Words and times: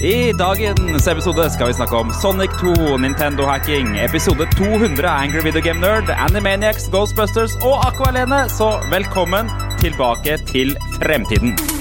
I 0.00 0.32
dagens 0.32 1.06
episode 1.06 1.44
skal 1.52 1.68
vi 1.68 1.74
snakke 1.76 1.96
om 1.96 2.12
Sonic 2.22 2.54
2, 2.60 2.96
Nintendo-hacking, 3.04 3.98
episode 4.00 4.46
200 4.56 5.04
av 5.04 5.18
Angry 5.26 5.42
Video 5.44 5.60
Game 5.60 5.80
Nerd, 5.80 6.08
Animaniacs, 6.08 6.88
Ghostbusters 6.88 7.58
og 7.60 7.84
Aqualene. 7.84 8.46
Så 8.48 8.70
velkommen 8.88 9.52
tilbake 9.84 10.38
til 10.48 10.72
fremtiden. 10.96 11.79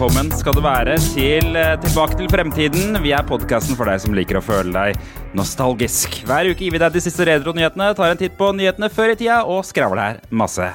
Velkommen 0.00 0.30
skal 0.32 0.54
du 0.56 0.62
være 0.64 0.94
til 1.12 1.56
eh, 1.60 1.74
Tilbake 1.76 2.16
til 2.16 2.28
fremtiden. 2.32 2.94
Vi 3.04 3.10
er 3.12 3.26
podkasten 3.28 3.76
for 3.76 3.84
deg 3.84 3.98
som 4.00 4.14
liker 4.16 4.38
å 4.38 4.40
føle 4.40 4.72
deg 4.72 5.34
nostalgisk. 5.36 6.22
Hver 6.24 6.48
uke 6.48 6.64
gir 6.64 6.72
vi 6.72 6.78
deg 6.80 6.94
de 6.94 7.02
siste 7.04 7.26
retro-nyhetene, 7.28 7.90
tar 7.98 8.14
en 8.14 8.16
titt 8.16 8.32
på 8.38 8.48
nyhetene 8.56 8.88
før 8.88 9.12
i 9.12 9.18
tida 9.20 9.42
og 9.44 9.60
skravler 9.68 10.00
her 10.00 10.22
masse. 10.32 10.70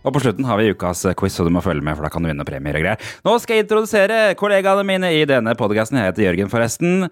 Og 0.00 0.14
på 0.16 0.22
slutten 0.24 0.48
har 0.48 0.56
vi 0.56 0.70
ukas 0.72 1.04
quiz, 1.12 1.36
så 1.36 1.44
du 1.44 1.52
må 1.52 1.60
følge 1.60 1.84
med, 1.84 1.98
for 1.98 2.08
da 2.08 2.12
kan 2.14 2.24
du 2.24 2.30
vinne 2.30 2.46
premier 2.48 2.78
og 2.80 2.86
greier. 2.86 3.10
Nå 3.28 3.34
skal 3.44 3.58
jeg 3.58 3.66
introdusere 3.66 4.22
kollegaene 4.40 4.86
mine 4.88 5.10
i 5.12 5.26
denne 5.28 5.52
podkasten. 5.60 6.00
Jeg 6.00 6.14
heter 6.14 6.30
Jørgen, 6.30 6.52
forresten. 6.54 7.10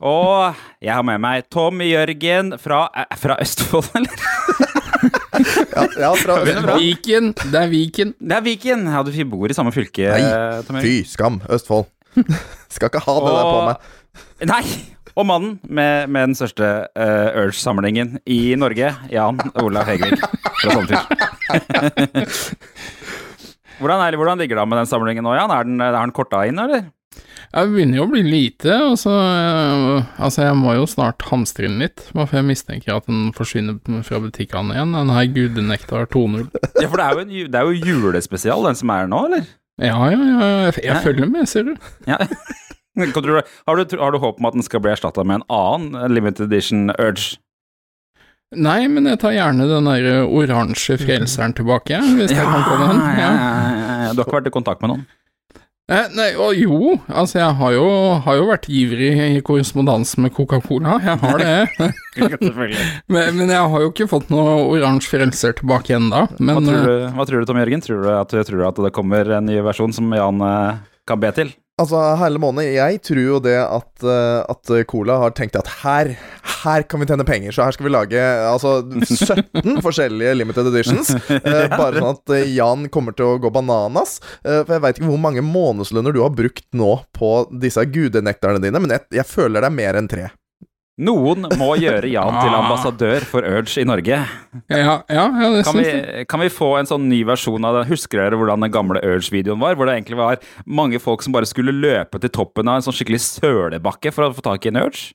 Og 0.00 0.64
jeg 0.80 0.94
har 0.96 1.04
med 1.04 1.20
meg 1.20 1.44
Tom 1.52 1.84
Jørgen 1.84 2.56
fra, 2.56 2.86
eh, 2.96 3.20
fra 3.20 3.36
Østfold, 3.44 3.92
eller? 4.00 5.20
Ja, 5.98 6.12
fra, 6.18 6.38
Viken. 6.76 7.32
Det 7.38 7.58
er 7.58 7.68
Viken. 7.72 8.14
Det 8.20 8.38
er 8.38 8.44
Viken. 8.44 8.86
Ja, 8.92 9.02
du 9.04 9.12
bor 9.30 9.50
i 9.50 9.56
samme 9.56 9.72
fylke, 9.74 10.12
Nei, 10.12 10.80
Fy 10.84 10.94
skam, 11.08 11.40
Østfold. 11.52 11.88
Skal 12.72 12.90
ikke 12.90 13.02
ha 13.04 13.14
det 13.20 13.36
der 13.36 13.46
på 13.48 13.60
meg. 13.68 13.92
Nei! 14.52 14.64
Og 15.12 15.26
mannen 15.28 15.58
med, 15.68 16.08
med 16.08 16.30
den 16.30 16.36
største 16.38 16.68
uh, 16.96 17.42
Urge-samlingen 17.42 18.14
i 18.24 18.54
Norge, 18.56 18.94
Jan 19.12 19.40
Olav 19.60 19.84
Hegvik 19.90 20.16
fra 20.16 20.72
Sandefjord. 20.72 21.04
hvordan, 23.82 24.00
er, 24.06 24.16
hvordan 24.16 24.40
ligger 24.40 24.56
det 24.56 24.64
an 24.64 24.72
med 24.72 24.80
den 24.80 24.88
samlingen 24.88 25.28
nå, 25.28 25.34
Jan? 25.36 25.52
Er 25.52 25.68
den, 25.68 25.84
er 25.84 25.98
den 25.98 26.14
korta 26.16 26.46
inn, 26.48 26.60
eller? 26.64 26.88
Jeg 27.52 27.68
begynner 27.68 27.98
jo 27.98 28.04
å 28.06 28.10
bli 28.12 28.22
lite, 28.24 28.76
og 28.86 28.94
så 29.00 29.12
eh, 29.12 30.06
Altså, 30.24 30.46
jeg 30.46 30.56
må 30.56 30.72
jo 30.78 30.86
snart 30.88 31.20
hamstre 31.28 31.68
den 31.68 31.82
litt, 31.82 32.06
Hvorfor 32.14 32.30
for 32.32 32.40
jeg 32.40 32.48
mistenker 32.48 32.96
at 32.96 33.08
den 33.10 33.26
forsvinner 33.36 34.02
fra 34.06 34.20
butikkene 34.24 34.76
igjen. 34.76 34.94
Den 34.96 35.12
her 35.12 35.28
gudenektar 35.34 36.08
2.0. 36.14 36.46
Ja, 36.80 36.88
for 36.88 36.96
det 36.96 37.04
er, 37.04 37.12
jo 37.12 37.24
en, 37.26 37.34
det 37.52 37.60
er 37.60 37.68
jo 37.68 37.92
julespesial, 37.92 38.64
den 38.70 38.78
som 38.78 38.92
er 38.94 39.10
nå, 39.12 39.26
eller? 39.28 39.44
Ja, 39.82 39.96
ja, 40.12 40.16
ja, 40.16 40.48
jeg, 40.68 40.80
jeg 40.84 41.04
følger 41.04 41.28
med, 41.32 41.48
ser 41.48 41.68
du. 41.68 41.76
Ja. 42.08 42.18
Har, 42.92 43.78
du, 43.80 43.96
har 43.96 44.12
du 44.12 44.18
håp 44.20 44.40
om 44.40 44.46
at 44.50 44.56
den 44.56 44.64
skal 44.64 44.82
bli 44.84 44.92
erstatta 44.92 45.24
med 45.24 45.40
en 45.40 45.46
annen 45.52 46.12
limited 46.12 46.44
edition 46.50 46.90
Urge? 46.98 47.38
Nei, 48.52 48.84
men 48.92 49.08
jeg 49.08 49.16
tar 49.22 49.32
gjerne 49.32 49.64
den 49.64 49.86
der 49.88 50.26
oransje 50.28 50.98
frelseren 51.00 51.54
tilbake, 51.56 51.96
hvis 52.18 52.34
jeg 52.34 52.44
kan 52.44 52.66
komme 52.68 52.90
den. 52.90 53.00
ja, 53.16 53.30
Ja. 53.32 53.32
ja, 53.32 53.94
ja. 54.02 54.10
Du 54.12 54.20
har 54.20 54.26
ikke 54.28 54.36
vært 54.42 54.50
i 54.50 54.52
kontakt 54.58 54.84
med 54.84 54.92
noen? 54.92 55.06
Eh, 55.90 56.06
nei, 56.14 56.28
og 56.38 56.54
jo, 56.54 56.92
altså 57.10 57.40
jeg 57.40 57.54
har 57.58 57.72
jo, 57.74 57.86
har 58.22 58.36
jo 58.38 58.44
vært 58.46 58.68
ivrig 58.70 59.08
i 59.24 59.40
korrespondanse 59.44 60.20
med 60.22 60.30
Coca-Cola, 60.36 61.00
jeg 61.02 61.18
har 61.24 61.42
det. 61.42 61.88
Men, 63.12 63.34
men 63.38 63.48
jeg 63.50 63.70
har 63.72 63.82
jo 63.82 63.88
ikke 63.90 64.06
fått 64.10 64.28
noe 64.32 64.54
oransje 64.76 65.10
frelser 65.10 65.56
tilbake 65.58 65.96
ennå. 65.96 66.26
Hva, 66.38 66.56
eh, 66.60 66.86
du, 66.86 66.92
hva 67.16 67.26
tror 67.26 67.42
du, 67.42 67.48
Tom 67.48 67.58
Jørgen? 67.60 67.82
Tror 67.84 68.04
du, 68.04 68.08
at, 68.14 68.30
tror 68.30 68.60
du 68.60 68.66
at 68.68 68.80
det 68.86 68.92
kommer 68.94 69.34
en 69.38 69.48
ny 69.48 69.58
versjon 69.64 69.94
som 69.96 70.12
Jan 70.14 70.44
eh, 70.46 70.80
kan 71.08 71.20
be 71.22 71.32
til? 71.34 71.50
Altså, 71.82 72.00
hele 72.20 72.38
måned, 72.42 72.68
jeg 72.76 73.00
tror 73.02 73.22
jo 73.22 73.38
det 73.42 73.56
at, 73.58 74.04
eh, 74.06 74.40
at 74.52 74.72
Cola 74.90 75.18
har 75.24 75.34
tenkt 75.34 75.56
at 75.58 75.70
her, 75.82 76.12
her 76.62 76.84
kan 76.86 77.02
vi 77.02 77.08
tjene 77.10 77.26
penger, 77.26 77.54
så 77.54 77.66
her 77.66 77.74
skal 77.74 77.88
vi 77.88 77.94
lage 77.94 78.26
altså 78.46 78.74
17 79.02 79.80
forskjellige 79.86 80.36
limited 80.38 80.70
editions. 80.70 81.10
eh, 81.28 81.66
bare 81.72 81.98
sånn 81.98 82.12
at 82.12 82.34
eh, 82.36 82.52
Jan 82.54 82.86
kommer 82.94 83.16
til 83.18 83.32
å 83.32 83.40
gå 83.42 83.50
bananas. 83.54 84.18
Eh, 84.44 84.62
for 84.62 84.76
jeg 84.76 84.84
veit 84.84 85.00
ikke 85.00 85.10
hvor 85.10 85.24
mange 85.24 85.44
månedslønner 85.46 86.14
du 86.14 86.22
har 86.22 86.34
brukt 86.36 86.68
nå 86.76 86.92
på 87.16 87.32
disse 87.62 87.84
gudenekterne 87.90 88.62
dine, 88.62 88.82
men 88.82 88.94
jeg, 88.96 89.08
jeg 89.18 89.28
føler 89.28 89.60
det 89.60 89.72
er 89.72 89.80
mer 89.82 89.98
enn 89.98 90.10
tre. 90.12 90.30
Noen 91.02 91.46
må 91.58 91.70
gjøre 91.80 92.06
Jan 92.12 92.36
til 92.38 92.52
Ah. 92.54 92.60
ambassadør 92.62 93.24
for 93.26 93.42
Urge 93.48 93.80
i 93.82 93.86
Norge. 93.88 94.18
ja, 94.70 94.78
ja, 94.78 94.96
ja, 95.08 95.48
det 95.56 95.64
Kan 95.66 95.78
vi, 95.80 96.24
kan 96.30 96.40
vi 96.44 96.50
få 96.52 96.68
en 96.78 96.86
sånn 96.90 97.08
ny 97.10 97.22
versjon 97.26 97.64
av 97.66 97.80
det? 97.80 97.88
Husker 97.90 98.20
dere 98.22 98.38
hvordan 98.38 98.62
den 98.66 98.70
gamle 98.74 99.00
Urge-videoen 99.02 99.58
var? 99.62 99.74
Hvor 99.74 99.88
det 99.90 99.96
egentlig 99.98 100.20
var 100.20 100.38
mange 100.66 101.00
folk 101.02 101.24
som 101.26 101.34
bare 101.34 101.48
skulle 101.50 101.74
løpe 101.74 102.20
til 102.22 102.30
toppen 102.30 102.68
av 102.70 102.78
en 102.78 102.86
sånn 102.86 102.94
skikkelig 102.94 103.20
sølebakke 103.24 104.12
for 104.14 104.28
å 104.28 104.34
få 104.36 104.44
tak 104.46 104.68
i 104.68 104.72
en 104.72 104.78
Urge? 104.84 105.10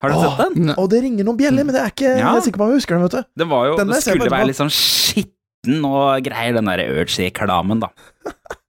Har 0.00 0.14
dere 0.14 0.22
Åh. 0.22 0.36
sett 0.38 0.54
den? 0.54 0.66
Ne- 0.70 0.78
Og 0.80 0.88
det 0.88 1.02
ringer 1.04 1.26
noen 1.28 1.36
bjeller, 1.36 1.66
men 1.68 1.74
det 1.76 1.82
er 1.84 1.90
ikke 1.92 2.08
Ja. 2.16 2.30
jeg 2.32 2.36
er 2.40 2.46
sikker 2.48 2.62
på 2.62 2.64
om 2.64 2.70
jeg 2.72 2.80
husker 2.80 2.96
den, 2.96 3.02
vet 3.04 3.18
du. 3.18 3.22
Det, 3.44 3.48
var 3.50 3.66
jo, 3.68 3.76
det 3.76 4.00
skulle 4.06 4.30
være 4.32 4.46
litt 4.48 4.56
sånn 4.62 4.72
skitten 4.72 5.84
og 5.84 6.24
greier, 6.24 6.54
den 6.56 6.64
der 6.70 6.80
Urge-reklamen, 6.88 7.80
da. 7.84 7.90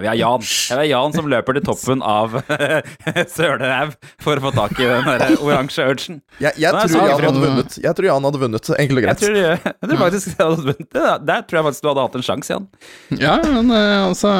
Vi 0.00 0.10
har 0.10 0.18
Jan. 0.18 0.44
Det 0.44 0.78
er 0.78 0.88
Jan 0.90 1.14
som 1.16 1.30
løper 1.30 1.58
til 1.58 1.66
toppen 1.66 2.04
av 2.06 2.38
Sølehaug 3.36 3.96
for 4.22 4.38
å 4.38 4.46
få 4.48 4.54
tak 4.56 4.78
i 4.78 4.88
den 4.88 5.08
der 5.08 5.36
oransje 5.42 5.88
Urgen. 5.88 6.20
Jeg, 6.42 6.54
jeg 6.60 6.72
tror 6.74 7.10
Jan 7.12 7.26
hadde 7.28 7.44
vunnet. 7.44 7.78
Jeg 7.82 7.98
tror 7.98 8.10
Jan 8.10 8.28
hadde 8.28 8.42
vunnet, 8.44 8.72
enkelt 8.78 9.02
og 9.02 9.08
Jeg 9.08 9.20
tror, 9.22 9.40
jeg 9.42 9.90
tror 9.90 10.02
faktisk 10.04 10.32
jeg 10.34 10.42
hadde 10.44 10.68
vunnet 10.70 10.88
det. 10.98 11.08
Der 11.32 11.44
tror 11.48 11.60
jeg 11.60 11.68
faktisk 11.70 11.86
du 11.86 11.90
hadde 11.92 12.06
hatt 12.08 12.18
en 12.20 12.28
sjanse, 12.30 12.56
Jan. 12.56 12.70
Ja, 13.18 13.36
men 13.44 13.74
eh, 13.74 14.06
altså 14.06 14.34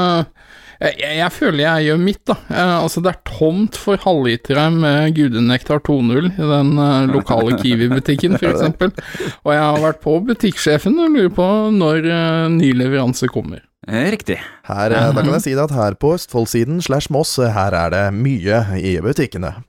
jeg, 0.79 0.95
jeg, 1.01 1.15
jeg 1.19 1.35
føler 1.35 1.63
jeg 1.65 1.87
gjør 1.89 2.03
mitt, 2.03 2.21
da. 2.29 2.37
Eh, 2.53 2.75
altså, 2.85 3.03
det 3.03 3.11
er 3.11 3.23
tomt 3.27 3.79
for 3.83 3.99
halvlitere 4.05 4.69
med 4.75 5.17
gudenektar 5.17 5.83
2.0 5.89 6.29
i 6.29 6.51
den 6.53 6.71
eh, 6.85 7.09
lokale 7.11 7.57
Kiwi-butikken, 7.59 8.39
f.eks. 8.39 8.63
Og 9.45 9.55
jeg 9.55 9.65
har 9.65 9.83
vært 9.83 10.03
på 10.05 10.15
butikksjefen 10.29 11.01
og 11.03 11.17
lurer 11.17 11.35
på 11.35 11.49
når 11.75 12.07
eh, 12.07 12.45
ny 12.55 12.71
leveranse 12.79 13.31
kommer. 13.35 13.65
Eh, 13.89 14.11
Riktig. 14.13 14.37
Her, 14.69 14.93
eh, 14.93 15.07
da 15.17 15.23
kan 15.25 15.33
jeg 15.39 15.45
si 15.47 15.53
at 15.57 15.73
her 15.73 15.95
på 15.97 16.11
Østfoldsiden 16.13 16.83
slash 16.85 17.09
Moss, 17.15 17.39
eh, 17.41 17.49
her 17.55 17.73
er 17.73 17.89
det 17.95 18.03
mye 18.17 18.59
i 18.77 18.99
butikkene. 19.05 19.53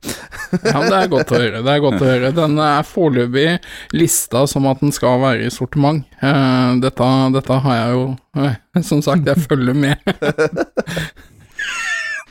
Ja, 0.50 0.80
men 0.82 0.90
det 0.90 0.98
er 0.98 1.10
godt 1.12 1.30
å 1.30 1.38
høre. 1.38 1.60
Det 1.62 1.70
er 1.76 1.82
godt 1.84 2.02
å 2.02 2.08
høre. 2.08 2.30
Den 2.34 2.56
er 2.58 2.82
foreløpig 2.90 3.60
lista 3.94 4.40
som 4.50 4.66
at 4.66 4.80
den 4.82 4.90
skal 4.96 5.20
være 5.22 5.46
i 5.46 5.52
sortiment. 5.54 6.08
Dette, 6.82 7.10
dette 7.36 7.58
har 7.68 7.76
jeg 7.78 7.92
jo 7.94 8.18
Som 8.90 9.04
sagt, 9.06 9.30
jeg 9.30 9.38
følger 9.46 9.78
med. 9.78 10.02
Det 10.10 10.18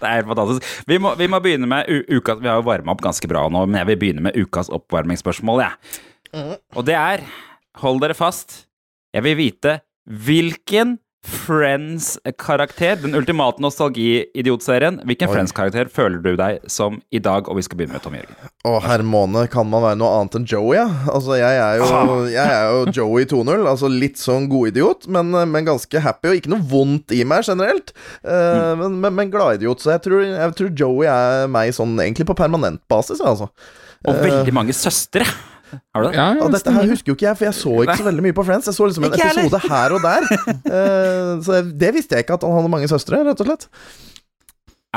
er 0.03 0.17
helt 0.17 0.27
fantastisk. 0.33 0.67
Vi 0.91 0.99
må, 0.99 1.15
vi 1.15 1.31
må 1.31 1.39
begynne 1.45 1.71
med 1.71 1.87
uka 2.11 2.35
Vi 2.43 2.51
har 2.51 2.59
jo 2.59 2.67
varma 2.67 2.91
opp 2.97 3.05
ganske 3.07 3.31
bra 3.31 3.45
nå, 3.47 3.63
men 3.71 3.79
jeg 3.85 3.89
vil 3.93 4.01
begynne 4.03 4.27
med 4.27 4.35
ukas 4.43 4.67
oppvarmingsspørsmål, 4.75 5.63
jeg. 5.69 5.75
Og 6.75 6.83
det 6.91 6.99
er 6.99 7.23
Hold 7.85 8.03
dere 8.03 8.19
fast. 8.19 8.65
Jeg 9.15 9.23
vil 9.29 9.39
vite 9.39 9.79
hvilken 10.27 10.99
Friends-karakter, 11.29 12.97
den 13.03 13.15
ultimate 13.19 13.61
nostalgi-idiotserien, 13.63 15.01
hvilken 15.09 15.31
Friends-karakter 15.31 15.91
føler 15.93 16.23
du 16.25 16.31
deg 16.39 16.63
som 16.71 16.99
i 17.15 17.21
dag? 17.23 17.49
Og 17.49 17.59
vi 17.59 17.65
skal 17.67 17.81
begynne 17.81 17.97
med 17.99 18.05
Tom 18.05 18.17
Jørgen. 18.17 18.39
Å, 18.69 18.73
Hermone, 18.85 19.45
kan 19.53 19.69
man 19.69 19.85
være 19.85 19.99
noe 20.01 20.13
annet 20.19 20.39
enn 20.39 20.47
Joey, 20.49 20.79
ja? 20.79 20.87
Altså, 21.13 21.37
jeg 21.41 21.61
er 21.63 21.83
jo, 21.83 21.91
jeg 22.39 22.55
er 22.55 22.71
jo 22.73 22.95
Joey 23.01 23.29
2.0. 23.29 23.67
Altså 23.69 23.91
litt 23.93 24.21
sånn 24.21 24.49
godidiot, 24.51 25.09
men, 25.13 25.35
men 25.53 25.69
ganske 25.69 26.05
happy, 26.05 26.33
og 26.33 26.41
ikke 26.41 26.55
noe 26.55 26.65
vondt 26.73 27.15
i 27.17 27.21
meg 27.29 27.45
generelt. 27.49 27.93
Eh, 28.25 28.73
men, 28.81 28.97
men, 29.05 29.15
men 29.21 29.35
gladidiot, 29.35 29.85
så 29.85 29.97
jeg 29.97 30.07
tror, 30.09 30.25
jeg 30.25 30.57
tror 30.63 30.73
Joey 30.85 31.13
er 31.13 31.53
meg 31.53 31.77
sånn 31.77 31.99
egentlig 32.01 32.29
på 32.31 32.39
permanent 32.39 32.81
basis, 32.91 33.21
altså. 33.21 33.51
Og 34.07 34.21
veldig 34.23 34.55
mange 34.55 34.75
søstre. 34.77 35.27
Har 35.73 36.03
du 36.03 36.09
det? 36.09 36.17
Ja, 36.17 36.27
ja, 36.35 36.43
Og 36.47 36.53
dette 36.55 36.73
her 36.75 36.89
husker 36.91 37.13
jo 37.13 37.17
ikke 37.19 37.27
jeg, 37.29 37.39
for 37.41 37.49
jeg 37.49 37.57
så 37.59 37.73
ikke 37.85 37.97
så 38.01 38.07
veldig 38.09 38.25
mye 38.29 38.37
på 38.37 38.45
Friends. 38.49 38.69
Jeg 38.71 38.77
så 38.79 38.89
liksom 38.91 39.05
en 39.09 39.15
Ikke 39.17 39.31
episode 39.31 39.61
her 39.69 39.95
og 39.97 40.05
der. 40.05 40.29
Uh, 40.67 41.33
så 41.47 41.63
det 41.85 41.91
visste 41.97 42.17
jeg 42.19 42.27
ikke, 42.27 42.39
at 42.41 42.47
han 42.49 42.57
hadde 42.59 42.73
mange 42.77 42.91
søstre, 42.91 43.23
rett 43.29 43.43
og 43.45 43.51
slett. 43.51 43.69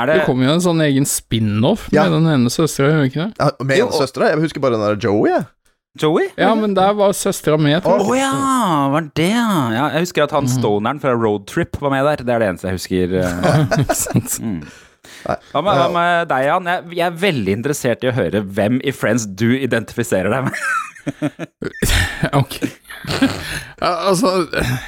Er 0.00 0.08
det 0.08 0.14
Det 0.20 0.28
kommer 0.28 0.48
jo 0.48 0.52
en 0.56 0.62
sånn 0.64 0.80
egen 0.86 1.04
spin-off 1.08 1.88
Ja. 1.92 2.06
med 2.08 2.14
den 2.22 2.30
ene 2.32 2.50
søstera, 2.52 2.88
gjør 2.94 3.02
det 3.02 3.10
ikke 3.10 3.26
det? 3.26 3.32
Ja, 3.42 3.50
med 3.68 3.82
en 3.84 3.92
søstre? 3.92 4.30
Jeg 4.32 4.40
husker 4.46 4.64
bare 4.64 4.78
den 4.78 4.86
der 4.86 4.96
Joey, 5.04 5.28
jeg. 5.34 5.44
Joey? 6.00 6.30
Ja, 6.40 6.54
men 6.56 6.72
der 6.72 6.94
var 6.96 7.12
søstera 7.12 7.58
med, 7.60 7.84
Å 7.84 7.98
oh, 8.00 8.14
ja, 8.16 8.30
var 8.94 9.10
det 9.12 9.28
ja. 9.28 9.44
ja. 9.74 9.90
Jeg 9.92 10.06
husker 10.06 10.24
at 10.24 10.32
han 10.32 10.48
stoneren 10.48 11.02
fra 11.02 11.12
Roadtrip 11.12 11.76
var 11.82 11.92
med 11.92 12.08
der. 12.08 12.24
Det 12.24 12.32
er 12.32 12.40
det 12.40 12.48
eneste 12.54 12.70
jeg 12.70 12.80
husker. 12.80 13.12
eh. 13.20 14.72
Hva 15.26 15.62
med, 15.62 15.72
hva 15.76 15.88
med 15.94 16.28
deg, 16.30 16.44
Jan? 16.46 16.68
Jeg, 16.70 16.84
jeg 16.98 17.06
er 17.08 17.16
veldig 17.24 17.56
interessert 17.58 18.04
i 18.06 18.10
å 18.10 18.14
høre 18.16 18.42
hvem 18.46 18.78
i 18.86 18.92
Friends 18.94 19.26
du 19.26 19.48
identifiserer 19.58 20.30
deg 20.36 20.48
med. 20.50 20.62
Ok. 22.38 22.52
Altså, 23.82 24.28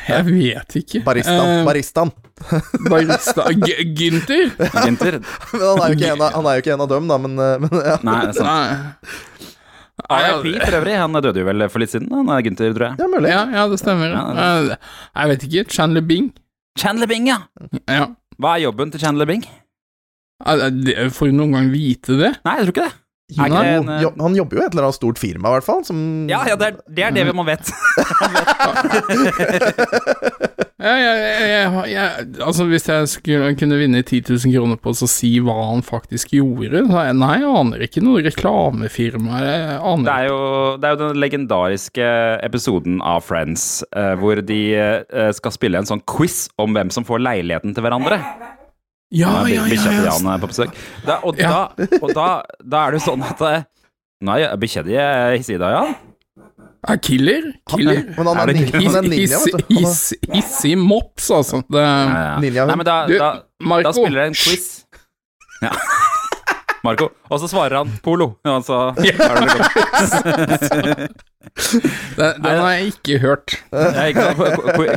jeg 0.06 0.26
vet 0.28 0.76
ikke. 0.78 1.00
Baristan. 1.02 1.48
Eh, 1.50 1.64
Baristan. 1.66 2.12
barista 2.90 3.48
G 3.50 3.72
Gynter? 3.98 4.52
Gunther? 4.76 5.16
Han 5.50 5.82
er 5.82 5.90
jo 5.90 5.96
ikke 5.98 6.12
en 6.12 6.22
av, 6.22 6.28
han 6.36 6.46
er 6.46 6.58
jo 6.58 6.62
ikke 6.62 6.74
en 6.76 6.84
av 6.84 6.90
dem, 6.92 7.08
da, 7.10 7.18
men, 7.24 7.34
eh, 7.42 7.56
men 7.64 7.74
ja. 7.82 7.96
Nei, 8.06 8.14
det 8.28 8.30
er 8.30 8.38
sant. 8.38 8.46
Nei. 10.06 10.28
RIP 10.44 10.62
for 10.68 10.78
øvrig. 10.78 10.94
Han 11.02 11.18
døde 11.26 11.42
jo 11.42 11.48
vel 11.48 11.66
for 11.72 11.82
litt 11.82 11.92
siden. 11.94 12.10
Han 12.14 12.30
er 12.34 12.46
Gunther, 12.46 12.72
tror 12.78 12.86
jeg. 12.92 13.00
Ja, 13.02 13.10
mulig. 13.10 13.34
Ja, 13.34 13.42
ja, 13.58 13.66
det 13.74 13.80
stemmer. 13.82 14.14
Ja, 14.14 14.24
Eh, 14.44 14.70
Jeg 15.18 15.32
vet 15.34 15.48
ikke. 15.50 15.66
Chandler 15.74 16.06
Bing? 16.06 16.30
Chandler 16.78 17.10
Bing, 17.10 17.26
ja. 17.30 17.40
Ja. 17.90 18.06
Hva 18.38 18.54
er 18.56 18.64
jobben 18.68 18.90
til 18.94 19.02
Chandler 19.02 19.26
Bing? 19.30 19.42
Får 20.44 21.32
hun 21.32 21.40
noen 21.40 21.56
gang 21.56 21.72
vite 21.72 22.18
det? 22.20 22.34
Nei, 22.44 22.58
jeg 22.60 22.68
tror 22.68 22.76
ikke 22.76 22.84
det. 22.88 22.92
Er 23.34 23.48
Jo, 23.48 23.50
ikke 23.56 23.60
en, 23.64 23.86
jo, 24.02 24.08
han 24.20 24.34
jobber 24.36 24.58
jo 24.58 24.60
i 24.60 24.64
et 24.66 24.74
eller 24.74 24.84
annet 24.84 24.98
stort 24.98 25.16
firma, 25.18 25.48
i 25.48 25.52
hvert 25.56 25.64
fall. 25.64 25.80
Som 25.88 25.96
Ja, 26.28 26.42
ja, 26.44 26.58
det 26.60 26.66
er 26.66 26.74
det, 26.84 27.04
er 27.08 27.12
det 27.16 27.24
man 27.34 27.46
vet. 27.48 27.64
Ja, 30.84 30.92
jeg, 31.00 31.88
jeg, 31.94 32.24
altså 32.44 32.66
Hvis 32.68 32.84
jeg 32.90 33.06
skulle 33.08 33.54
kunne 33.56 33.78
vinne 33.80 34.02
10 34.02 34.18
000 34.26 34.52
kroner 34.52 34.76
på 34.82 34.92
å 34.92 35.06
si 35.08 35.30
hva 35.40 35.54
han 35.70 35.80
faktisk 35.86 36.34
gjorde 36.36 36.82
så 36.90 37.04
jeg, 37.06 37.14
Nei, 37.22 37.30
jeg 37.40 37.48
aner 37.60 37.84
ikke 37.86 38.02
noe 38.04 38.20
reklamefirma. 38.26 39.38
Jeg 39.40 39.78
aner 39.78 40.04
Det 40.04 40.16
er 40.16 40.26
jo, 40.28 40.40
det 40.82 40.88
er 40.90 40.96
jo 40.96 41.00
den 41.06 41.22
legendariske 41.22 42.08
episoden 42.44 42.98
av 43.00 43.22
Friends 43.24 43.62
eh, 43.96 44.12
hvor 44.20 44.42
de 44.44 44.60
eh, 44.76 45.30
skal 45.38 45.54
spille 45.56 45.80
en 45.80 45.88
sånn 45.88 46.04
quiz 46.10 46.50
om 46.60 46.76
hvem 46.76 46.92
som 46.92 47.06
får 47.08 47.22
leiligheten 47.22 47.72
til 47.72 47.86
hverandre. 47.86 48.20
Ja, 49.14 49.30
er 49.44 49.52
ja, 49.52 49.66
ja, 49.70 49.92
ja. 50.08 50.14
Er 50.34 50.40
på 50.42 50.48
besøk. 50.50 50.74
Da, 51.06 51.20
og 51.22 51.38
Ja. 51.38 51.68
da, 51.78 51.86
og 52.02 52.10
da, 52.16 52.26
da 52.60 52.86
er 52.88 52.94
det 52.96 53.00
jo 53.00 53.04
sånn 53.12 53.22
at 53.26 53.40
eh, 53.50 53.62
Nei, 54.24 54.38
bikkja 54.56 54.82
di 54.86 54.94
er 54.96 55.34
hissig 55.36 55.56
i 55.58 55.60
dag, 55.60 55.74
Jan. 55.76 55.94
Ja, 56.84 56.94
killer. 57.00 57.46
Killer. 57.68 58.02
Men 58.16 58.26
han 58.26 58.38
Er 58.42 58.50
er, 58.54 58.70
han 58.76 58.96
er 59.00 59.06
ninja, 59.08 59.38
vet 59.40 59.54
du. 59.56 59.74
Er 59.74 59.80
Hiss- 59.84 60.14
Hissig 60.32 60.74
mops, 60.80 61.30
altså. 61.32 61.62
Det, 61.68 61.80
Ja, 61.80 62.24
ja. 62.24 62.38
Ninja, 62.40 62.66
Nei, 62.68 62.76
men 62.76 62.86
da, 62.88 62.96
Du, 63.08 63.14
da, 63.18 63.30
Marco. 63.60 63.82
da 63.88 63.92
spiller 63.96 64.20
jeg 64.26 64.32
en 64.32 64.34
quiz. 64.34 64.66
Ja. 65.62 65.70
Marco. 66.84 67.08
Og 67.30 67.40
så 67.42 67.48
svarer 67.50 67.80
han 67.80 67.92
polo. 68.04 68.34
Ja, 68.46 68.58
så, 68.64 68.80
er 68.98 69.38
det 69.38 69.46
liksom- 69.48 71.08
Den, 72.18 72.38
den 72.42 72.58
har 72.58 72.70
jeg 72.72 72.86
ikke 72.94 73.18
hørt. 73.22 73.54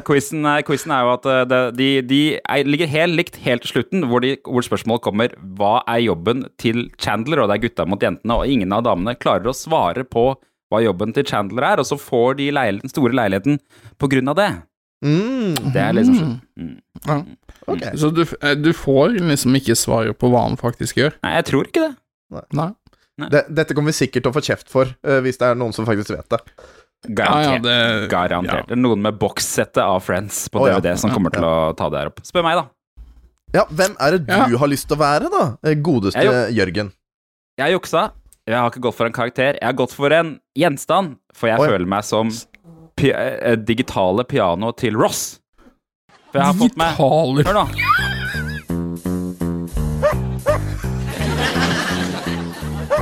Quizen 0.08 0.46
er, 0.48 0.64
er 0.64 1.04
jo 1.04 1.12
at 1.14 1.28
eh, 1.28 1.66
de, 1.76 1.90
de 2.08 2.20
er, 2.40 2.64
ligger 2.68 2.90
helt 2.90 3.18
likt 3.20 3.40
helt 3.44 3.66
til 3.66 3.76
slutten, 3.76 4.08
hvor, 4.10 4.24
de, 4.24 4.36
hvor 4.48 4.66
spørsmålet 4.66 5.04
kommer 5.06 5.36
Hva 5.60 5.82
er 5.92 6.06
jobben 6.06 6.46
til 6.62 6.88
Chandler? 7.02 7.44
Og 7.44 7.52
det 7.52 7.58
er 7.58 7.66
gutta 7.68 7.86
mot 7.90 8.02
jentene, 8.04 8.40
og 8.40 8.48
ingen 8.50 8.74
av 8.74 8.86
damene 8.88 9.18
klarer 9.20 9.52
å 9.52 9.56
svare 9.58 10.08
på 10.08 10.30
hva 10.72 10.82
jobben 10.84 11.14
til 11.16 11.28
Chandler 11.28 11.64
er, 11.64 11.80
og 11.84 11.88
så 11.88 12.00
får 12.00 12.40
de 12.42 12.50
leil 12.56 12.82
den 12.82 12.92
store 12.92 13.16
leiligheten 13.16 13.60
på 14.00 14.10
grunn 14.12 14.34
av 14.34 14.40
det. 14.40 14.50
Mm, 15.06 15.54
Det 15.74 15.82
er 15.82 15.94
liksom 15.94 16.16
sånn. 16.18 16.36
Mm. 16.58 16.74
Ja. 17.06 17.18
Okay. 17.68 17.98
Så 18.00 18.10
du, 18.16 18.24
eh, 18.42 18.56
du 18.58 18.72
får 18.74 19.18
liksom 19.20 19.56
ikke 19.60 19.76
svaret 19.78 20.18
på 20.18 20.30
hva 20.34 20.48
han 20.48 20.58
faktisk 20.58 20.98
gjør. 20.98 21.14
Nei, 21.24 21.36
jeg 21.38 21.46
tror 21.52 21.68
ikke 21.70 21.84
det. 21.86 22.44
Nei. 22.58 22.72
Det, 23.30 23.44
dette 23.50 23.74
kommer 23.74 23.94
vi 23.94 23.98
sikkert 24.06 24.26
til 24.26 24.32
å 24.32 24.36
få 24.36 24.44
kjeft 24.46 24.70
for, 24.70 24.90
uh, 25.08 25.20
hvis 25.26 25.40
det 25.42 25.48
er 25.50 25.56
noen 25.58 25.74
som 25.74 25.86
faktisk 25.88 26.14
vet 26.14 26.28
det. 26.30 26.40
Ja, 27.08 27.10
ja, 27.10 27.14
Garantert. 27.18 27.64
det, 27.64 28.10
Garantert. 28.12 28.68
Det 28.70 28.76
er 28.76 28.82
noen 28.82 29.02
med 29.02 29.18
bokssettet 29.22 29.80
av 29.84 30.02
Friends 30.06 30.48
på 30.54 30.64
oh, 30.64 30.68
ja. 30.70 30.80
DVD 30.80 30.98
som 31.02 31.14
kommer 31.14 31.34
til 31.34 31.46
å 31.46 31.74
ta 31.78 31.88
det 31.94 32.02
her 32.02 32.12
opp. 32.12 32.22
Spør 32.26 32.46
meg, 32.46 32.58
da. 32.58 32.66
Ja, 33.56 33.64
hvem 33.70 33.94
er 34.02 34.18
det 34.18 34.26
du 34.28 34.34
Ja. 34.34 34.46
har 34.60 34.68
lyst 34.70 34.88
til 34.90 34.98
å 34.98 35.02
være, 35.02 35.30
da? 35.34 35.44
Eh, 35.64 35.78
Godeste 35.82 36.22
Jeg 36.26 36.54
Jørgen. 36.58 36.92
Jeg 37.58 37.66
har 37.66 37.74
juksa. 37.80 38.12
Jeg 38.48 38.56
har 38.58 38.70
ikke 38.72 38.82
gått 38.86 38.96
for 38.96 39.06
en 39.10 39.14
karakter. 39.14 39.54
Jeg 39.58 39.66
har 39.66 39.74
gått 39.74 39.94
for 39.94 40.14
en 40.14 40.40
gjenstand, 40.58 41.18
for 41.34 41.48
jeg 41.50 41.60
Oi. 41.60 41.68
føler 41.70 41.88
meg 41.88 42.04
som 42.04 42.30
pi 42.98 43.12
eh, 43.14 43.56
digitale 43.58 44.24
piano 44.28 44.72
til 44.78 44.98
Ross. 44.98 45.40
For 46.32 46.42
jeg 46.42 46.46
har 46.50 46.58
fått 46.60 46.78
med 46.78 46.98
Hør 47.48 47.54
nå. 47.62 47.68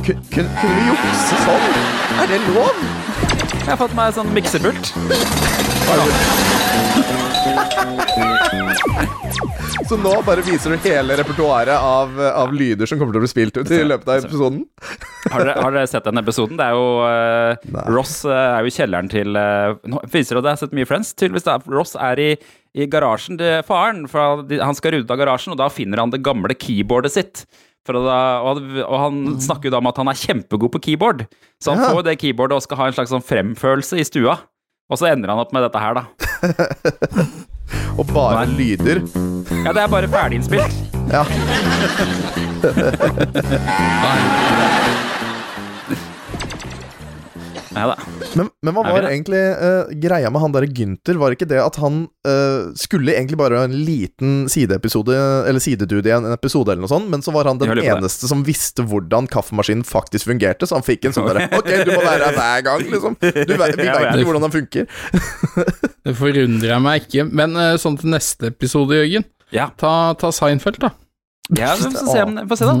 Kun- 0.04 0.22
kun- 0.30 0.48
Kunne 0.60 0.74
vi 0.76 0.86
jukse 0.86 1.36
sånn? 1.44 1.64
Er 2.22 2.26
det 2.30 2.40
lov? 2.54 2.74
Jeg 3.58 3.68
har 3.72 3.76
fått 3.80 3.94
meg 3.98 4.14
sånn 4.14 4.30
miksepult. 4.36 4.92
Så 9.86 9.96
nå 10.00 10.12
bare 10.26 10.42
viser 10.46 10.72
du 10.72 10.76
hele 10.88 11.14
repertoaret 11.20 11.76
av, 11.76 12.14
av 12.26 12.52
lyder 12.56 12.88
som 12.88 12.98
kommer 12.98 13.14
til 13.14 13.20
å 13.20 13.24
bli 13.26 13.30
spilt 13.30 13.58
ut 13.60 13.70
i 13.70 13.82
løpet 13.86 14.08
av 14.10 14.24
episoden? 14.24 14.62
Har 15.30 15.44
dere, 15.44 15.54
har 15.62 15.74
dere 15.76 15.90
sett 15.90 16.06
den 16.08 16.18
episoden? 16.22 16.58
Det 16.58 16.66
er 16.66 16.74
jo 16.74 16.86
uh, 17.04 17.84
Ross 17.94 18.16
eh, 18.26 18.34
er 18.34 18.64
jo 18.66 18.70
i 18.70 18.74
kjelleren 18.74 19.10
til 19.12 19.36
uh, 19.38 19.76
Nå 19.90 20.00
viser 20.12 20.38
det 20.38 20.42
at 20.42 20.48
jeg 20.48 20.56
har 20.56 20.62
sett 20.64 20.74
mye 20.78 20.88
Friends. 20.88 21.12
Tydeligvis 21.18 21.46
da, 21.46 21.58
Ross 21.70 21.94
er 21.98 22.22
i, 22.24 22.28
i 22.82 22.88
garasjen 22.90 23.38
til 23.40 23.62
faren, 23.68 24.04
for 24.10 24.42
han 24.50 24.78
skal 24.78 24.96
rydde 24.96 25.14
av 25.14 25.20
garasjen, 25.22 25.54
og 25.54 25.60
da 25.62 25.70
finner 25.72 26.02
han 26.02 26.14
det 26.14 26.22
gamle 26.26 26.56
keyboardet 26.58 27.14
sitt. 27.14 27.44
Da, 27.86 28.00
og, 28.42 28.58
han- 28.58 28.82
og 28.82 28.96
han 28.98 29.18
snakker 29.44 29.68
jo 29.70 29.76
da 29.76 29.78
om 29.82 29.86
at 29.92 30.00
han 30.02 30.10
er 30.10 30.18
kjempegod 30.18 30.72
på 30.74 30.82
keyboard. 30.88 31.26
Så 31.62 31.70
han 31.76 31.84
Ja. 31.84 31.92
får 31.94 32.08
det 32.08 32.16
keyboardet 32.24 32.58
og 32.58 32.64
skal 32.66 32.80
ha 32.80 32.88
en 32.90 32.96
slags 32.98 33.12
sånn 33.14 33.22
fremførelse 33.22 34.00
i 34.02 34.06
stua. 34.08 34.40
Og 34.90 34.98
så 34.98 35.12
ender 35.12 35.30
han 35.30 35.38
opp 35.42 35.52
med 35.54 35.62
dette 35.66 35.78
her, 35.82 36.00
da. 36.00 36.06
Og 37.96 38.06
bare 38.12 38.46
Nei. 38.46 38.56
lyder. 38.58 39.00
Ja, 39.64 39.72
det 39.72 39.82
er 39.82 39.86
bare 39.88 40.08
ferdiginnspilt. 40.08 40.74
Ja. 41.12 41.24
Ja. 47.76 47.94
Men, 48.38 48.48
men 48.64 48.74
hva 48.74 48.84
var 48.86 49.06
egentlig 49.10 49.40
uh, 49.60 49.90
greia 50.00 50.30
med 50.32 50.42
han 50.42 50.54
derre 50.54 50.70
Gynter? 50.72 51.18
Var 51.20 51.36
ikke 51.36 51.48
det 51.50 51.60
at 51.60 51.78
han 51.82 52.06
uh, 52.26 52.72
skulle 52.78 53.14
egentlig 53.14 53.38
bare 53.40 53.60
ha 53.60 53.68
en 53.68 53.76
liten 53.86 54.46
sideepisode, 54.52 55.16
eller 55.46 55.62
sidedude 55.62 56.08
i 56.08 56.14
en, 56.16 56.26
en 56.28 56.36
episode 56.36 56.72
eller 56.72 56.86
noe 56.86 56.92
sånt, 56.92 57.10
men 57.12 57.24
så 57.24 57.34
var 57.36 57.50
han 57.50 57.60
den 57.60 57.76
eneste 57.84 58.30
som 58.30 58.44
visste 58.46 58.86
hvordan 58.86 59.28
kaffemaskinen 59.32 59.86
faktisk 59.86 60.30
fungerte, 60.30 60.68
så 60.68 60.80
han 60.80 60.86
fikk 60.86 61.08
en 61.08 61.16
sånn 61.16 61.28
derre 61.30 61.48
Ok, 61.56 61.70
du 61.86 61.92
må 61.94 62.02
være 62.02 62.30
her 62.30 62.38
hver 62.40 62.66
gang, 62.66 62.86
liksom. 62.96 63.18
Du, 63.20 63.30
vi 63.52 63.60
veit 63.60 63.76
ikke 63.76 64.26
hvordan 64.26 64.48
den 64.48 64.56
funker. 64.56 64.90
Det 66.06 66.14
forundrer 66.16 66.70
jeg 66.72 66.82
meg 66.84 67.06
ikke. 67.06 67.26
Men 67.30 67.56
uh, 67.58 67.74
sånn 67.80 67.98
til 68.00 68.12
neste 68.14 68.52
episode, 68.52 68.96
Jørgen. 68.98 69.26
Ja, 69.54 69.70
Ta, 69.78 70.14
ta 70.18 70.32
Seinfeld, 70.34 70.80
da. 70.82 70.92
Ja 71.54 71.74
vi 71.78 71.82
får 71.94 72.08
se, 72.10 72.22
om, 72.26 72.38
får 72.50 72.58
se 72.58 72.66
da. 72.66 72.74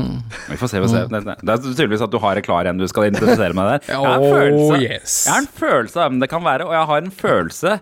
Vi 0.50 0.56
får 0.58 0.68
se, 0.72 0.80
vi 0.80 0.88
får 0.88 0.94
se. 0.96 1.02
Det, 1.12 1.20
det 1.46 1.52
er 1.54 1.60
tydeligvis 1.62 2.02
at 2.02 2.10
du 2.10 2.18
har 2.18 2.36
en 2.40 2.42
klar 2.42 2.66
en 2.66 2.78
du 2.82 2.86
skal 2.90 3.06
introdusere 3.12 3.54
meg 3.54 3.64
der. 3.70 3.80
Jeg 3.92 4.00
har 4.02 4.16
en 4.16 4.22
Oh, 4.26 4.32
følelse, 4.34 4.82
jeg 4.82 5.32
har 5.32 5.38
en 5.44 5.52
følelse 5.60 6.00
av 6.02 6.10
hvem 6.10 6.20
det 6.24 6.28
kan 6.32 6.42
være, 6.44 6.66
og 6.66 6.72
jeg 6.74 6.84
har 6.90 6.98
en 7.06 7.14
følelse 7.14 7.76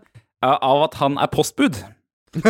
av 0.44 0.82
at 0.90 0.94
han 1.00 1.16
er 1.24 1.30
postbud. 1.32 1.74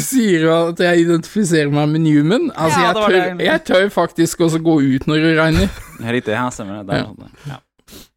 Sier 0.00 0.42
du 0.44 0.48
at 0.52 0.80
jeg 0.84 1.04
identifiserer 1.06 1.70
meg 1.72 1.88
med 1.94 2.02
Newman? 2.04 2.50
Altså, 2.54 2.82
jeg, 2.84 2.94
tør, 2.98 3.42
jeg 3.46 3.62
tør 3.68 3.88
faktisk 3.94 4.44
også 4.46 4.60
gå 4.64 4.74
ut 4.84 5.06
når 5.10 5.24
det 5.24 5.32
regner. 5.38 5.68
Riktig, 6.16 6.34
ja, 6.36 6.46
stemmer 6.54 6.80
det. 6.80 6.86
Der, 6.90 6.94
er 6.94 7.00
Ja. 7.00 7.54
ja. 7.54 7.58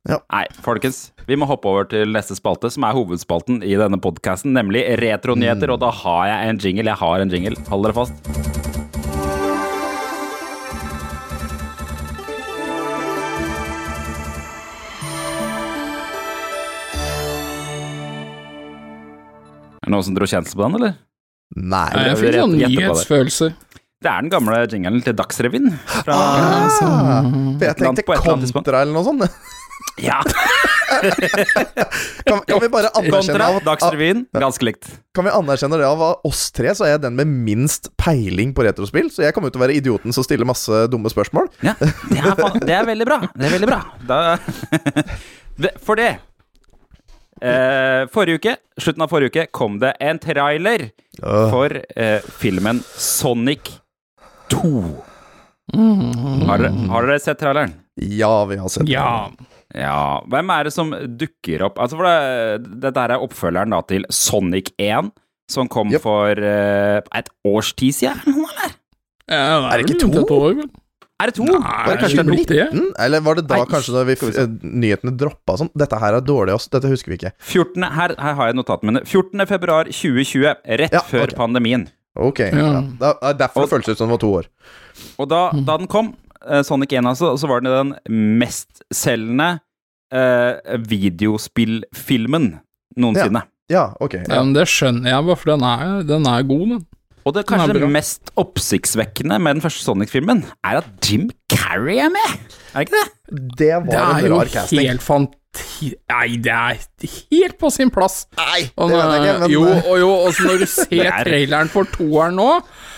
Ja. 0.09 0.17
Nei, 0.33 0.43
folkens, 0.65 0.97
vi 1.29 1.37
må 1.39 1.47
hoppe 1.47 1.69
over 1.71 1.85
til 1.87 2.11
neste 2.11 2.35
spalte, 2.35 2.67
som 2.73 2.83
er 2.83 2.95
hovedspalten 2.97 3.61
i 3.63 3.77
denne 3.79 3.99
podkasten, 4.03 4.51
nemlig 4.57 4.83
retronyheter, 4.99 5.71
og 5.71 5.79
da 5.85 5.93
har 6.03 6.25
jeg 6.27 6.49
en 6.51 6.59
jingle. 6.65 6.89
Jeg 6.91 6.99
har 7.05 7.23
en 7.23 7.31
jingle. 7.31 7.55
Hold 7.71 7.87
dere 7.87 7.95
fast. 8.01 8.41
Er 19.83 19.87
det 19.87 19.93
noen 19.95 20.05
som 20.07 20.15
dro 20.19 20.27
kjensel 20.29 20.59
på 20.59 20.67
den, 20.67 20.77
eller? 20.79 20.93
Nei. 21.59 21.87
Jeg 22.09 22.19
fikk 22.19 22.37
sånn 22.39 22.55
nyhetsfølelse. 22.59 23.49
Det 24.03 24.11
er 24.11 24.23
den 24.25 24.31
gamle 24.33 24.59
jinglen 24.67 25.03
til 25.05 25.15
Dagsrevyen. 25.15 25.69
Fra, 26.03 26.15
Ah, 26.19 26.67
sånn 26.75 27.59
jeg 27.61 27.77
tenkte 27.79 28.03
kontra 28.03 28.81
eller 28.83 28.91
noe 28.91 29.05
sånt. 29.07 29.31
Ja, 30.01 30.21
Kan, 32.25 32.39
kan 32.47 32.59
vi 32.61 32.69
bare 32.69 32.89
anerkjenne 32.97 33.45
av, 33.45 33.59
Dagsrevyen. 33.65 34.25
Ganske 34.39 34.65
likt. 34.65 34.87
Kan 35.15 35.25
vi 35.27 35.31
anerkjenne 35.33 35.77
det 35.81 35.87
av 35.87 36.01
oss 36.25 36.43
tre, 36.55 36.73
så 36.77 36.85
er 36.87 36.93
jeg 36.95 37.03
den 37.05 37.15
med 37.17 37.27
minst 37.29 37.89
peiling 37.99 38.53
på 38.55 38.65
retrospill. 38.65 39.09
Så 39.13 39.25
jeg 39.25 39.33
kommer 39.35 39.49
ut 39.51 39.55
til 39.55 39.61
å 39.61 39.65
være 39.65 39.77
idioten 39.79 40.13
som 40.15 40.25
stiller 40.25 40.47
masse 40.49 40.83
dumme 40.93 41.11
spørsmål. 41.13 41.49
Ja, 41.65 41.73
det 41.81 42.19
er, 42.21 42.59
det 42.67 42.75
er 42.77 42.87
veldig 42.89 43.07
bra. 43.09 43.19
Det 43.33 43.47
er 43.49 43.55
veldig 43.57 43.69
bra. 43.71 43.79
Da, 44.09 44.19
for 45.85 45.99
det 45.99 46.09
eh, 47.41 48.03
Forrige 48.13 48.39
uke, 48.41 48.55
slutten 48.81 49.05
av 49.05 49.11
forrige 49.13 49.33
uke, 49.33 49.47
kom 49.55 49.79
det 49.83 49.95
en 50.03 50.21
trailer 50.23 50.89
Øh. 51.23 51.49
for 51.53 51.69
eh, 51.95 52.23
filmen 52.41 52.79
Sonic 52.97 53.69
2. 54.49 54.71
Har 55.73 56.57
dere, 56.59 56.71
har 56.89 57.05
dere 57.07 57.19
sett 57.21 57.37
traileren? 57.41 57.75
Ja, 58.01 58.31
vi 58.49 58.57
har 58.57 58.69
sett 58.73 58.89
Ja. 58.89 59.29
Ja. 59.73 60.21
Hvem 60.29 60.51
er 60.53 60.63
det 60.67 60.73
som 60.75 60.91
dukker 61.17 61.63
opp 61.65 61.79
Altså, 61.81 61.97
for 61.97 62.05
det, 62.05 62.79
dette 62.83 63.03
er 63.07 63.15
oppfølgeren 63.17 63.73
da 63.73 63.81
til 63.89 64.05
Sonic 64.13 64.69
1, 64.77 65.09
som 65.49 65.67
kom 65.71 65.89
Yep. 65.91 66.01
for 66.05 66.37
uh, 66.39 67.01
et 67.17 67.29
års 67.45 67.73
tid 67.73 67.91
siden, 67.97 68.21
eller? 68.37 68.75
Ja, 69.29 69.69
Er 69.71 69.81
det 69.81 69.89
ikke 69.89 69.99
to? 70.03 70.23
år, 70.35 70.53
vel? 70.59 70.69
Er 71.21 71.29
det 71.29 71.35
to? 71.37 71.45
Nei, 71.45 71.57
Var 71.57 71.85
det 71.87 71.93
er 71.93 72.01
kanskje 72.01 72.17
det 72.19 72.25
nok 72.27 72.47
det? 72.49 72.63
19? 72.73 72.87
Eller 73.05 73.21
var 73.23 73.35
det 73.39 73.43
da 73.47 73.57
Nei, 73.61 73.67
kanskje 73.71 73.93
da 73.95 74.01
vi, 74.09 74.15
vi 74.19 74.45
nyhetene 74.83 75.13
droppa 75.17 75.55
sånn? 75.61 75.69
Dette 75.79 75.99
her 76.01 76.17
er 76.17 76.25
dårlig, 76.25 76.55
ass. 76.57 76.65
Dette 76.73 76.89
husker 76.91 77.13
vi 77.13 77.19
ikke. 77.21 77.31
14. 77.39 77.85
Her, 77.95 78.15
her 78.19 78.33
har 78.39 78.49
jeg 78.51 78.57
notatene 78.59 78.91
mine. 78.91 79.03
14. 79.07 79.45
februar 79.47 79.87
2020, 79.87 80.49
rett 80.83 80.97
Ja, 80.97 81.03
før 81.07 81.29
okay. 81.29 81.37
pandemien. 81.39 81.85
Ok. 82.19 82.41
Ja. 82.49 82.65
Ja. 82.75 82.81
Da, 82.99 83.13
er 83.29 83.37
derfor 83.39 83.63
Og- 83.63 83.69
det 83.87 83.93
ut 83.95 83.97
som 84.01 84.11
det 84.11 84.17
var 84.17 84.23
to 84.25 84.33
år. 84.41 84.49
Og 85.17 85.29
da, 85.31 85.43
da 85.65 85.77
den 85.77 85.87
kom, 85.87 86.11
eh, 86.45 86.61
Sonic 86.67 86.91
1, 86.91 87.07
altså, 87.13 87.31
så 87.39 87.47
var 87.47 87.61
den 87.63 87.71
den 87.71 87.95
mestselgende 88.41 89.61
uh, 90.13 90.77
videospillfilmen 90.89 92.59
noensinne. 92.97 93.43
Ja, 93.71 93.87
ok. 93.99 94.13
Ja, 94.13 94.23
Ja. 94.35 94.43
men 94.43 94.53
det 94.53 94.67
skjønner 94.69 95.09
jeg, 95.09 95.25
bare 95.25 95.39
for 95.39 95.51
den 95.55 95.63
er, 95.63 96.03
den 96.03 96.27
er 96.27 96.43
god, 96.43 96.67
den. 96.75 96.81
Og 97.25 97.33
det 97.33 97.39
er 97.45 97.47
kanskje 97.55 97.79
det 97.79 97.87
mest 97.89 98.31
oppsiktsvekkende 98.35 99.37
med 99.39 99.55
den 99.55 99.61
første 99.63 99.83
Sonic-filmen, 99.85 100.41
er 100.67 100.81
at 100.81 100.89
Jim 101.07 101.29
Carrey 101.49 101.97
er 102.03 102.09
med! 102.11 102.33
Er 102.75 102.83
det 102.83 102.89
ikke 102.89 102.97
det? 102.99 103.07
Det 103.31 103.57
Det 103.57 103.69
var 103.87 104.17
er 104.19 104.19
en 104.19 104.25
jo 104.27 104.39
rar 104.41 104.51
casting. 104.51 104.87
helt 104.89 105.01
fanti... 105.05 105.93
Nei, 106.09 106.35
det 106.43 106.51
er 106.51 106.77
helt 107.31 107.57
på 107.61 107.69
sin 107.71 107.89
plass. 107.93 108.25
Nei, 108.35 108.65
Og 108.75 108.89
det 108.89 108.97
vet 108.97 109.13
jeg 109.13 109.23
ikke, 109.23 109.39
men 109.39 109.51
jo, 109.53 109.63
eh, 109.69 109.83
og 109.87 109.99
jo, 110.01 110.09
og 110.25 110.33
så 110.33 110.43
når 110.49 110.59
du 110.59 110.65
ser 110.75 111.05
er- 111.05 111.23
traileren 111.23 111.69
for 111.71 111.83
toeren 111.95 112.35
nå, 112.35 112.49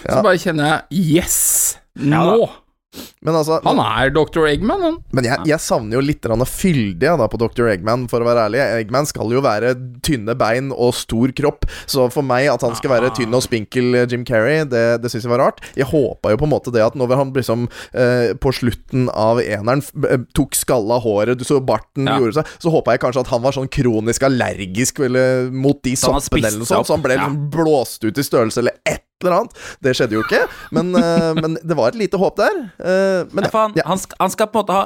så 0.07 0.22
bare 0.25 0.39
kjenner 0.41 0.69
jeg 0.89 1.05
Yes! 1.19 1.38
Ja 2.00 2.24
Nå! 2.25 2.50
Men 3.25 3.37
altså 3.39 3.59
Han 3.65 3.79
er 3.81 4.11
Dr. 4.13 4.45
Eggman, 4.49 4.83
han. 4.85 4.97
Men 5.15 5.27
jeg, 5.27 5.39
jeg 5.49 5.61
savner 5.63 5.97
jo 5.97 6.03
litt 6.05 6.25
fyldig 6.25 7.15
da 7.19 7.27
på 7.29 7.39
Dr. 7.41 7.69
Eggman, 7.71 8.07
for 8.11 8.21
å 8.21 8.27
være 8.27 8.47
ærlig. 8.47 8.61
Eggman 8.81 9.07
skal 9.09 9.31
jo 9.33 9.41
være 9.45 9.73
tynne 10.05 10.35
bein 10.37 10.71
og 10.73 10.93
stor 10.97 11.33
kropp, 11.35 11.67
så 11.89 12.07
for 12.13 12.25
meg 12.25 12.49
at 12.51 12.63
han 12.65 12.75
skal 12.77 12.93
være 12.95 13.11
tynn 13.17 13.35
og 13.35 13.43
spinkel 13.45 13.95
eh, 14.01 14.07
Jim 14.11 14.25
Carrey, 14.27 14.63
det, 14.69 14.83
det 15.03 15.11
syns 15.11 15.27
jeg 15.27 15.33
var 15.33 15.43
rart. 15.43 15.63
Jeg 15.77 15.89
håpa 15.91 16.33
jo 16.33 16.41
på 16.41 16.47
en 16.47 16.53
måte 16.53 16.73
det 16.75 16.83
at 16.85 16.97
når 16.97 17.15
han 17.19 17.33
liksom 17.35 17.67
eh, 17.93 18.33
på 18.41 18.53
slutten 18.55 19.09
av 19.11 19.41
eneren 19.43 19.83
eh, 20.09 20.25
tok 20.37 20.57
skalla 20.57 20.99
håret, 21.03 21.39
du 21.39 21.45
så 21.47 21.61
barten 21.63 22.05
Ja. 22.05 22.19
gjorde 22.21 22.39
seg, 22.39 22.53
så 22.61 22.73
håpa 22.73 22.95
jeg 22.95 23.01
kanskje 23.05 23.25
at 23.25 23.33
han 23.33 23.43
var 23.45 23.55
sånn 23.55 23.71
kronisk 23.71 24.25
allergisk 24.27 25.01
eller, 25.05 25.49
mot 25.51 25.79
de 25.85 25.95
soppene 25.99 26.47
eller 26.47 26.61
noe 26.61 26.69
sånt, 26.69 26.87
så 26.87 26.97
han 26.97 27.03
ble 27.05 27.17
liksom 27.17 27.39
ja. 27.39 27.49
blåst 27.55 28.05
ut 28.05 28.21
i 28.21 28.25
størrelse 28.25 28.61
eller 28.61 28.77
et 28.85 29.04
eller 29.24 29.38
annet. 29.39 29.63
Det 29.84 29.95
skjedde 29.95 30.17
jo 30.17 30.24
ikke, 30.25 30.41
men, 30.75 30.91
eh, 31.00 31.31
men 31.39 31.57
det 31.63 31.77
var 31.77 31.93
et 31.93 32.00
lite 32.00 32.19
håp 32.19 32.38
der. 32.41 32.57
Eh, 32.79 33.22
men 33.31 33.48
Ja, 33.48 33.51
han, 33.53 33.75
ja. 33.79 33.86
han, 33.88 34.01
skal, 34.01 34.17
han 34.19 34.34
skal 34.34 34.48
på 34.51 34.60
en 34.60 34.65
måte 34.65 34.75
ha 34.75 34.86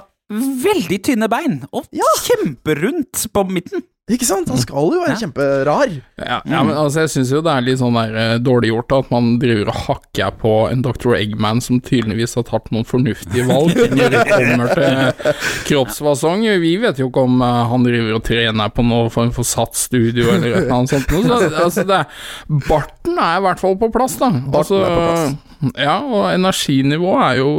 veldig 0.63 0.99
tynne 1.07 1.29
bein, 1.31 1.63
og 1.73 1.87
kjemperundt 2.27 3.25
på 3.33 3.43
midten. 3.49 3.81
Ikke 4.09 4.25
sant? 4.25 4.49
Han 4.49 4.57
skal 4.57 4.89
jo 4.95 5.01
være 5.03 5.13
Ja. 5.13 5.19
kjemperar. 5.21 5.91
Ja, 6.17 6.39
ja, 6.49 6.63
men 6.65 6.73
altså, 6.75 7.03
jeg 7.05 7.11
syns 7.13 7.29
jo 7.31 7.41
det 7.45 7.51
er 7.53 7.61
litt 7.61 7.77
sånn 7.81 7.93
der 7.93 8.15
eh, 8.17 8.37
dårlig 8.41 8.71
gjort 8.71 8.95
at 8.97 9.11
man 9.13 9.27
driver 9.41 9.69
og 9.69 9.77
hakker 9.85 10.31
på 10.41 10.53
en 10.71 10.81
Dr. 10.81 11.13
Eggman 11.19 11.61
som 11.61 11.77
tydeligvis 11.85 12.33
har 12.39 12.47
tatt 12.49 12.71
noen 12.73 12.87
fornuftige 12.89 13.45
valg 13.45 13.77
når 13.99 14.15
det 14.15 14.23
kommer 14.31 14.73
til 14.73 15.33
kroppsfasong. 15.69 16.47
Vi 16.63 16.73
vet 16.81 16.99
jo 17.01 17.09
ikke 17.11 17.25
om 17.29 17.37
uh, 17.45 17.67
han 17.69 17.85
driver 17.85 18.17
og 18.17 18.23
trener 18.25 18.73
på 18.73 18.85
noe 18.89 19.09
form 19.13 19.29
for 19.35 19.45
SAT-studio 19.47 20.25
eller 20.33 20.49
et 20.55 20.61
eller 20.63 20.75
annet 20.79 20.95
sånt. 20.95 21.13
noe, 21.13 21.39
Så, 21.45 21.51
altså, 21.63 21.85
det, 21.89 22.01
barten 22.69 23.17
er 23.21 23.37
i 23.37 23.45
hvert 23.45 23.61
fall 23.61 23.77
på 23.79 23.91
plass, 23.93 24.17
da. 24.21 24.31
Altså, 24.49 24.81
er 24.81 24.95
på 24.95 25.05
plass. 25.05 25.37
Ja, 25.75 25.99
og 26.07 26.29
energinivået 26.33 27.25
er 27.29 27.41
jo 27.43 27.51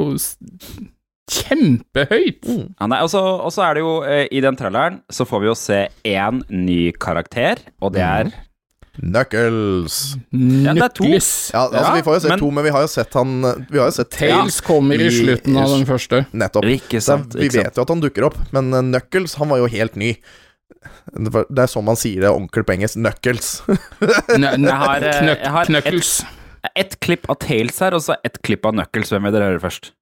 kjempehøyt. 1.30 2.44
Ja, 2.50 2.86
nei, 2.90 3.00
og 3.04 3.10
så 3.12 3.22
og 3.46 3.50
så 3.54 3.64
er 3.68 3.78
det 3.78 3.82
jo 3.84 3.96
eh, 4.06 4.26
I 4.34 4.42
den 4.44 4.58
traileren 4.58 5.00
så 5.12 5.26
får 5.28 5.42
vi 5.44 5.50
jo 5.50 5.56
se 5.58 5.80
én 6.10 6.42
ny 6.50 6.80
karakter, 7.00 7.62
og 7.80 7.94
det 7.96 8.02
er 8.06 8.32
Knuckles. 9.00 10.16
Ja, 10.34 10.72
det 10.76 10.82
er 10.84 10.92
to. 10.92 11.06
Ja, 11.08 11.62
altså 11.70 11.92
Vi 11.94 12.02
får 12.04 12.16
jo 12.18 12.20
se 12.24 12.28
men- 12.32 12.40
to, 12.42 12.50
men 12.52 12.64
vi 12.66 12.72
har 12.74 12.82
jo 12.84 12.88
sett 12.90 13.14
han 13.16 13.30
Vi 13.70 13.78
har 13.78 13.86
jo 13.88 13.94
sett 13.96 14.10
Tails 14.12 14.58
kommer 14.66 15.00
i 15.00 15.08
slutten 15.14 15.56
av 15.56 15.70
den 15.72 15.86
første. 15.88 16.24
Nettopp. 16.36 16.66
Ikke 16.68 17.00
Så 17.00 17.14
sant, 17.14 17.34
vi 17.38 17.46
ikke 17.46 17.54
sant. 17.60 17.66
vet 17.70 17.76
jo 17.80 17.82
at 17.86 17.88
han 17.94 18.02
dukker 18.02 18.26
opp, 18.28 18.36
men 18.52 18.72
eh, 18.74 18.82
Knuckles 18.90 19.36
han 19.40 19.48
var 19.48 19.62
jo 19.62 19.70
helt 19.72 19.96
ny. 19.96 20.10
Det 21.14 21.62
er 21.62 21.70
sånn 21.70 21.84
man 21.86 21.96
sier 21.98 22.20
det 22.26 22.30
ordentlig 22.34 22.66
på 22.66 22.74
engelsk. 22.76 22.98
Knuckles. 23.00 23.48
Jeg 24.00 24.76
har, 24.82 25.02
eh, 25.06 25.32
jeg 25.38 25.54
har 25.54 25.64
Knuckles. 25.70 26.12
Ett 26.76 26.98
klipp 27.00 27.24
av 27.32 27.38
Tails 27.40 27.78
her, 27.80 27.94
og 27.96 28.02
så 28.04 28.18
ett 28.26 28.36
klipp 28.44 28.66
av 28.68 28.74
Knuckles. 28.76 29.10
Hvem 29.14 29.24
vil 29.28 29.32
dere 29.38 29.48
høre 29.54 29.62
først? 29.62 29.92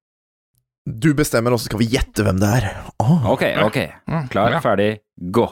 Du 0.88 1.12
bestemmer, 1.14 1.52
og 1.52 1.60
så 1.60 1.68
skal 1.68 1.78
vi 1.82 1.88
gjette 1.92 2.24
hvem 2.24 2.38
det 2.40 2.48
er. 2.48 2.68
Oh. 3.02 3.26
Ok, 3.34 3.42
ok. 3.64 3.78
Klar, 4.32 4.50
Ja. 4.54 4.60
ferdig, 4.64 4.98
gå. 5.32 5.46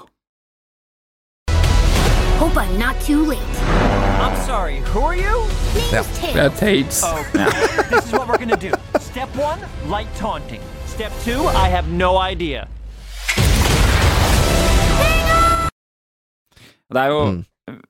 Hope 2.39 2.57
I'm 2.61 2.79
not 2.79 2.97
too 3.07 3.25
late. 3.27 3.57
I'm 4.21 4.37
sorry, 4.47 4.81
who 4.93 5.01
are 5.05 5.17
you? 5.17 5.37
Name's 5.93 6.09
Det 6.35 6.43
er 6.45 6.49
Tates. 6.49 7.03
Okay, 7.05 7.45
this 7.91 8.07
is 8.07 8.13
what 8.13 8.29
we're 8.29 8.39
gonna 8.39 8.57
do. 8.57 8.73
Step 9.01 9.29
one, 9.37 9.61
light 9.89 10.09
taunting. 10.17 10.61
Step 10.87 11.13
two, 11.25 11.41
I 11.49 11.69
have 11.69 11.89
no 11.89 12.19
idea. 12.31 12.65
Det 16.93 17.01
er 17.03 17.07
jo 17.07 17.25
Mm. 17.31 17.45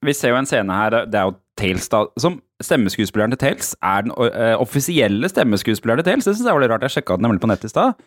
Vi 0.04 0.14
ser 0.16 0.32
jo 0.32 0.38
en 0.38 0.48
scene 0.48 0.72
her, 0.72 1.02
det 1.10 1.18
er 1.20 1.28
jo 1.28 1.36
Tales, 1.56 1.88
da 1.92 2.04
Som 2.20 2.38
stemmeskuespilleren 2.62 3.32
til 3.34 3.40
Tales 3.42 3.74
er 3.84 4.04
den 4.06 4.12
uh, 4.16 4.56
offisielle 4.62 5.28
stemmeskuespilleren 5.28 6.00
til 6.00 6.10
Tales. 6.12 6.28
Det 6.28 6.36
syns 6.36 6.46
jeg 6.48 6.56
var 6.56 6.62
litt 6.64 6.72
rart. 6.72 6.84
Jeg 6.86 6.94
sjekka 6.98 7.16
den 7.18 7.26
nemlig 7.28 7.42
på 7.42 7.50
nettet 7.50 7.68
i 7.68 7.72
stad. 7.74 7.98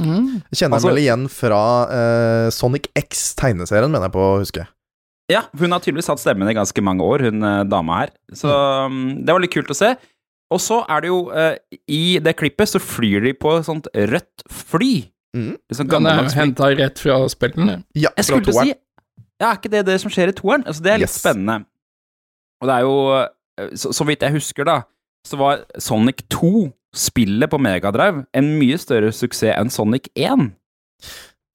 Mm. 0.00 0.40
Jeg 0.48 0.56
kjenner 0.56 0.78
Altså- 0.78 0.88
vel 0.88 1.00
igjen 1.02 1.26
fra 1.28 1.58
uh, 1.90 2.46
Sonic 2.54 2.86
X-tegneserien, 2.96 3.92
mener 3.92 4.08
jeg 4.08 4.14
på 4.14 4.22
å 4.24 4.38
huske. 4.40 4.64
Ja, 5.28 5.42
hun 5.60 5.72
har 5.72 5.80
tydeligvis 5.84 6.08
hatt 6.08 6.20
stemmen 6.20 6.48
i 6.48 6.54
ganske 6.56 6.80
mange 6.84 7.04
år, 7.04 7.26
hun 7.28 7.44
uh, 7.44 7.60
dama 7.68 7.98
her. 8.00 8.14
Så 8.32 8.48
mm, 8.48 9.20
det 9.26 9.36
var 9.36 9.44
litt 9.44 9.52
kult 9.52 9.72
å 9.72 9.76
se. 9.76 9.92
Og 10.52 10.60
så 10.60 10.82
er 10.88 11.00
det 11.00 11.08
jo 11.08 11.18
I 11.88 12.18
det 12.20 12.34
klippet 12.36 12.68
så 12.68 12.80
flyr 12.80 13.22
de 13.24 13.30
på 13.32 13.54
et 13.56 13.64
sånt 13.64 13.86
rødt 13.96 14.42
fly. 14.52 15.08
Mm. 15.32 15.54
Sånn 15.72 15.88
Den 15.88 16.08
er 16.10 16.28
henta 16.36 16.68
rett 16.76 17.00
fra 17.00 17.22
spillene. 17.32 17.78
Ja, 17.96 18.10
Jeg 18.18 18.26
skulle 18.28 18.44
til 18.44 18.52
å 18.52 18.64
si 18.66 18.74
Ja, 19.42 19.50
er 19.50 19.58
ikke 19.58 19.72
det 19.72 19.84
det 19.90 19.98
som 20.02 20.12
skjer 20.14 20.30
i 20.30 20.36
toeren? 20.38 20.62
Altså, 20.70 20.84
det 20.86 20.92
er 20.94 21.00
litt 21.02 21.10
Yes. 21.10 21.18
spennende. 21.18 21.64
Og 22.62 22.68
det 22.70 22.76
er 22.78 22.86
jo 22.86 22.94
eh, 23.18 23.72
så, 23.74 23.90
så 23.92 24.06
vidt 24.06 24.22
jeg 24.22 24.36
husker, 24.38 24.68
da, 24.68 24.76
så 25.26 25.38
var 25.40 25.64
Sonic 25.82 26.22
2, 26.30 26.68
spillet 26.94 27.50
på 27.50 27.58
Megadrive, 27.62 28.24
en 28.36 28.48
mye 28.60 28.76
større 28.78 29.10
suksess 29.16 29.56
enn 29.56 29.70
Sonic 29.72 30.06
1. 30.14 30.50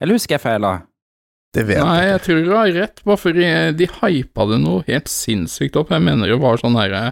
Eller 0.02 0.18
husker 0.18 0.36
jeg 0.36 0.42
feil, 0.44 0.62
da? 0.66 0.76
Det 1.56 1.62
vet 1.64 1.80
Nei, 1.80 1.98
jeg. 2.02 2.08
jeg 2.12 2.22
tror 2.26 2.40
du 2.44 2.50
har 2.52 2.72
rett, 2.76 3.00
bare 3.08 3.20
fordi 3.22 3.46
de 3.78 3.86
hypa 4.02 4.44
det 4.50 4.58
noe 4.60 4.82
helt 4.88 5.08
sinnssykt 5.08 5.78
opp. 5.80 5.92
Jeg 5.94 6.04
mener 6.04 6.28
det 6.28 6.36
var 6.42 6.60
sånn 6.60 6.76
derre 6.76 7.06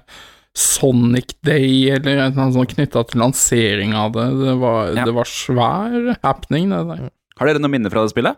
Sonic 0.56 1.32
Day 1.46 1.88
eller 1.94 2.30
noe 2.36 2.50
sånt 2.54 2.74
knytta 2.74 3.02
til 3.10 3.20
lansering 3.22 3.94
av 3.96 4.12
det. 4.16 4.26
Det 4.42 4.54
var, 4.60 4.92
Ja. 4.96 5.04
det 5.08 5.14
var 5.16 5.24
svær 5.30 6.16
happening, 6.22 6.68
det 6.70 6.82
der. 6.90 7.10
Har 7.40 7.46
dere 7.48 7.60
noe 7.64 7.72
minne 7.72 7.90
fra 7.92 8.04
det 8.04 8.12
spillet? 8.12 8.36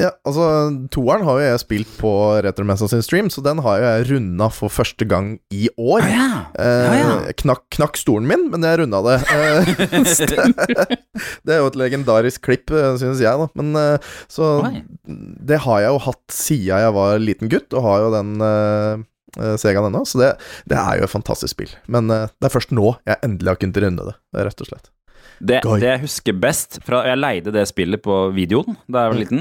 Ja, 0.00 0.08
altså 0.26 0.46
Toeren 0.90 1.22
har 1.26 1.36
jo 1.38 1.44
jeg 1.44 1.60
spilt 1.60 1.90
på 2.00 2.10
Retromessa 2.42 2.86
sin 2.88 3.02
stream, 3.04 3.28
så 3.30 3.42
den 3.44 3.60
har 3.62 3.76
jo 3.78 3.84
jeg 3.90 4.06
runda 4.08 4.48
for 4.50 4.72
første 4.72 5.04
gang 5.06 5.34
i 5.52 5.66
år. 5.78 6.00
ja. 6.08 6.28
Ja, 6.56 6.94
Ja, 6.96 7.10
Eh, 7.28 7.32
Knakk, 7.42 7.66
knakk 7.76 7.96
stolen 8.00 8.26
min, 8.26 8.46
men 8.50 8.64
jeg 8.64 8.80
runda 8.80 9.02
det. 9.04 9.18
Eh, 9.28 10.16
det 11.44 11.54
er 11.54 11.60
jo 11.60 11.68
et 11.70 11.76
legendarisk 11.78 12.42
klipp, 12.48 12.70
eh, 12.72 12.96
synes 13.00 13.20
jeg, 13.22 13.36
da. 13.38 13.48
Men 13.58 13.76
eh, 13.78 14.10
så 14.32 14.48
Oi. 14.64 14.82
Det 15.06 15.60
har 15.66 15.80
jeg 15.84 15.92
jo 15.94 16.00
hatt 16.08 16.22
siden 16.32 16.82
jeg 16.86 16.94
var 16.96 17.18
liten 17.22 17.52
gutt, 17.52 17.72
og 17.76 17.84
har 17.86 18.04
jo 18.06 18.10
den 18.16 18.32
eh, 18.48 19.56
Segaen 19.60 19.88
ennå. 19.90 20.02
Så 20.08 20.18
det, 20.20 20.32
det 20.68 20.76
er 20.80 20.98
jo 21.00 21.06
et 21.08 21.12
fantastisk 21.14 21.54
spill. 21.56 21.72
Men 21.92 22.10
eh, 22.12 22.26
det 22.40 22.48
er 22.50 22.56
først 22.56 22.72
nå 22.74 22.94
jeg 23.08 23.20
endelig 23.28 23.54
har 23.54 23.60
kunnet 23.62 23.80
runde 23.86 24.08
det, 24.10 24.16
rett 24.48 24.64
og 24.64 24.72
slett. 24.72 24.90
Det, 25.42 25.58
det 25.64 25.88
jeg 25.88 26.00
husker 26.04 26.36
best 26.38 26.76
fra 26.86 27.00
Jeg 27.08 27.18
leide 27.18 27.50
det 27.54 27.64
spillet 27.66 27.98
på 28.04 28.14
videoen 28.36 28.76
da 28.86 29.06
jeg 29.06 29.10
var 29.10 29.16
Mm. 29.16 29.22
liten, 29.24 29.40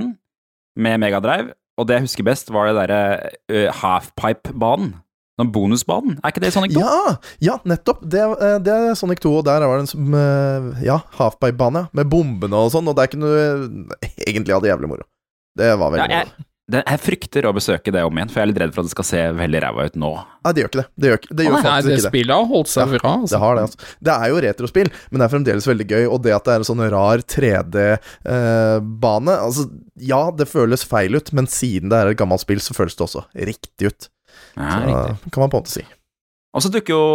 med 0.77 0.99
Megadrive, 1.03 1.53
og 1.79 1.87
det 1.87 1.97
jeg 1.97 2.05
husker 2.07 2.27
best, 2.27 2.51
var 2.53 2.67
det 2.69 2.75
derre 2.77 3.31
uh, 3.51 3.69
halfpipe-banen. 3.81 4.93
Den 5.39 5.49
bonusbanen. 5.55 6.17
Er 6.21 6.29
ikke 6.33 6.41
det 6.43 6.51
Sonic 6.53 6.73
2? 6.75 6.81
Ja, 6.83 7.13
ja, 7.41 7.53
nettopp! 7.65 8.01
Det, 8.03 8.19
eh, 8.21 8.57
det 8.61 8.73
er 8.75 8.97
Sonic 8.99 9.21
2, 9.23 9.31
og 9.39 9.45
der 9.47 9.63
var 9.65 9.79
det 9.79 9.85
en 9.87 9.89
som 9.89 10.13
eh, 10.13 10.83
Ja, 10.85 10.99
halfpipe-bane, 11.17 11.85
ja. 11.87 11.89
Med 11.97 12.09
bombene 12.11 12.59
og 12.59 12.69
sånn, 12.75 12.89
og 12.91 12.97
der 12.99 13.09
kunne 13.09 13.31
du 13.31 13.95
egentlig 14.27 14.53
ha 14.53 14.59
det 14.61 14.69
jævlig 14.69 14.91
moro. 14.91 15.07
Det 15.57 15.71
var 15.79 15.95
veldig 15.95 16.03
Ja, 16.03 16.19
moro. 16.19 16.35
jeg, 16.35 16.45
det, 16.71 16.81
jeg 16.87 17.01
frykter 17.03 17.47
å 17.49 17.53
besøke 17.55 17.91
det 17.93 18.03
om 18.07 18.17
igjen, 18.17 18.31
for 18.31 18.39
jeg 18.41 18.47
er 18.47 18.51
litt 18.51 18.59
redd 18.63 18.73
for 18.75 18.83
at 18.83 18.87
det 18.89 18.93
skal 18.95 19.07
se 19.07 19.21
veldig 19.37 19.61
ræva 19.63 19.85
ut 19.89 19.97
nå. 20.01 20.11
Nei, 20.45 20.53
det 20.55 20.63
gjør 20.63 20.71
ikke 20.71 20.81
det. 20.81 20.85
Det 21.03 21.11
gjør, 21.11 21.19
det 21.39 21.45
gjør 21.47 21.55
Nei, 21.55 21.61
faktisk 21.65 21.87
det 21.87 21.95
ikke 21.97 22.05
det. 22.05 22.11
spillet 22.13 22.35
har 22.37 22.47
holdt 22.51 22.71
seg 22.71 22.93
bra. 22.95 23.11
Det 23.11 23.27
Altså. 23.27 23.41
har 23.43 23.57
det, 23.59 23.65
altså. 23.67 23.91
Det 24.07 24.15
er 24.15 24.31
jo 24.33 24.41
retrospill, 24.47 24.91
men 25.11 25.21
det 25.21 25.27
er 25.27 25.33
fremdeles 25.35 25.69
veldig 25.71 25.87
gøy. 25.91 26.03
Og 26.11 26.23
det 26.25 26.35
at 26.37 26.47
det 26.47 26.55
er 26.55 26.63
en 26.63 26.69
sånn 26.71 26.85
rar 26.95 27.25
3D-bane 27.35 29.37
Altså, 29.41 29.67
ja, 30.01 30.21
det 30.35 30.47
føles 30.49 30.83
feil 30.87 31.15
ut, 31.17 31.31
men 31.35 31.47
siden 31.51 31.91
det 31.91 31.99
er 32.01 32.11
et 32.13 32.19
gammelt 32.19 32.43
spill, 32.43 32.61
så 32.63 32.75
føles 32.77 32.95
det 32.97 33.05
også 33.07 33.25
riktig 33.35 33.91
ut. 33.91 34.09
Ja, 34.57 34.69
Så, 34.71 34.81
riktig. 34.87 35.31
kan 35.31 35.41
man 35.45 35.51
på 35.51 35.57
en 35.59 35.63
måte 35.65 35.73
si. 35.75 35.85
Og 36.53 36.63
så 36.65 36.71
dukker 36.73 36.95
jo 36.95 37.05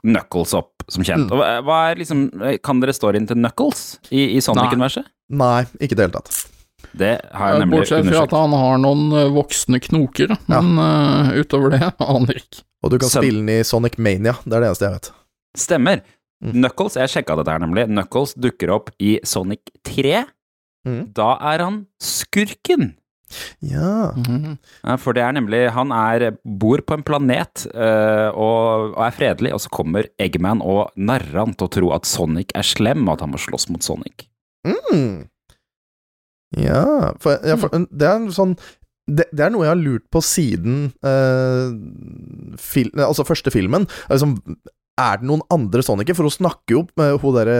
Knuckles 0.00 0.54
opp, 0.56 0.82
som 0.88 1.04
kjent. 1.04 1.28
Mm. 1.28 1.34
Og 1.36 1.64
hva- 1.66 1.90
er 1.90 1.96
liksom 2.00 2.22
Kan 2.64 2.80
dere 2.80 2.94
storyen 2.96 3.26
til 3.28 3.36
Knuckles 3.36 3.98
i, 4.10 4.36
i 4.36 4.40
Sonic-universet? 4.40 5.04
Nei, 5.30 5.64
ikke 5.78 5.92
i 5.92 5.98
det 5.98 6.06
hele 6.08 6.16
tatt. 6.16 6.32
Det 6.96 7.12
har 7.36 7.52
jeg 7.52 7.62
nemlig 7.64 7.80
Bortsett 7.80 8.08
fra 8.08 8.22
at 8.26 8.34
han 8.34 8.54
har 8.56 8.80
noen 8.82 9.04
eh, 9.14 9.28
voksne 9.34 9.80
knoker, 9.84 10.34
men 10.50 10.72
eh, 10.82 11.34
utover 11.42 11.76
det 11.76 11.82
aner 12.14 12.40
ikke. 12.42 12.64
Og 12.80 12.94
du 12.94 12.98
kan 12.98 13.12
Stem 13.12 13.24
spille 13.26 13.42
den 13.42 13.52
i 13.52 13.60
Sonic 13.66 13.98
Mania, 14.00 14.34
det 14.44 14.56
er 14.56 14.64
det 14.64 14.70
eneste 14.70 14.88
jeg 14.88 14.96
vet. 14.96 15.10
Stemmer. 15.60 16.02
Mm. 16.40 16.54
Knuckles, 16.56 16.96
jeg 16.96 17.12
sjekka 17.12 17.36
dette 17.36 17.52
her 17.52 17.60
nemlig. 17.60 17.84
Knuckles 17.90 18.32
dukker 18.40 18.72
opp 18.72 18.88
i 19.02 19.18
Sonic 19.28 19.68
3. 19.84 20.22
Mm. 20.88 21.02
Da 21.16 21.34
er 21.52 21.66
han 21.66 21.82
skurken. 22.00 22.94
Ja. 23.62 24.10
Ja, 24.82 24.96
For 24.98 25.14
det 25.14 25.22
er 25.22 25.34
nemlig 25.36 25.60
Han 25.76 25.92
er, 25.94 26.32
bor 26.42 26.80
på 26.82 26.96
en 26.96 27.04
planet 27.06 27.62
øh, 27.70 28.30
og, 28.34 28.96
og 28.96 29.04
er 29.06 29.14
fredelig, 29.14 29.52
og 29.54 29.62
så 29.62 29.70
kommer 29.70 30.08
Eggman 30.18 30.64
og 30.64 30.90
narrer 30.98 31.44
han 31.44 31.54
til 31.54 31.68
å 31.68 31.72
tro 31.76 31.92
at 31.94 32.08
Sonic 32.10 32.54
er 32.58 32.66
slem, 32.66 33.04
og 33.06 33.14
at 33.14 33.26
han 33.26 33.34
må 33.34 33.38
slåss 33.38 33.68
mot 33.70 33.86
Sonic. 33.86 34.26
Mm. 34.66 35.28
Ja, 36.58 37.12
for, 37.22 37.38
ja, 37.46 37.54
for 37.60 37.70
det 37.74 38.06
er 38.10 38.24
sånn 38.34 38.56
det, 39.10 39.24
det 39.34 39.42
er 39.46 39.50
noe 39.54 39.64
jeg 39.66 39.72
har 39.72 39.78
lurt 39.80 40.04
på 40.14 40.20
siden 40.22 40.92
eh, 41.02 41.70
fil, 42.62 42.90
altså 43.02 43.24
første 43.26 43.50
filmen. 43.50 43.86
Liksom, 44.10 44.36
er 45.00 45.16
det 45.18 45.26
noen 45.26 45.42
andre 45.50 45.82
Sonicer? 45.82 46.14
For 46.14 46.28
hun 46.28 46.34
snakker 46.34 46.74
jo 46.76 46.82
eh, 47.00 47.14
Hun 47.22 47.34
derre 47.34 47.56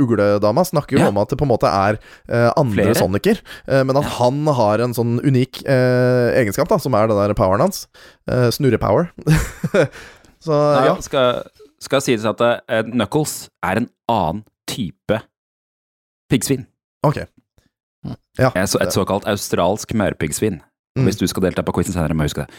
ugledama 0.00 0.62
snakker 0.64 0.96
jo 0.96 1.02
Ja. 1.02 1.08
om 1.10 1.18
at 1.20 1.28
det 1.32 1.38
på 1.40 1.44
en 1.44 1.50
måte 1.50 1.68
er 1.68 1.98
eh, 2.28 2.48
andre 2.56 2.86
Flere. 2.86 2.94
Sonicer. 3.00 3.42
eh, 3.68 3.82
men 3.84 3.98
at 4.00 4.08
han 4.16 4.46
har 4.60 4.84
en 4.84 4.94
sånn 4.96 5.18
unik 5.24 5.60
eh, 5.66 6.30
egenskap, 6.40 6.70
da, 6.72 6.78
som 6.80 6.94
er 6.96 7.10
den 7.10 7.20
der 7.20 7.34
poweren 7.36 7.66
hans. 7.66 7.84
Uh, 8.30 8.48
Snurrepower. 8.54 9.10
Så 10.44 10.52
Nei, 10.56 10.86
ja. 10.88 10.96
skal, 11.04 11.42
skal 11.84 12.02
sies 12.04 12.24
at 12.28 12.40
uh, 12.44 12.80
Knuckles 12.92 13.48
er 13.64 13.80
en 13.82 13.90
annen 14.12 14.44
type 14.70 15.20
piggsvin. 16.32 16.64
Ok. 17.04 17.24
Ja. 18.38 18.50
Et, 18.54 18.68
så, 18.70 18.80
et 18.82 18.92
såkalt 18.94 19.26
australsk 19.30 19.92
maurpiggsvin. 19.94 20.60
Mm. 20.98 21.04
Hvis 21.08 21.16
du 21.20 21.26
skal 21.30 21.42
delta 21.48 21.62
på 21.66 21.72
quizen 21.76 21.94
senere, 21.94 22.14
må 22.14 22.24
du 22.24 22.28
huske 22.30 22.44
det. 22.46 22.54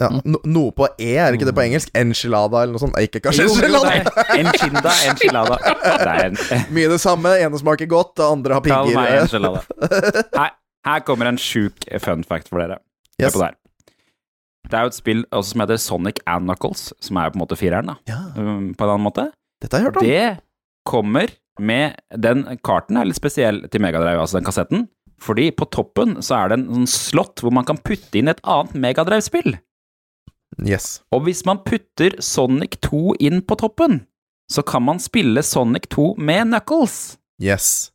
ja. 0.00 0.08
No, 0.24 0.38
noe 0.48 0.72
på 0.72 0.86
E, 0.98 1.12
er 1.20 1.34
ikke 1.36 1.46
det 1.48 1.54
på 1.54 1.62
engelsk? 1.64 1.90
Enchilada 1.98 2.62
eller 2.62 2.72
noe 2.76 2.82
sånt? 2.82 2.94
Nei, 2.96 3.04
Ikke 3.08 3.20
kanskje 3.24 3.44
Jo, 3.46 3.52
jo, 3.52 3.60
enchilada? 3.60 3.90
det 3.90 4.24
er 4.24 4.40
Enchilada, 4.40 4.92
enchilada. 5.10 5.58
En 6.24 6.38
Mye 6.74 6.88
det 6.92 7.00
samme. 7.02 7.34
ene 7.42 7.58
smaker 7.60 7.86
godt, 7.90 8.14
det 8.16 8.26
andre 8.26 8.54
har 8.58 8.64
Kall 8.66 8.92
meg 8.94 9.16
enchilada. 9.24 9.62
Her, 10.40 10.54
her 10.86 11.00
kommer 11.04 11.28
en 11.30 11.38
sjuk 11.38 11.84
fun 12.00 12.22
fact 12.24 12.48
for 12.48 12.62
dere. 12.62 12.78
Hør 13.20 13.26
Yes. 13.26 13.34
på 13.34 13.42
det 13.42 13.50
her. 13.50 13.56
Det 14.70 14.78
er 14.78 14.86
jo 14.86 14.90
et 14.92 14.96
spill 14.96 15.24
også 15.34 15.50
som 15.52 15.60
heter 15.64 15.78
Sonic 15.82 16.20
and 16.30 16.46
Knuckles, 16.46 16.86
som 17.02 17.18
er 17.20 17.32
på 17.32 17.36
en 17.36 17.42
måte 17.42 17.56
fireren, 17.58 17.90
da. 17.90 17.96
Ja, 18.08 18.20
Um, 18.38 18.70
På 18.78 18.86
en 18.86 18.92
annen 18.94 19.04
måte. 19.04 19.24
dette 19.60 19.76
har 19.76 19.82
jeg 19.82 19.90
hørt 19.90 19.98
om. 20.00 20.06
Det 20.06 20.38
kommer 20.88 21.32
med 21.60 21.98
Den 22.16 22.44
karten 22.64 22.96
er 22.96 23.04
litt 23.04 23.18
spesiell 23.18 23.64
til 23.68 23.82
Megadrive, 23.82 24.22
altså 24.22 24.38
den 24.38 24.46
kassetten. 24.46 24.86
Fordi 25.20 25.50
på 25.52 25.68
toppen 25.68 26.18
så 26.24 26.42
er 26.42 26.50
det 26.50 26.60
en 26.60 26.68
sånn 26.80 26.90
slott 26.90 27.42
hvor 27.44 27.52
man 27.54 27.66
kan 27.68 27.80
putte 27.80 28.20
inn 28.20 28.30
et 28.32 28.40
annet 28.48 28.76
Megadrive-spill. 28.80 29.58
Yes. 30.66 31.00
Og 31.14 31.26
hvis 31.28 31.44
man 31.46 31.62
putter 31.66 32.16
Sonic 32.24 32.80
2 32.84 33.20
inn 33.22 33.40
på 33.44 33.58
toppen, 33.60 34.02
så 34.50 34.64
kan 34.66 34.82
man 34.82 35.00
spille 35.02 35.44
Sonic 35.46 35.86
2 35.94 36.14
med 36.18 36.50
Knuckles. 36.50 37.18
Yes. 37.40 37.90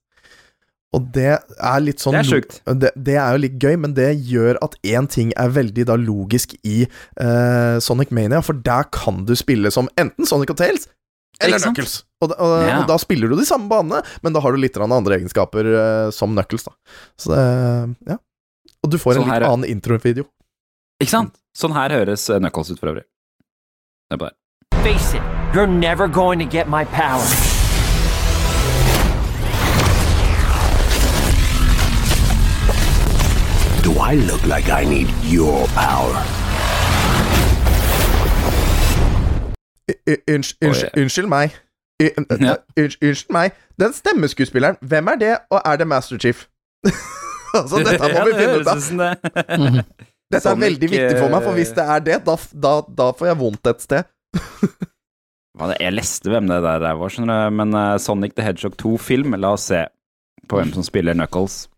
Og 0.96 1.10
det 1.16 1.34
er 1.36 1.82
litt 1.84 2.00
sånn 2.00 2.16
Det 2.16 2.22
er 2.22 2.30
sjukt. 2.30 2.60
Det, 2.80 2.92
det 2.96 3.18
er 3.20 3.36
jo 3.36 3.42
litt 3.44 3.58
gøy, 3.60 3.76
men 3.84 3.96
det 3.98 4.08
gjør 4.30 4.60
at 4.64 4.78
én 4.88 5.10
ting 5.12 5.34
er 5.36 5.52
veldig 5.52 5.88
da 5.90 5.98
logisk 6.00 6.56
i 6.64 6.86
uh, 6.86 7.82
Sonic 7.84 8.14
Mania, 8.16 8.40
for 8.46 8.56
der 8.66 8.88
kan 8.96 9.26
du 9.28 9.36
spille 9.36 9.74
som 9.74 9.92
enten 10.00 10.30
Sonic 10.30 10.54
og 10.56 10.62
Tails 10.62 10.88
eller? 11.42 11.60
Knuckles. 11.60 12.04
Og, 12.22 12.30
da- 12.32 12.36
og, 12.40 12.68
Ja. 12.68 12.78
og 12.82 12.88
da 12.88 12.98
spiller 12.98 13.28
du 13.30 13.36
de 13.36 13.46
samme 13.46 13.68
banene, 13.70 14.04
men 14.24 14.34
da 14.34 14.40
har 14.40 14.52
du 14.52 14.58
litt 14.58 14.78
andre 14.78 15.18
egenskaper 15.20 15.66
uh, 15.66 16.12
som 16.12 16.32
Knuckles, 16.36 16.64
da. 16.64 16.72
Så 17.20 17.34
det 17.36 17.96
Ja. 18.08 18.18
Og 18.84 18.92
du 18.92 18.98
får 18.98 19.16
sånn 19.16 19.24
en 19.24 19.28
litt 19.30 19.34
her 19.34 19.42
er- 19.44 19.50
annen 19.52 19.70
introvideo. 19.70 20.26
Ikke 21.02 21.10
sant? 21.10 21.34
Sånn 21.58 21.74
her 21.74 21.90
høres 21.90 22.30
eh, 22.30 22.40
Knuckles 22.40 22.70
ut 22.72 22.80
for 22.80 22.88
øvrig. 22.94 23.04
Hør 24.12 24.18
på 24.18 24.30
det. 24.30 24.36
Face 24.84 25.14
it, 25.16 25.22
you're 25.54 25.68
never 25.68 26.08
going 26.08 26.38
to 26.40 26.46
get 26.46 26.68
my 26.70 26.86
power. 26.86 27.26
Do 33.84 34.00
I 34.00 34.16
look 34.16 34.44
like 34.48 34.70
I 34.70 34.84
need 34.84 35.08
your 35.24 35.68
power? 35.68 36.45
Unnskyld, 40.32 40.90
unnskyld, 40.98 41.30
meg. 41.30 41.54
Unnskyld, 42.02 42.58
unnskyld 42.78 43.34
meg. 43.34 43.54
Den 43.80 43.94
stemmeskuespilleren, 43.94 44.80
hvem 44.82 45.08
er 45.14 45.22
det, 45.22 45.38
og 45.54 45.62
er 45.66 45.78
det 45.82 45.88
Master 45.88 46.18
Chief? 46.18 46.48
altså, 47.60 47.84
dette 47.86 48.10
må 48.14 48.26
vi 48.30 48.34
finne 48.40 48.58
ut 48.60 48.68
av. 48.72 48.82
det. 48.82 49.86
Dette 50.34 50.50
er 50.50 50.60
veldig 50.66 50.90
viktig 50.90 51.20
for 51.20 51.30
meg, 51.30 51.46
for 51.46 51.58
hvis 51.60 51.72
det 51.78 51.86
er 51.86 52.04
det, 52.08 52.18
da, 52.26 52.36
da, 52.66 52.74
da 52.98 53.12
får 53.16 53.30
jeg 53.32 53.40
vondt 53.44 53.72
et 53.72 53.86
sted. 53.86 54.12
Jeg 55.56 55.94
leste 55.94 56.28
hvem 56.28 56.50
det 56.50 56.58
der 56.66 56.82
var, 56.84 57.12
skjønner 57.14 57.46
du. 57.46 57.54
Men 57.56 57.70
eh, 57.80 57.94
Sonic 58.04 58.34
the 58.36 58.44
Hedgehog 58.44 58.74
2-film, 58.82 59.38
la 59.40 59.54
oss 59.56 59.70
se 59.70 59.86
på 60.52 60.58
hvem 60.60 60.74
som 60.76 60.84
spiller 60.84 61.16
Knuckles. 61.16 61.70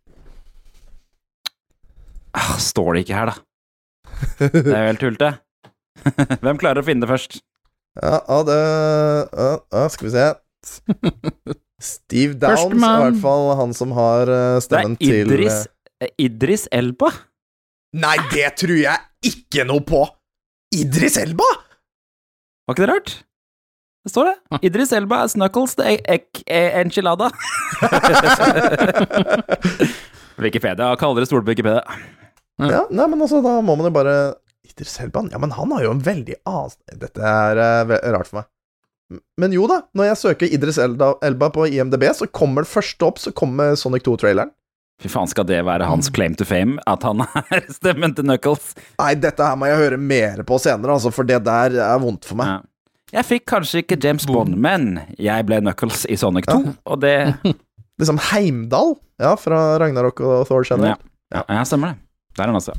Ah, 2.34 2.56
står 2.58 2.96
det 2.96 3.04
ikke 3.06 3.20
her, 3.20 3.30
da? 3.30 3.36
Det 4.40 4.64
er 4.74 4.82
jo 4.82 4.88
helt 4.88 5.04
tullete. 5.04 5.30
Hvem 6.42 6.58
klarer 6.58 6.82
å 6.82 6.88
finne 6.88 7.06
det 7.06 7.12
først? 7.12 7.38
Ja, 7.98 8.18
ja 8.28 8.38
det 8.48 8.58
ja, 9.74 9.84
Skal 9.94 10.08
vi 10.08 10.12
se. 10.14 10.26
Steve 11.88 12.34
Downs 12.42 12.74
er 12.74 12.74
i 12.74 13.02
hvert 13.06 13.20
fall 13.22 13.52
han 13.60 13.74
som 13.78 13.92
har 13.94 14.26
eh, 14.34 14.58
Det 14.58 14.58
er 14.58 14.64
stemmen 14.66 14.96
til 14.98 15.14
Idris, 15.22 15.58
eh, 16.02 16.10
Idris 16.26 16.64
Elba. 16.74 17.12
Nei, 17.98 18.16
det 18.34 18.50
tror 18.60 18.80
jeg 18.82 18.98
ikke 19.30 19.64
noe 19.70 19.84
på! 19.86 20.02
Idris 20.76 21.16
Elba! 21.22 21.46
Var 22.68 22.76
ikke 22.76 22.84
det 22.84 22.90
rart? 22.92 23.12
Det 24.08 24.12
står 24.12 24.26
det. 24.32 24.36
Idris 24.68 24.92
Elba 24.96 25.22
er 25.24 25.30
Snuckles 25.32 25.74
the 25.78 25.86
e- 25.94 26.04
ek- 26.18 26.44
e- 26.48 26.74
enchilada. 26.82 27.28
Wikipedia. 30.38 30.92
Kaller 31.00 31.22
det 31.24 31.30
stole 31.30 31.44
på 31.46 31.52
Wikipedia. 31.54 31.84
Ja, 32.58 32.84
nei, 32.90 33.06
men 33.12 33.22
altså, 33.22 33.40
da 33.46 33.60
må 33.62 33.76
man 33.78 33.86
jo 33.90 33.94
bare 33.94 34.14
Idris 34.78 34.94
Selban? 34.94 35.30
Ja, 35.32 35.42
men 35.42 35.52
han 35.52 35.72
har 35.72 35.84
jo 35.84 35.96
en 35.96 36.04
veldig 36.06 36.38
annen 36.46 37.02
Dette 37.02 37.26
er 37.26 37.58
eh, 37.58 38.12
rart 38.14 38.30
for 38.30 38.42
meg. 38.42 38.52
Men 39.40 39.54
jo 39.56 39.66
da, 39.72 39.82
når 39.96 40.10
jeg 40.12 40.20
søker 40.22 40.54
Idris 40.54 40.78
Elba, 40.78 41.50
på 41.50 41.68
IMDb, 41.68 42.04
så 42.14 42.28
kommer 42.28 42.66
det 42.66 42.72
første 42.72 43.08
opp, 43.08 43.22
så 43.24 43.32
kommer 43.32 43.76
Sonic 43.80 44.04
2-traileren. 44.06 44.52
Fy 45.02 45.12
faen, 45.14 45.30
skal 45.30 45.46
det 45.48 45.60
være 45.64 45.86
hans 45.88 46.10
claim 46.10 46.34
to 46.36 46.46
fame? 46.46 46.82
At 46.90 47.06
han 47.06 47.22
er 47.54 47.68
stemmen 47.72 48.16
til 48.18 48.26
Knuckles? 48.28 48.74
Nei, 49.00 49.14
dette 49.22 49.46
her 49.46 49.60
må 49.60 49.70
jeg 49.70 49.80
høre 49.80 50.00
mer 50.02 50.42
på 50.48 50.58
senere, 50.62 50.98
altså, 50.98 51.14
for 51.16 51.28
det 51.30 51.40
der 51.46 51.78
er 51.86 52.02
vondt 52.04 52.28
for 52.28 52.40
meg. 52.42 52.58
Ja. 52.58 52.74
Jeg 53.18 53.24
fikk 53.24 53.46
kanskje 53.48 53.86
ikke 53.86 53.96
James 54.04 54.26
Bond, 54.28 54.58
men 54.60 54.98
jeg 55.16 55.46
ble 55.48 55.62
Knuckles 55.64 56.04
i 56.12 56.18
Sonic 56.20 56.50
2, 56.50 56.60
og 56.92 57.00
det 57.06 57.16
Liksom 57.98 58.20
Heimdal, 58.28 58.92
ja, 59.18 59.32
fra 59.42 59.62
Ragnarok 59.82 60.20
og 60.22 60.44
Thor, 60.46 60.68
kjenner 60.68 60.92
Ja, 61.34 61.42
ja 61.42 61.64
stemmer 61.66 61.96
det. 61.96 62.04
Der 62.38 62.46
er 62.46 62.52
han 62.52 62.60
altså. 62.60 62.76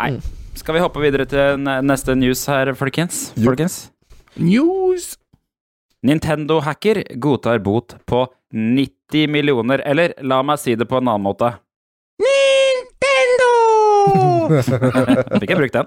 Nei. 0.00 0.16
Skal 0.56 0.74
vi 0.76 0.80
hoppe 0.82 1.02
videre 1.02 1.26
til 1.28 1.60
neste 1.84 2.14
news 2.18 2.42
her, 2.50 2.70
folkens? 2.78 3.28
Folkens? 3.36 3.76
News! 4.40 5.14
Nintendo-hacker 6.06 7.02
godtar 7.22 7.58
bot 7.64 7.96
på 8.08 8.24
90 8.54 9.28
millioner, 9.32 9.82
eller 9.88 10.14
la 10.24 10.40
meg 10.46 10.60
si 10.62 10.74
det 10.78 10.86
på 10.88 10.98
en 11.00 11.08
annen 11.10 11.24
måte. 11.26 11.52
Nintendo! 12.22 13.52
Fikk 15.40 15.50
jeg 15.52 15.60
brukt 15.60 15.76
den? 15.76 15.86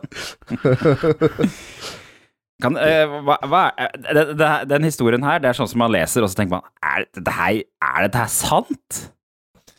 Kan, 2.59 2.75
eh, 2.75 3.07
hva, 3.23 3.37
hva, 3.47 3.61
er- 3.79 3.93
det, 4.03 4.23
det, 4.41 4.49
den 4.73 4.83
historien 4.89 5.23
her, 5.23 5.39
det 5.39 5.53
er 5.53 5.57
sånn 5.61 5.69
som 5.71 5.79
man 5.81 5.93
leser, 5.95 6.25
og 6.25 6.29
så 6.31 6.41
tenker 6.41 6.57
man 6.57 6.65
Er 6.83 7.05
dette 7.15 7.31
her, 7.37 7.61
er 7.87 7.99
dette 8.09 8.19
her 8.25 8.31
sant? 8.33 9.01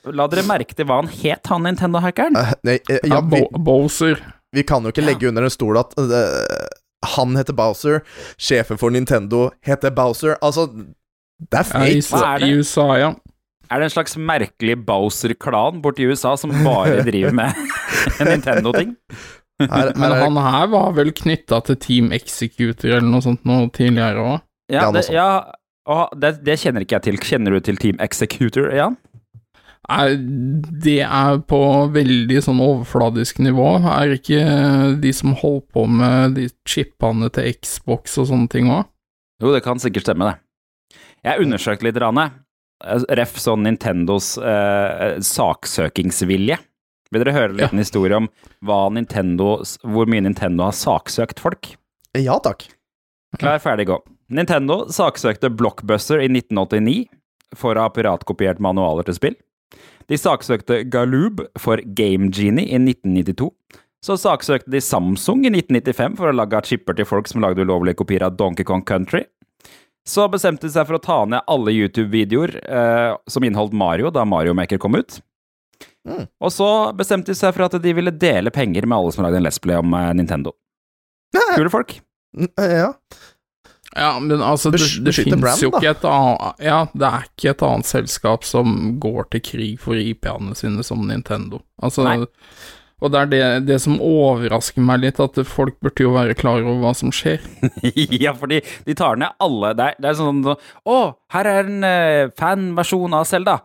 La 0.09 0.25
dere 0.33 0.47
merke 0.49 0.73
til 0.79 0.87
hva 0.89 1.03
han 1.03 1.11
het, 1.13 1.45
han 1.53 1.67
Nintendo-hackeren. 1.69 2.39
Uh, 2.41 2.55
Nei, 2.65 2.79
eh, 2.89 3.03
Ja, 3.05 3.19
ja, 3.19 3.21
Bo 3.21 3.43
Bowser. 3.61 4.17
Vi 4.57 4.65
kan 4.67 4.83
jo 4.85 4.93
ikke 4.93 5.05
legge 5.05 5.29
under 5.31 5.47
en 5.47 5.53
stol 5.53 5.79
at 5.81 5.95
uh, 5.99 6.69
han 7.17 7.37
heter 7.39 7.57
Bowser, 7.57 8.03
sjefen 8.41 8.79
for 8.81 8.93
Nintendo 8.93 9.49
heter 9.65 9.93
Bowser. 9.95 10.37
Altså, 10.45 10.67
det 11.41 11.63
er 11.63 11.69
Ja, 11.73 11.85
i. 11.89 12.01
Hva 12.05 12.23
er 12.35 12.43
det? 12.43 12.49
I 12.51 12.59
USA, 12.61 12.89
ja. 13.01 13.11
Er 13.71 13.79
det 13.79 13.87
en 13.87 13.95
slags 13.95 14.17
merkelig 14.19 14.75
Bowser-klan 14.85 15.79
borti 15.85 16.09
USA 16.11 16.35
som 16.37 16.51
bare 16.65 17.01
driver 17.09 17.33
med 17.33 17.55
Nintendo-ting? 18.27 18.97
Men 19.61 20.13
han 20.17 20.37
her 20.41 20.67
var 20.73 20.93
vel 20.97 21.13
knytta 21.13 21.61
til 21.69 21.77
Team 21.81 22.13
Executor 22.17 22.97
eller 22.97 23.09
noe 23.09 23.25
sånt 23.25 23.45
noe 23.49 23.69
tidligere 23.77 24.23
òg. 24.25 24.39
Ja, 24.73 24.87
Ja, 24.87 24.93
det, 24.95 25.07
ja 25.13 25.31
og 25.91 26.13
det, 26.21 26.37
det 26.47 26.59
kjenner 26.63 26.85
ikke 26.85 26.99
jeg 26.99 27.07
til. 27.09 27.19
Kjenner 27.31 27.57
du 27.57 27.65
til 27.65 27.79
Team 27.81 28.01
Executor, 28.03 28.69
Jan? 28.77 28.97
Det 29.89 31.01
er 31.03 31.41
på 31.49 31.61
veldig 31.95 32.43
sånn 32.45 32.61
overfladisk 32.63 33.41
nivå. 33.43 33.73
Er 33.91 34.15
ikke 34.15 34.43
de 35.01 35.13
som 35.17 35.35
holdt 35.41 35.71
på 35.75 35.87
med 35.89 36.37
de 36.37 36.47
chipene 36.69 37.31
til 37.35 37.51
Xbox 37.57 38.19
og 38.21 38.29
sånne 38.31 38.51
ting 38.53 38.71
òg? 38.71 38.87
Jo, 39.41 39.55
det 39.55 39.65
kan 39.65 39.81
sikkert 39.81 40.05
stemme, 40.05 40.29
det. 40.29 40.99
Jeg 41.25 41.47
undersøkte 41.47 41.89
litt, 41.89 41.99
Rane. 42.01 42.29
Ref 43.13 43.37
sånn 43.41 43.65
Nintendos 43.67 44.35
eh, 44.41 45.19
saksøkingsvilje. 45.25 46.61
Vil 47.11 47.25
dere 47.25 47.35
høre 47.35 47.51
en 47.51 47.59
liten 47.59 47.83
historie 47.83 48.17
om 48.17 48.29
hva 48.65 48.85
Nintendo, 48.95 49.59
hvor 49.83 50.09
mye 50.09 50.23
Nintendo 50.25 50.69
har 50.69 50.77
saksøkt 50.77 51.43
folk? 51.43 51.75
ja 52.19 52.37
takk. 52.43 52.69
Klar, 53.39 53.61
ferdig, 53.63 53.89
gå. 53.91 53.99
Nintendo 54.31 54.85
saksøkte 54.91 55.51
Blockbuster 55.55 56.23
i 56.23 56.29
1989 56.31 57.09
for 57.59 57.75
å 57.75 57.87
ha 57.87 57.93
piratkopiert 57.95 58.63
manualer 58.63 59.07
til 59.07 59.17
spill. 59.19 59.37
De 60.11 60.19
saksøkte 60.19 60.83
Galoob 60.91 61.45
for 61.61 61.81
Game 61.95 62.31
Genie 62.35 62.67
i 62.67 62.79
1992. 62.81 63.51
Så 64.03 64.17
saksøkte 64.17 64.73
de 64.73 64.81
Samsung 64.83 65.45
i 65.45 65.53
1995 65.53 66.17
for 66.19 66.31
å 66.31 66.35
lage 66.35 66.63
chipper 66.67 66.97
til 66.97 67.07
folk 67.07 67.29
som 67.29 67.45
lagde 67.45 67.63
ulovlige 67.63 68.01
kopier 68.01 68.25
av 68.27 68.37
Donkey 68.39 68.67
Kong 68.67 68.83
Country. 68.89 69.27
Så 70.09 70.25
bestemte 70.33 70.67
de 70.67 70.73
seg 70.73 70.87
for 70.89 70.97
å 70.97 71.03
ta 71.05 71.19
ned 71.29 71.45
alle 71.51 71.75
YouTube-videoer 71.77 72.55
eh, 72.65 73.11
som 73.31 73.45
inneholdt 73.45 73.77
Mario 73.77 74.11
da 74.11 74.25
Mario 74.27 74.55
Maker 74.57 74.81
kom 74.81 74.97
ut. 74.97 75.21
Mm. 76.09 76.25
Og 76.41 76.53
så 76.55 76.69
bestemte 76.97 77.31
de 77.35 77.37
seg 77.37 77.53
for 77.55 77.67
at 77.69 77.77
de 77.85 77.93
ville 77.95 78.11
dele 78.11 78.51
penger 78.55 78.89
med 78.89 78.97
alle 78.97 79.13
som 79.15 79.27
lagde 79.27 79.39
en 79.39 79.45
Let's 79.47 79.61
Play 79.63 79.77
om 79.79 79.93
eh, 79.95 80.13
Nintendo. 80.17 80.57
Kule 81.55 81.71
folk. 81.73 81.99
Mm, 82.37 82.51
Ja. 82.57 82.93
Ja, 83.97 84.21
men 84.21 84.43
altså, 84.43 84.71
det, 84.71 84.85
det 85.03 85.15
fins 85.17 85.63
jo 85.65 85.73
ikke 85.73 85.91
et 85.91 86.05
annet 86.07 86.61
Ja, 86.63 86.85
det 86.95 87.07
er 87.09 87.25
ikke 87.27 87.55
et 87.55 87.65
annet 87.67 87.89
selskap 87.89 88.47
som 88.47 88.77
går 89.03 89.27
til 89.35 89.43
krig 89.49 89.81
for 89.83 89.99
IP-ene 89.99 90.55
sine 90.59 90.85
som 90.87 91.03
Nintendo. 91.09 91.59
Altså, 91.83 92.05
Nei. 92.07 92.29
og 93.01 93.11
det 93.11 93.21
er 93.21 93.33
det, 93.33 93.43
det 93.67 93.81
som 93.83 93.99
overrasker 93.99 94.85
meg 94.87 95.03
litt, 95.03 95.19
at 95.19 95.41
folk 95.49 95.81
burde 95.83 96.07
jo 96.07 96.15
være 96.15 96.39
klar 96.39 96.63
over 96.63 96.79
hva 96.85 96.95
som 96.95 97.11
skjer. 97.15 97.43
ja, 98.23 98.37
fordi 98.39 98.61
de 98.87 98.95
tar 98.95 99.19
ned 99.19 99.35
alle 99.43 99.75
Det 99.75 99.89
er, 99.91 99.99
det 99.99 100.13
er 100.13 100.19
sånn 100.21 100.45
Å, 100.47 101.01
her 101.35 101.51
er 101.51 101.65
en 101.65 101.83
uh, 101.83 102.33
fanversjon 102.39 103.19
av 103.19 103.27
Selda. 103.27 103.59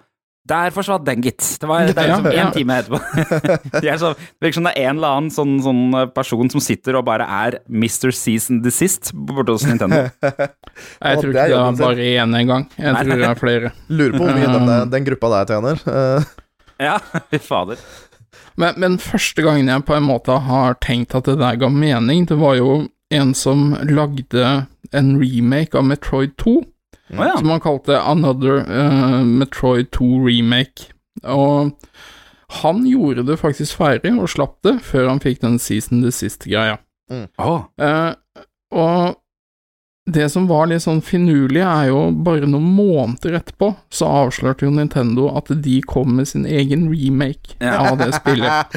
Der 0.45 0.69
forsvant 0.73 1.05
den, 1.07 1.23
gitt. 1.25 1.41
Det 1.61 1.67
var 1.69 1.87
det 1.87 1.95
liksom 1.97 2.27
én 2.29 2.37
ja. 2.43 2.49
time 2.53 2.77
etterpå. 2.77 2.99
Er 3.81 3.81
det 3.81 4.11
virker 4.43 4.57
som 4.59 4.67
det 4.67 4.75
er 4.75 4.91
en 4.91 4.99
eller 4.99 5.17
annen 5.17 5.33
sånn, 5.33 5.55
sånn 5.65 5.83
eh, 5.97 6.07
person 6.13 6.51
som 6.53 6.61
sitter 6.61 6.99
og 6.99 7.07
bare 7.07 7.25
er 7.25 7.59
Mr. 7.65 8.13
Season 8.13 8.61
Desist 8.61 9.09
borte 9.15 9.55
hos 9.55 9.65
Nintendo. 9.65 10.03
Jeg 10.21 11.21
tror 11.21 11.31
ikke 11.31 11.47
det 11.49 11.57
er 11.57 11.79
bare 11.81 12.09
én 12.13 12.37
gang. 12.45 12.67
Jeg 12.77 12.93
Nei, 12.93 13.03
tror 13.07 13.23
det 13.23 13.29
er 13.31 13.41
flere. 13.41 13.73
Lurer 13.89 14.17
på 14.17 14.25
hvor 14.27 14.37
mye 14.37 14.53
den, 14.53 14.73
den 14.93 15.07
gruppa 15.09 15.31
der 15.33 15.53
tjener. 15.55 15.85
Ja, 16.81 16.99
fy 17.31 17.39
fader. 17.39 17.81
Men, 18.59 18.77
men 18.79 18.99
første 19.01 19.43
gangen 19.43 19.71
jeg 19.71 19.83
på 19.87 19.95
en 19.97 20.05
måte 20.07 20.37
har 20.45 20.77
tenkt 20.83 21.15
at 21.17 21.27
det 21.27 21.39
der 21.41 21.57
ga 21.59 21.71
mening, 21.71 22.27
det 22.29 22.37
var 22.39 22.55
jo 22.59 22.85
en 23.13 23.33
som 23.37 23.73
lagde 23.87 24.65
en 24.95 25.11
remake 25.19 25.77
av 25.77 25.85
Metroid 25.87 26.35
2. 26.41 26.55
Ja. 27.13 27.35
som 27.37 27.49
han 27.53 27.59
kalte 27.61 27.99
Another 28.01 28.63
uh, 28.65 29.19
Metroid 29.25 29.91
2 29.93 30.07
Remake. 30.25 30.87
Og 31.23 31.75
han 32.61 32.85
gjorde 32.87 33.25
det 33.27 33.37
faktisk 33.41 33.77
ferdig 33.77 34.13
og 34.19 34.29
slapp 34.31 34.57
det 34.65 34.79
før 34.85 35.09
han 35.11 35.21
fikk 35.23 35.41
den 35.43 35.59
season 35.61 36.01
the 36.05 36.11
sist-greia. 36.13 36.79
Mm. 37.11 37.27
Oh. 37.37 37.67
Uh, 37.81 38.13
og 38.73 39.15
det 40.05 40.27
som 40.29 40.45
var 40.49 40.67
litt 40.69 40.83
sånn 40.83 40.99
finurlig, 41.01 41.63
er 41.65 41.87
jo 41.89 42.01
bare 42.25 42.45
noen 42.49 42.67
måneder 42.77 43.39
etterpå, 43.39 43.71
så 43.89 44.05
avslørte 44.25 44.67
jo 44.67 44.73
Nintendo 44.75 45.31
at 45.37 45.49
de 45.65 45.79
kom 45.89 46.11
med 46.19 46.27
sin 46.29 46.45
egen 46.45 46.87
remake 46.91 47.55
Ja. 47.61 47.79
av 47.89 47.97
det 48.03 48.11
spillet. 48.13 48.75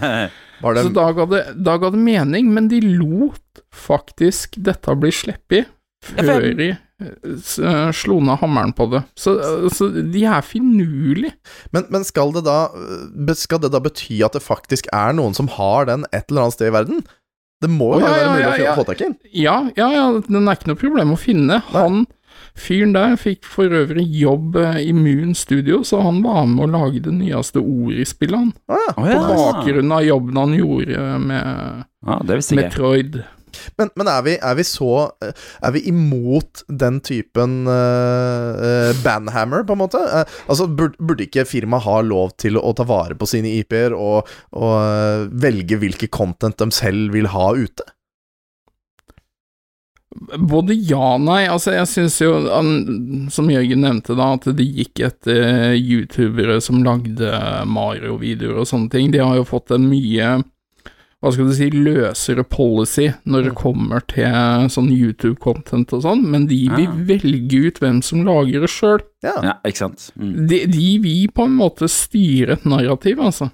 var 0.62 0.76
det 0.76 0.82
Så 0.84 0.92
da 0.96 1.06
ga, 1.16 1.26
det, 1.32 1.42
da 1.64 1.76
ga 1.80 1.90
det 1.94 2.00
mening, 2.00 2.52
men 2.52 2.68
de 2.68 2.80
lot 2.84 3.62
faktisk 3.72 4.56
dette 4.64 4.96
bli 5.00 5.12
sluppet 5.12 5.64
Ja, 6.12 6.22
før 6.22 6.44
jeg- 6.44 6.60
eh, 6.70 6.82
slo 7.92 8.20
ned 8.24 8.38
hammeren 8.40 8.72
på 8.72 8.86
det. 8.92 9.02
Så, 9.18 9.36
eh, 9.40 9.68
så 9.72 9.88
de 9.92 10.24
er 10.24 10.40
finurlige. 10.46 11.34
Men, 11.74 11.84
men 11.92 12.04
skal, 12.04 12.32
det 12.32 12.46
da, 12.46 12.70
øh, 12.72 13.34
skal 13.36 13.60
det 13.60 13.72
da 13.74 13.82
bety 13.84 14.22
at 14.24 14.36
det 14.36 14.44
faktisk 14.44 14.88
er 14.92 15.12
noen 15.16 15.36
som 15.36 15.50
har 15.58 15.90
den 15.90 16.06
et 16.12 16.30
eller 16.30 16.46
annet 16.46 16.56
sted 16.56 16.72
i 16.72 16.76
verden? 16.76 17.04
Det 17.60 17.70
må 17.72 17.94
jo 17.96 18.04
oh, 18.04 18.04
ja, 18.04 18.12
være 18.12 18.24
ja, 18.24 18.32
mulig 18.32 18.64
ja, 18.64 18.72
å 18.72 18.76
få 18.76 18.84
tak 18.88 19.00
i. 19.00 19.10
Ja, 19.32 19.56
ja, 19.78 19.88
ja, 19.92 20.06
den 20.26 20.44
er 20.44 20.58
ikke 20.58 20.72
noe 20.72 20.80
problem 20.80 21.14
å 21.14 21.20
finne. 21.20 21.62
Han 21.72 22.04
fyren 22.56 22.92
der 22.96 23.16
fikk 23.20 23.46
for 23.48 23.72
øvrig 23.72 24.04
jobb 24.16 24.56
eh, 24.60 24.80
i 24.88 24.92
Moon 24.96 25.34
Studio, 25.36 25.82
så 25.84 26.02
han 26.04 26.22
var 26.24 26.44
med 26.48 26.66
å 26.66 26.72
lage 26.72 27.04
det 27.04 27.14
nyeste 27.16 27.60
ordet 27.60 28.04
i 28.04 28.08
spillet, 28.08 28.36
han. 28.36 28.52
Ah, 28.68 28.92
Å 28.96 29.06
På 29.06 29.38
bakgrunn 29.40 29.96
av 29.96 30.04
jobben 30.04 30.40
han 30.40 30.56
gjorde 30.56 31.08
med 31.24 31.86
ah. 32.06 32.22
Metroid. 32.56 33.20
Men, 33.80 33.90
men 33.98 34.10
er, 34.10 34.22
vi, 34.26 34.36
er 34.40 34.58
vi 34.58 34.66
så 34.66 34.92
øh, 35.24 35.32
Er 35.62 35.74
vi 35.74 35.84
imot 35.90 36.64
den 36.68 37.00
typen 37.04 37.66
øh, 37.70 38.92
banhammer, 39.04 39.66
på 39.66 39.76
en 39.76 39.82
måte? 39.82 40.00
Uh, 40.00 40.24
altså, 40.48 40.68
burde, 40.68 40.98
burde 41.00 41.26
ikke 41.26 41.46
firmaet 41.48 41.86
ha 41.86 42.00
lov 42.04 42.36
til 42.40 42.58
å, 42.60 42.72
ta 42.76 42.86
vare 42.88 43.16
på 43.18 43.28
sine 43.28 43.54
IP-er 43.60 43.94
og, 43.96 44.28
og 44.56 44.72
uh, 44.76 45.26
velge 45.42 45.78
hvilke 45.80 46.10
content 46.12 46.58
de 46.60 46.70
selv 46.74 47.14
vil 47.16 47.30
ha 47.32 47.52
ute? 47.56 47.86
Både 50.38 50.74
ja 50.74 51.14
og 51.16 51.24
nei. 51.26 51.42
Altså, 51.50 51.74
jeg 51.76 51.88
syns 51.90 52.18
jo, 52.22 52.32
som 53.32 53.50
Jørgen 53.52 53.82
nevnte, 53.84 54.16
da, 54.16 54.32
at 54.38 54.48
det 54.56 54.64
gikk 54.64 55.02
etter 55.10 55.74
youtubere 55.76 56.58
som 56.64 56.82
lagde 56.86 57.32
Mario-videoer 57.68 58.62
og 58.62 58.70
sånne 58.70 58.92
ting. 58.92 59.10
De 59.12 59.20
har 59.22 59.36
jo 59.36 59.48
fått 59.48 59.74
en 59.76 59.88
mye 59.90 60.36
hva 61.26 61.34
skal 61.34 61.48
du 61.50 61.54
si, 61.56 61.66
løsere 61.74 62.44
policy 62.46 63.08
når 63.26 63.48
det 63.48 63.54
kommer 63.58 64.04
til 64.12 64.70
sånn 64.72 64.88
YouTube-content 64.94 65.94
og 65.96 66.04
sånn, 66.04 66.22
men 66.30 66.46
de 66.50 66.60
vil 66.70 66.86
ja. 66.86 66.96
velge 67.08 67.62
ut 67.66 67.80
hvem 67.82 68.00
som 68.06 68.22
lager 68.26 68.62
det 68.62 68.70
sjøl. 68.70 69.02
Ja. 69.26 69.34
Ja, 69.42 69.54
ikke 69.66 69.82
sant. 69.86 70.08
Mm. 70.14 70.32
De, 70.46 70.62
de 70.70 70.88
vil 71.02 71.32
på 71.34 71.48
en 71.48 71.56
måte 71.58 71.90
styre 71.90 72.60
et 72.60 72.68
narrativ, 72.68 73.18
altså. 73.22 73.50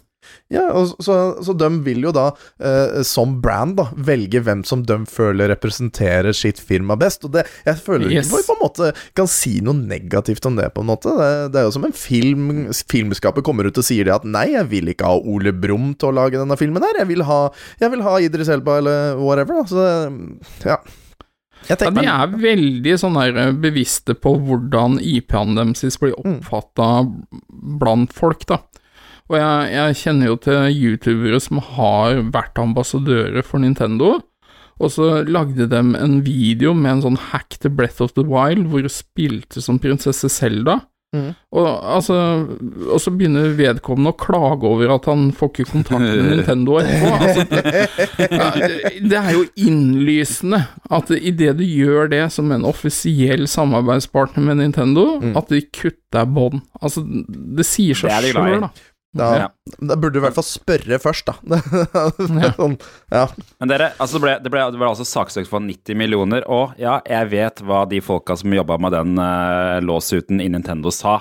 Ja, 0.53 0.67
og 0.77 0.91
så, 1.03 1.17
så 1.45 1.55
de 1.57 1.69
vil 1.87 2.03
jo 2.05 2.13
da, 2.13 2.27
eh, 2.61 3.01
som 3.09 3.39
brand, 3.45 3.77
da, 3.79 3.87
velge 3.97 4.43
hvem 4.45 4.65
som 4.69 4.83
de 4.89 4.99
føler 5.09 5.49
representerer 5.55 6.35
sitt 6.37 6.61
firma 6.61 6.97
best. 7.01 7.25
Og 7.29 7.33
det, 7.39 7.47
jeg 7.67 7.81
føler 7.83 8.11
Yes. 8.13 8.29
ikke 8.29 8.43
på 8.51 8.57
en 8.59 8.63
måte 8.63 8.91
kan 9.17 9.31
si 9.31 9.55
noe 9.65 9.79
negativt 9.79 10.45
om 10.49 10.57
det, 10.61 10.69
på 10.75 10.85
en 10.85 10.91
måte. 10.93 11.13
Det, 11.19 11.31
det 11.55 11.63
er 11.63 11.69
jo 11.69 11.75
som 11.79 11.87
en 11.89 11.97
film 11.97 12.51
Filmskapet 12.93 13.45
kommer 13.47 13.65
ut 13.69 13.79
og 13.81 13.85
sier 13.87 14.05
det 14.09 14.13
at 14.15 14.25
nei, 14.29 14.49
jeg 14.53 14.69
vil 14.69 14.91
ikke 14.93 15.09
ha 15.09 15.17
Ole 15.33 15.53
Brumm 15.57 15.93
til 15.97 16.11
å 16.11 16.17
lage 16.21 16.37
denne 16.41 16.57
filmen 16.61 16.85
her. 16.85 16.99
Jeg 17.03 17.09
vil 17.13 17.25
ha, 17.29 17.39
jeg 17.81 17.93
vil 17.95 18.03
ha 18.05 18.17
Idris 18.21 18.51
Elba 18.53 18.77
eller 18.83 19.17
whatever. 19.21 19.63
Da. 19.63 19.69
Så 19.73 20.69
ja. 20.69 20.77
Ja, 21.71 21.77
de 21.79 22.03
er 22.11 22.33
veldig 22.43 22.97
sånn 22.99 23.15
der 23.15 23.37
eh, 23.39 23.53
bevisste 23.55 24.17
på 24.19 24.33
hvordan 24.43 24.97
IP-ene 24.99 25.63
deres 25.71 25.99
blir 26.03 26.17
oppfatta 26.19 26.89
blant 27.79 28.13
folk, 28.17 28.43
da. 28.51 28.59
Og 29.33 29.39
jeg, 29.41 29.73
jeg 29.73 29.97
kjenner 30.03 30.29
jo 30.29 30.37
til 30.45 30.77
youtubere 30.77 31.41
som 31.41 31.63
har 31.73 32.19
vært 32.35 32.59
ambassadører 32.61 33.43
for 33.47 33.63
Nintendo, 33.65 34.19
og 34.83 34.91
så 34.93 35.23
lagde 35.25 35.69
de 35.71 35.79
en 35.79 36.19
video 36.27 36.73
med 36.77 36.99
en 36.99 37.03
sånn 37.07 37.21
hack 37.31 37.57
til 37.63 37.71
Breath 37.77 38.03
of 38.05 38.13
the 38.17 38.25
Wild, 38.27 38.67
hvor 38.69 38.83
hun 38.85 38.93
spilte 38.93 39.63
som 39.63 39.79
prinsesse 39.81 40.29
Selda. 40.33 40.81
Mm. 41.13 41.35
Og, 41.53 41.67
altså, 41.93 42.15
og 42.89 42.97
så 43.05 43.11
begynner 43.13 43.51
vedkommende 43.59 44.15
å 44.15 44.17
klage 44.17 44.65
over 44.65 44.95
at 44.95 45.05
han 45.11 45.27
får 45.37 45.51
ikke 45.53 45.67
kontakt 45.69 46.01
med 46.07 46.23
Nintendo 46.33 46.79
etterpå. 46.81 47.11
Altså, 47.19 47.45
det, 47.51 48.31
ja, 48.33 48.47
det- 48.97 49.19
er 49.21 49.35
jo 49.37 49.43
innlysende 49.61 50.63
at 50.89 51.13
idet 51.19 51.53
du 51.61 51.65
gjør 51.69 52.09
det 52.15 52.23
som 52.33 52.49
en 52.57 52.65
offisiell 52.65 53.45
samarbeidspartner 53.45 54.49
med 54.49 54.63
Nintendo, 54.65 55.05
Mm. 55.23 55.37
at 55.39 55.53
de 55.53 55.61
kutter 55.69 56.25
bånd. 56.33 56.63
Altså, 56.83 57.05
det 57.29 57.69
sier 57.69 57.95
seg 57.95 58.11
sjøl, 58.33 58.65
da. 58.65 58.73
Da, 59.13 59.27
Ja. 59.37 59.49
da 59.81 59.97
burde 60.01 60.17
du 60.17 60.21
i 60.23 60.25
hvert 60.25 60.37
fall 60.39 60.47
spørre 60.47 60.99
først, 61.03 61.27
da. 61.29 61.59
sånn, 62.57 62.79
ja. 63.13 63.27
Men 63.61 63.69
dere, 63.73 63.91
altså 64.01 64.17
det, 64.17 64.23
ble, 64.25 64.37
det, 64.45 64.53
ble, 64.55 64.63
det 64.73 64.81
ble 64.81 64.89
altså 64.89 65.05
saksøkt 65.09 65.51
for 65.51 65.61
90 65.65 65.99
millioner, 66.01 66.47
og 66.49 66.73
ja, 66.81 66.99
jeg 67.09 67.29
vet 67.35 67.61
hva 67.69 67.83
de 67.91 68.01
folka 68.05 68.39
som 68.41 68.55
jobba 68.57 68.79
med 68.81 68.97
den 68.97 69.13
uh, 69.21 69.77
låsuten 69.85 70.41
i 70.41 70.49
Nintendo 70.53 70.91
sa. 70.95 71.19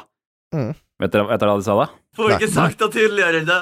Mm. 0.56 0.72
Vet, 1.02 1.12
dere, 1.12 1.28
vet 1.34 1.42
dere 1.44 1.52
hva 1.52 1.60
de 1.60 1.68
sa 1.68 1.76
da? 1.82 1.90
Får 2.16 2.38
ikke 2.38 2.52
sagt 2.54 2.80
det 2.84 2.92
tydeligere 2.96 3.44
enn 3.44 3.52
det. 3.52 3.62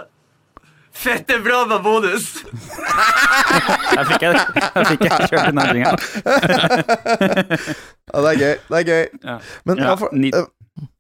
Fette 1.00 1.36
bra 1.46 1.64
med 1.70 1.84
bonus! 1.86 2.30
Jeg 3.90 4.06
fikk 4.06 4.24
jeg, 4.24 4.34
jeg, 4.38 4.86
fikk 4.86 5.04
jeg 5.06 5.28
kjørt 5.32 5.48
den 5.50 5.60
endringa. 5.62 5.92
ja, 8.10 8.22
det 8.22 8.30
er 8.32 8.40
gøy. 8.40 8.54
Det 8.70 8.78
er 8.80 8.86
gøy. 8.88 9.04
Ja. 9.26 9.36
Men 9.68 9.82
Ja, 9.82 9.88
ja, 9.90 9.96
for, 10.00 10.14
eh, 10.14 10.46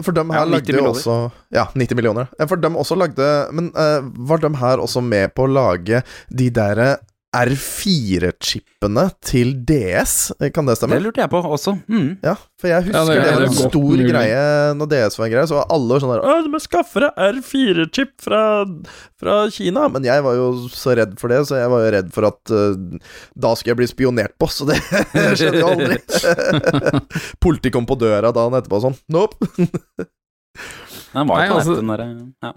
for 0.04 0.12
dem 0.16 0.30
her 0.34 0.40
Ja, 0.40 0.46
90 0.46 0.52
lagde 0.54 0.74
millioner. 0.74 0.90
også 0.90 1.16
Ja, 1.56 1.66
90 1.76 1.96
millioner. 1.96 2.26
For 2.48 2.56
dem 2.56 2.76
også 2.76 2.96
lagde 2.96 3.30
Men 3.52 3.72
uh, 3.76 4.06
var 4.30 4.38
dem 4.44 4.54
her 4.60 4.78
også 4.84 5.02
med 5.02 5.34
på 5.36 5.48
å 5.48 5.52
lage 5.52 6.04
de 6.30 6.50
derre 6.50 6.98
R4-chipene 7.36 9.04
til 9.26 9.52
DS? 9.70 10.14
Kan 10.56 10.66
det 10.70 10.76
stemme? 10.80 10.96
Det 10.98 11.04
lurte 11.06 11.22
jeg 11.22 11.30
på 11.30 11.42
også. 11.46 11.74
Mm. 11.92 12.08
Ja, 12.26 12.34
for 12.60 12.68
jeg 12.72 12.88
husker 12.88 12.98
Ja, 12.98 13.04
det- 13.06 13.16
det, 13.16 13.26
det 13.26 13.34
var 13.36 13.44
en 13.46 13.54
stor 13.70 13.84
mulig. 13.92 14.08
greie 14.10 14.74
når 14.80 14.90
DS 14.94 15.18
var 15.20 15.26
en 15.28 15.32
greie. 15.34 15.48
Så 15.48 15.56
var 15.60 15.68
alle 15.70 16.00
sånn 16.02 16.14
der 16.16 16.24
Å, 16.26 16.44
du 16.44 16.50
må 16.50 16.60
skaffe 16.64 17.00
deg 17.06 17.12
R4-chip 17.30 18.12
fra, 18.26 18.42
fra 19.20 19.36
Kina. 19.54 19.88
Men 19.94 20.04
jeg 20.10 20.24
var 20.26 20.34
jo 20.40 20.48
så 20.74 20.96
redd 20.98 21.18
for 21.20 21.30
det, 21.30 21.44
så 21.48 21.60
jeg 21.62 21.70
var 21.70 21.86
jo 21.86 21.92
redd 21.98 22.10
for 22.16 22.30
at 22.32 22.54
uh, 22.56 22.74
da 23.36 23.54
skulle 23.56 23.76
jeg 23.76 23.82
bli 23.84 23.92
spionert 23.94 24.34
på, 24.42 24.50
så 24.50 24.66
det 24.70 24.80
skjedde 25.40 25.62
jo 25.62 25.70
aldri. 25.76 26.00
Politiet 27.46 27.74
kom 27.76 27.86
på 27.90 28.00
døra 28.00 28.32
dagen 28.34 28.58
etterpå 28.58 28.82
og 28.82 28.88
sånn. 28.90 28.98
Nope. 29.14 29.38
Den 31.14 31.26
var 31.30 31.40
Nei, 31.40 31.48
på 31.50 31.56
altså- 31.62 31.78
nett, 31.78 31.80
den 31.80 31.94
derre 31.94 32.10
ja. 32.44 32.54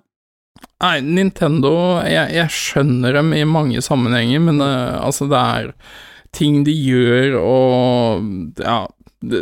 Nei, 0.82 0.96
Nintendo 1.06 1.70
jeg, 2.08 2.32
jeg 2.34 2.48
skjønner 2.50 3.12
dem 3.20 3.30
i 3.38 3.44
mange 3.46 3.78
sammenhenger, 3.84 4.40
men 4.42 4.58
uh, 4.64 4.98
altså, 5.06 5.28
det 5.30 5.38
er 5.38 5.70
ting 6.34 6.64
de 6.66 6.72
gjør, 6.74 7.36
og 7.38 8.58
ja 8.62 8.80
du, 9.22 9.36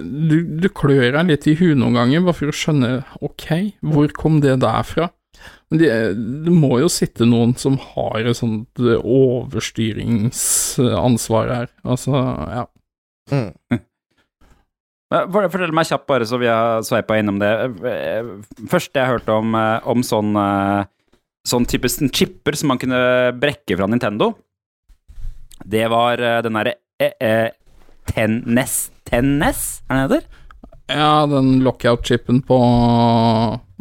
du 0.61 0.67
klør 0.77 1.15
deg 1.17 1.25
litt 1.31 1.47
i 1.49 1.55
huet 1.57 1.79
noen 1.81 1.95
ganger, 1.97 2.21
bare 2.27 2.37
for 2.37 2.53
å 2.53 2.55
skjønne 2.57 2.91
Ok, 3.25 3.47
hvor 3.81 4.13
kom 4.13 4.43
det 4.45 4.59
der 4.61 4.83
fra? 4.85 5.07
Men 5.71 5.79
det, 5.81 5.89
det 6.45 6.53
må 6.53 6.77
jo 6.83 6.89
sitte 6.93 7.25
noen 7.25 7.55
som 7.57 7.79
har 7.95 8.21
et 8.29 8.37
sånt 8.37 8.77
eh, 8.83 8.99
overstyringsansvar 9.01 11.49
her. 11.55 11.69
Altså, 11.87 12.13
ja. 12.51 12.67
Mm. 13.33 13.55
For- 15.31 15.49
Fortell 15.51 15.73
meg 15.75 15.87
kjapt, 15.89 16.05
bare 16.11 16.27
så 16.29 16.37
vi 16.43 16.47
har 16.51 16.83
sveipa 16.87 17.17
innom 17.23 17.39
det. 17.43 17.51
Eh, 17.91 18.23
Første 18.71 18.99
jeg 19.01 19.11
hørte 19.15 19.33
om, 19.41 19.49
om 19.91 20.03
sånn, 20.07 20.31
eh, 20.39 20.85
sånn 21.47 21.67
type 21.69 21.89
sånn 21.89 22.13
chipper 22.13 22.59
som 22.59 22.73
man 22.73 22.81
kunne 22.81 23.01
brekke 23.41 23.79
fra 23.79 23.89
Nintendo, 23.91 24.35
det 25.65 25.87
var 25.93 26.21
eh, 26.21 26.41
den 26.45 26.57
derre 26.57 26.77
eh, 27.01 27.17
eh, 27.21 27.49
Tennes 28.11 28.77
Tennes, 29.09 29.65
er 29.89 29.97
det 29.97 30.01
det 30.01 30.21
heter? 30.21 30.29
ja, 30.91 31.27
den 31.27 31.61
lockout-chipen 31.65 32.43
på 32.47 32.59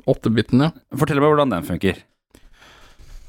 8-biten, 0.05 0.63
ja. 0.65 0.71
Fortell 0.97 1.21
meg 1.21 1.33
hvordan 1.33 1.53
den 1.55 1.67
funker. 1.67 2.03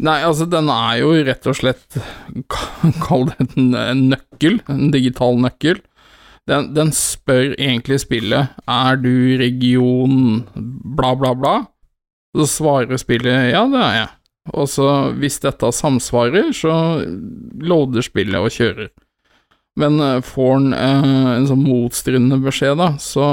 Nei, 0.01 0.21
altså, 0.25 0.47
den 0.49 0.71
er 0.73 1.01
jo 1.03 1.12
rett 1.27 1.47
og 1.51 1.57
slett 1.59 1.99
Kall 3.05 3.27
det 3.29 3.37
en, 3.45 3.75
en 3.77 4.07
nøkkel, 4.14 4.61
en 4.73 4.88
digital 4.95 5.37
nøkkel. 5.43 5.83
Den, 6.49 6.71
den 6.73 6.88
spør 6.97 7.53
egentlig 7.53 7.99
spillet 8.01 8.55
Er 8.64 8.97
du 8.99 9.37
region 9.38 10.40
bla, 10.97 11.12
bla, 11.21 11.35
bla? 11.37 11.53
Så 12.33 12.47
svarer 12.49 12.97
spillet 12.99 13.53
ja, 13.53 13.61
det 13.69 13.83
er 13.85 13.99
jeg. 13.99 14.09
Og 14.57 14.66
så, 14.72 14.88
hvis 15.20 15.38
dette 15.42 15.68
samsvarer, 15.76 16.50
så 16.57 16.72
loader 17.61 18.05
spillet 18.05 18.40
og 18.40 18.53
kjører. 18.55 18.88
Men 19.81 20.00
eh, 20.03 20.20
får 20.26 20.55
den 20.59 20.72
eh, 20.74 21.29
en 21.37 21.48
sånn 21.50 21.62
motstridende 21.62 22.40
beskjed, 22.42 22.81
da, 22.81 22.94
så 23.00 23.26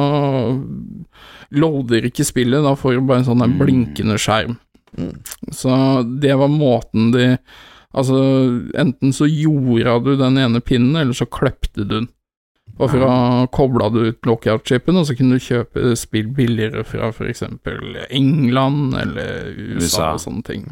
loader 1.56 2.10
ikke 2.10 2.28
spillet. 2.28 2.66
Da 2.66 2.76
får 2.78 2.98
du 2.98 3.08
bare 3.08 3.24
en 3.24 3.30
sånn 3.32 3.44
der 3.44 3.56
blinkende 3.58 4.20
skjerm. 4.22 4.60
Så 5.54 5.72
det 6.22 6.36
var 6.40 6.52
måten 6.52 7.12
de 7.16 7.34
Altså, 7.98 8.18
enten 8.78 9.14
så 9.16 9.26
jorda 9.26 9.96
du 10.04 10.12
den 10.20 10.36
ene 10.38 10.60
pinnen, 10.62 11.00
eller 11.00 11.16
så 11.18 11.26
klepte 11.26 11.82
du 11.82 11.94
den. 11.96 12.10
Og 12.78 12.92
fra 12.92 13.14
kobla 13.50 13.88
du 13.90 14.02
ut 14.12 14.28
lockout-chipen, 14.28 15.00
og 15.00 15.08
så 15.08 15.16
kunne 15.18 15.40
du 15.40 15.42
kjøpe 15.42 15.96
spill 15.98 16.28
billigere 16.36 16.84
fra 16.86 17.10
f.eks. 17.10 17.42
England 18.14 18.94
eller 19.00 19.50
USA, 19.56 19.80
USA. 19.80 20.12
og 20.12 20.22
sånne 20.22 20.46
ting. 20.46 20.68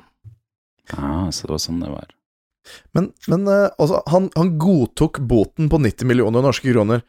Ah, 0.94 1.32
så 1.34 1.48
det 1.48 1.56
var 1.56 1.64
sånn 1.64 1.82
det 1.84 1.90
var. 1.94 2.14
Men, 2.98 3.10
men 3.30 3.48
eh, 3.52 3.68
altså, 3.82 4.02
han, 4.12 4.30
han 4.36 4.56
godtok 4.62 5.20
boten 5.30 5.70
på 5.72 5.80
90 5.82 6.10
millioner 6.10 6.46
norske 6.46 6.72
kroner. 6.72 7.04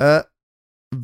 Eh, 0.00 0.20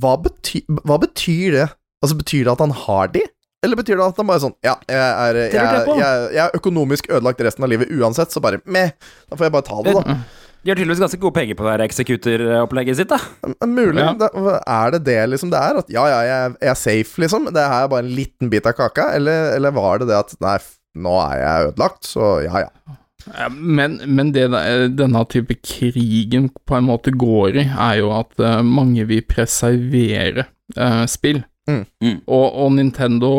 hva, 0.00 0.14
bety, 0.24 0.62
hva 0.84 1.00
betyr 1.02 1.58
det? 1.58 1.66
Altså, 2.04 2.16
Betyr 2.20 2.46
det 2.46 2.54
at 2.54 2.62
han 2.62 2.74
har 2.86 3.12
de? 3.14 3.24
Eller 3.66 3.78
betyr 3.80 3.98
det 3.98 4.04
at 4.06 4.18
han 4.20 4.28
bare 4.28 4.38
er 4.38 4.42
sånn 4.44 4.52
Ja, 4.62 4.76
jeg 4.86 4.98
er, 5.02 5.38
jeg, 5.48 5.54
jeg 5.56 5.96
jeg, 5.98 6.42
er 6.44 6.52
økonomisk 6.54 7.08
ødelagt 7.10 7.40
resten 7.42 7.64
av 7.66 7.72
livet 7.72 7.90
uansett, 7.90 8.30
så 8.30 8.42
bare 8.44 8.60
meh. 8.70 8.92
Da 9.26 9.38
får 9.38 9.48
jeg 9.48 9.54
bare 9.56 9.66
ta 9.66 9.80
det, 9.82 9.96
da. 9.96 10.18
De 10.62 10.72
har 10.72 10.78
tydeligvis 10.78 11.00
ganske 11.02 11.20
gode 11.22 11.34
penger 11.36 11.56
på 11.58 11.64
det 11.64 11.72
her 11.72 11.82
executor-opplegget 11.84 12.98
sitt, 12.98 13.10
da. 13.10 13.18
Mulig. 13.66 14.02
Ja. 14.02 14.12
Det, 14.18 14.30
er 14.60 14.94
det 14.94 15.00
det 15.06 15.18
liksom 15.32 15.52
det 15.54 15.60
er? 15.64 15.78
At 15.82 15.90
ja, 15.94 16.04
ja, 16.10 16.18
jeg, 16.26 16.56
jeg 16.60 16.72
er 16.72 16.78
safe, 16.78 17.22
liksom? 17.24 17.50
Det 17.54 17.66
her 17.72 17.86
er 17.86 17.92
bare 17.92 18.04
en 18.06 18.14
liten 18.14 18.50
bit 18.52 18.66
av 18.66 18.74
kaka? 18.78 19.08
Eller, 19.18 19.52
eller 19.56 19.74
var 19.74 20.02
det 20.02 20.10
det 20.10 20.18
at 20.18 20.34
nei, 20.44 20.56
nå 20.96 21.18
er 21.24 21.36
jeg 21.42 21.68
ødelagt, 21.68 22.08
så 22.08 22.38
ja, 22.46 22.64
ja. 22.66 22.96
Men, 23.52 23.98
men 24.06 24.32
det 24.32 24.46
denne 24.96 25.24
type 25.28 25.58
krigen 25.60 26.48
på 26.64 26.78
en 26.78 26.86
måte 26.88 27.12
går 27.12 27.58
i, 27.60 27.66
er 27.68 27.98
jo 28.00 28.12
at 28.16 28.40
eh, 28.40 28.62
mange 28.64 29.04
vil 29.10 29.24
preservere 29.28 30.46
eh, 30.76 31.04
spill. 31.10 31.42
Mm. 31.68 31.82
Mm. 32.00 32.20
Og, 32.24 32.46
og 32.62 32.70
Nintendo 32.78 33.32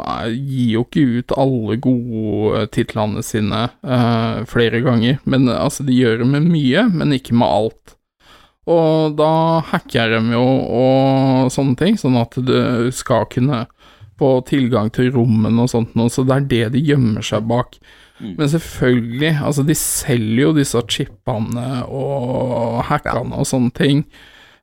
eh, 0.00 0.32
gir 0.34 0.72
jo 0.74 0.86
ikke 0.88 1.04
ut 1.20 1.36
alle 1.38 1.76
gode 1.84 2.62
eh, 2.62 2.68
titlene 2.74 3.22
sine 3.22 3.68
eh, 3.86 4.40
flere 4.50 4.82
ganger. 4.82 5.20
Men 5.24 5.46
eh, 5.48 5.60
altså, 5.62 5.86
de 5.86 5.94
gjør 5.94 6.24
det 6.24 6.30
med 6.32 6.48
mye, 6.50 6.88
men 6.90 7.14
ikke 7.14 7.36
med 7.38 7.46
alt. 7.46 7.94
Og 8.66 9.14
da 9.14 9.62
hacker 9.68 10.16
de 10.16 10.34
jo 10.34 10.42
og 10.42 11.52
sånne 11.54 11.78
ting, 11.78 11.94
sånn 12.00 12.18
at 12.18 12.34
du 12.34 12.90
skal 12.90 13.28
kunne 13.30 13.68
få 14.20 14.40
tilgang 14.48 14.90
til 14.94 15.12
rommene 15.14 15.64
og 15.64 15.72
sånt 15.72 15.96
noe, 15.98 16.12
så 16.12 16.24
det 16.26 16.36
er 16.36 16.48
det 16.50 16.64
de 16.76 16.84
gjemmer 16.92 17.24
seg 17.26 17.46
bak. 17.50 17.78
Men 18.20 18.48
selvfølgelig, 18.48 19.34
altså 19.44 19.64
de 19.66 19.76
selger 19.76 20.42
jo 20.46 20.54
disse 20.56 20.80
chipene 20.88 21.66
og 21.84 22.80
hackene 22.88 23.36
og 23.36 23.48
sånne 23.48 23.74
ting 23.76 24.04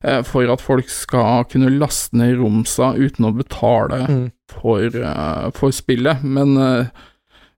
eh, 0.01 0.23
for 0.25 0.49
at 0.49 0.63
folk 0.63 0.89
skal 0.89 1.45
kunne 1.51 1.69
laste 1.75 2.17
ned 2.17 2.39
romsa 2.41 2.95
uten 2.97 3.29
å 3.29 3.35
betale 3.37 4.01
for, 4.49 4.87
eh, 4.89 5.49
for 5.53 5.75
spillet. 5.75 6.25
Men 6.25 6.57
eh, 6.57 7.03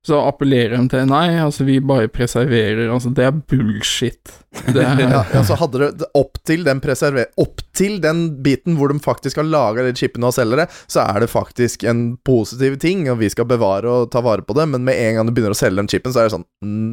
så 0.05 0.19
appellerer 0.29 0.75
de 0.77 0.89
til 0.91 1.07
Nei, 1.09 1.39
altså 1.41 1.65
vi 1.65 1.79
bare 1.81 2.09
preserverer. 2.13 2.85
Altså 2.93 3.09
det 3.17 3.25
er 3.25 3.33
bullshit. 3.49 4.33
Det 4.69 4.83
er, 4.83 5.01
ja, 5.15 5.23
altså, 5.35 5.57
hadde 5.59 5.89
det 5.97 6.09
opp 6.17 6.37
til 6.45 6.65
den 6.67 6.81
preserver... 6.83 7.31
Opp 7.41 7.63
til 7.75 7.97
den 8.03 8.27
biten 8.45 8.77
hvor 8.77 8.93
de 8.93 9.01
faktisk 9.03 9.41
har 9.41 9.47
laga 9.49 9.83
de 9.83 9.95
chipene 9.97 10.29
og 10.29 10.35
selger 10.37 10.61
det, 10.63 10.69
så 10.87 11.03
er 11.09 11.25
det 11.25 11.31
faktisk 11.33 11.83
en 11.89 12.05
positiv 12.23 12.77
ting, 12.79 13.07
og 13.11 13.19
vi 13.19 13.31
skal 13.33 13.49
bevare 13.49 13.89
og 13.89 14.11
ta 14.13 14.21
vare 14.23 14.45
på 14.45 14.55
det, 14.55 14.69
men 14.71 14.85
med 14.87 14.95
en 15.01 15.17
gang 15.19 15.27
du 15.27 15.33
begynner 15.35 15.57
å 15.57 15.59
selge 15.59 15.81
den 15.81 15.89
chipen, 15.91 16.13
så 16.15 16.21
er 16.23 16.29
det 16.29 16.37
sånn 16.37 16.45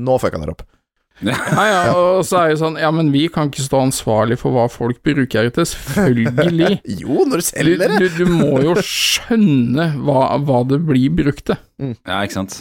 Nå 0.02 0.16
fucka 0.22 0.40
dere 0.42 0.56
opp. 0.56 0.64
Ja, 1.22 1.64
ja, 1.68 1.80
og 1.94 2.24
så 2.26 2.40
er 2.40 2.48
det 2.50 2.56
sånn 2.58 2.78
Ja, 2.80 2.88
men 2.94 3.12
vi 3.14 3.26
kan 3.30 3.50
ikke 3.50 3.62
stå 3.62 3.78
ansvarlig 3.84 4.40
for 4.40 4.56
hva 4.56 4.64
folk 4.72 4.98
bruker 5.06 5.46
det 5.46 5.52
til. 5.58 5.68
Selvfølgelig. 5.70 6.80
Jo, 7.04 7.22
når 7.28 7.44
du 7.44 7.44
Du, 7.44 7.48
selger 7.52 7.84
det! 7.84 8.00
du, 8.00 8.24
du 8.24 8.32
må 8.32 8.56
jo 8.64 8.74
skjønne 8.82 9.90
hva, 10.02 10.24
hva 10.42 10.62
det 10.72 10.80
blir 10.88 11.12
brukt 11.22 11.44
til. 11.52 11.60
Ja, 12.08 12.22
ikke 12.24 12.40
sant. 12.40 12.58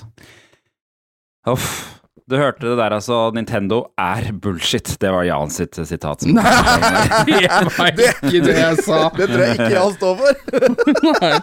Uff. 1.50 1.98
Du 2.32 2.38
hørte 2.38 2.62
det 2.64 2.78
der, 2.78 2.92
altså. 2.96 3.32
Nintendo 3.36 3.92
er 4.00 4.32
bullshit. 4.32 4.98
Det 5.02 5.10
var 5.12 5.24
Jan 5.28 5.50
sitt 5.52 5.76
sitat. 5.76 6.22
Nei, 6.30 6.44
det 7.98 8.06
er 8.08 8.14
ikke 8.22 8.42
det 8.46 8.56
jeg 8.56 8.78
sa. 8.86 9.10
Det 9.18 9.28
tror 9.28 9.42
jeg 9.44 9.52
ikke 9.58 9.74
Jan 9.74 9.94
står 9.98 10.16
for. 10.22 10.32
Nei, 11.18 11.34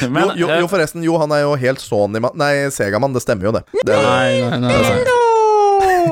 Jo, 0.00 0.08
Men, 0.08 0.30
jo, 0.38 0.48
jo, 0.48 0.54
jo, 0.62 0.66
forresten. 0.70 1.02
Jo, 1.04 1.18
han 1.20 1.32
er 1.34 1.40
jo 1.44 1.54
helt 1.60 1.80
Sony-mann 1.82 2.34
Nei, 2.40 2.70
Segamann. 2.72 3.12
Det 3.14 3.22
stemmer 3.24 3.44
jo, 3.50 3.54
det. 3.58 3.64
det, 3.84 3.96
nei, 4.00 4.30
nei, 4.54 4.60
nei. 4.64 4.70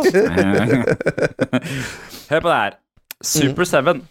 Hør 2.33 2.41
på 2.45 2.51
det 2.51 2.59
her. 2.59 2.77
Super 3.23 3.65
7 3.69 4.03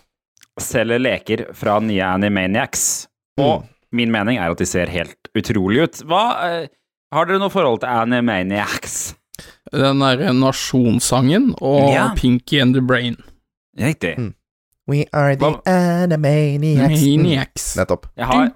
selger 0.61 0.99
leker 1.01 1.45
fra 1.57 1.79
nye 1.83 2.05
Animaniacs. 2.15 3.07
Og 3.41 3.63
min 3.95 4.11
mening 4.13 4.37
er 4.39 4.51
at 4.51 4.59
de 4.61 4.67
ser 4.67 4.91
helt 4.91 5.29
utrolig 5.37 5.83
ut. 5.85 6.01
Hva 6.07 6.23
eh, 6.47 6.67
Har 7.11 7.25
dere 7.27 7.39
noe 7.41 7.51
forhold 7.51 7.81
til 7.83 7.89
Animaniacs? 7.91 8.93
Den 9.71 9.99
derre 10.03 10.31
nasjonssangen 10.35 11.53
og 11.61 11.89
Ja. 11.93 12.09
Pinky 12.15 12.59
and 12.61 12.73
the 12.75 12.81
Brain. 12.81 13.17
Riktig. 13.77 14.17
Mm. 14.17 14.33
We 14.87 15.05
are 15.13 15.35
the 15.35 15.45
Hva- 15.45 15.61
Animaniacs. 15.67 17.01
Mm. 17.75 17.81
Nettopp. 17.81 18.07
Jeg 18.17 18.25
har, 18.25 18.51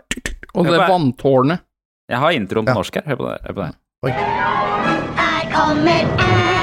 Og 0.55 0.65
det 0.65 0.79
vanntårnet. 0.89 1.59
jeg 2.09 2.17
har 2.19 2.31
introen 2.31 2.65
på 2.65 2.69
Ja. 2.69 2.73
norsk 2.73 2.95
her. 2.95 3.03
Hør 3.07 3.15
på 3.15 3.27
det. 3.31 3.37
Hør 3.47 3.53
på 3.53 3.61
det. 3.65 3.75
Her 5.15 5.51
kommer 5.51 5.99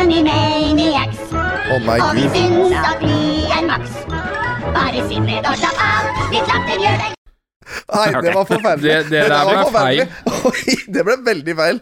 Animaniacs. 0.01 1.19
Oh 1.73 1.77
Og 1.77 2.15
vi 2.17 2.23
syns 2.29 2.73
at 2.77 3.01
vi 3.01 3.45
er 3.49 3.67
maks. 3.69 3.93
Bare 4.75 5.09
sitt 5.09 5.23
ned 5.23 5.45
og 5.47 5.57
slapp 5.57 5.79
av. 5.81 6.33
Litt 6.33 6.47
latter 6.49 6.79
gjør 6.81 6.97
deg 7.03 7.13
Nei, 7.93 8.07
det 8.25 8.35
var 8.35 8.47
forferdelig. 8.49 8.89
Det- 8.89 9.11
det 9.11 9.23
der 9.29 9.45
var 9.45 9.53
ble 9.53 9.65
forferdelig. 9.69 10.07
Oi, 10.51 10.77
det 10.97 11.05
ble 11.09 11.17
veldig 11.31 11.57
feil. 11.63 11.81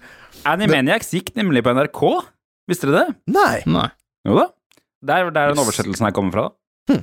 Animaniacs 0.51 1.11
gikk 1.17 1.33
nemlig 1.37 1.63
på 1.67 1.73
NRK. 1.77 2.03
Visste 2.71 2.89
dere 2.91 3.07
det? 3.11 3.17
Nei. 3.35 3.57
Nei. 3.67 3.89
Jo 4.29 4.37
da. 4.39 4.47
Det 5.01 5.17
er 5.17 5.31
der 5.33 5.53
den 5.55 5.63
oversettelsen 5.63 6.07
her 6.09 6.13
kommer 6.17 6.33
fra. 6.37 6.45
da. 6.49 6.95
Hm. 6.95 7.03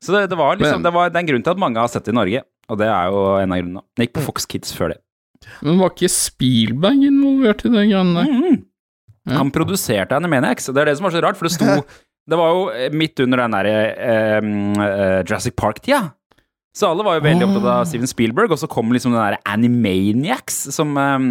Så 0.00 0.14
det, 0.16 0.22
det 0.32 0.38
var 0.40 0.56
liksom 0.56 0.82
det, 0.84 0.92
var, 0.96 1.10
det 1.12 1.18
er 1.20 1.24
en 1.26 1.30
grunn 1.34 1.44
til 1.44 1.52
at 1.52 1.60
mange 1.60 1.80
har 1.82 1.88
sett 1.92 2.06
det 2.08 2.14
i 2.14 2.16
Norge, 2.16 2.42
og 2.72 2.78
det 2.80 2.88
er 2.88 3.10
jo 3.12 3.24
en 3.42 3.52
av 3.52 3.60
grunnene. 3.60 3.82
Det 3.96 4.06
gikk 4.08 4.14
på 4.16 4.24
Fox 4.30 4.46
Kids 4.48 4.72
før 4.76 4.94
det. 4.94 5.00
Men 5.64 5.78
var 5.80 5.92
ikke 5.94 6.08
Spielberg 6.12 7.04
involvert 7.08 7.64
i 7.64 7.72
det 7.72 7.84
greiene 7.90 8.16
der? 8.22 8.30
Mhm. 8.32 8.58
Ja. 9.28 9.36
Han 9.36 9.50
produserte 9.52 10.16
Animaniacs, 10.16 10.70
og 10.70 10.74
det 10.76 10.80
er 10.82 10.88
det 10.90 10.96
som 10.96 11.04
var 11.06 11.12
så 11.12 11.20
rart, 11.22 11.36
for 11.36 11.44
det 11.46 11.52
sto 11.52 11.66
Det 12.30 12.38
var 12.38 12.50
jo 12.56 12.90
midt 12.96 13.20
under 13.20 13.40
den 13.42 13.52
derre 13.56 13.74
eh, 13.92 14.38
eh, 14.40 15.20
Jurassic 15.28 15.54
Park-tida. 15.60 16.14
Så 16.76 16.86
alle 16.86 17.02
var 17.06 17.16
jo 17.18 17.24
veldig 17.26 17.46
opptatt 17.48 17.64
av 17.72 17.84
Steven 17.90 18.06
Spielberg, 18.10 18.52
og 18.54 18.60
så 18.62 18.68
kom 18.70 18.92
liksom 18.94 19.14
den 19.14 19.20
derre 19.20 19.40
Animaniacs 19.50 20.58
som 20.74 20.92
eh, 20.96 21.24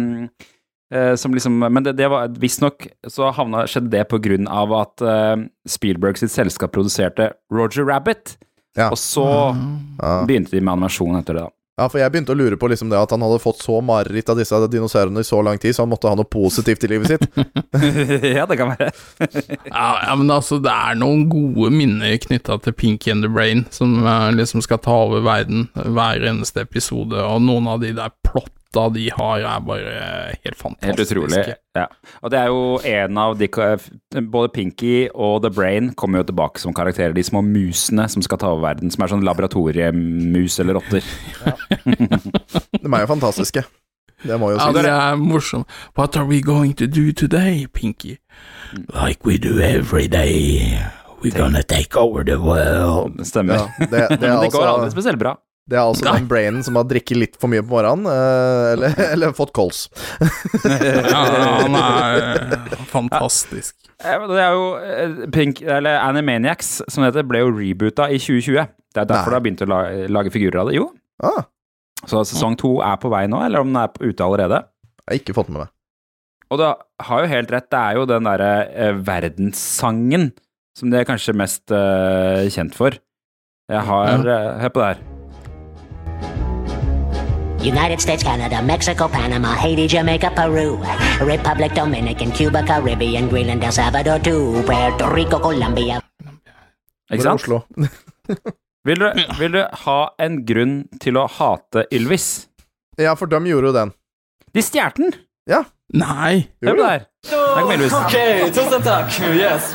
eh, 0.92 1.14
som 1.16 1.32
liksom, 1.34 1.56
men 1.64 1.82
det, 1.86 1.94
det 1.96 2.10
var 2.12 2.28
visstnok 2.42 2.86
så 3.08 3.30
havna, 3.32 3.64
skjedde 3.70 3.92
det 3.94 4.04
på 4.10 4.20
grunn 4.22 4.48
av 4.50 4.74
at 4.76 5.00
eh, 5.06 5.46
Spielberg 5.70 6.20
sitt 6.20 6.34
selskap 6.34 6.74
produserte 6.76 7.30
Roger 7.52 7.88
Rabbit. 7.88 8.36
Ja. 8.76 8.90
Og 8.92 8.98
så 9.00 9.24
Ja. 10.00 10.20
begynte 10.28 10.52
de 10.54 10.60
med 10.60 10.76
animasjon 10.76 11.16
etter 11.18 11.34
det, 11.40 11.46
da. 11.48 11.54
Ja, 11.80 11.86
for 11.88 12.00
jeg 12.02 12.12
begynte 12.12 12.34
å 12.34 12.36
lure 12.36 12.58
på 12.60 12.68
liksom 12.68 12.90
det 12.92 12.98
at 13.00 13.12
han 13.14 13.22
hadde 13.24 13.40
fått 13.40 13.62
så 13.64 13.78
mareritt 13.84 14.28
av 14.28 14.36
disse 14.36 14.58
dinosaurene 14.68 15.22
i 15.24 15.26
så 15.26 15.40
lang 15.44 15.56
tid, 15.60 15.72
så 15.72 15.86
han 15.86 15.92
måtte 15.92 16.10
ha 16.10 16.18
noe 16.18 16.28
positivt 16.28 16.84
i 16.84 16.90
livet 16.92 17.14
sitt. 17.14 17.24
ja, 18.36 18.44
det 18.44 18.58
kan 18.60 18.74
være. 18.74 18.92
Ja, 19.70 19.88
ja, 20.04 20.14
men 20.18 20.30
altså, 20.32 20.58
det 20.60 20.72
er 20.72 20.98
noen 20.98 21.24
gode 21.30 21.70
minner 21.72 22.16
knytta 22.20 22.58
til 22.64 22.74
Pinky 22.76 23.12
and 23.14 23.24
the 23.24 23.30
Brain, 23.32 23.64
som 23.72 24.00
eh, 24.04 24.28
liksom 24.36 24.64
skal 24.64 24.80
ta 24.84 24.96
over 25.06 25.24
verden 25.24 25.68
hver 25.74 26.24
eneste 26.26 26.66
episode, 26.66 27.16
og 27.16 27.40
noen 27.46 27.68
av 27.70 27.80
de 27.84 27.94
der 27.96 28.12
plotta 28.72 28.94
de 28.94 29.10
har, 29.10 29.40
er 29.40 29.60
bare 29.60 30.36
helt 30.44 30.82
Helt 30.82 31.00
utrolig. 31.00 31.54
Ja. 31.74 31.86
Og 32.22 32.30
det 32.30 32.38
er 32.38 32.46
jo 32.46 32.80
en 32.84 33.18
av 33.18 33.38
de 33.38 33.48
Både 34.30 34.48
Pinky 34.48 35.08
og 35.14 35.42
The 35.42 35.50
Brain 35.50 35.92
kommer 35.94 36.18
jo 36.18 36.24
tilbake 36.24 36.60
som 36.60 36.74
karakterer. 36.74 37.12
De 37.12 37.22
små 37.22 37.42
musene 37.42 38.08
som 38.08 38.22
skal 38.22 38.38
ta 38.38 38.50
over 38.50 38.68
verden. 38.68 38.90
Som 38.90 39.04
er 39.04 39.08
sånn 39.08 39.24
laboratoriemus 39.24 40.58
eller 40.60 40.74
rotter. 40.74 41.02
De 42.80 42.86
er 42.86 43.00
jo 43.00 43.06
fantastiske. 43.06 43.64
Det 44.22 44.36
må 44.36 44.50
jo 44.52 44.58
Ja, 44.58 44.70
det 44.72 44.84
er 44.84 45.16
morsomt. 45.16 45.66
What 45.96 46.16
are 46.16 46.26
we 46.26 46.42
going 46.42 46.74
to 46.76 46.86
do 46.86 47.12
today, 47.12 47.66
Pinky? 47.66 48.18
Like 48.92 49.24
we 49.24 49.38
do 49.38 49.58
every 49.60 50.08
day. 50.08 50.78
We're 51.22 51.36
gonna 51.36 51.62
take 51.62 51.96
over 51.96 52.24
the 52.24 52.38
world. 52.38 53.26
Stemmer. 53.26 53.54
Ja, 53.54 53.86
det, 53.86 54.20
det, 54.20 54.28
er 54.28 54.40
det 54.44 54.52
går 54.52 54.66
aldri 54.66 54.84
altså, 54.84 54.90
spesielt 54.90 55.18
bra. 55.18 55.38
Det 55.70 55.78
er 55.78 55.84
altså 55.86 56.06
den 56.08 56.24
brainen 56.30 56.64
som 56.66 56.74
har 56.80 56.86
drikket 56.90 57.18
litt 57.20 57.36
for 57.38 57.50
mye 57.52 57.62
på 57.62 57.70
morgenen, 57.70 58.08
eh, 58.10 58.72
eller, 58.74 58.96
eller 59.14 59.34
fått 59.38 59.52
kols. 59.54 59.84
Ja, 60.66 61.20
han 61.62 61.76
er 61.78 62.56
fantastisk. 62.94 63.76
Det 64.00 64.40
er 64.40 64.54
jo 64.56 64.66
eh, 64.80 65.14
Pink, 65.34 65.62
eller 65.62 66.00
Animaniacs, 66.02 66.80
som 66.90 67.04
det 67.04 67.12
heter, 67.12 67.26
ble 67.30 67.44
jo 67.44 67.52
reboota 67.54 68.08
i 68.10 68.18
2020. 68.18 68.66
Det 68.90 69.04
er 69.04 69.08
derfor 69.12 69.30
Nei. 69.30 69.30
de 69.30 69.38
har 69.38 69.44
begynt 69.46 69.62
å 69.62 69.70
lage, 69.70 70.06
lage 70.18 70.32
figurer 70.34 70.62
av 70.64 70.70
det. 70.72 70.78
Jo. 70.80 70.88
Ah, 71.22 71.42
Så 72.08 72.24
sesong 72.26 72.56
to 72.58 72.78
er 72.82 72.96
på 72.98 73.10
vei 73.12 73.26
nå, 73.30 73.38
eller 73.46 73.62
om 73.62 73.70
den 73.70 73.78
er 73.82 73.92
ute 74.00 74.24
allerede. 74.26 74.62
jeg 75.04 75.12
har 75.12 75.20
ikke 75.22 75.36
fått 75.36 75.52
med 75.52 75.62
meg. 75.66 75.72
Og 76.50 76.58
du 76.58 76.64
har 76.66 77.22
jo 77.22 77.30
helt 77.30 77.52
rett, 77.54 77.68
det 77.70 77.78
er 77.78 78.00
jo 78.00 78.08
den 78.10 78.26
derre 78.26 78.50
eh, 78.74 78.96
verdenssangen 79.06 80.30
som 80.74 80.90
de 80.90 80.98
er 80.98 81.06
kanskje 81.06 81.36
mest 81.38 81.70
eh, 81.76 82.48
kjent 82.50 82.74
for. 82.74 82.96
Jeg 83.70 83.86
har 83.86 84.26
eh, 84.26 84.50
Hør 84.64 84.72
på 84.74 84.82
det 84.82 84.88
her. 84.94 85.04
United 87.62 88.00
States, 88.00 88.24
Canada, 88.24 88.62
Mexico, 88.62 89.08
Panama, 89.08 89.54
Haiti, 89.54 89.86
Jamaica, 89.86 90.30
Peru, 90.30 90.78
Republic, 91.20 91.74
Dominican, 91.74 92.32
Cuba, 92.32 92.62
Caribbean, 92.62 93.28
Greenland, 93.28 93.62
El 93.64 93.72
Salvador, 93.72 94.20
too, 94.22 94.62
Puerto 94.64 95.08
Rico, 95.10 95.40
Colombia. 95.40 96.00
Ikke 97.10 97.22
sant? 97.22 97.40
Oslo? 97.40 97.64
Vil 98.88 98.96
du, 98.96 99.10
vil 99.36 99.52
du 99.52 99.60
ha 99.84 99.98
en 100.24 100.38
grunn 100.48 100.76
til 101.04 101.18
å 101.20 101.26
hate 101.28 101.82
Ylvis? 101.92 102.46
Ja, 102.96 103.12
for 103.12 103.28
de 103.28 103.36
gjorde 103.44 103.68
jo 103.68 103.72
den. 103.76 103.92
De 104.56 104.62
stjal 104.64 104.94
den! 104.96 105.12
Nei! 105.92 106.48
Hør 106.62 106.70
på 106.70 106.76
det 106.76 106.90
her. 106.90 107.00
Der. 107.30 108.00
Okay, 108.06 108.50
tusen 108.54 108.82
takk. 108.82 109.10
Yes. 109.34 109.74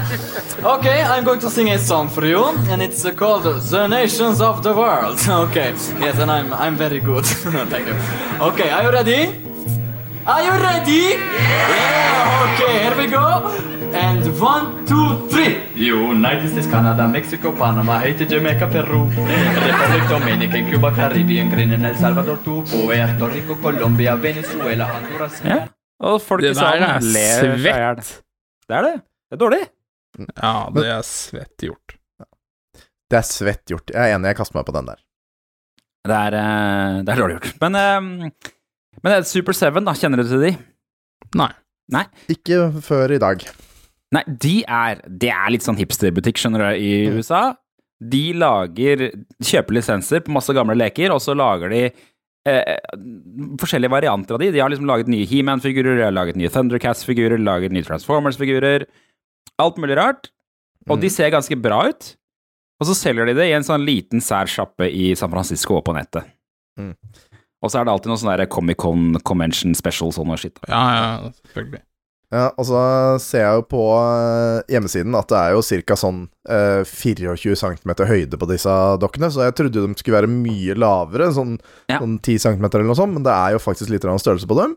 Okay, 0.63 1.03
I'm 1.03 1.25
going 1.25 1.39
to 1.41 1.49
sing 1.49 1.69
a 1.69 1.77
song 1.77 2.09
for 2.09 2.25
you, 2.25 2.43
and 2.71 2.81
it's 2.81 3.03
called 3.15 3.43
"The 3.43 3.87
Nations 3.87 4.41
of 4.41 4.63
the 4.63 4.73
World." 4.73 5.19
Okay. 5.45 5.73
Yes, 5.99 6.19
and 6.19 6.31
I'm 6.31 6.53
I'm 6.53 6.75
very 6.77 6.99
good. 6.99 7.25
Thank 7.73 7.87
you. 7.87 7.95
Okay, 8.41 8.69
are 8.69 8.83
you 8.83 8.91
ready? 8.91 9.21
Are 10.25 10.41
you 10.41 10.51
ready? 10.51 11.03
Yeah. 11.19 12.47
Okay, 12.47 12.73
here 12.83 12.97
we 12.97 13.07
go. 13.07 13.51
And 13.93 14.25
one, 14.41 14.85
two, 14.87 15.27
three. 15.29 15.61
United 15.75 16.49
States, 16.49 16.67
Canada, 16.67 17.07
Mexico, 17.07 17.51
Panama, 17.51 17.99
Haiti, 17.99 18.25
Jamaica, 18.25 18.67
Peru, 18.67 19.03
Republic 19.05 20.09
Dominican, 20.09 20.69
Cuba, 20.69 20.91
Caribbean, 20.91 21.49
Greenland, 21.49 21.85
El 21.85 21.95
Salvador, 21.95 22.37
too, 22.43 22.63
Puerto 22.63 23.27
Rico, 23.27 23.55
Colombia, 23.61 24.15
Venezuela, 24.15 24.85
Honduras. 24.85 25.41
Ja. 25.43 25.74
Og 26.03 26.17
folk 26.21 26.41
Det 26.43 26.51
i 26.51 26.53
der 26.53 26.59
salen 26.59 26.83
er 26.89 26.99
ler 26.99 27.35
seg 27.39 27.45
i 27.45 27.63
hjel. 27.63 28.01
svett. 28.03 28.23
Det 28.67 28.75
er 28.75 28.81
det. 28.83 28.95
Det 29.29 29.37
er 29.37 29.41
dårlig. 29.45 29.61
Ja, 30.41 30.53
det 30.75 30.85
er 30.91 31.01
svett 31.07 31.65
gjort. 31.67 31.95
Det 33.11 33.17
er 33.19 33.25
svett 33.27 33.65
gjort. 33.69 33.91
Jeg 33.93 34.01
er 34.11 34.15
enig, 34.15 34.31
jeg 34.31 34.37
kaster 34.39 34.57
meg 34.59 34.65
på 34.67 34.73
den 34.75 34.89
der. 34.89 35.01
Det 36.05 36.15
er, 36.15 36.35
eh, 36.37 37.01
det 37.05 37.13
er 37.13 37.21
dårlig 37.21 37.37
gjort. 37.39 37.51
Men, 37.61 37.75
eh, 37.75 38.01
men 39.01 39.11
det 39.11 39.17
er 39.19 39.27
Super 39.29 39.53
Seven, 39.53 39.85
da. 39.85 39.93
Kjenner 39.93 40.17
du 40.21 40.27
til 40.29 40.41
de? 40.41 40.57
Nei. 41.35 41.51
Ikke 42.33 42.71
før 42.81 43.11
i 43.13 43.19
dag. 43.21 43.43
Nei, 44.15 44.23
de 44.25 44.63
er 44.67 45.01
Det 45.05 45.29
er 45.29 45.51
litt 45.51 45.61
sånn 45.65 45.77
hipsterbutikk, 45.77 46.37
skjønner 46.39 46.71
du, 46.73 46.79
i 46.81 47.17
USA. 47.17 47.55
De 48.01 48.33
lager 48.33 49.11
Kjøper 49.43 49.77
lisenser 49.77 50.23
på 50.25 50.33
masse 50.33 50.53
gamle 50.53 50.75
leker, 50.75 51.11
og 51.13 51.21
så 51.21 51.35
lager 51.37 51.69
de 51.69 51.83
eh, 52.49 52.77
forskjellige 53.61 53.93
varianter 53.93 54.37
av 54.37 54.43
de. 54.43 54.51
De 54.53 54.61
har 54.63 54.71
liksom 54.71 54.89
laget 54.89 55.09
nye 55.11 55.27
He-Man-figurer, 55.29 55.99
de 55.99 56.05
har 56.07 56.15
laget 56.15 56.39
nye 56.39 56.51
Thundercats-figurer, 56.53 57.41
laget 57.41 57.75
nye 57.75 57.85
Transformers-figurer. 57.87 58.87
Alt 59.61 59.81
mulig 59.81 59.97
rart. 59.99 60.29
Og 60.89 61.01
de 61.01 61.09
ser 61.09 61.33
ganske 61.33 61.57
bra 61.57 61.87
ut. 61.89 62.11
Og 62.81 62.89
så 62.89 62.95
selger 62.97 63.29
de 63.29 63.37
det 63.37 63.47
i 63.49 63.55
en 63.55 63.65
sånn 63.65 63.85
liten 63.87 64.21
sær 64.21 64.49
sjappe 64.51 64.89
i 64.91 65.13
San 65.17 65.31
Francisco 65.31 65.79
og 65.79 65.85
på 65.87 65.95
nettet. 65.95 66.27
Mm. 66.77 66.93
Og 67.63 67.71
så 67.71 67.79
er 67.79 67.87
det 67.87 67.93
alltid 67.95 68.11
noe 68.11 68.21
sånn 68.21 68.47
Comic-Con 68.51 69.19
Convention 69.25 69.75
Special 69.77 70.11
sånn 70.13 70.33
og 70.35 70.41
shit. 70.41 70.59
Ja, 70.67 70.83
ja, 70.93 71.35
selvfølgelig. 71.47 71.81
Ja, 72.33 72.47
og 72.57 72.65
så 72.65 72.79
ser 73.21 73.43
jeg 73.43 73.59
jo 73.59 73.65
på 73.69 73.83
eh, 74.01 74.63
hjemmesiden 74.73 75.13
at 75.15 75.29
det 75.29 75.37
er 75.37 75.53
jo 75.53 75.61
ca. 75.85 75.95
sånn 75.99 76.23
eh, 76.49 76.81
24 76.89 77.55
cm 77.61 77.93
høyde 78.09 78.39
på 78.41 78.47
disse 78.49 78.73
dokkene, 78.99 79.29
så 79.31 79.45
jeg 79.45 79.55
trodde 79.59 79.83
de 79.85 79.99
skulle 79.99 80.17
være 80.17 80.31
mye 80.31 80.73
lavere, 80.79 81.29
sånn, 81.35 81.57
Ja. 81.91 81.99
sånn 82.01 82.17
10 82.19 82.39
cm 82.47 82.65
eller 82.65 82.87
noe 82.89 82.97
sånt, 82.97 83.13
men 83.13 83.23
det 83.23 83.31
er 83.35 83.55
jo 83.55 83.61
faktisk 83.61 83.93
litt 83.93 84.01
størrelse 84.01 84.49
på 84.49 84.57
dem. 84.59 84.75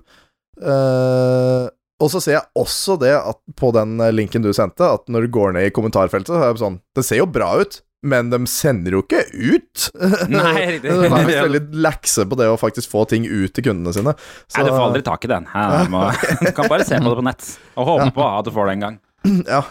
Eh, 0.63 1.67
og 1.99 2.11
så 2.13 2.21
ser 2.23 2.37
jeg 2.39 2.47
også 2.59 2.99
det 3.01 3.15
at 3.17 3.39
på 3.59 3.73
den 3.75 3.97
eh, 4.05 4.13
linken 4.15 4.45
du 4.45 4.53
sendte, 4.55 4.87
at 4.87 5.09
når 5.11 5.27
du 5.27 5.33
går 5.35 5.57
ned 5.57 5.69
i 5.69 5.75
kommentarfeltet, 5.75 6.31
så 6.31 6.43
er 6.45 6.53
det 6.55 6.63
sånn 6.63 6.81
Det 6.95 7.05
ser 7.07 7.23
jo 7.23 7.27
bra 7.31 7.55
ut, 7.63 7.81
men 8.07 8.29
de 8.31 8.39
sender 8.47 8.95
jo 8.95 9.01
ikke 9.03 9.25
ut! 9.35 9.89
Nei, 10.31 10.55
riktig. 10.77 10.91
de 11.03 11.09
er 11.09 11.27
visst 11.27 11.43
veldig 11.49 11.63
lekse 11.87 12.27
på 12.31 12.39
det 12.39 12.47
å 12.53 12.59
faktisk 12.61 12.91
få 12.93 13.05
ting 13.11 13.27
ut 13.27 13.55
til 13.57 13.67
kundene 13.71 13.95
sine. 13.97 14.15
Så, 14.47 14.61
Nei, 14.61 14.67
du 14.69 14.73
får 14.75 14.85
aldri 14.87 15.05
tak 15.07 15.27
i 15.27 15.31
den. 15.33 15.49
Må, 15.93 16.05
du 16.43 16.51
kan 16.55 16.71
bare 16.71 16.87
se 16.87 16.99
på 17.01 17.11
det 17.11 17.19
på 17.23 17.27
nett, 17.27 17.49
og 17.75 17.91
håpe 17.93 18.11
på 18.19 18.29
at 18.29 18.47
du 18.47 18.53
får 18.55 18.71
det 18.71 18.77
en 18.79 18.85
gang. 18.87 19.01
Ja. 19.49 19.63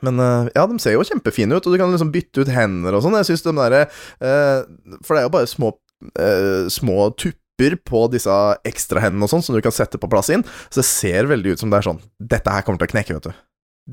Men 0.00 0.18
eh, 0.24 0.48
ja, 0.56 0.64
de 0.66 0.78
ser 0.82 0.96
jo 0.96 1.04
kjempefine 1.06 1.58
ut, 1.58 1.66
og 1.68 1.74
du 1.74 1.78
kan 1.80 1.92
liksom 1.92 2.10
bytte 2.14 2.42
ut 2.42 2.50
hender 2.52 2.96
og 2.96 3.04
sånn. 3.04 3.18
Jeg 3.20 3.28
synes 3.30 3.44
de 3.46 3.52
derre 3.58 3.82
eh, 3.84 4.96
For 5.04 5.14
det 5.14 5.20
er 5.22 5.26
jo 5.28 5.32
bare 5.36 5.50
små, 5.50 5.70
eh, 6.16 6.66
små 6.72 7.10
tupper 7.20 7.76
på 7.84 8.06
disse 8.08 8.32
ekstrahendene 8.66 9.26
og 9.28 9.32
sånn, 9.34 9.44
som 9.44 9.54
du 9.56 9.60
kan 9.62 9.74
sette 9.76 10.00
på 10.00 10.08
plass 10.10 10.32
inn. 10.32 10.42
Så 10.72 10.80
det 10.80 10.88
ser 10.88 11.28
veldig 11.30 11.54
ut 11.54 11.62
som 11.62 11.70
det 11.72 11.82
er 11.82 11.88
sånn 11.90 12.00
Dette 12.18 12.54
her 12.54 12.64
kommer 12.64 12.80
til 12.80 12.88
å 12.88 12.94
knekke, 12.94 13.18
vet 13.18 13.28
du. 13.28 13.42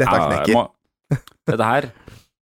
Dette 0.02 0.16
Ja, 0.16 0.30
knekker. 0.32 0.56
må, 0.56 1.20
dette 1.52 1.68
her 1.68 1.90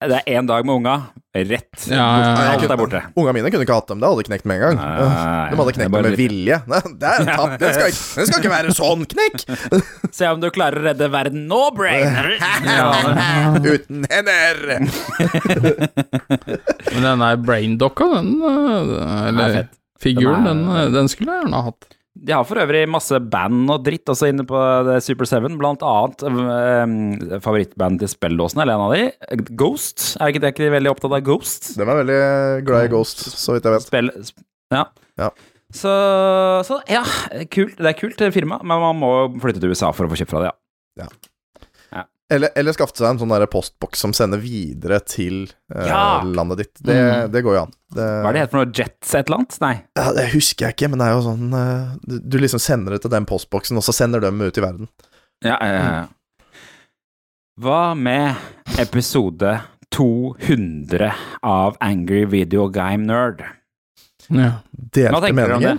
Det 0.05 0.17
er 0.21 0.25
én 0.39 0.47
dag 0.49 0.65
med 0.67 0.75
unga, 0.79 0.95
rett 1.35 1.85
Ja, 1.89 1.97
ja, 1.97 2.27
ja. 2.29 2.53
Alt 2.55 2.65
er 2.71 2.79
borte. 2.79 3.01
Unga 3.19 3.33
mine 3.35 3.51
kunne 3.51 3.65
ikke 3.67 3.77
hatt 3.79 3.89
dem, 3.91 4.01
det 4.03 4.09
hadde 4.11 4.25
knekt 4.29 4.45
med 4.49 4.57
en 4.59 4.63
gang. 4.65 4.77
Nei. 4.79 5.51
De 5.51 5.59
hadde 5.61 5.75
knekt 5.77 5.85
dem 5.85 5.95
med 5.95 6.09
litt- 6.11 6.21
vilje. 6.21 6.59
Nei, 6.71 6.81
det 7.01 7.11
er 7.13 7.29
tatt. 7.31 7.55
Den 7.63 7.73
skal, 7.77 7.89
ikke, 7.93 8.05
den 8.19 8.29
skal 8.31 8.43
ikke 8.43 8.53
være 8.55 8.75
sånn 8.77 9.07
knekk! 9.15 9.37
Se 10.19 10.29
om 10.31 10.43
du 10.45 10.49
klarer 10.55 10.79
å 10.83 10.87
redde 10.91 11.09
verden 11.15 11.47
nå, 11.51 11.63
Brain! 11.77 12.05
Uten 13.75 14.05
hender! 14.13 14.63
Men 16.95 17.03
den 17.09 17.25
der 17.25 17.37
braindokka, 17.43 18.11
den 18.15 18.31
er 18.45 19.29
Eller 19.33 19.59
figuren, 20.01 20.45
Den 20.47 20.65
den, 20.69 20.93
den 20.95 21.09
skulle 21.13 21.33
jeg 21.35 21.45
gjerne 21.47 21.61
ha 21.63 21.71
hatt. 21.71 21.89
De 22.15 22.31
har 22.31 22.45
for 22.47 22.61
øvrig 22.63 22.85
masse 22.87 23.19
band 23.19 23.73
og 23.75 23.83
dritt 23.87 24.07
også 24.13 24.29
inne 24.31 24.45
på 24.47 24.59
det 24.87 25.01
Super 25.03 25.27
7, 25.27 25.49
blant 25.59 25.83
annet 25.83 26.23
eh, 26.31 27.41
favorittbandet 27.43 28.05
til 28.05 28.13
spelldåsene, 28.13 28.63
eller 28.63 28.79
en 28.79 28.85
av 28.87 28.95
de, 28.95 29.43
Ghost. 29.59 30.13
Er 30.23 30.31
ikke 30.31 30.45
det 30.45 30.53
ikke 30.55 30.67
de 30.69 30.75
veldig 30.77 30.93
opptatt 30.93 31.17
av 31.19 31.25
Ghost? 31.27 31.73
De 31.75 31.83
er 31.83 31.91
veldig 31.91 32.21
glad 32.69 32.87
i 32.87 32.93
Ghost, 32.95 33.27
så 33.35 33.57
vidt 33.57 33.67
jeg 33.67 33.75
vet. 33.75 33.87
Spill, 33.89 34.13
sp- 34.23 34.47
ja. 34.77 34.85
Ja. 35.19 35.33
Så, 35.75 35.91
så 36.69 36.79
ja, 36.87 37.03
kult. 37.51 37.75
det 37.83 37.91
er 37.91 37.99
kult 37.99 38.23
firma, 38.37 38.61
men 38.63 38.85
man 38.87 39.01
må 39.03 39.13
flytte 39.43 39.59
til 39.65 39.75
USA 39.75 39.91
for 39.91 40.07
å 40.07 40.13
få 40.13 40.21
kjøpt 40.23 40.37
fra 40.37 40.45
det, 40.47 40.53
ja. 41.03 41.11
Eller, 42.33 42.49
eller 42.57 42.73
skaffe 42.73 42.97
seg 42.97 43.05
en 43.11 43.19
sånn 43.21 43.47
postboks 43.53 44.01
som 44.01 44.15
sender 44.17 44.41
videre 44.41 44.97
til 45.05 45.43
eh, 45.75 45.87
Ja! 45.91 46.23
landet 46.25 46.63
ditt. 46.63 46.75
Det, 46.81 46.95
Mm. 46.97 47.33
det 47.35 47.43
går 47.45 47.55
jo 47.59 47.63
an. 47.67 47.73
Det, 47.95 48.01
Hva 48.25 48.29
er 48.31 48.33
det 48.33 48.41
heter 48.41 48.51
for 48.55 48.65
noe? 48.65 48.73
Jets 48.79 49.15
et 49.15 49.27
eller 49.29 49.39
annet? 49.43 49.59
Nei. 49.61 49.75
Ja, 49.99 50.07
det 50.17 50.25
husker 50.33 50.67
jeg 50.67 50.75
ikke, 50.77 50.89
men 50.91 50.99
det 51.03 51.07
er 51.11 51.13
jo 51.19 51.25
sånn 51.27 51.53
eh, 51.53 51.95
du, 52.09 52.15
du 52.25 52.39
liksom 52.41 52.63
sender 52.65 52.97
det 52.97 53.03
til 53.05 53.13
den 53.13 53.27
postboksen, 53.29 53.77
og 53.77 53.85
så 53.85 53.93
sender 53.93 54.25
dem 54.25 54.41
ut 54.41 54.57
i 54.57 54.65
verden. 54.65 54.89
Ja, 55.45 55.59
ja, 55.61 55.73
ja, 55.73 56.05
Mm. 56.05 56.13
Hva 57.61 57.95
med 57.95 58.35
episode 58.83 59.61
200 59.95 61.13
av 61.47 61.77
Angry 61.81 62.25
Video 62.27 62.67
Game 62.69 63.05
Nerd? 63.07 63.45
Ja. 64.29 64.57
Delte 64.73 65.21
dere 65.21 65.37
meninger. 65.37 65.79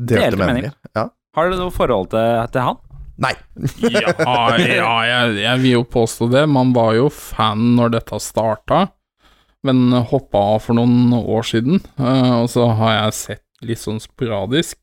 Delte, 0.00 0.24
Delte 0.24 0.40
meninger. 0.40 0.72
Ja. 0.96 1.04
Har 1.36 1.50
du 1.52 1.56
noe 1.60 1.70
forhold 1.70 2.10
til, 2.10 2.40
til 2.56 2.64
han? 2.66 2.80
Nei. 3.22 3.32
ja, 3.94 4.12
ja 4.58 4.94
jeg, 5.06 5.36
jeg 5.44 5.60
vil 5.62 5.74
jo 5.76 5.82
påstå 5.94 6.28
det. 6.32 6.46
Man 6.50 6.72
var 6.74 6.94
jo 6.98 7.08
fan 7.12 7.76
når 7.76 7.92
dette 7.98 8.18
starta, 8.22 8.86
men 9.66 9.92
hoppa 10.10 10.40
av 10.56 10.64
for 10.64 10.74
noen 10.78 11.12
år 11.20 11.46
siden. 11.46 11.78
eh, 12.02 12.32
og 12.40 12.48
så 12.50 12.66
har 12.80 12.96
jeg 12.96 13.18
sett 13.20 13.44
litt 13.62 13.78
sånn 13.82 14.00
sporadisk. 14.02 14.78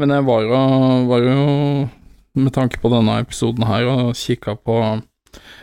Men 0.00 0.10
jeg 0.16 0.24
var 0.26 0.42
jo, 0.48 0.58
var 1.10 1.22
jo 1.28 1.44
med 2.40 2.52
tanke 2.56 2.80
på 2.82 2.90
denne 2.90 3.18
episoden 3.22 3.66
her, 3.68 3.86
og 3.90 4.14
kikka 4.18 4.56
på 4.58 4.80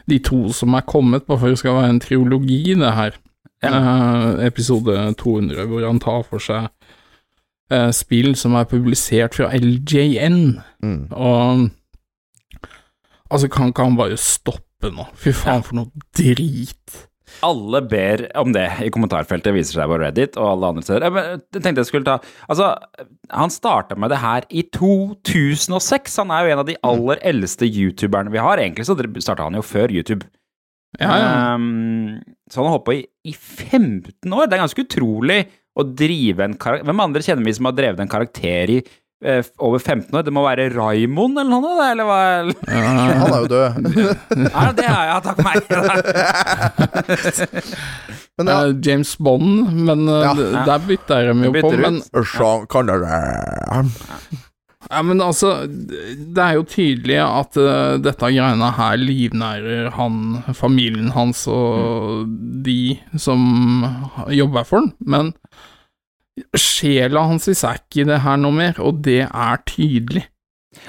de 0.08 0.20
to 0.24 0.46
som 0.56 0.76
er 0.78 0.86
kommet, 0.88 1.26
bare 1.28 1.42
for 1.42 1.52
det 1.52 1.60
skal 1.60 1.76
være 1.76 1.90
en 1.96 2.00
triologi, 2.04 2.62
det 2.80 2.94
her. 2.96 3.18
Eh, 3.66 4.46
episode 4.46 4.94
200, 5.20 5.66
hvor 5.68 5.84
han 5.88 6.00
tar 6.04 6.22
for 6.30 6.40
seg 6.44 6.68
eh, 7.74 7.90
spill 7.96 8.36
som 8.38 8.54
er 8.60 8.68
publisert 8.70 9.36
fra 9.40 9.50
LJN, 9.58 10.62
Mm. 10.86 11.08
og 11.12 11.64
Altså, 13.28 13.50
kan 13.52 13.74
ikke 13.74 13.86
han 13.88 14.00
bare 14.00 14.18
stoppe 14.22 14.92
nå? 14.94 15.08
Fy 15.20 15.34
faen, 15.36 15.66
for 15.66 15.80
noe 15.80 16.08
drit. 16.18 17.04
Alle 17.46 17.82
ber 17.86 18.24
om 18.40 18.54
det 18.56 18.66
i 18.86 18.90
kommentarfeltet, 18.94 19.54
viser 19.54 19.82
seg 19.82 19.92
på 19.92 20.00
Reddit 20.02 20.38
og 20.40 20.48
alle 20.54 20.72
andre 20.72 20.86
steder. 20.86 21.06
Jeg 21.06 21.62
tenkte 21.62 21.84
jeg 21.84 21.90
skulle 21.90 22.08
ta 22.08 22.16
Altså, 22.48 22.72
han 23.30 23.54
starta 23.54 23.98
med 24.00 24.14
det 24.14 24.22
her 24.24 24.48
i 24.50 24.64
2006. 24.74 26.18
Han 26.24 26.34
er 26.34 26.46
jo 26.46 26.56
en 26.56 26.64
av 26.64 26.70
de 26.70 26.78
aller 26.88 27.22
eldste 27.34 27.68
youtuberne 27.68 28.34
vi 28.34 28.42
har. 28.42 28.64
Egentlig 28.64 28.88
så 28.88 28.98
starta 28.98 29.46
han 29.46 29.60
jo 29.60 29.66
før 29.66 29.94
YouTube. 29.94 30.30
Ja, 30.98 31.12
ja. 31.20 31.32
Um, 31.54 32.24
så 32.50 32.62
han 32.62 32.70
har 32.70 32.78
holdt 32.78 32.88
på 32.88 32.96
i, 32.96 33.04
i 33.28 33.36
15 33.36 34.32
år. 34.32 34.48
Det 34.48 34.56
er 34.56 34.64
ganske 34.64 34.86
utrolig 34.88 35.42
å 35.78 35.86
drive 35.86 36.46
en 36.46 36.56
karakter 36.58 36.88
Hvem 36.88 37.04
andre 37.04 37.26
kjenner 37.26 37.46
vi 37.46 37.54
som 37.54 37.68
har 37.70 37.76
drevet 37.78 38.02
en 38.02 38.10
karakter 38.10 38.72
i 38.74 38.78
eh, 38.80 38.96
over 39.58 39.80
15 39.82 40.14
år? 40.14 40.22
Det 40.28 40.34
må 40.36 40.44
være 40.46 40.68
Raimond 40.76 41.40
eller 41.42 41.50
noe, 41.50 41.72
da, 41.80 41.86
eller 41.92 42.06
hva? 42.06 42.18
Han 42.70 43.34
er 43.34 43.42
jo 43.42 43.48
død. 43.50 43.74
Ja, 44.54 44.70
det 44.78 44.86
har 44.86 45.06
jeg, 45.10 45.18
takk 45.26 45.40
meg. 45.46 45.58
Men 48.38 48.46
ja, 48.52 48.58
Eh, 48.68 48.74
James 48.86 49.16
Bond, 49.18 49.72
men 49.74 50.06
eh, 50.08 50.22
Ja. 50.22 50.34
der 50.68 50.78
bytter 50.86 51.34
de 51.34 51.46
jo 51.48 51.52
på. 51.58 51.72
Men, 51.82 51.98
ja, 54.90 55.02
men 55.04 55.20
altså, 55.22 55.50
det 55.68 56.38
er 56.44 56.54
jo 56.60 56.64
tydelig 56.70 57.18
at 57.20 57.58
uh, 57.60 57.98
dette 58.00 58.30
greiene 58.30 58.70
her 58.78 58.96
livnærer 59.02 59.90
han, 59.98 60.44
familien 60.56 61.10
hans 61.16 61.42
og 61.52 62.24
de 62.64 62.96
som 63.20 63.42
jobber 64.32 64.64
for 64.70 64.78
han, 64.86 64.94
men 65.04 65.34
sjela 66.58 67.26
hans 67.30 67.48
er 67.52 67.82
ikke 67.82 68.04
i 68.04 68.08
det 68.10 68.22
her 68.24 68.40
noe 68.42 68.56
mer, 68.56 68.80
og 68.84 69.02
det 69.06 69.24
er 69.28 69.62
tydelig. 69.70 70.28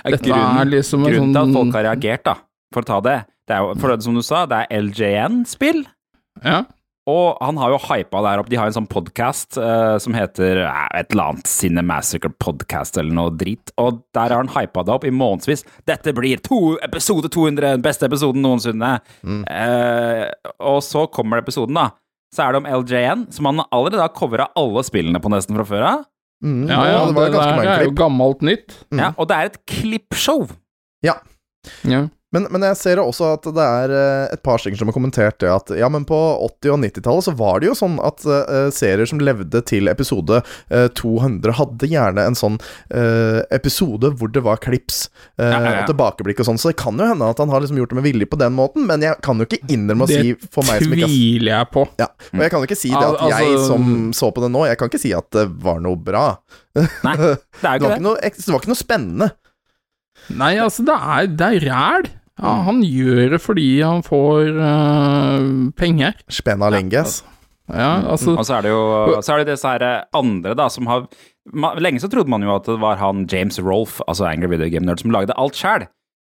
Dette 0.05 0.18
er 0.20 0.34
Grunnen, 0.34 0.72
liksom 0.74 1.05
en 1.07 1.14
grunnen 1.14 1.34
til 1.34 1.40
at 1.40 1.46
sånn 1.46 1.59
folk 1.59 1.78
har 1.78 1.86
reagert, 1.88 2.24
da, 2.26 2.34
for 2.74 2.84
å 2.84 2.88
ta 2.88 2.99
det, 3.05 3.18
det 3.49 3.57
er 3.57 3.64
jo, 3.64 3.76
for 3.80 3.92
det, 3.92 4.03
som 4.05 4.18
du 4.18 4.24
sa, 4.24 4.42
det 4.49 4.64
er 4.66 4.82
LJN-spill. 4.84 5.86
Ja. 6.44 6.64
Og 7.09 7.38
han 7.40 7.57
har 7.57 7.72
jo 7.72 7.78
hypa 7.80 8.20
der 8.26 8.42
opp. 8.42 8.51
De 8.53 8.59
har 8.61 8.68
en 8.68 8.76
sånn 8.76 8.88
podkast 8.90 9.57
som 9.57 10.16
heter 10.16 10.61
uh, 10.66 10.88
et 10.99 11.14
eller 11.14 11.32
annet 11.32 11.49
Cinemassacre 11.49 12.30
Podcast 12.36 12.99
eller 13.01 13.16
noe 13.16 13.32
drit. 13.32 13.72
Og 13.80 14.03
der 14.12 14.34
har 14.34 14.42
han 14.42 14.53
hypa 14.53 14.84
det 14.84 14.92
opp 14.92 15.07
i 15.09 15.14
månedsvis. 15.14 15.64
Dette 15.88 16.12
blir 16.16 16.42
to, 16.44 16.76
episode 16.84 17.30
200, 17.32 17.78
den 17.78 17.86
beste 17.86 18.05
episoden 18.11 18.44
noensinne. 18.44 18.99
Eh, 19.24 20.26
og 20.68 20.82
så 20.84 21.07
kommer 21.14 21.40
episoden, 21.40 21.80
da. 21.80 21.88
Så 22.35 22.45
er 22.45 22.53
det 22.53 22.61
om 22.61 22.68
LJN, 22.83 23.26
som 23.33 23.49
han 23.49 23.62
allerede 23.72 24.03
har 24.05 24.12
covra 24.12 24.49
alle 24.59 24.83
spillene 24.85 25.20
på 25.22 25.31
nesten 25.33 25.57
fra 25.57 25.64
før 25.64 25.87
av. 25.89 26.05
mm, 26.45 26.68
Ja, 26.68 26.81
ja, 26.87 26.99
det 27.07 27.14
det, 27.33 27.41
det 27.64 27.68
er 27.72 27.85
jo 27.87 27.95
gammelt 27.97 28.43
nytt. 28.45 28.76
Ja, 28.93 29.12
og 29.16 29.29
det 29.31 29.37
er 29.39 29.45
et 29.53 29.59
klippshow. 29.66 30.47
Ja. 31.03 32.09
Men, 32.37 32.45
men 32.53 32.61
jeg 32.61 32.76
ser 32.76 33.01
også 33.01 33.24
at 33.39 33.47
det 33.57 33.64
er 33.64 33.93
eh, 33.97 34.24
et 34.35 34.43
par 34.45 34.61
stykker 34.61 34.76
som 34.76 34.91
har 34.91 34.93
kommentert 34.93 35.39
det 35.41 35.49
at 35.49 35.70
ja, 35.81 35.89
men 35.89 36.05
på 36.05 36.12
80- 36.45 36.74
og 36.74 36.83
90-tallet 36.83 37.24
så 37.24 37.33
var 37.39 37.62
det 37.62 37.70
jo 37.70 37.76
sånn 37.79 37.95
at 38.05 38.20
uh, 38.29 38.66
serier 38.74 39.09
som 39.09 39.22
levde 39.24 39.62
til 39.64 39.89
episode 39.89 40.43
uh, 40.45 40.89
200, 40.93 41.55
hadde 41.57 41.89
gjerne 41.89 42.26
en 42.29 42.37
sånn 42.37 42.59
uh, 42.93 43.41
episode 43.57 44.11
hvor 44.20 44.29
det 44.35 44.43
var 44.45 44.61
klips 44.61 45.07
eh, 45.41 45.47
Ja, 45.49 45.57
ja, 45.57 45.72
ja. 45.72 45.81
og 45.87 45.89
tilbakeblikk 45.95 46.43
og 46.45 46.51
sånn. 46.51 46.61
Så 46.61 46.74
det 46.74 46.76
kan 46.85 47.01
jo 47.01 47.09
hende 47.09 47.31
at 47.33 47.41
han 47.41 47.49
har 47.55 47.64
liksom 47.64 47.81
gjort 47.81 47.95
det 47.97 48.01
med 48.03 48.09
vilje 48.11 48.29
på 48.29 48.41
den 48.45 48.53
måten, 48.61 48.85
men 48.93 49.09
jeg 49.09 49.16
kan 49.24 49.41
jo 49.41 49.49
ikke 49.49 49.62
innrømme 49.72 50.05
å 50.05 50.12
Det 50.12 50.20
si 50.20 50.37
for 50.53 50.68
meg 50.68 50.85
som 50.85 50.93
ikke 50.99 51.09
Det 51.09 51.11
Tviler 51.14 51.55
jeg 51.55 51.72
på. 51.79 51.87
ja, 52.05 52.11
Og 52.35 52.45
jeg 52.45 52.53
kan 52.53 52.61
jo 52.61 52.68
ikke 52.68 52.81
si 52.85 52.93
det 52.93 53.05
at 53.09 53.18
at 53.24 53.33
jeg 53.39 53.51
altså- 53.57 53.66
som 53.72 53.91
så 54.20 54.29
på 54.37 54.45
det 54.45 54.53
nå, 54.53 54.66
jeg 54.68 54.76
kan 54.85 54.93
ikke 54.93 55.01
si 55.01 55.16
at 55.16 55.33
det 55.33 55.49
var 55.64 55.81
noe 55.81 55.97
bra. 55.97 56.26
Nei, 56.76 57.16
det 57.16 57.33
er 57.33 57.37
Det 57.64 57.64
jo 57.64 57.64
var 57.64 57.72
ikke 57.72 57.89
ikke 57.89 57.97
det. 57.97 58.05
noe, 58.05 58.20
det 58.20 58.53
var 58.53 58.61
ikke 58.61 58.74
noe 58.76 58.85
spennende. 58.85 59.33
Nei, 60.37 60.53
altså, 60.61 60.85
det 60.85 60.93
er, 60.95 61.29
det 61.41 61.47
er 61.57 61.68
ræl. 61.72 62.09
Ja, 62.39 62.53
Mm. 62.55 62.64
han 62.68 62.82
gjør 62.86 63.30
det 63.34 63.41
fordi 63.43 63.66
han 63.82 64.03
får 64.07 64.53
uh, 64.55 65.70
penger. 65.76 66.14
Spenna 66.30 66.70
lenges. 66.70 67.22
Ja, 67.68 68.01
altså 68.14 68.32
Og 68.39 68.47
så 68.49 68.55
er 68.59 68.62
det 68.64 68.70
jo 68.72 69.20
så 69.20 69.34
er 69.34 69.43
det 69.45 69.51
disse 69.53 69.68
her 69.68 70.05
andre 70.16 70.55
da 70.57 70.68
som 70.72 70.86
har 70.89 71.03
Lenge 71.80 72.01
så 72.01 72.09
trodde 72.12 72.28
man 72.28 72.43
jo 72.45 72.55
at 72.55 72.64
det 72.68 72.78
var 72.80 72.97
han 73.01 73.26
James 73.28 73.59
Rolfe, 73.61 74.03
altså 74.09 74.24
Angry 74.28 74.49
Video 74.53 74.68
Game 74.68 74.84
Nerd, 74.86 75.01
som 75.01 75.11
lagde 75.11 75.32
alt 75.36 75.57
sjæl. 75.57 75.86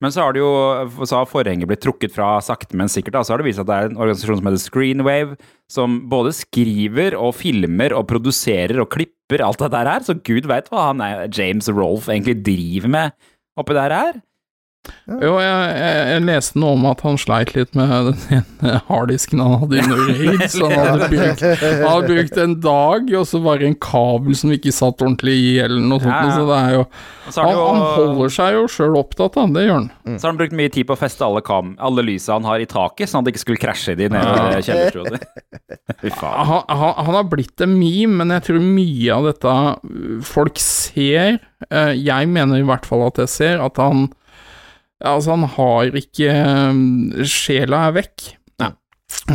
Men 0.04 0.12
så 0.12 0.20
har 0.26 0.34
det 0.36 0.42
jo 0.42 1.04
så 1.09 1.22
har 1.22 1.28
forhenget 1.30 1.66
blitt 1.70 1.80
trukket 1.80 2.12
fra 2.12 2.34
sakte, 2.44 2.76
men 2.76 2.88
sikkert. 2.92 3.12
da, 3.16 3.22
Så 3.24 3.32
har 3.32 3.38
det 3.40 3.46
vist 3.46 3.59
at 3.62 3.66
det 3.66 3.76
er 3.78 3.86
en 3.88 3.96
organisasjon 3.96 4.36
som 4.42 4.46
heter 4.50 4.61
Screenwave, 4.61 5.36
som 5.72 6.02
både 6.12 6.34
skriver 6.36 7.16
og 7.16 7.32
filmer 7.34 7.94
og 7.96 8.04
produserer 8.09 8.76
og 8.82 8.90
klipper 8.92 9.40
alt 9.40 9.59
det 9.64 9.70
der 9.72 9.88
her. 9.88 10.00
Så 10.04 10.18
gud 10.22 10.44
veit 10.52 10.68
hva 10.68 10.88
han 10.92 11.00
er, 11.00 11.28
James 11.32 11.68
Rolfe 11.72 12.12
egentlig 12.12 12.42
driver 12.44 12.88
med 12.92 13.12
oppi 13.57 13.72
der 13.72 13.96
her. 13.96 14.20
Jo, 15.07 15.37
jeg, 15.39 15.66
jeg, 15.78 15.99
jeg 16.11 16.22
leste 16.26 16.59
noe 16.59 16.74
om 16.74 16.87
at 16.91 17.03
han 17.07 17.18
sleit 17.20 17.53
litt 17.55 17.76
med 17.78 17.91
den 18.09 18.41
ene 18.41 18.80
harddisken 18.89 19.43
han 19.43 19.61
hadde 19.62 19.82
under 19.84 20.01
raid, 20.09 20.45
så 20.51 20.70
han 20.70 20.89
hadde 20.91 21.09
brukt, 21.12 21.45
han 21.62 21.84
hadde 21.84 22.09
brukt 22.11 22.41
en 22.43 22.57
dag, 22.64 23.12
og 23.20 23.28
så 23.30 23.41
var 23.45 23.61
det 23.62 23.68
en 23.70 23.78
kabel 23.87 24.39
som 24.39 24.55
ikke 24.55 24.74
satt 24.74 25.05
ordentlig 25.05 25.37
i, 25.39 25.53
eller 25.62 25.78
noe 25.82 26.03
sånt, 26.03 26.11
Ja, 26.11 26.24
ja. 26.26 26.34
så 26.34 26.49
det 26.51 26.59
er 26.59 26.74
jo 26.76 26.82
Han, 27.37 27.57
han 27.59 27.80
holder 27.82 28.34
seg 28.37 28.53
jo 28.55 28.66
sjøl 28.70 28.99
opptatt, 29.01 29.34
da, 29.39 29.47
det 29.55 29.64
gjør 29.66 29.78
han. 29.80 29.89
så 30.16 30.20
har 30.20 30.32
han 30.32 30.41
brukt 30.43 30.59
mye 30.59 30.74
tid 30.74 30.87
på 30.91 30.95
å 30.95 31.01
feste 31.01 31.26
alle, 31.26 31.43
kam, 31.47 31.72
alle 31.82 32.05
lysa 32.07 32.37
han 32.37 32.47
har 32.47 32.62
i 32.62 32.68
taket, 32.70 33.11
sånn 33.11 33.22
at 33.22 33.28
det 33.28 33.34
ikke 33.34 33.45
skulle 33.45 33.62
krasje 33.62 33.95
i 33.97 34.01
de 34.03 34.11
nede 34.14 34.61
i 34.61 34.66
kjellerstua 34.66 35.16
han, 36.20 36.62
han, 36.68 36.93
han 37.07 37.14
har 37.18 37.26
blitt 37.30 37.62
en 37.64 37.74
meme, 37.78 38.20
men 38.20 38.34
jeg 38.37 38.49
tror 38.49 38.62
mye 38.62 39.16
av 39.16 39.26
dette 39.30 39.55
uh, 39.57 40.20
folk 40.26 40.59
ser 40.62 41.39
eh, 41.70 41.93
Jeg 41.99 42.28
mener 42.30 42.61
i 42.61 42.66
hvert 42.66 42.87
fall 42.89 43.07
at 43.07 43.20
jeg 43.22 43.32
ser 43.32 43.62
at 43.64 43.78
han 43.80 44.07
Altså, 45.05 45.34
han 45.34 45.44
har 45.57 45.97
ikke 46.01 46.32
um, 46.72 46.84
Sjela 47.28 47.86
er 47.90 47.97
vekk. 47.99 48.28
Nei. 48.62 48.70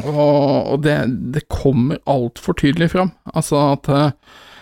Og, 0.02 0.72
og 0.74 0.86
det, 0.86 0.98
det 1.36 1.46
kommer 1.54 2.02
altfor 2.10 2.58
tydelig 2.58 2.92
fram. 2.96 3.14
Altså 3.36 3.60
at 3.76 3.90
eh, 3.92 4.14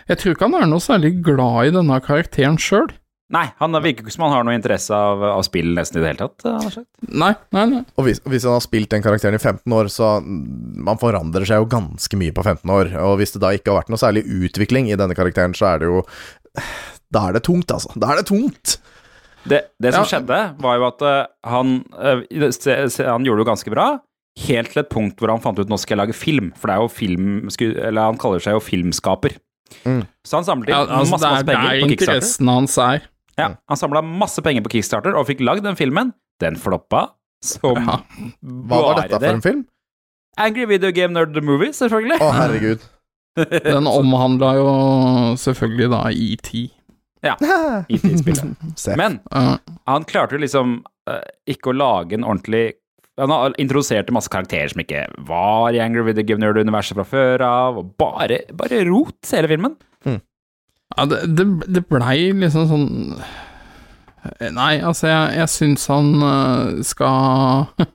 Jeg 0.09 0.19
tror 0.19 0.35
ikke 0.35 0.49
han 0.49 0.57
er 0.59 0.71
noe 0.71 0.83
særlig 0.83 1.13
glad 1.23 1.69
i 1.69 1.75
denne 1.75 2.01
karakteren 2.03 2.59
sjøl. 2.59 2.89
Nei, 3.29 3.43
han 3.61 3.77
virker 3.77 4.01
ikke 4.01 4.11
som 4.15 4.23
han 4.25 4.33
har 4.33 4.45
noe 4.47 4.55
interesse 4.57 4.89
av, 4.95 5.21
av 5.21 5.43
spill 5.45 5.67
nesten 5.77 5.99
i 5.99 6.01
det 6.01 6.11
hele 6.15 6.25
tatt. 6.25 6.71
sagt. 6.73 6.87
Nei, 7.13 7.29
nei, 7.53 7.65
nei. 7.69 7.81
Og 8.01 8.07
hvis, 8.07 8.23
hvis 8.25 8.47
han 8.47 8.55
har 8.57 8.63
spilt 8.65 8.89
den 8.89 9.05
karakteren 9.05 9.37
i 9.37 9.41
15 9.41 9.75
år, 9.77 9.89
så 9.93 10.15
Man 10.19 10.97
forandrer 10.97 11.45
seg 11.45 11.61
jo 11.61 11.69
ganske 11.69 12.17
mye 12.17 12.33
på 12.33 12.41
15 12.43 12.73
år. 12.73 12.89
Og 13.05 13.19
hvis 13.21 13.35
det 13.35 13.43
da 13.45 13.53
ikke 13.53 13.69
har 13.69 13.83
vært 13.83 13.93
noe 13.93 14.01
særlig 14.01 14.25
utvikling 14.25 14.89
i 14.89 14.97
denne 14.97 15.17
karakteren, 15.17 15.53
så 15.53 15.75
er 15.75 15.83
det 15.83 15.91
jo 15.91 16.01
Da 17.13 17.27
er 17.29 17.37
det 17.37 17.45
tungt, 17.45 17.69
altså. 17.69 17.93
Da 18.01 18.09
er 18.15 18.23
det 18.23 18.31
tungt! 18.31 18.79
Det, 19.49 19.59
det 19.81 19.91
som 19.95 20.03
Ja. 20.05 20.09
skjedde, 20.13 20.39
var 20.61 20.77
jo 20.79 20.85
at 20.87 21.01
uh, 21.05 21.25
han, 21.49 21.75
uh, 21.97 22.21
se, 22.53 22.75
se, 22.93 23.03
han 23.07 23.25
gjorde 23.25 23.41
det 23.41 23.45
jo 23.45 23.49
ganske 23.51 23.73
bra, 23.73 23.87
helt 24.45 24.71
til 24.73 24.81
et 24.83 24.89
punkt 24.93 25.19
hvor 25.19 25.33
han 25.33 25.41
fant 25.43 25.59
ut 25.59 25.69
nå 25.71 25.77
skal 25.81 25.97
jeg 25.97 26.01
lage 26.03 26.15
film, 26.17 26.51
for 26.55 26.69
det 26.69 26.75
er 26.77 26.83
jo 26.85 26.89
film 26.93 27.49
Eller 27.59 28.01
han 28.05 28.19
kaller 28.21 28.39
seg 28.43 28.55
jo 28.55 28.61
filmskaper. 28.63 29.35
Mm. 29.85 30.03
Så 30.25 30.37
han 30.39 30.45
samlet 30.47 30.69
inn 30.71 30.75
Ja, 30.77 30.83
altså, 30.85 31.11
masse, 31.15 31.25
det 31.25 31.31
masse 31.31 31.41
er 31.41 31.49
penger 31.49 31.69
på 31.83 31.89
Kickstarter. 31.89 32.19
interessen 32.19 32.47
hans 32.53 32.77
er. 32.85 33.01
Ja, 33.39 33.49
han 33.71 33.77
samla 33.79 34.01
masse 34.05 34.41
penger 34.45 34.63
på 34.65 34.71
Kickstarter 34.77 35.15
og 35.17 35.27
fikk 35.29 35.41
lagd 35.45 35.63
den 35.67 35.77
filmen. 35.79 36.13
Den 36.41 36.55
floppa 36.59 37.09
som 37.45 37.77
Ja. 37.87 37.99
Hva 38.43 38.79
var 38.85 39.01
dette 39.03 39.19
for 39.19 39.33
en 39.33 39.43
film? 39.45 39.65
Angry 40.39 40.65
Video 40.69 40.91
Game 40.95 41.13
Nerd 41.13 41.33
The 41.35 41.41
Movie, 41.43 41.73
selvfølgelig. 41.75 42.19
Å, 42.23 42.31
herregud. 42.37 42.83
Den 43.69 43.87
omhandla 43.87 44.53
jo 44.57 44.69
selvfølgelig 45.39 45.89
da 45.91 46.01
E 46.11 46.29
ET. 47.25 47.41
IT-spillet. 47.91 48.53
Men 49.01 49.19
han 49.89 50.05
klarte 50.07 50.37
jo 50.37 50.43
liksom 50.43 50.77
eh, 51.09 51.25
ikke 51.51 51.73
å 51.73 51.75
lage 51.75 52.15
en 52.15 52.23
ordentlig 52.23 52.77
Han 53.19 53.33
har 53.33 53.55
introduserte 53.59 54.13
masse 54.15 54.31
karakterer 54.31 54.71
som 54.71 54.79
ikke 54.79 55.03
var 55.27 55.75
i 55.75 55.81
Angry 55.83 56.05
Video 56.07 56.23
Game 56.23 56.39
Nerd-universet 56.39 56.95
fra 56.95 57.03
før 57.03 57.43
av, 57.43 57.81
og 57.81 57.89
bare, 57.99 58.45
bare 58.55 58.85
rot 58.87 59.33
hele 59.35 59.51
filmen. 59.51 59.75
Ja, 60.95 61.05
det, 61.05 61.19
det, 61.37 61.45
det 61.67 61.83
blei 61.85 62.31
liksom 62.33 62.65
sånn 62.69 62.87
Nei, 64.51 64.79
altså, 64.83 65.07
jeg, 65.07 65.35
jeg 65.37 65.51
syns 65.53 65.85
han 65.87 66.09
øh, 66.19 66.79
skal 66.83 67.69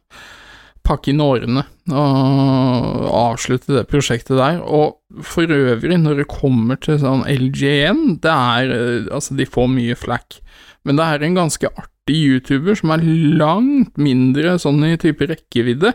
pakke 0.84 1.12
inn 1.12 1.22
årene 1.24 1.64
og 1.92 3.08
avslutte 3.08 3.72
det 3.74 3.86
prosjektet 3.90 4.36
der. 4.38 4.60
Og 4.62 5.24
for 5.24 5.50
øvrig, 5.50 5.98
når 6.00 6.22
det 6.22 6.28
kommer 6.30 6.78
til 6.80 7.00
sånn 7.02 7.24
LJN, 7.28 8.20
det 8.24 8.32
er 8.32 8.72
øh, 8.74 9.08
Altså, 9.14 9.36
de 9.36 9.48
får 9.48 9.68
mye 9.72 9.96
flack, 9.98 10.40
men 10.84 11.00
det 11.00 11.08
er 11.08 11.24
en 11.24 11.38
ganske 11.40 11.70
artig 11.72 12.20
YouTuber 12.28 12.76
som 12.80 12.92
er 12.94 13.04
langt 13.40 13.96
mindre 14.00 14.58
sånn 14.60 14.82
i 14.86 14.96
type 15.00 15.28
rekkevidde. 15.30 15.94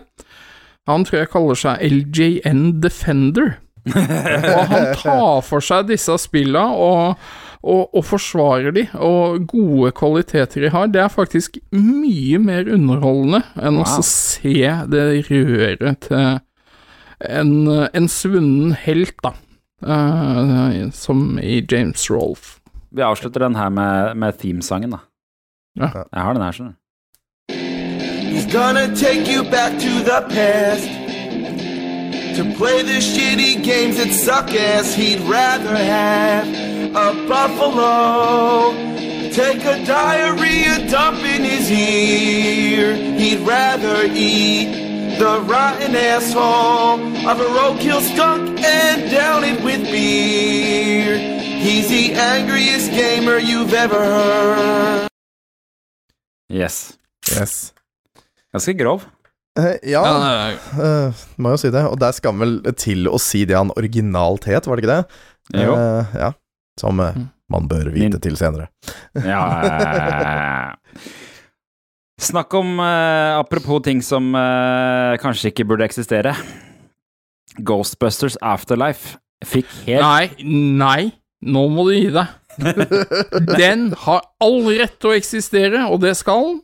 Han 0.89 1.05
tror 1.05 1.21
jeg 1.21 1.33
kaller 1.33 1.59
seg 1.59 1.83
LJN 1.85 2.63
Defender. 2.81 3.57
Og 3.89 4.63
han 4.69 4.89
tar 4.99 5.39
for 5.45 5.63
seg 5.63 5.87
disse 5.89 6.17
spilla 6.21 6.65
og, 6.75 7.29
og, 7.63 7.89
og 7.95 8.05
forsvarer 8.07 8.71
de, 8.71 8.85
og 8.95 9.47
gode 9.51 9.91
kvaliteter 9.97 10.61
de 10.63 10.69
har. 10.71 10.87
Det 10.87 11.01
er 11.03 11.07
faktisk 11.11 11.57
mye 11.75 12.39
mer 12.39 12.69
underholdende 12.71 13.41
enn 13.59 13.81
Wow. 13.81 13.99
å 13.99 14.03
se 14.05 14.53
det 14.93 15.05
røret 15.29 15.99
til 16.07 16.39
en, 17.27 17.51
en 17.93 18.07
svunnen 18.07 18.73
helt, 18.85 19.15
da. 19.23 19.33
Uh, 19.83 20.89
som 20.91 21.37
i 21.39 21.61
James 21.71 22.09
Rolfe. 22.11 22.57
Vi 22.91 23.01
avslutter 23.05 23.39
den 23.45 23.55
her 23.55 23.69
med, 23.69 24.15
med 24.19 24.33
themesangen, 24.41 24.91
da. 24.91 24.97
Ja. 25.79 25.89
Jeg 26.11 26.23
har 26.25 26.33
den 26.33 26.43
her, 26.43 26.51
skjønner 26.51 26.71
du. 26.71 26.77
He's 28.29 28.47
gonna 28.51 28.87
take 28.95 29.27
you 29.27 29.43
back 29.51 29.71
to 29.79 29.91
the 30.07 30.21
past 30.31 30.87
to 32.37 32.43
play 32.57 32.83
the 32.83 32.99
shitty 33.01 33.55
games 33.63 33.97
that 33.97 34.11
suck 34.13 34.53
ass. 34.55 34.93
He'd 34.95 35.19
rather 35.27 35.75
have 35.75 36.47
a 36.95 37.27
buffalo 37.27 38.71
take 39.31 39.63
a 39.63 39.85
diarrhea 39.85 40.89
dump 40.89 41.19
in 41.19 41.43
his 41.43 41.69
ear. 41.71 42.95
He'd 42.95 43.39
rather 43.39 44.05
eat 44.05 45.17
the 45.19 45.41
rotten 45.41 45.95
asshole 45.95 46.99
of 47.27 47.39
a 47.39 47.49
roadkill 47.57 48.01
skunk 48.01 48.59
and 48.59 49.11
down 49.11 49.43
it 49.43 49.63
with 49.63 49.83
beer. 49.91 51.17
He's 51.59 51.89
the 51.89 52.13
angriest 52.13 52.91
gamer 52.91 53.37
you've 53.37 53.73
ever 53.73 53.99
heard. 53.99 55.07
Yes. 56.49 56.97
Yes. 57.29 57.73
Ganske 58.51 58.73
grov. 58.73 59.05
Eh, 59.59 59.77
ja, 59.91 60.03
eh, 60.79 61.13
må 61.37 61.53
jo 61.53 61.57
si 61.57 61.69
det. 61.69 61.83
Og 61.85 61.99
der 61.99 62.11
skal 62.11 62.33
han 62.33 62.39
vel 62.39 62.73
til 62.73 63.09
å 63.11 63.19
si 63.21 63.45
det 63.45 63.57
han 63.57 63.73
originalt 63.77 64.47
het, 64.49 64.65
var 64.65 64.79
det 64.79 64.85
ikke 64.85 64.95
det? 64.95 65.19
Jo. 65.59 65.73
Uh, 65.75 66.15
ja. 66.15 66.31
Som 66.79 66.99
eh, 67.03 67.13
Mm. 67.19 67.27
man 67.51 67.67
bør 67.67 67.89
vite 67.91 68.09
Min- 68.15 68.21
til 68.23 68.37
senere. 68.39 68.69
Ja 69.25 70.75
Snakk 72.19 72.53
om 72.59 72.79
eh, 72.83 73.37
Apropos 73.39 73.81
ting 73.85 74.01
som 74.03 74.33
eh, 74.35 75.15
kanskje 75.23 75.51
ikke 75.53 75.65
burde 75.69 75.85
eksistere. 75.87 76.33
Ghostbusters 77.63 78.35
Afterlife 78.43 79.17
fikk 79.47 79.69
helt 79.87 80.03
Nei, 80.03 80.45
nei, 80.83 81.11
nå 81.47 81.63
må 81.71 81.85
du 81.87 81.93
gi 81.95 82.09
deg. 82.11 82.27
Den 83.59 83.85
har 84.03 84.25
all 84.43 84.67
rett 84.75 84.97
til 84.99 85.13
å 85.13 85.15
eksistere, 85.15 85.85
og 85.87 86.01
det 86.03 86.11
skal 86.19 86.43
den. 86.49 86.57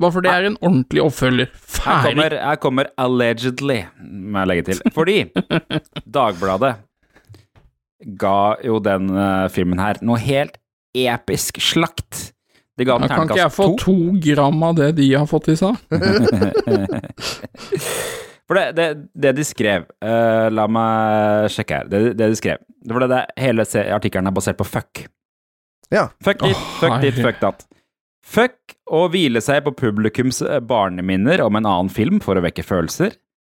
Bare 0.00 0.14
for 0.14 0.24
det 0.24 0.30
er 0.32 0.46
en 0.48 0.56
ordentlig 0.64 1.02
oppfølger. 1.04 1.50
Her 1.52 1.58
Ferdig. 1.76 2.14
kommer, 2.14 2.36
her 2.46 2.56
kommer 2.62 2.88
'allegedly', 2.96 3.82
må 4.32 4.38
jeg 4.40 4.48
legge 4.48 4.64
til. 4.70 4.80
Fordi 4.96 5.16
Dagbladet 6.18 6.72
ga 8.18 8.56
jo 8.64 8.78
den 8.82 9.10
uh, 9.14 9.48
filmen 9.52 9.80
her 9.82 10.00
noe 10.04 10.20
helt 10.22 10.58
episk 10.96 11.60
slakt. 11.62 12.32
De 12.78 12.86
ga 12.88 12.96
Ja, 12.96 13.06
to. 13.06 13.14
kan 13.14 13.28
ikke 13.28 13.40
jeg 13.40 13.52
få 13.54 13.66
to. 13.76 13.76
to 13.84 13.94
gram 14.24 14.62
av 14.64 14.76
det 14.78 14.92
de 14.96 15.08
har 15.14 15.26
fått 15.28 15.48
i 15.52 15.56
seg? 15.60 15.76
For 18.48 18.58
det, 18.58 18.64
det, 18.76 18.86
det 19.16 19.32
de 19.38 19.44
skrev 19.46 19.84
uh, 20.04 20.48
La 20.52 20.66
meg 20.68 21.50
sjekke 21.54 21.82
her. 21.82 21.88
Det, 21.88 22.00
det 22.18 22.32
de 22.32 22.38
skrev 22.38 22.58
det 22.82 22.96
var 22.96 23.04
det, 23.04 23.10
det, 23.14 23.22
Hele 23.40 23.66
artikkelen 23.94 24.28
er 24.28 24.34
basert 24.34 24.58
på 24.58 24.66
fuck. 24.66 25.04
Ja. 25.92 26.08
Fuck 26.24 26.42
dit, 26.42 26.56
oh, 26.56 26.64
fuck 26.80 26.98
dit, 27.04 27.20
fuck 27.22 27.38
datt. 27.40 27.66
Fuck 28.22 28.76
å 28.90 29.06
hvile 29.12 29.40
seg 29.44 29.62
på 29.66 29.74
publikums 29.76 30.42
barneminner 30.66 31.42
om 31.44 31.58
en 31.58 31.68
annen 31.68 31.92
film 31.92 32.20
for 32.22 32.38
å 32.38 32.44
vekke 32.44 32.64
følelser. 32.66 33.14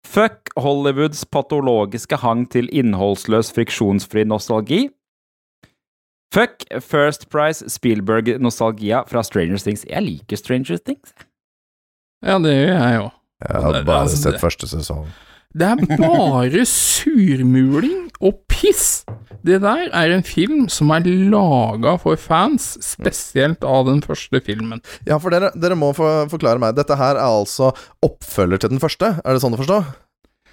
Fuck 0.08 0.52
Hollywoods 0.60 1.26
patologiske 1.26 2.20
hang 2.22 2.46
til 2.52 2.70
innholdsløs, 2.76 3.52
friksjonsfri 3.56 4.26
nostalgi. 4.30 4.88
Fuck 6.34 6.66
First 6.82 7.30
Price 7.30 7.70
Spielberg-nostalgia 7.70 9.04
fra 9.08 9.24
Stranger 9.24 9.58
Things. 9.58 9.86
Jeg 9.90 10.02
liker 10.04 10.38
Stranger 10.38 10.78
Things. 10.78 11.14
Ja, 12.26 12.40
det 12.40 12.56
gjør 12.56 12.74
jeg 12.74 12.96
jo. 12.96 13.10
Jeg 13.44 13.62
har 13.62 13.84
bare 13.86 14.02
altså, 14.08 14.18
sett 14.18 14.42
første 14.42 14.68
sesong. 14.68 15.08
Det 15.54 15.68
er 15.70 15.98
bare 16.00 16.64
surmuling 16.66 18.08
og 18.24 18.40
piss. 18.50 19.04
Det 19.46 19.60
der 19.62 19.90
er 19.92 20.14
en 20.16 20.24
film 20.26 20.66
som 20.72 20.90
er 20.96 21.06
laga 21.06 21.98
for 22.02 22.18
fans, 22.18 22.72
spesielt 22.82 23.66
av 23.68 23.86
den 23.90 24.00
første 24.02 24.40
filmen. 24.46 24.82
Ja, 25.06 25.20
for 25.22 25.36
dere, 25.36 25.52
dere 25.54 25.78
må 25.78 25.92
for, 25.98 26.26
forklare 26.32 26.62
meg. 26.64 26.78
Dette 26.80 26.98
her 26.98 27.20
er 27.20 27.28
altså 27.28 27.74
oppfølger 28.06 28.64
til 28.64 28.74
den 28.74 28.82
første? 28.82 29.18
Er 29.22 29.36
det 29.36 29.44
sånn 29.44 29.58
å 29.58 29.62
forstå? 29.62 29.84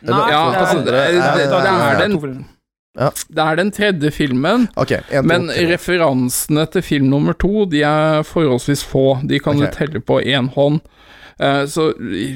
Eller- 0.03 0.33
Ja, 0.33 0.43
det 0.51 0.59
altså, 0.59 0.79
det, 0.79 0.85
det, 0.85 1.01
det, 1.15 1.49
det, 1.49 1.71
er 1.71 2.01
den 2.01 2.47
Ja. 2.99 3.11
Det 3.29 3.45
er 3.45 3.57
den 3.57 3.71
tredje 3.71 4.11
filmen, 4.11 4.69
okay, 4.77 5.01
en, 5.11 5.27
men 5.27 5.47
to, 5.47 5.67
referansene 5.71 6.67
til 6.73 6.83
film 6.83 7.07
nummer 7.13 7.33
to 7.33 7.65
De 7.71 7.85
er 7.87 8.25
forholdsvis 8.27 8.83
få. 8.85 9.21
De 9.23 9.39
kan 9.39 9.57
okay. 9.57 9.71
du 9.71 9.77
telle 9.77 10.01
på 10.01 10.19
én 10.21 10.51
hånd. 10.51 10.81
Eh, 11.41 11.63
Så 11.73 11.87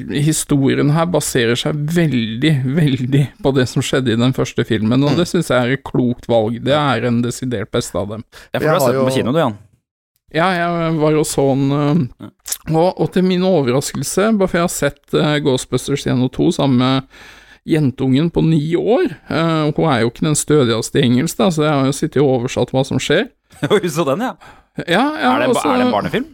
historien 0.08 0.90
her 0.94 1.06
baserer 1.12 1.58
seg 1.60 1.76
veldig, 1.92 2.52
veldig 2.76 3.24
på 3.44 3.52
det 3.56 3.66
som 3.68 3.84
skjedde 3.84 4.14
i 4.14 4.20
den 4.20 4.32
første 4.36 4.64
filmen, 4.64 5.04
og 5.04 5.18
det 5.20 5.26
syns 5.28 5.50
jeg 5.52 5.60
er 5.60 5.76
et 5.76 5.84
klokt 5.84 6.28
valg. 6.30 6.56
Det 6.64 6.72
er 6.76 7.04
en 7.10 7.20
desidert 7.24 7.70
beste 7.74 7.98
av 8.00 8.08
dem. 8.14 8.24
Jeg 8.54 8.62
får 8.62 8.64
du 8.64 8.70
ha 8.70 8.78
har 8.78 8.86
sett 8.86 8.96
den 8.98 9.08
på 9.10 9.16
kino, 9.18 9.32
du, 9.36 9.38
Jan. 9.42 9.58
Ja, 10.34 10.48
jeg 10.56 10.96
var 10.98 11.12
jo 11.14 11.22
sånn 11.28 11.64
eh, 11.70 12.28
og, 12.72 12.88
og 12.98 13.12
til 13.14 13.22
min 13.28 13.44
overraskelse, 13.46 14.32
bare 14.38 14.48
for 14.50 14.58
jeg 14.62 14.64
har 14.68 14.72
sett 14.72 15.14
eh, 15.20 15.36
Ghostbusters 15.44 16.06
1 16.08 16.24
og 16.24 16.32
2 16.34 16.48
sammen 16.56 16.80
med 16.80 17.02
jentungen 17.64 18.30
på 18.34 18.42
ni 18.44 18.74
år 18.76 19.06
eh, 19.30 19.70
Hun 19.72 19.86
er 19.88 20.02
jo 20.02 20.10
ikke 20.10 20.26
den 20.26 20.36
stødigste 20.36 21.00
i 21.00 21.04
engelsk, 21.06 21.38
da, 21.38 21.50
så 21.54 21.64
jeg 21.68 21.72
har 21.76 21.86
jo 21.86 21.94
sittet 21.96 22.22
og 22.24 22.32
oversatt 22.40 22.72
hva 22.74 22.82
som 22.88 22.98
skjer. 23.00 23.28
Så 23.94 24.04
den, 24.08 24.24
ja. 24.26 24.34
Ja, 24.88 25.04
ja, 25.20 25.30
Er 25.36 25.44
det, 25.44 25.48
også, 25.52 25.60
altså- 25.60 25.70
er 25.70 25.78
det 25.78 25.86
en 25.86 25.92
barnefilm? 25.94 26.26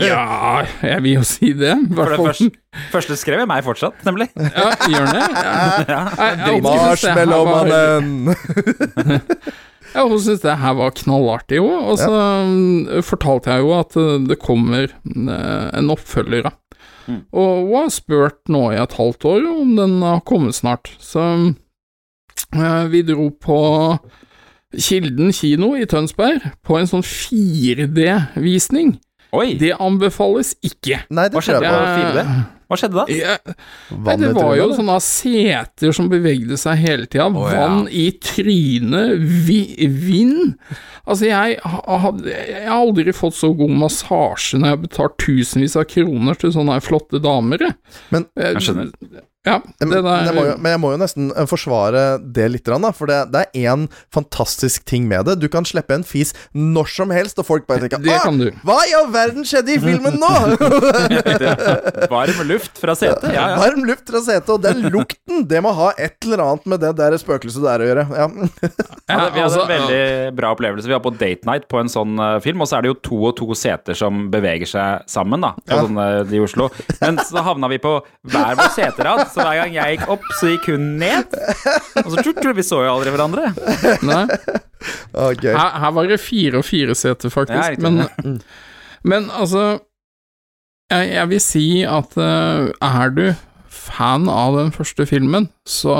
Ja, 0.00 0.62
jeg 0.82 1.02
vil 1.04 1.12
jo 1.18 1.24
si 1.26 1.52
det. 1.56 1.74
For 1.94 2.08
det 2.12 2.18
første, 2.20 2.50
første 2.92 3.16
skrev 3.20 3.42
jeg 3.42 3.48
meg 3.50 3.64
fortsatt, 3.66 3.98
nemlig. 4.08 4.28
Ja, 4.36 4.70
gjør 4.88 5.06
det? 5.12 5.24
Ja. 5.36 5.52
Ja. 5.88 6.00
Jeg- 6.46 6.62
var- 6.64 6.96
Ja, 9.96 10.02
hun 10.04 10.18
syntes 10.20 10.42
det 10.42 10.56
her 10.60 10.74
var 10.76 10.90
knallartig 10.98 11.56
jo, 11.60 11.68
og 11.72 11.96
så 11.96 12.10
ja. 12.12 13.00
fortalte 13.06 13.48
jeg 13.54 13.62
jo 13.64 13.70
at 13.78 13.94
eh, 13.96 14.16
det 14.28 14.36
kommer 14.42 14.90
eh, 14.90 15.68
en 15.78 15.92
oppfølger, 15.94 16.42
da. 16.48 16.50
Mm. 17.06 17.20
Og 17.32 17.52
hun 17.70 17.76
har 17.78 17.92
spurt 17.94 18.40
nå 18.52 18.64
i 18.74 18.80
et 18.82 18.96
halvt 18.98 19.24
år 19.30 19.46
om 19.54 19.70
den 19.78 19.94
har 20.04 20.20
kommet 20.28 20.58
snart, 20.58 20.90
så 21.00 21.22
eh, 22.52 22.84
vi 22.92 23.00
dro 23.08 23.30
på 23.40 23.60
Kilden 24.76 25.30
kino 25.32 25.70
i 25.78 25.86
Tønsberg 25.88 26.42
på 26.66 26.76
en 26.76 26.90
sånn 26.90 27.06
4D-visning. 27.06 28.96
Oi, 29.32 29.54
Det 29.58 29.72
anbefales 29.78 30.54
ikke. 30.62 31.00
Nei, 31.10 31.28
det 31.28 31.34
Hva 31.34 31.42
skjedde 31.42 31.62
jeg 31.62 31.72
på. 31.72 31.80
på 31.80 31.96
4D? 32.02 32.44
Hva 32.66 32.76
skjedde 32.80 32.96
da? 32.98 33.04
Ja, 33.14 33.34
Nei, 33.94 34.14
det 34.18 34.30
var 34.34 34.56
jo 34.58 34.64
sånne 34.74 34.96
seter 35.04 35.92
som 35.94 36.08
bevegde 36.10 36.56
seg 36.58 36.78
hele 36.82 37.06
tida. 37.06 37.26
Å, 37.30 37.44
ja. 37.52 37.60
Vann 37.68 37.84
i 37.94 38.08
trynet, 38.18 39.20
vi, 39.46 39.60
vind 39.86 40.56
Altså, 41.06 41.28
jeg, 41.28 41.60
hadde- 41.62 42.26
jeg 42.26 42.64
har 42.66 42.80
aldri 42.80 43.12
fått 43.14 43.36
så 43.38 43.52
god 43.56 43.70
massasje 43.70 44.58
når 44.58 44.72
jeg 44.72 44.82
betalt 44.88 45.16
tusenvis 45.22 45.76
av 45.78 45.84
kroner 45.86 46.34
til 46.40 46.50
sånne 46.50 46.80
flotte 46.82 47.20
damer. 47.22 47.58
jeg. 47.58 47.74
Men- 48.10 48.26
Eh, 48.36 48.52
Jeg 48.54 48.62
skjønner. 48.62 48.90
Ja, 49.46 49.60
Men, 49.80 49.92
det 49.92 50.00
jeg 50.26 50.34
må 50.34 50.42
jo, 50.48 50.54
men 50.58 50.72
jeg 50.74 50.80
må 50.82 50.90
jo 50.92 50.98
nesten 51.00 51.28
eh, 51.30 51.46
forsvare 51.46 52.04
det 52.20 52.48
litt, 52.50 52.66
da, 52.66 52.90
for 52.96 53.06
det, 53.10 53.20
det 53.30 53.44
er 53.46 53.70
én 53.70 53.86
fantastisk 54.14 54.84
ting 54.88 55.06
med 55.08 55.28
det. 55.28 55.36
Du 55.42 55.46
kan 55.52 55.64
slippe 55.68 55.94
en 55.94 56.04
fis 56.06 56.32
når 56.52 56.90
som 56.90 57.12
helst, 57.14 57.38
og 57.38 57.46
folk 57.46 57.66
bare 57.68 57.84
tenker 57.86 58.02
Det 58.02 58.14
«Ah, 58.16 58.24
kan 58.26 58.40
du. 58.40 58.48
Hva 58.66 58.80
i 58.90 58.94
all 58.98 59.08
verden 59.14 59.46
skjedde 59.46 59.76
i 59.76 59.78
filmen 59.82 60.18
nå?! 60.18 60.32
Varm 62.10 62.42
luft 62.48 62.78
fra 62.82 62.94
setet? 62.98 63.30
Ja, 63.34 63.50
ja. 63.52 63.56
Varm 63.62 63.84
luft 63.86 64.10
fra 64.10 64.20
setet, 64.24 64.50
og 64.52 64.62
den 64.64 64.82
lukten, 64.92 65.44
det 65.48 65.62
må 65.64 65.72
ha 65.76 65.92
et 65.98 66.16
eller 66.26 66.42
annet 66.46 66.66
med 66.74 66.82
det 66.82 66.92
der 66.98 67.16
spøkelset 67.20 67.62
der 67.66 67.84
å 67.84 67.88
gjøre. 67.90 68.06
Ja. 68.16 68.26
Ja, 69.06 69.16
det, 69.22 69.30
vi 69.36 69.40
hadde 69.40 69.44
altså, 69.46 69.62
en 69.62 69.70
veldig 69.70 70.34
bra 70.38 70.50
opplevelse. 70.56 70.88
Vi 70.90 70.94
var 70.96 71.02
på 71.04 71.14
date 71.14 71.46
night 71.48 71.68
på 71.70 71.78
en 71.80 71.90
sånn 71.92 72.18
eh, 72.18 72.36
film, 72.44 72.64
og 72.64 72.70
så 72.70 72.78
er 72.80 72.86
det 72.86 72.90
jo 72.92 72.98
to 73.06 73.20
og 73.30 73.36
to 73.38 73.48
seter 73.58 73.96
som 73.98 74.26
beveger 74.32 74.68
seg 74.70 75.06
sammen, 75.10 75.44
da, 75.46 75.52
på 75.62 75.76
Ja. 75.76 75.84
sånn, 75.86 76.00
eh, 76.02 76.34
i 76.36 76.42
Oslo. 76.42 76.68
Men 77.00 77.20
så 77.22 77.44
havna 77.46 77.70
vi 77.70 77.78
på 77.82 77.94
hver 78.26 78.58
vår 78.58 78.72
seterad, 78.74 79.22
så 79.36 79.44
hver 79.44 79.58
gang 79.60 79.74
jeg 79.76 79.96
gikk 79.98 80.06
opp, 80.16 80.24
så 80.40 80.48
gikk 80.54 80.68
hun 80.72 80.86
ned. 81.00 81.34
Og 82.02 82.08
så 82.14 82.22
tjort, 82.24 82.46
vi 82.56 82.64
så 82.64 82.78
jo 82.86 82.94
aldri 82.96 83.12
hverandre. 83.14 83.50
Nei, 84.08 84.22
Okay. 85.16 85.50
her, 85.56 85.70
her 85.82 85.92
var 85.96 86.06
det 86.08 86.18
fire 86.20 86.60
og 86.60 86.66
fire 86.68 86.94
seter, 86.96 87.32
faktisk. 87.32 87.80
men, 87.82 88.40
men 89.08 89.28
altså 89.34 89.62
jeg, 90.92 91.08
jeg 91.16 91.28
vil 91.32 91.40
si 91.42 91.66
at 91.88 92.12
eh, 92.20 92.68
er 92.84 93.14
du 93.16 93.24
fan 93.72 94.28
av 94.30 94.56
den 94.60 94.72
første 94.74 95.06
filmen, 95.08 95.48
så 95.66 95.96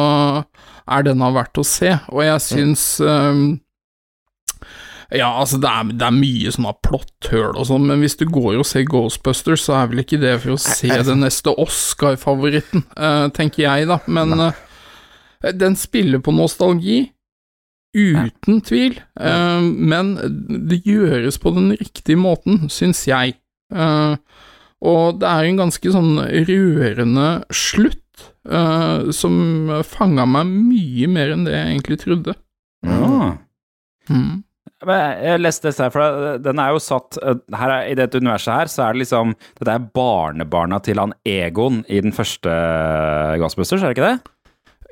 er 0.86 1.06
denne 1.08 1.32
verdt 1.34 1.58
å 1.58 1.64
se. 1.66 1.96
Og 2.12 2.22
jeg 2.22 2.44
syns 2.44 2.84
eh, 3.02 3.40
Ja, 5.14 5.28
altså, 5.38 5.58
det 5.62 5.70
er, 5.70 5.90
det 5.94 6.06
er 6.06 6.14
mye 6.16 6.52
sånn 6.54 6.68
av 6.70 6.78
plotthøl 6.82 7.52
og 7.52 7.66
sånn, 7.68 7.84
men 7.86 8.00
hvis 8.02 8.18
du 8.18 8.24
går 8.26 8.56
og 8.58 8.66
ser 8.66 8.86
Ghostbusters, 8.90 9.62
så 9.66 9.76
er 9.78 9.90
vel 9.92 10.02
ikke 10.02 10.18
det 10.22 10.32
for 10.42 10.56
å 10.56 10.60
se 10.60 10.90
den 10.90 11.22
neste 11.22 11.54
Oscar-favoritten, 11.62 12.82
uh, 12.98 13.26
tenker 13.36 13.62
jeg, 13.66 13.86
da. 13.90 14.00
Men 14.10 14.34
uh, 14.40 14.56
den 15.54 15.78
spiller 15.78 16.22
på 16.24 16.34
nostalgi. 16.34 17.04
Uten 17.96 18.58
tvil, 18.66 18.98
uh, 19.22 19.62
men 19.62 20.16
det 20.68 20.82
gjøres 20.84 21.38
på 21.40 21.54
den 21.56 21.70
riktige 21.78 22.18
måten, 22.20 22.66
syns 22.68 23.06
jeg. 23.08 23.38
Og 24.86 25.20
det 25.22 25.28
er 25.30 25.46
en 25.46 25.62
ganske 25.62 25.94
sånn 25.94 26.18
rørende 26.48 27.30
slutt, 27.54 28.02
Uh, 28.46 29.10
som 29.10 29.32
fanga 29.84 30.22
meg 30.30 30.46
mye 30.46 31.08
mer 31.10 31.32
enn 31.34 31.42
det 31.44 31.52
jeg 31.52 31.70
egentlig 31.72 31.96
trodde. 31.98 32.34
Ja. 32.86 33.32
Mm. 34.06 34.45
Jeg 34.84 35.40
leste 35.40 35.70
dette 35.70 35.86
her, 35.86 35.92
for 35.94 36.40
den 36.44 36.60
er 36.60 36.74
jo 36.74 36.80
satt 36.84 37.16
eh, 37.24 37.38
her 37.56 37.72
er, 37.72 37.86
I 37.88 37.96
dette 37.96 38.20
universet 38.20 38.52
her, 38.52 38.68
så 38.68 38.82
er 38.84 38.92
det 38.92 39.06
liksom 39.06 39.32
Dette 39.56 39.72
er 39.72 39.86
barnebarna 39.96 40.82
til 40.84 41.00
han 41.00 41.14
Egon 41.24 41.80
i 41.88 42.02
den 42.04 42.12
første 42.12 42.52
Ghostbusters, 43.40 43.80
er 43.80 43.94
det 43.94 43.96
ikke 43.96 44.10
det? 44.10 44.35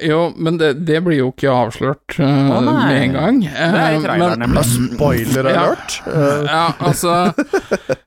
Jo, 0.03 0.33
men 0.37 0.57
det, 0.59 0.73
det 0.89 0.99
blir 1.07 1.21
jo 1.21 1.29
ikke 1.31 1.53
avslørt 1.53 2.17
uh, 2.19 2.25
Å, 2.25 2.61
med 2.65 2.97
en 2.99 3.13
gang. 3.15 3.37
Det 3.45 3.53
er 3.55 3.93
i 3.95 3.99
Eh, 3.99 4.03
traileren, 4.03 4.43
nemlig. 4.43 4.65
Spoiler 4.67 5.49
alert. 5.53 5.99
Eh, 6.09 6.49
Ja, 6.49 6.65
altså 6.83 7.33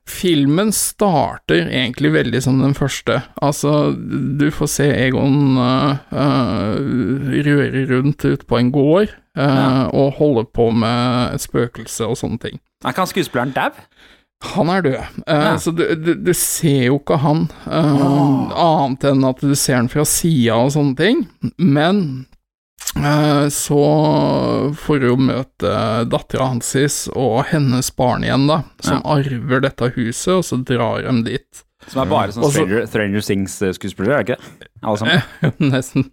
Filmen 0.08 0.72
starter 0.74 1.68
egentlig 1.68 2.12
veldig 2.12 2.42
som 2.44 2.60
den 2.60 2.74
første. 2.76 3.22
Altså, 3.44 3.94
du 3.96 4.48
får 4.54 4.70
se 4.72 4.88
Egon 5.06 5.56
uh, 5.56 5.96
røre 7.48 7.86
rundt 7.92 8.24
ute 8.24 8.44
på 8.48 8.60
en 8.60 8.72
gård 8.74 9.12
ja. 9.38 9.88
og 9.94 10.16
holde 10.18 10.44
på 10.54 10.70
med 10.74 11.34
et 11.36 11.44
spøkelse 11.44 12.08
og 12.08 12.18
sånne 12.20 12.40
ting. 12.42 12.60
Er 12.84 12.92
ikke 12.92 13.04
han 13.04 13.10
skuespilleren 13.10 13.54
dau? 13.56 13.70
Han 14.44 14.68
er 14.70 14.82
død, 14.82 14.98
uh, 15.26 15.34
Ja. 15.34 15.58
så 15.58 15.72
du, 15.74 15.82
du, 15.98 16.12
du 16.14 16.32
ser 16.34 16.84
jo 16.88 16.98
ikke 17.00 17.16
han 17.18 17.48
eh, 17.66 18.02
annet 18.54 19.06
enn 19.10 19.24
at 19.26 19.40
du 19.42 19.54
ser 19.58 19.80
han 19.80 19.90
fra 19.90 20.04
sida 20.06 20.54
og 20.62 20.70
sånne 20.76 20.94
ting. 20.98 21.24
Men 21.58 22.04
uh, 22.94 23.48
så 23.50 23.80
får 24.78 25.02
du 25.02 25.08
jo 25.10 25.16
møte 25.18 25.72
dattera 26.06 26.52
hans 26.52 26.70
og 27.16 27.48
hennes 27.50 27.90
barn 27.98 28.26
igjen, 28.26 28.46
da, 28.50 28.62
som 28.78 29.02
arver 29.10 29.66
dette 29.66 29.90
huset, 29.96 30.36
og 30.38 30.46
så 30.46 30.60
drar 30.62 31.02
de 31.02 31.18
dit. 31.32 31.64
Som 31.88 32.04
er 32.04 32.10
bare 32.10 32.34
sånn 32.34 32.46
Stranger, 32.52 32.86
Stranger 32.90 33.24
Things-skuespillere, 33.24 34.20
er 34.20 34.24
det 34.24 34.34
ikke 34.36 34.58
det? 34.62 34.72
Alle 34.82 34.98
sammen? 35.02 35.54
Nesten. 35.74 36.10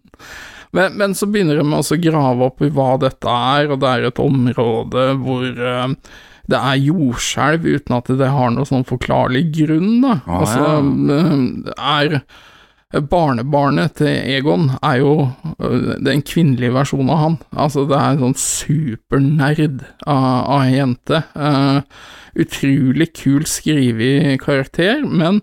Men, 0.75 0.95
men 0.99 1.13
så 1.15 1.27
begynner 1.29 1.59
de 1.59 1.63
med 1.67 1.85
å 1.85 1.97
grave 2.01 2.47
opp 2.49 2.63
i 2.65 2.71
hva 2.73 2.95
dette 2.99 3.31
er, 3.31 3.69
og 3.71 3.79
det 3.83 3.91
er 3.91 4.07
et 4.09 4.21
område 4.23 5.05
hvor 5.21 5.45
det 6.51 6.57
er 6.59 6.81
jordskjelv 6.81 7.65
uten 7.65 7.95
at 7.97 8.11
det 8.19 8.31
har 8.33 8.51
noe 8.53 8.67
sånn 8.69 8.85
forklarlig 8.87 9.47
grunn, 9.55 10.01
da. 10.03 10.19
Ah, 10.25 10.43
altså, 10.43 10.67
eh, 11.15 11.71
er 11.75 12.19
Barnebarnet 12.95 13.97
til 13.99 14.13
Egon 14.37 14.69
er 14.79 14.99
jo 15.01 15.13
eh, 15.57 15.95
den 16.05 16.21
kvinnelige 16.23 16.75
versjonen 16.75 17.11
av 17.11 17.21
han. 17.23 17.39
Altså, 17.51 17.87
det 17.89 17.97
er 17.97 18.13
en 18.13 18.21
sånn 18.27 18.37
supernerd 18.39 19.81
av, 20.05 20.29
av 20.45 20.61
ei 20.61 20.77
jente. 20.77 21.23
Uh, 21.35 21.81
utrolig 22.39 23.09
kul 23.15 23.45
skrevet 23.47 24.39
karakter, 24.43 25.03
men 25.07 25.41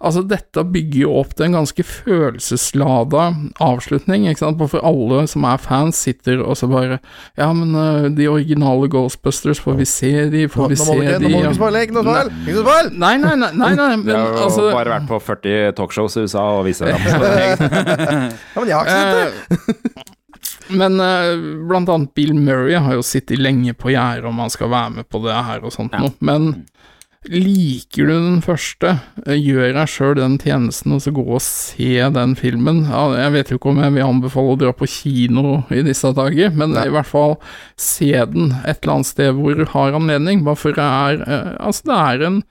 Altså, 0.00 0.22
dette 0.24 0.62
bygger 0.64 1.02
jo 1.02 1.10
opp 1.20 1.34
til 1.36 1.44
en 1.50 1.56
ganske 1.58 1.84
følelseslada 1.84 3.24
avslutning, 3.60 4.24
ikke 4.30 4.40
sant, 4.40 4.62
for 4.72 4.80
alle 4.86 5.26
som 5.28 5.44
er 5.44 5.60
fans, 5.60 5.98
sitter 6.06 6.40
og 6.40 6.56
så 6.56 6.68
bare 6.70 6.96
Ja, 7.36 7.50
men 7.52 7.74
uh, 7.76 8.06
de 8.08 8.28
originale 8.30 8.88
Ghostbusters, 8.88 9.60
får 9.60 9.76
vi 9.82 9.84
se 9.90 10.12
de, 10.32 10.46
får 10.48 10.70
vi 10.72 10.78
nå 10.80 10.86
se 10.86 10.96
ikke, 10.96 11.18
de 11.20 11.28
nå 11.28 11.32
må 11.34 11.42
du 11.42 11.48
ikke 11.50 11.58
spoile, 11.58 11.82
ikke 11.84 11.98
noe 11.98 12.06
spoil! 12.06 12.30
Ikke 12.46 12.56
noe 12.56 12.64
spoil! 12.64 12.88
Nei, 13.04 13.12
nei, 13.20 13.34
nei, 13.42 13.50
nei, 13.60 13.72
nei 13.76 13.90
Jeg 13.96 14.00
men 14.06 14.16
har 14.16 14.32
jo 14.32 14.46
altså 14.46 14.64
bare 14.70 14.94
vært 14.96 15.10
på 15.10 15.20
40 15.28 15.76
talkshows 15.82 16.16
i 16.16 16.24
USA 16.24 16.46
og 16.56 16.64
viser 16.70 16.94
dem. 16.94 17.04
Ja, 17.10 18.62
men 18.62 18.70
jeg 18.70 18.76
har 18.78 18.88
ikke 18.88 18.96
sett 18.96 19.20
det. 19.20 20.06
Eh, 20.70 20.76
Men 20.78 21.00
uh, 21.02 21.34
blant 21.68 21.88
annet 21.90 22.12
Bill 22.14 22.30
Murray 22.38 22.76
har 22.78 22.94
jo 22.94 23.02
sittet 23.04 23.40
lenge 23.42 23.74
på 23.74 23.90
gjerdet 23.90 24.28
om 24.30 24.38
han 24.38 24.52
skal 24.52 24.70
være 24.70 24.92
med 25.00 25.08
på 25.10 25.18
det 25.24 25.34
her 25.34 25.64
og 25.66 25.72
sånt 25.74 25.92
Ja. 25.96 26.04
noe, 26.04 26.14
men 26.22 26.46
liker 27.28 28.08
du 28.08 28.14
den 28.14 28.40
første, 28.40 28.94
eh, 29.26 29.36
gjør 29.36 29.74
deg 29.76 29.90
sjøl 29.92 30.14
den 30.16 30.38
tjenesten 30.40 30.94
og 30.96 31.02
så 31.04 31.12
gå 31.12 31.24
og 31.26 31.42
se 31.44 31.98
den 32.14 32.32
filmen. 32.38 32.86
Jeg 32.88 33.32
vet 33.34 33.50
jo 33.50 33.58
ikke 33.58 33.74
om 33.74 33.82
jeg 33.82 33.92
vil 33.92 34.06
anbefale 34.06 34.54
å 34.54 34.58
dra 34.60 34.72
på 34.72 34.88
kino 34.88 35.60
i 35.68 35.82
disse 35.84 36.14
dager, 36.16 36.48
men 36.56 36.72
i 36.80 36.88
hvert 36.88 37.10
fall 37.10 37.36
se 37.76 38.08
den 38.32 38.54
et 38.64 38.80
eller 38.80 38.94
annet 38.94 39.10
sted 39.10 39.36
hvor 39.36 39.54
du 39.54 39.66
har 39.68 39.98
anledning, 39.98 40.44
bare 40.46 40.56
for 40.56 40.72
det 40.72 40.86
er 40.86 41.24
eh, 41.26 41.56
Altså, 41.60 41.84
det 41.84 41.98
er 42.00 42.26
en 42.26 42.42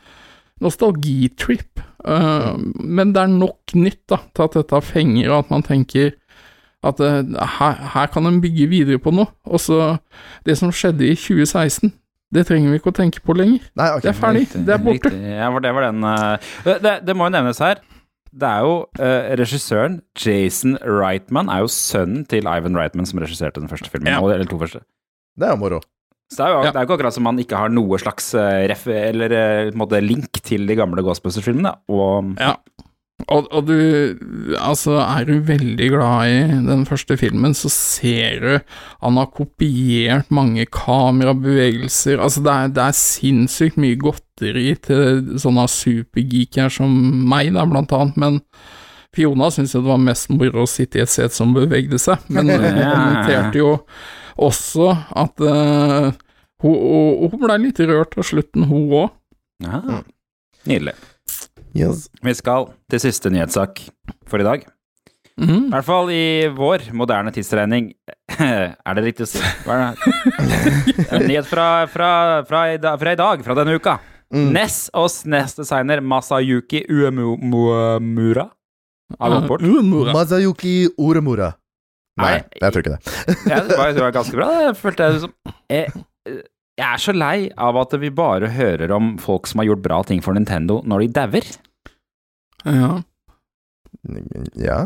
nostalgitrip, 0.61 1.81
eh, 2.05 2.53
men 2.77 3.13
det 3.13 3.23
er 3.23 3.37
nok 3.39 3.73
nytt 3.73 4.03
da, 4.11 4.21
til 4.35 4.45
at 4.45 4.59
dette 4.59 4.81
fenger, 4.85 5.31
og 5.31 5.45
at 5.45 5.55
man 5.55 5.65
tenker 5.65 6.13
at 6.85 7.01
her, 7.01 7.79
her 7.91 8.05
kan 8.07 8.27
en 8.29 8.39
bygge 8.39 8.69
videre 8.71 9.01
på 9.01 9.11
noe. 9.11 9.27
Og 9.43 9.59
så 9.59 9.97
Det 10.45 10.55
som 10.55 10.71
skjedde 10.71 11.09
i 11.09 11.15
2016, 11.15 11.91
det 12.31 12.45
trenger 12.47 12.69
vi 12.73 12.79
ikke 12.79 12.91
å 12.91 12.97
tenke 12.99 13.21
på 13.25 13.33
lenger. 13.37 13.63
Nei, 13.79 13.87
okay, 13.95 14.01
Det 14.05 14.09
er 14.11 14.19
ferdig. 14.19 14.43
Det 14.67 14.73
er 14.75 14.83
borte. 14.85 15.11
Ja, 15.17 15.47
for 15.53 15.59
det 15.65 15.71
var 15.73 15.87
den 15.89 16.03
uh, 16.05 16.51
det, 16.85 16.93
det 17.07 17.15
må 17.17 17.25
jo 17.29 17.33
nevnes 17.37 17.61
her. 17.63 17.81
Det 18.29 18.45
er 18.45 18.61
jo 18.61 18.73
uh, 18.99 19.29
regissøren 19.39 19.95
Jason 20.21 20.75
Reitman 20.85 21.49
er 21.49 21.63
jo 21.63 21.71
sønnen 21.73 22.27
til 22.29 22.45
Ivan 22.45 22.77
Reitman 22.77 23.07
som 23.09 23.17
regisserte 23.23 23.57
den 23.63 23.71
første 23.71 23.89
filmen. 23.89 24.11
Ja. 24.13 24.19
og- 24.21 24.33
Eller 24.35 24.45
to 24.45 24.59
første. 24.61 24.83
Det 25.39 25.47
er 25.47 25.55
jo 25.55 25.61
moro. 25.63 25.79
Så 26.29 26.37
det 26.37 26.45
er 26.45 26.51
jo 26.53 26.59
Ja. 26.61 26.71
det 26.71 26.75
er 26.77 26.83
jo 26.83 26.87
ikke 26.91 26.97
akkurat 26.99 27.13
som 27.15 27.23
man 27.25 27.39
ikke 27.41 27.57
har 27.57 27.69
noe 27.73 27.97
slags 27.97 28.27
eh, 28.37 28.67
ref, 28.69 28.83
eller 28.85 29.71
måte 29.73 29.97
link 30.05 30.29
til 30.45 30.67
de 30.69 30.75
gamle 30.77 31.01
Ghostbusters-filmene. 31.01 31.71
Og 31.89 32.35
Ja. 32.37 32.53
Og, 33.27 33.47
og 33.51 33.67
du 33.67 33.75
Altså, 34.57 34.95
er 35.03 35.27
du 35.27 35.39
veldig 35.45 35.89
glad 35.91 36.31
i 36.31 36.39
den 36.65 36.85
første 36.87 37.17
filmen, 37.19 37.53
så 37.57 37.69
ser 37.73 38.39
du 38.43 38.51
han 39.03 39.19
har 39.19 39.31
kopiert 39.35 40.31
mange 40.33 40.65
kamerabevegelser. 40.65 42.19
Altså, 42.19 42.43
det 42.45 42.53
er, 42.53 42.73
det 42.75 42.83
er 42.83 42.97
sinnssykt 42.97 43.79
mye 43.81 43.99
godteri 43.99 44.73
til 44.83 45.35
sånne 45.39 45.67
supergeeker 45.71 46.71
som 46.73 46.93
meg, 47.29 47.53
da, 47.55 47.67
blant 47.69 47.93
annet. 47.95 48.19
Men 48.19 48.39
Fiona 49.15 49.49
syntes 49.53 49.75
jo 49.75 49.83
det 49.83 49.91
var 49.91 50.01
mest 50.03 50.31
moro 50.33 50.65
å 50.65 50.69
sitte 50.69 50.99
i 50.99 51.03
et 51.03 51.11
set 51.11 51.35
som 51.35 51.53
bevegde 51.55 51.99
seg, 52.01 52.25
men 52.29 52.51
hun 52.53 52.65
kommenterte 52.65 53.61
jo 53.61 53.75
også 54.39 54.91
at 55.19 55.41
uh, 55.43 56.11
hun, 56.63 56.75
hun, 56.75 57.31
hun 57.31 57.41
ble 57.41 57.57
litt 57.65 57.81
rørt 57.83 58.15
av 58.19 58.27
slutten, 58.27 58.67
hun 58.69 58.93
òg. 59.01 59.15
Nydelig. 60.69 60.95
Yes. 61.77 62.07
Vi 62.25 62.33
skal 62.33 62.69
til 62.89 62.99
siste 63.03 63.29
nyhetssak 63.33 63.81
for 64.29 64.41
i 64.41 64.47
dag. 64.47 64.65
I 65.39 65.45
Mhm. 65.45 65.69
hvert 65.71 65.85
fall 65.87 66.09
i 66.11 66.47
vår 66.51 66.89
moderne 66.91 67.31
tidsregning. 67.31 67.93
er 68.39 68.93
det 68.97 69.03
riktig 69.05 69.23
å 69.23 69.29
si? 69.31 69.39
Hva 69.63 69.77
er 69.77 69.95
det? 69.95 71.27
Nyhet 71.29 71.47
fra, 71.47 71.85
fra, 71.87 72.09
fra, 72.49 72.63
i 72.73 72.77
da, 72.77 72.97
fra 72.99 73.13
i 73.15 73.19
dag, 73.19 73.43
fra 73.45 73.55
denne 73.55 73.77
uka. 73.79 73.99
Mm. 74.33 74.51
Ness 74.53 74.89
og 74.93 75.07
SNES-designer 75.09 76.01
Masayuki 76.05 76.83
Uemura 76.91 78.49
har 79.19 79.29
gått 79.33 79.47
bort. 79.47 79.61
Uemura. 79.65 80.13
Mazayuki 80.13 80.89
Oremura. 81.01 81.53
Nei, 82.19 82.33
Nei. 82.35 82.43
jeg 82.59 82.73
tror 82.75 82.83
ikke 82.83 82.97
det. 82.97 83.15
Ja, 83.47 83.61
det 83.63 83.77
var, 83.79 83.93
det 83.95 84.03
var 84.03 84.11
ganske 84.19 84.35
bra. 84.37 84.49
Det 84.67 84.75
følte 84.77 85.07
jeg 85.07 85.21
som 85.23 85.33
jeg, 85.71 86.03
jeg 86.79 86.87
er 86.87 87.01
så 87.03 87.13
lei 87.15 87.37
av 87.59 87.77
at 87.81 87.93
vi 87.99 88.11
bare 88.15 88.49
hører 88.55 88.91
om 88.95 89.13
folk 89.21 89.49
som 89.49 89.61
har 89.61 89.69
gjort 89.69 89.83
bra 89.83 89.99
ting 90.07 90.23
for 90.23 90.37
Nintendo 90.37 90.79
når 90.87 91.05
de 91.05 91.13
dauer. 91.19 91.49
Ja. 92.63 92.91
Ja, 94.55 94.79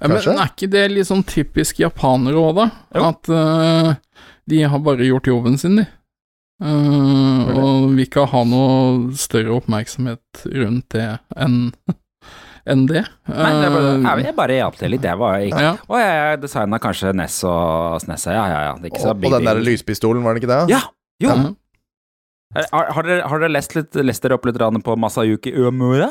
Ja, 0.00 0.08
men 0.08 0.16
er 0.18 0.48
ikke 0.48 0.68
det 0.72 0.82
litt 0.90 1.06
sånn 1.06 1.22
typisk 1.28 1.78
japanere 1.82 2.40
òg, 2.40 2.56
da? 2.56 2.66
Jo. 2.96 3.06
At 3.12 3.30
uh, 3.30 3.90
de 4.50 4.62
har 4.72 4.82
bare 4.82 5.06
gjort 5.06 5.30
jobben 5.30 5.58
sin, 5.60 5.78
de. 5.78 5.86
Uh, 6.60 7.46
og 7.54 7.86
vil 7.94 8.04
ikke 8.04 8.26
ha 8.28 8.42
noe 8.44 9.14
større 9.16 9.54
oppmerksomhet 9.56 10.42
rundt 10.50 10.90
det 10.96 11.06
enn 11.40 11.70
enn 12.70 12.84
det. 12.90 13.04
Nei, 13.30 13.52
det 13.56 13.68
er 13.68 13.72
bare, 13.72 13.92
Eh, 13.96 14.24
jeg, 14.26 14.36
bare 14.36 14.58
hjalp 14.58 14.76
til 14.80 14.92
litt. 14.92 15.04
Det 15.04 15.14
var 15.18 15.44
ikke 15.46 15.62
ja. 15.64 15.72
Og 15.88 16.02
jeg 16.02 16.40
designa 16.42 16.80
kanskje 16.82 17.14
Ness 17.16 17.38
og 17.48 18.02
Snessa, 18.04 18.34
ja, 18.34 18.44
ja, 18.50 18.60
ja. 18.68 18.74
Er 18.76 18.90
ikke 18.90 19.00
så 19.02 19.14
Og, 19.14 19.24
og 19.24 19.36
den 19.38 19.48
der 19.48 19.62
lyspistolen, 19.64 20.26
var 20.26 20.36
det 20.36 20.42
ikke 20.44 20.52
det? 20.52 20.74
Ja! 20.74 20.82
Jo! 21.20 21.36
Mm. 21.36 21.56
Har, 22.74 22.90
har, 22.96 23.06
dere, 23.06 23.26
har 23.30 23.42
dere 23.42 23.52
lest, 23.54 23.76
litt, 23.78 23.94
lest 24.02 24.24
dere 24.24 24.34
opp 24.34 24.46
litt 24.48 24.58
på 24.58 24.96
Masayuki 24.98 25.52
Uemura? 25.54 26.10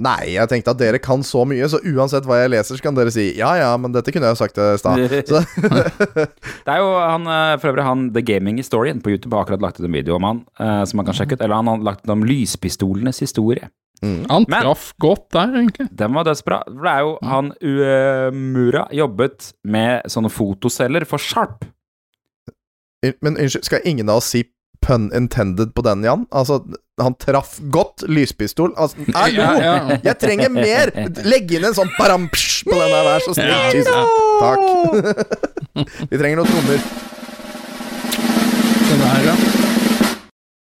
Nei, 0.00 0.32
jeg 0.32 0.48
tenkte 0.48 0.72
at 0.72 0.78
dere 0.80 0.98
kan 1.02 1.20
så 1.26 1.42
mye, 1.44 1.66
så 1.68 1.76
uansett 1.84 2.24
hva 2.24 2.38
jeg 2.40 2.54
leser, 2.54 2.78
så 2.78 2.84
kan 2.86 2.96
dere 2.96 3.12
si 3.12 3.26
ja 3.36 3.50
ja, 3.58 3.68
men 3.76 3.92
dette 3.92 4.14
kunne 4.14 4.30
jeg 4.30 4.32
jo 4.32 4.40
sagt 4.40 4.56
i 4.56 4.68
stad. 4.80 4.96
Det 6.64 6.72
er 6.72 6.80
jo 6.80 6.94
han, 6.96 7.28
eh, 7.28 7.56
for 7.60 7.68
øvrig 7.74 7.84
han 7.84 8.06
The 8.16 8.22
Gaming 8.24 8.56
Historian 8.62 9.02
på 9.04 9.12
YouTube 9.12 9.36
har 9.36 9.44
akkurat 9.44 9.60
lagt 9.66 9.80
ut 9.80 9.84
en 9.84 9.92
video 9.98 10.16
om 10.16 10.24
han, 10.24 10.40
eh, 10.56 10.80
som 10.88 11.02
man 11.02 11.10
kan 11.10 11.18
sjekke 11.18 11.36
ut. 11.36 11.44
Eller 11.44 11.60
han 11.60 11.68
har 11.68 11.84
lagt 11.84 12.06
ut 12.06 12.14
om 12.16 12.24
lyspistolenes 12.24 13.20
historie. 13.20 13.68
Han 14.00 14.46
Men- 14.48 14.62
traff 14.62 14.94
godt 14.96 15.26
der, 15.36 15.52
egentlig. 15.60 15.90
Den 15.92 16.14
var 16.16 16.24
dødsbra. 16.24 16.62
For 16.64 16.86
det 16.86 16.92
er 16.94 17.04
jo 17.04 17.18
han 17.28 17.52
Uemura 17.60 18.86
jobbet 18.96 19.52
med 19.68 20.08
sånne 20.08 20.32
fotoceller 20.32 21.04
for 21.04 21.20
Sharp. 21.20 21.66
Men 23.02 23.36
unnskyld, 23.36 23.64
skal 23.64 23.80
ingen 23.88 24.08
av 24.12 24.20
oss 24.20 24.28
si 24.34 24.44
pun 24.84 25.10
intended 25.16 25.74
på 25.76 25.82
den, 25.84 26.04
Jan? 26.04 26.26
Altså, 26.32 26.60
han 27.00 27.14
traff 27.20 27.58
godt 27.72 28.04
lyspistol. 28.08 28.74
Altså, 28.76 28.96
hallo! 29.14 29.40
Ja, 29.44 29.52
ja. 29.60 29.98
Jeg 30.04 30.18
trenger 30.20 30.52
mer! 30.52 30.92
Legg 31.24 31.52
inn 31.56 31.64
en 31.68 31.76
sånn 31.76 31.92
parampsj 31.98 32.64
på 32.68 32.76
den 32.76 32.92
der, 32.92 33.06
vær 33.08 33.24
så 33.24 33.36
snill. 33.36 33.48
Ja, 33.48 33.72
ja. 33.80 34.04
Takk. 34.40 34.64
Vi 36.10 36.20
trenger 36.20 36.40
noen 36.42 36.52
trommer. 36.52 36.84
Sånn 38.90 39.04
her, 39.06 39.28
ja. 39.30 39.59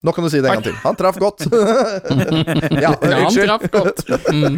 Nå 0.00 0.12
kan 0.16 0.24
du 0.24 0.30
si 0.32 0.40
det 0.40 0.48
en 0.48 0.56
gang 0.56 0.64
til. 0.64 0.76
Han 0.80 0.96
traff 0.96 1.18
godt. 1.20 1.44
ja, 2.84 2.94
Ja, 3.04 3.16
han 3.20 3.34
traff 3.36 3.66
godt. 3.72 4.00
Mm. 4.32 4.56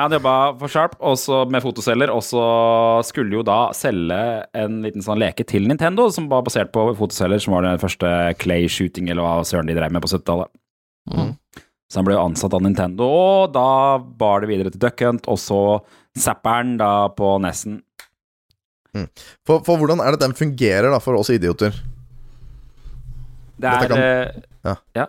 Han 0.00 0.14
jobba 0.16 0.34
for 0.60 0.72
Sharp, 0.72 0.94
også 1.04 1.42
med 1.52 1.60
fotoceller, 1.60 2.12
og 2.14 2.22
så 2.24 2.44
skulle 3.04 3.36
jo 3.36 3.44
da 3.44 3.58
selge 3.76 4.20
en 4.56 4.78
liten 4.86 5.04
sånn 5.04 5.20
leke 5.20 5.44
til 5.48 5.68
Nintendo, 5.68 6.06
som 6.14 6.30
var 6.30 6.46
basert 6.46 6.72
på 6.72 6.86
fotoceller, 6.96 7.42
som 7.42 7.56
var 7.56 7.66
den 7.66 7.82
første 7.82 8.12
clay 8.40 8.68
shooting, 8.72 9.10
eller 9.12 9.26
hva 9.26 9.42
søren 9.48 9.68
de 9.68 9.76
drev 9.76 9.92
med 9.92 10.04
på 10.04 10.12
70-tallet. 10.14 10.52
Mm. 11.12 11.34
Så 11.88 12.00
han 12.00 12.08
ble 12.08 12.16
jo 12.16 12.24
ansatt 12.24 12.56
av 12.56 12.64
Nintendo, 12.64 13.10
og 13.10 13.52
da 13.52 13.68
bar 13.98 14.44
det 14.44 14.52
videre 14.52 14.72
til 14.72 14.80
Duck 14.86 15.04
Hunt, 15.04 15.28
og 15.28 15.40
så 15.42 15.60
Zapperen 16.18 16.76
da 16.80 17.10
på 17.14 17.36
Nessen. 17.44 17.82
For, 19.46 19.60
for 19.66 19.76
hvordan 19.76 20.00
er 20.02 20.14
det 20.14 20.24
den 20.24 20.34
fungerer 20.34 20.88
da 20.90 20.98
for 21.02 21.18
oss 21.18 21.30
idioter? 21.30 21.76
Det 23.58 23.70
er 23.70 23.88
kan- 23.88 23.98
eh, 24.02 25.06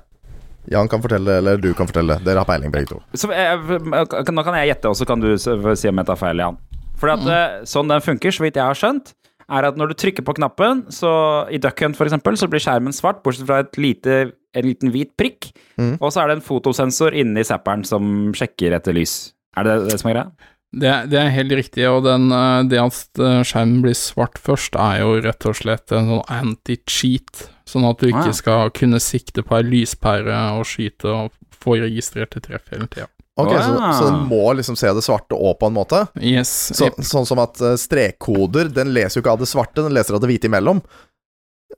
Jan 0.69 0.89
kan 0.91 1.01
fortelle, 1.01 1.37
eller 1.39 1.57
du 1.57 1.71
kan 1.73 1.87
fortelle. 1.89 2.19
Dere 2.23 2.43
har 2.43 2.45
peiling, 2.45 2.71
begge 2.71 2.91
to. 2.91 2.99
Så 3.17 3.29
jeg, 3.33 3.57
nå 3.57 4.43
kan 4.45 4.57
jeg 4.59 4.69
gjette, 4.69 4.89
og 4.91 4.97
så 4.99 5.07
kan 5.07 5.21
du 5.23 5.31
si 5.37 5.89
om 5.89 6.01
jeg 6.01 6.05
tar 6.05 6.19
feil, 6.19 6.37
Jan. 6.43 6.59
For 6.99 7.09
at, 7.09 7.23
mm. 7.23 7.65
sånn 7.65 7.89
den 7.89 8.03
funker, 8.05 8.35
så 8.35 8.43
vidt 8.43 8.59
jeg 8.59 8.67
har 8.67 8.77
skjønt, 8.77 9.13
er 9.49 9.65
at 9.65 9.79
når 9.79 9.91
du 9.91 9.97
trykker 9.97 10.25
på 10.27 10.35
knappen, 10.37 10.83
så 10.93 11.47
i 11.49 11.57
Duck 11.57 11.81
Hunt 11.81 11.97
for 11.97 12.05
eksempel, 12.05 12.37
så 12.37 12.49
blir 12.51 12.61
skjermen 12.61 12.93
svart, 12.93 13.23
bortsett 13.25 13.47
fra 13.49 13.63
et 13.63 13.79
lite, 13.81 14.19
en 14.53 14.67
liten 14.67 14.93
hvit 14.93 15.15
prikk. 15.17 15.49
Og 15.97 16.11
så 16.11 16.21
er 16.21 16.29
det 16.29 16.37
en 16.37 16.45
fotosensor 16.45 17.17
inni 17.17 17.41
zapperen 17.47 17.85
som 17.87 18.29
sjekker 18.37 18.75
etter 18.77 18.93
lys. 18.93 19.33
Er 19.57 19.65
det 19.65 19.77
det 19.89 19.99
som 20.01 20.11
er 20.11 20.19
greia? 20.19 20.49
Det, 20.69 20.91
det 21.09 21.17
er 21.17 21.31
helt 21.33 21.55
riktig, 21.57 21.87
og 21.89 22.03
den, 22.05 22.27
eh, 22.29 22.59
det 22.69 22.77
at 22.77 23.17
eh, 23.17 23.39
skjermen 23.41 23.79
blir 23.81 23.95
svart 23.97 24.37
først, 24.37 24.77
er 24.77 24.99
jo 25.01 25.15
rett 25.25 25.47
og 25.49 25.57
slett 25.57 25.95
en 25.97 26.11
sånn 26.11 26.27
anti-cheat, 26.29 27.47
sånn 27.69 27.85
at 27.89 28.01
du 28.01 28.07
ikke 28.09 28.25
Ah, 28.25 28.31
ja. 28.31 28.35
skal 28.37 28.71
kunne 28.75 28.99
sikte 29.03 29.43
på 29.45 29.55
ei 29.59 29.63
lyspære 29.67 30.35
og 30.57 30.65
skyte 30.69 31.09
og 31.13 31.31
få 31.59 31.77
registrerte 31.81 32.41
treff 32.43 32.69
hele 32.73 32.87
tida. 32.91 33.07
Ok, 33.39 33.53
så, 33.55 33.71
Wow. 33.71 33.91
så 33.95 34.05
den 34.09 34.23
må 34.27 34.41
liksom 34.57 34.75
se 34.75 34.89
det 34.91 35.03
svarte 35.05 35.37
òg, 35.37 35.53
på 35.61 35.67
en 35.69 35.75
måte? 35.77 36.01
Yes. 36.19 36.49
Så, 36.75 36.89
sånn 37.07 37.27
som 37.29 37.39
at 37.39 37.61
eh, 37.63 37.77
strekkoder, 37.79 38.67
den 38.75 38.91
leser 38.91 39.19
jo 39.19 39.23
ikke 39.23 39.31
av 39.37 39.39
det 39.39 39.47
svarte, 39.47 39.83
den 39.85 39.95
leser 39.95 40.17
av 40.17 40.23
det 40.25 40.27
hvite 40.33 40.49
imellom. 40.51 40.81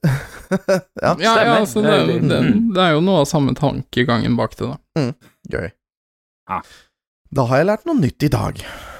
ja, 1.01 1.11
Ja, 1.19 1.33
ja, 1.43 1.57
altså, 1.59 1.83
det, 1.83 2.21
det, 2.29 2.39
det 2.75 2.81
er 2.81 2.95
jo 2.95 3.03
noe 3.05 3.21
av 3.23 3.27
samme 3.29 3.53
tankegangen 3.57 4.37
bak 4.39 4.55
det, 4.57 4.71
da. 4.71 5.05
gøy. 5.53 5.67
Ja. 6.49 6.61
Da 7.31 7.45
har 7.47 7.61
jeg 7.61 7.67
lært 7.69 7.85
noe 7.87 7.95
nytt 7.99 8.25
i 8.27 8.31
dag. 8.31 8.57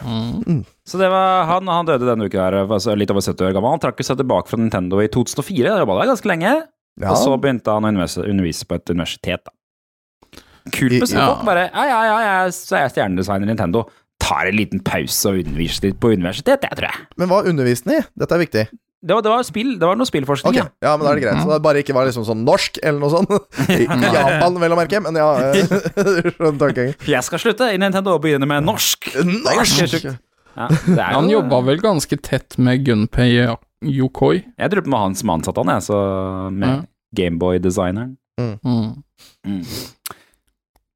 Mm. 0.08 0.62
Så 0.88 1.00
det 1.02 1.10
var 1.12 1.48
han, 1.50 1.68
han 1.68 1.90
døde 1.90 2.08
denne 2.08 2.30
uken, 2.30 2.40
her, 2.46 2.60
altså 2.64 2.94
litt 2.96 3.12
over 3.12 3.26
70 3.26 3.50
år 3.50 3.58
gammel. 3.58 3.74
Han 3.74 3.82
trakk 3.84 4.00
seg 4.08 4.22
tilbake 4.22 4.52
fra 4.54 4.60
Nintendo 4.62 5.02
i 5.04 5.10
2004, 5.12 5.66
da 5.68 5.82
jobba 5.82 5.98
der 6.00 6.12
ganske 6.14 6.30
lenge. 6.32 6.54
Ja, 7.00 7.14
Og 7.14 7.18
så 7.22 7.38
begynte 7.40 7.72
han 7.72 7.86
å 7.88 7.92
undervise, 7.94 8.26
undervise 8.28 8.66
på 8.68 8.76
et 8.76 8.90
universitet, 8.92 9.46
da. 9.48 9.54
Kult 10.72 10.94
med 11.00 11.08
sånne 11.10 11.22
Ja. 11.24 11.30
folk. 11.34 11.46
Bare 11.48 11.64
ja, 11.72 11.86
ja, 11.90 12.02
ja, 12.06 12.18
jeg, 12.46 12.54
så 12.54 12.76
er 12.78 12.82
jeg 12.86 12.92
stjernedesigner 12.98 13.48
i 13.48 13.52
Nintendo. 13.54 13.86
Tar 14.22 14.52
en 14.52 14.56
liten 14.60 14.80
pause 14.86 15.32
og 15.32 15.40
underviser 15.42 15.88
litt 15.90 16.00
på 16.04 16.12
universitet, 16.14 16.62
jeg 16.68 16.78
tror 16.78 16.90
jeg. 16.92 17.08
Men 17.18 17.32
hva 17.32 17.40
underviste 17.50 17.90
han 17.90 18.02
i? 18.04 18.06
Dette 18.22 18.36
er 18.38 18.44
viktig. 18.44 18.66
Det 19.02 19.16
var, 19.18 19.24
det 19.26 19.32
var, 19.34 19.42
spill, 19.48 19.72
det 19.82 19.88
var 19.90 19.96
noe 19.98 20.06
spillforskning, 20.06 20.54
okay. 20.54 20.62
ja. 20.62 20.92
ja, 20.92 20.92
men 20.94 21.08
da 21.08 21.10
er 21.10 21.18
det 21.18 21.24
greit. 21.24 21.40
Så 21.42 21.50
det 21.50 21.62
bare 21.66 21.82
ikke 21.82 21.96
var 21.98 22.06
liksom 22.06 22.22
sånn 22.28 22.44
norsk, 22.46 22.78
eller 22.86 23.00
noe 23.02 23.10
sånt. 23.10 23.32
I 23.74 23.88
Japan, 23.90 24.60
vel 24.62 24.76
å 24.76 24.78
merke, 24.78 25.00
men 25.02 25.18
ja 25.18 25.30
eh, 25.48 25.64
skjønner 26.38 26.60
tankegangen. 26.62 26.94
Jeg 27.10 27.26
skal 27.26 27.42
slutte 27.42 27.72
i 27.74 27.80
Nintendo 27.82 28.14
og 28.14 28.22
begynne 28.22 28.46
med 28.46 28.62
norsk. 28.68 29.10
Norsk! 29.26 30.06
Ja, 30.06 30.68
Han 31.16 31.32
jo- 31.32 31.40
jobba 31.40 31.64
vel 31.66 31.82
ganske 31.82 32.20
tett 32.22 32.60
med 32.62 32.86
Gunpei 32.86 33.32
Yokoi. 33.82 34.44
Jeg 34.60 34.72
tror 34.74 34.86
på 34.86 34.98
han 35.04 35.16
som 35.18 35.34
ansatte 35.34 35.64
han, 35.64 35.74
jeg, 35.78 35.88
så 35.90 36.00
med 36.54 36.70
Ja. 36.70 36.82
Gameboy-designeren. 37.18 38.16
Mm. 38.40 39.64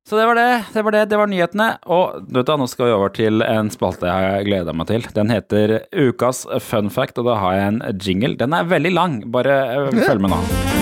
Så 0.09 0.15
det 0.19 0.25
var 0.29 0.35
det. 0.37 0.65
Det 0.73 0.83
var 0.85 0.91
det, 0.91 1.05
det 1.09 1.17
var 1.17 1.27
nyhetene. 1.27 1.67
Og 1.89 2.27
vet 2.29 2.45
du, 2.45 2.53
nå 2.61 2.67
skal 2.69 2.85
vi 2.85 2.93
over 2.93 3.09
til 3.09 3.41
en 3.41 3.71
spalte 3.73 4.05
jeg 4.05 4.29
har 4.35 4.45
gleda 4.45 4.73
meg 4.77 4.87
til. 4.91 5.07
Den 5.17 5.33
heter 5.33 5.79
Ukas 5.91 6.45
fun 6.61 6.89
fact, 6.93 7.17
og 7.17 7.25
da 7.25 7.39
har 7.41 7.57
jeg 7.57 7.73
en 7.73 7.81
jingle. 7.99 8.37
Den 8.37 8.53
er 8.53 8.69
veldig 8.69 8.93
lang, 8.93 9.19
bare 9.33 9.59
eh, 9.89 10.01
følg 10.05 10.21
med 10.21 10.35
nå. 10.37 10.74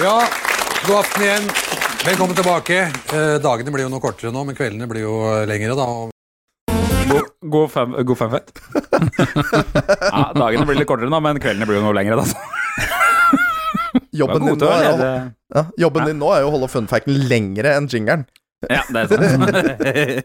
Ja, 0.00 0.22
god 0.86 0.96
aften 0.96 1.22
igjen. 1.22 1.42
Velkommen 2.06 2.36
tilbake. 2.36 2.76
Eh, 3.12 3.34
dagene 3.44 3.70
blir 3.74 3.82
jo 3.84 3.90
noe 3.92 4.00
kortere 4.00 4.30
nå, 4.32 4.44
men 4.48 4.56
kveldene 4.56 4.86
blir 4.88 5.02
jo 5.04 5.28
eh, 5.28 5.42
lengre, 5.44 5.76
da. 5.76 6.08
God, 7.10 7.26
god, 7.52 7.68
fun 7.68 7.92
ja, 8.00 8.06
dagene 10.32 10.64
blir 10.64 10.80
litt 10.80 10.88
kortere 10.88 11.12
nå, 11.12 11.20
men 11.20 11.36
kveldene 11.42 11.68
blir 11.68 11.76
jo 11.82 11.84
noe 11.84 11.92
lengre, 11.98 12.16
da. 12.16 12.24
Jobben, 14.22 14.48
din 14.48 14.56
nå 14.62 14.70
er 14.72 14.88
ja, 14.88 15.66
jobben 15.84 16.08
din 16.08 16.16
nå 16.22 16.32
er 16.32 16.40
jo 16.46 16.48
å 16.48 16.54
holde 16.56 16.72
funfacten 16.72 17.12
lengre 17.28 17.76
enn 17.76 17.84
jingeren. 17.92 18.24
Ja, 18.72 18.80
det 18.88 19.04
er 19.04 19.08
sant. 19.34 19.52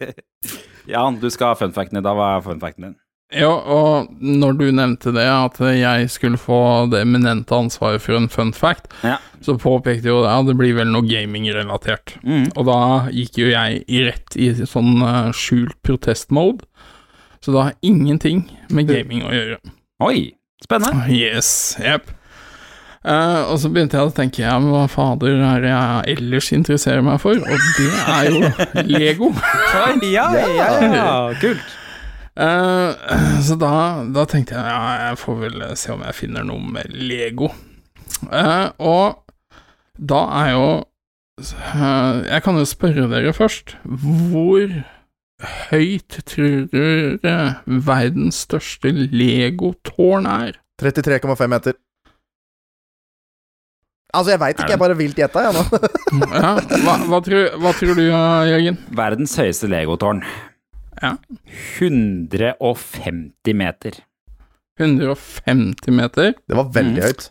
Jan, 0.95 1.19
du 1.19 1.27
skal 1.33 1.51
ha 1.51 1.55
funfacten 1.59 1.99
i 1.99 2.05
dag. 2.05 2.15
Hva 2.15 2.37
er 2.37 2.47
funfacten 2.47 2.83
din? 2.87 2.95
Ja, 3.33 3.49
og 3.49 4.11
når 4.21 4.53
du 4.59 4.65
nevnte 4.71 5.11
det, 5.15 5.25
at 5.25 5.57
jeg 5.75 6.09
skulle 6.13 6.37
få 6.39 6.59
det 6.91 7.01
eminente 7.01 7.55
ansvaret 7.57 8.03
for 8.03 8.15
en 8.19 8.29
fun 8.29 8.53
fact, 8.53 8.85
Ja. 9.03 9.17
så 9.41 9.57
påpekte 9.57 10.07
jo 10.11 10.21
det 10.23 10.29
at 10.31 10.45
det 10.45 10.55
blir 10.59 10.75
vel 10.77 10.91
noe 10.93 11.01
gaming-relatert. 11.09 12.15
Mm. 12.23 12.51
Og 12.55 12.65
da 12.69 12.77
gikk 13.11 13.39
jo 13.41 13.49
jeg 13.49 13.81
i 13.89 14.03
rett 14.05 14.37
i 14.37 14.51
sånn 14.69 15.01
eh, 15.01 15.31
skjult 15.33 15.73
protest-mode. 15.83 16.63
Så 17.41 17.51
det 17.53 17.63
har 17.63 17.73
ingenting 17.81 18.45
med 18.69 18.87
gaming 18.87 19.25
å 19.25 19.33
gjøre. 19.33 19.57
Oi, 20.05 20.33
spennende. 20.63 21.09
Yes, 21.13 21.49
jepp. 21.81 22.11
Uh, 23.05 23.51
og 23.53 23.59
så 23.61 23.69
begynte 23.69 23.99
jeg 23.99 24.07
å 24.09 24.13
tenke, 24.17 24.41
ja, 24.41 24.55
men 24.57 24.71
hva 24.73 24.87
fader 24.89 25.35
er 25.37 25.59
det 25.61 25.69
jeg 25.69 26.15
ellers 26.17 26.47
interesserer 26.55 27.03
meg 27.05 27.19
for? 27.21 27.37
Og 27.37 27.67
det 27.77 27.89
er 28.09 28.29
jo 28.31 28.39
Lego. 28.95 29.29
Ja, 30.09 30.25
ja, 30.33 30.69
ja, 30.89 31.09
kult. 31.41 31.75
Eh, 32.35 33.39
så 33.47 33.55
da, 33.59 33.75
da 34.11 34.25
tenkte 34.29 34.57
jeg 34.57 34.65
ja, 34.67 34.95
jeg 35.09 35.19
får 35.21 35.37
vel 35.45 35.61
se 35.79 35.93
om 35.95 36.03
jeg 36.03 36.17
finner 36.17 36.47
noe 36.47 36.59
med 36.77 36.91
Lego. 36.91 37.51
Eh, 38.31 38.67
og 38.83 39.21
da 39.95 40.19
er 40.41 40.49
jo 40.53 40.65
eh, 41.39 42.17
Jeg 42.27 42.43
kan 42.43 42.59
jo 42.59 42.65
spørre 42.67 43.07
dere 43.11 43.33
først. 43.35 43.77
Hvor 43.85 44.75
høyt 45.71 46.19
tror 46.27 46.67
dere 46.71 47.37
verdens 47.65 48.43
største 48.47 48.91
legotårn 48.91 50.27
er? 50.29 50.59
33,5 50.81 51.47
meter. 51.51 51.75
Altså, 54.15 54.31
jeg 54.31 54.39
veit 54.39 54.59
ikke, 54.59 54.71
jeg 54.71 54.79
bare 54.79 54.95
vilt 54.95 55.17
gjetta, 55.19 55.41
jeg 55.43 55.55
nå. 55.55 55.63
Ja, 56.35 56.51
hva, 56.85 56.93
hva, 57.09 57.19
tror, 57.23 57.47
hva 57.59 57.71
tror 57.75 57.97
du, 57.99 58.03
Jørgen? 58.07 58.77
Verdens 58.95 59.33
høyeste 59.39 59.67
legotårn. 59.71 60.21
Ja. 61.01 61.17
150 61.79 63.53
meter. 63.53 63.91
150 64.79 65.91
meter? 65.95 66.33
Det 66.47 66.55
var 66.57 66.69
veldig 66.75 67.01
Mm. 67.01 67.07
høyt. 67.07 67.29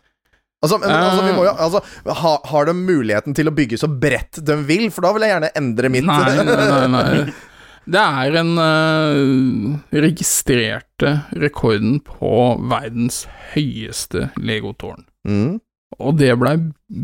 Altså, 0.64 0.78
men, 0.80 0.90
altså, 0.90 1.24
vi 1.26 1.32
må 1.36 1.42
jo, 1.44 1.50
altså 1.60 1.80
ha, 2.22 2.38
Har 2.48 2.64
de 2.64 2.72
muligheten 2.72 3.34
til 3.36 3.48
å 3.50 3.52
bygge 3.54 3.76
så 3.76 3.88
bredt 4.00 4.38
de 4.42 4.54
vil? 4.64 4.86
For 4.90 5.02
da 5.04 5.12
vil 5.12 5.26
jeg 5.26 5.34
gjerne 5.34 5.50
endre 5.60 5.90
mitt. 5.92 6.04
Nei, 6.08 6.36
nei, 6.40 6.54
nei, 6.56 6.86
nei. 6.88 7.32
Det 7.84 8.00
er 8.00 8.30
den 8.32 8.54
uh, 8.56 9.76
registrerte 9.92 11.10
rekorden 11.36 11.98
på 12.00 12.30
verdens 12.70 13.26
høyeste 13.52 14.30
legotårn. 14.40 15.04
Mm. 15.28 15.58
Og 16.00 16.16
det 16.16 16.30
blei 16.40 16.54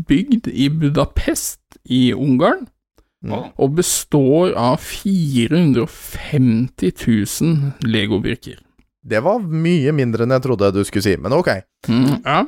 bygd 0.09 0.49
i 0.49 0.69
Budapest 0.73 1.59
i 1.85 2.09
Ungarn, 2.17 2.65
Mm. 3.21 3.53
og 3.53 3.75
består 3.77 4.55
av 4.57 4.81
450 4.81 6.89
000 7.05 7.85
legobrikker. 7.85 8.57
Det 9.01 9.17
var 9.21 9.39
mye 9.45 9.91
mindre 9.93 10.23
enn 10.25 10.33
jeg 10.33 10.41
trodde 10.47 10.71
du 10.73 10.81
skulle 10.85 11.05
si, 11.05 11.13
men 11.21 11.33
ok. 11.37 11.49
Mm, 11.89 12.21
ja. 12.25 12.45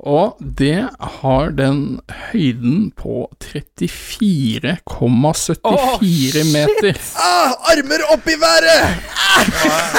Og 0.00 0.36
det 0.40 0.88
har 1.20 1.50
den 1.56 2.00
høyden 2.30 2.90
på 2.96 3.28
34,74 3.44 5.60
Åh, 5.68 5.98
shit! 6.00 6.46
meter. 6.52 6.96
Ah, 7.20 7.52
armer 7.72 8.00
opp 8.12 8.24
i 8.28 8.36
været! 8.40 8.80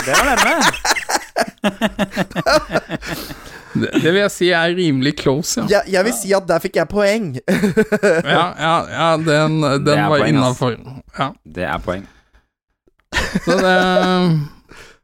Det 0.06 0.14
var 0.18 0.26
nærme. 0.30 0.56
Det, 3.74 3.90
det 4.04 4.10
vil 4.12 4.20
jeg 4.22 4.32
si 4.34 4.50
er 4.52 4.74
rimelig 4.76 5.14
close, 5.22 5.62
ja. 5.62 5.68
Jeg, 5.70 5.94
jeg 5.94 6.04
vil 6.10 6.14
si 6.18 6.34
at 6.36 6.48
der 6.50 6.60
fikk 6.64 6.76
jeg 6.82 6.90
poeng. 6.92 7.30
Ja, 8.34 8.46
ja, 8.60 8.74
ja 8.92 9.06
den, 9.24 9.62
den 9.86 10.02
var 10.12 10.26
innafor. 10.28 10.76
Ja. 11.18 11.30
Det 11.46 11.64
er 11.70 11.78
poeng. 11.86 12.04
Så 13.46 13.56
det 13.62 13.78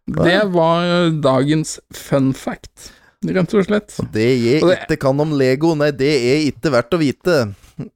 Det 0.24 0.38
var 0.54 1.10
dagens 1.20 1.78
fun 1.92 2.30
fact, 2.36 2.92
rett 3.28 3.54
og 3.60 3.66
slett. 3.68 3.92
Og 4.00 4.08
Det 4.14 4.28
jeg 4.40 4.62
Og 4.64 4.70
det- 4.72 4.78
ikke 4.88 5.02
kan 5.04 5.20
om 5.20 5.34
Lego, 5.36 5.74
nei, 5.76 5.90
det 5.92 6.12
er 6.16 6.46
ikke 6.52 6.72
verdt 6.72 6.96
å 6.96 7.02
vite. 7.02 7.40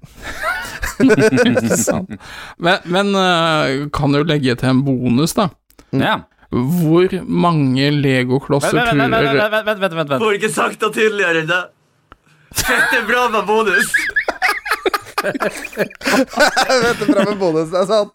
Men, 2.58 2.78
men 2.86 3.16
eh, 3.16 3.88
kan 3.94 4.14
jo 4.14 4.22
legge 4.28 4.54
til 4.60 4.70
en 4.70 4.82
bonus, 4.86 5.34
da. 5.38 5.48
Ja. 5.96 6.20
Hvor 6.52 7.14
mange 7.28 7.92
legoklosser 7.96 8.74
tror 8.76 8.98
vent, 9.00 9.14
vent, 9.14 9.40
vent, 9.40 9.68
vent, 9.68 9.94
vent, 9.96 10.10
vent. 10.10 10.22
Får 10.24 10.36
ikke 10.40 10.52
sagt 10.52 10.82
det 10.84 10.92
tydeligere 10.98 11.44
enn 11.46 11.52
det. 11.52 11.62
Fette 12.62 13.00
bra 13.08 13.30
med 13.32 13.46
bonus. 13.48 13.94
Er 15.22 16.98
bra 17.06 17.24
med 17.30 17.38
bonus, 17.40 17.70
det 17.72 17.80
er 17.80 17.88
sant. 17.88 18.12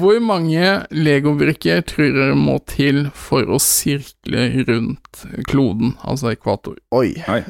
Hvor 0.00 0.18
mange 0.24 0.72
legobrikker 0.90 1.82
tror 1.86 2.10
dere 2.16 2.36
må 2.38 2.56
til 2.68 3.06
for 3.14 3.46
å 3.46 3.58
sirkle 3.62 4.48
rundt 4.68 5.22
kloden, 5.50 5.94
altså 6.02 6.32
ekvator? 6.34 6.76
Oi. 6.96 7.12
Oi. 7.30 7.42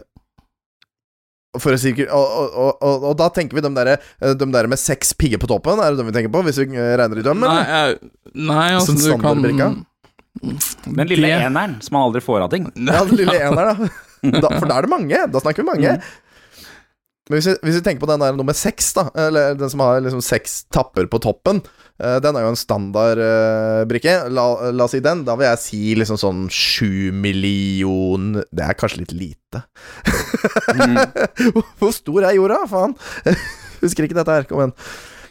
For 1.59 1.75
å 1.75 1.79
si, 1.83 1.91
og, 2.05 2.11
og, 2.15 2.77
og, 2.79 3.05
og, 3.09 3.15
da 3.19 3.27
tenker 3.35 3.59
vi 3.59 3.63
de 3.65 3.71
der, 3.75 3.97
de 4.39 4.47
der 4.55 4.69
med 4.71 4.79
seks 4.79 5.11
pigger 5.19 5.41
på 5.43 5.49
toppen, 5.51 5.81
er 5.83 5.91
det 5.91 5.99
dem 5.99 6.07
vi 6.07 6.15
tenker 6.15 6.31
på? 6.31 6.45
Hvis 6.47 6.61
vi 6.63 6.69
eh, 6.79 6.93
regner 7.01 7.19
i 7.19 7.25
dem, 7.27 7.41
Nei, 7.43 7.57
eller? 7.65 7.97
eh, 7.97 8.35
nei 8.39 8.67
altså 8.77 8.95
du 8.95 9.09
kan? 9.19 9.43
Den 9.43 11.11
lille 11.11 11.27
Det- 11.27 11.41
eneren 11.49 11.81
som 11.83 11.97
man 11.99 12.07
aldri 12.07 12.23
får 12.23 12.45
av 12.47 12.53
ting. 12.55 12.69
Ja, 12.79 13.03
den 13.05 13.19
lille 13.19 13.35
eneren, 13.49 13.89
da. 14.23 14.31
da. 14.47 14.53
For 14.61 14.69
da 14.71 14.77
er 14.79 14.87
det 14.87 14.93
mange. 14.95 15.25
Da 15.35 15.43
snakker 15.43 15.65
vi 15.65 15.71
mange. 15.73 15.97
Men 17.31 17.39
hvis 17.39 17.47
vi, 17.51 17.57
hvis 17.67 17.77
vi 17.81 17.83
tenker 17.87 18.03
på 18.07 18.11
den 18.11 18.23
der 18.23 18.39
nummer 18.39 18.55
seks, 18.55 18.93
da, 18.95 19.09
eller 19.27 19.59
den 19.59 19.71
som 19.71 19.83
har 19.83 20.01
liksom 20.07 20.23
seks 20.23 20.65
tapper 20.75 21.07
på 21.11 21.19
toppen, 21.23 21.61
eh, 21.63 21.80
den 22.01 22.37
er 22.39 22.45
jo 22.47 22.51
en 22.55 22.57
standardbrikke. 22.59 24.15
la, 24.33 24.45
la 24.73 24.87
oss 24.87 24.95
si 24.97 25.01
den. 25.05 25.25
Da 25.27 25.35
vil 25.37 25.49
jeg 25.51 25.61
si 25.61 25.81
liksom 26.01 26.17
sånn 26.21 26.43
sju 26.49 27.11
million 27.13 28.39
Det 28.49 28.65
er 28.65 28.79
kanskje 28.81 29.03
litt 29.03 29.13
lite. 29.17 29.63
Hvor 31.81 31.93
stor 31.95 32.25
er 32.31 32.37
jorda? 32.39 32.63
Faen. 32.71 32.97
Husker 33.85 34.07
ikke 34.07 34.17
dette 34.21 34.39
her. 34.39 34.49
Kom 34.49 34.63
igjen. 34.65 34.75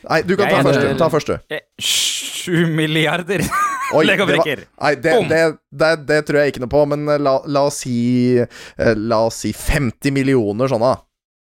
Nei, 0.09 0.21
du 0.23 0.35
kan 0.39 0.47
ta 0.51 0.61
først. 0.63 0.79
du. 0.85 0.93
Ta 0.99 1.09
først, 1.11 1.27
du. 1.33 1.55
Eh, 1.57 1.65
Sju 1.83 2.63
milliarder 2.71 3.41
det 3.91 4.05
legobrikker. 4.07 4.61
Nei, 4.79 4.93
det, 5.03 5.15
det, 5.29 5.41
det, 5.75 5.89
det 6.07 6.19
tror 6.27 6.39
jeg 6.43 6.53
ikke 6.53 6.63
noe 6.63 6.71
på, 6.71 6.85
men 6.93 7.03
eh, 7.11 7.19
la, 7.21 7.33
la 7.51 7.65
oss 7.67 7.81
si 7.83 7.97
eh, 8.39 8.93
La 8.95 9.23
oss 9.27 9.41
si 9.43 9.51
50 9.53 10.13
millioner 10.15 10.71
sånne. 10.71 10.93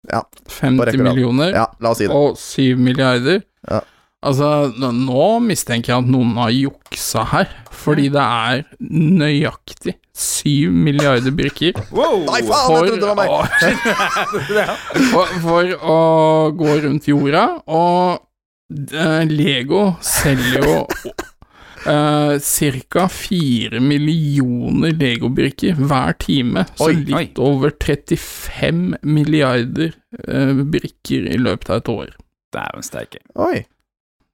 Ja, 0.09 0.23
50 0.47 0.87
rekke 0.87 1.01
og 1.01 1.05
rad. 1.05 1.13
millioner 1.13 1.53
Ja, 1.53 1.67
la 1.83 1.91
oss 1.93 2.01
si 2.01 2.07
det. 2.09 2.15
og 2.17 2.39
7 2.39 2.81
milliarder. 2.81 3.43
Ja. 3.69 3.83
Altså, 4.25 4.71
nå, 4.73 5.25
mistenker 5.45 5.93
jeg 5.93 6.01
at 6.01 6.09
noen 6.09 6.33
har 6.39 6.49
juksa 6.49 7.21
her, 7.29 7.51
fordi 7.69 8.07
det 8.15 8.23
er 8.23 8.63
nøyaktig 8.89 9.93
7 10.17 10.73
milliarder 10.73 11.35
brikker. 11.37 11.77
Wow! 11.93 12.23
Nei, 12.25 12.41
faen, 12.47 12.71
for, 12.71 12.89
det 12.97 13.05
var 13.05 13.19
meg! 13.19 13.29
å, 13.29 15.03
for, 15.11 15.35
for 15.43 15.75
å 15.77 15.99
gå 16.57 16.79
rundt 16.87 17.11
jorda, 17.11 17.45
og 17.69 18.17
eh, 18.89 19.21
Lego 19.29 19.83
selger 20.01 20.65
jo 20.65 20.79
uh, 21.85 22.33
ca. 22.41 23.07
4 23.19 23.85
millioner 23.85 24.97
legobrikker 24.97 25.77
hver 25.77 26.17
time, 26.25 26.65
så 26.73 26.89
Oi, 26.89 26.99
litt 27.13 27.37
over 27.37 27.77
35 27.77 28.97
milliarder 29.05 29.93
uh, 30.25 30.65
brikker 30.65 31.29
i 31.29 31.37
løpet 31.37 31.69
av 31.69 31.85
et 31.85 31.97
år. 31.99 32.13
Dæven 32.57 32.85
steike. 32.89 33.21
Oi. 33.37 33.67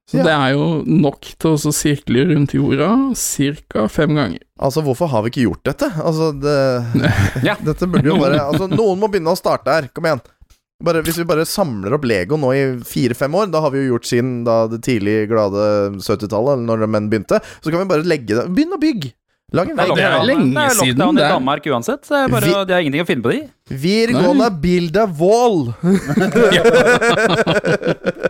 Så 0.10 0.18
Ja. 0.20 0.24
det 0.28 0.34
er 0.36 0.50
jo 0.54 0.84
nok 0.86 1.22
til 1.40 1.52
å 1.56 1.72
sirkle 1.74 2.26
rundt 2.34 2.52
jorda 2.54 2.90
ca. 3.72 3.88
fem 3.88 4.12
ganger. 4.16 4.40
Altså, 4.60 4.82
hvorfor 4.84 5.08
har 5.10 5.22
vi 5.24 5.30
ikke 5.32 5.46
gjort 5.48 5.64
dette? 5.64 5.88
Altså, 6.04 6.32
det 6.36 6.58
Ja. 7.48 7.56
Dette 7.64 7.88
burde 7.88 8.06
jo 8.12 8.18
bare 8.20 8.40
Altså, 8.50 8.68
noen 8.70 9.00
må 9.00 9.08
begynne 9.10 9.32
å 9.32 9.38
starte 9.40 9.72
her. 9.72 9.88
Kom 9.96 10.04
igjen. 10.10 10.22
Bare, 10.84 11.00
hvis 11.06 11.16
vi 11.18 11.24
bare 11.24 11.46
samler 11.48 11.94
opp 11.96 12.04
Lego 12.04 12.36
nå 12.36 12.50
i 12.52 12.64
fire-fem 12.84 13.32
år, 13.40 13.48
da 13.54 13.62
har 13.64 13.72
vi 13.72 13.80
jo 13.86 13.94
gjort 13.94 14.06
siden 14.10 14.42
da 14.44 14.66
det 14.68 14.82
tidlig 14.84 15.30
glade 15.32 15.96
70-tallet, 16.04 16.60
når 16.68 16.84
menn 16.92 17.08
begynte, 17.10 17.40
så 17.64 17.72
kan 17.72 17.80
vi 17.80 17.88
bare 17.94 18.04
legge 18.04 18.36
det 18.36 18.50
Begynn 18.52 18.74
å 18.76 18.80
bygge! 18.82 19.14
Lag 19.54 19.70
en 19.70 19.76
Det 19.78 19.84
vegg. 19.86 19.96
det 19.96 20.04
er 20.04 20.24
lenge 20.26 20.50
siden. 20.50 20.58
det 20.58 20.64
er 20.66 20.74
lockdown 20.74 21.18
i 21.20 21.22
Danmark 21.30 21.64
uansett, 21.72 22.02
så 22.04 22.10
det 22.26 22.32
bare, 22.34 22.46
Vi- 22.50 22.66
det 22.68 22.74
er 22.76 22.80
ingenting 22.84 23.04
å 23.06 23.08
finne 23.08 23.24
på 23.24 23.32
de. 23.32 23.48
We're 23.70 24.12
gonna 24.12 24.50
build 24.50 24.98
a 24.98 25.06
wall! 25.06 25.74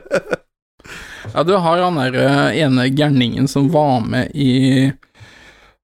Ja, 1.33 1.43
du 1.43 1.55
har 1.57 1.81
han 1.81 1.97
der 1.97 2.17
eh, 2.21 2.61
ene 2.63 2.87
gærningen 2.93 3.47
som 3.49 3.69
var 3.73 4.03
med 4.05 4.31
i 4.37 4.91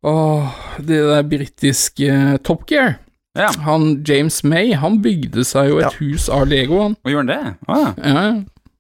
Åh, 0.06 0.45
det 0.80 1.00
der 1.10 1.26
britiske 1.28 2.38
Top 2.47 2.62
Gear. 2.70 2.93
Ja. 3.36 3.50
Han 3.66 4.04
James 4.08 4.38
May, 4.47 4.72
han 4.80 5.02
bygde 5.04 5.43
seg 5.47 5.74
jo 5.74 5.82
et 5.82 5.89
Ja. 5.89 5.97
hus 6.00 6.30
av 6.32 6.45
Lego, 6.47 6.80
han. 6.86 6.95
Og 7.04 7.12
gjorde 7.12 7.26
han 7.26 7.34
det? 7.34 7.58
Ah, 7.68 7.91
Ja, 7.97 8.14
ja. 8.30 8.32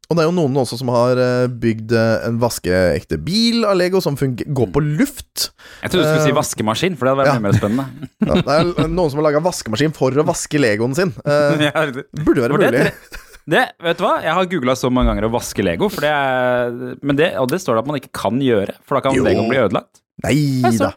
Og 0.09 0.17
det 0.17 0.23
er 0.23 0.29
jo 0.31 0.33
noen 0.39 0.55
også 0.57 0.79
som 0.79 0.89
har 0.89 1.19
eh, 1.21 1.47
bygd 1.61 1.91
eh, 1.93 2.23
en 2.25 2.39
vaskeekte 2.41 3.19
bil 3.21 3.61
av 3.69 3.75
Lego 3.77 3.99
som 4.01 4.15
går 4.17 4.71
på 4.73 4.81
luft. 4.81 5.51
jeg 5.83 5.91
trodde 5.91 6.01
du 6.01 6.09
skulle 6.09 6.23
si 6.23 6.31
Eh, 6.31 6.37
vaskemaskin, 6.39 6.95
for 6.97 7.05
det 7.05 7.11
hadde 7.13 7.21
vært 7.21 7.29
ja. 7.29 7.35
mye 7.37 7.45
mer 7.45 7.59
spennende. 7.59 8.09
Ja, 8.25 8.39
det 8.41 8.55
er 8.55 8.87
noen 8.89 9.11
som 9.11 9.19
har 9.21 9.27
laga 9.27 9.43
vaskemaskin 9.45 9.93
for 9.93 10.09
å 10.17 10.25
vaske 10.25 10.57
Legoen 10.57 10.95
sin. 10.97 11.13
Uh, 11.29 12.01
burde 12.25 12.41
være 12.41 12.57
mulig. 12.57 12.87
det, 13.47 13.63
vet 13.81 13.97
du 13.97 14.03
hva? 14.03 14.15
Jeg 14.23 14.33
har 14.35 14.45
googla 14.51 14.75
så 14.77 14.89
mange 14.93 15.09
ganger 15.13 15.27
å 15.29 15.31
vaske 15.33 15.63
Lego, 15.63 15.87
det 15.89 16.09
er, 16.11 16.97
men 17.01 17.15
det, 17.17 17.31
og 17.41 17.47
det 17.49 17.61
står 17.63 17.77
det 17.77 17.83
at 17.85 17.87
man 17.87 17.97
ikke 18.01 18.11
kan 18.13 18.39
gjøre, 18.43 18.75
for 18.85 18.97
da 18.99 19.01
kan 19.07 19.15
Jo. 19.17 19.23
Legoen 19.25 19.49
bli 19.49 19.57
ødelagt. 19.61 20.01
Nei 20.23 20.35
da. 20.77 20.91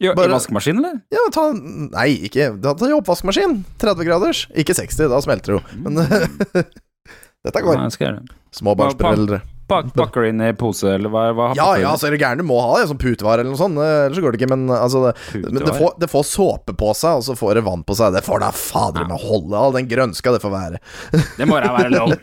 Gjør, 0.00 0.14
Bare- 0.16 0.30
I 0.30 0.32
vaskemaskin, 0.32 0.78
eller? 0.80 1.00
Ja, 1.12 1.24
ta 1.34 1.42
Nei, 1.52 2.06
ikke 2.24 2.46
Da 2.62 2.72
tar 2.72 2.88
jeg 2.88 2.96
oppvaskmaskin. 3.02 3.58
30 3.82 4.06
graders. 4.08 4.46
Ikke 4.56 4.72
60, 4.72 5.10
da 5.12 5.18
smelter 5.20 5.52
det 5.52 5.58
jo. 5.58 5.80
Men 5.84 5.98
dette 7.44 7.62
går. 7.66 7.82
Ja. 8.00 8.14
Småbarnsforeldre. 8.56 9.42
Bak, 9.70 9.88
pakker 9.94 10.24
inn 10.28 10.40
i 10.42 10.50
pose, 10.58 10.88
eller 10.96 11.12
hva? 11.12 11.22
hva 11.36 11.46
Ja 11.54 11.68
ja, 11.78 11.92
altså, 11.92 12.04
så 12.04 12.10
er 12.10 12.16
det 12.16 12.20
gæren. 12.24 12.42
Du 12.42 12.46
må 12.48 12.58
ha 12.60 12.80
det 12.80 12.88
som 12.90 12.98
putevare 13.00 13.44
eller 13.44 13.52
noe 13.54 13.60
sånt. 13.60 13.78
eh, 13.78 14.04
Ellers 14.08 14.18
så 14.18 14.24
går 14.24 14.34
det 14.34 14.40
ikke. 14.42 14.50
Men 14.52 14.64
altså 14.74 15.02
det, 15.06 15.12
men 15.46 15.60
det, 15.62 15.74
får, 15.78 15.94
det 16.02 16.08
får 16.10 16.26
såpe 16.28 16.74
på 16.80 16.90
seg, 16.98 17.20
og 17.20 17.26
så 17.28 17.36
får 17.38 17.60
det 17.60 17.64
vann 17.70 17.84
på 17.86 17.96
seg. 17.98 18.12
Det 18.18 18.24
får 18.26 18.42
da 18.44 18.50
fader 18.56 19.06
meg 19.10 19.22
holde. 19.24 19.54
All 19.60 19.76
den 19.78 19.88
grønska 19.90 20.34
det 20.36 20.42
får 20.42 20.54
være. 20.56 20.82
Det 21.40 21.46
må 21.48 21.60
da 21.62 21.70
være 21.76 21.92
lov. 21.94 22.16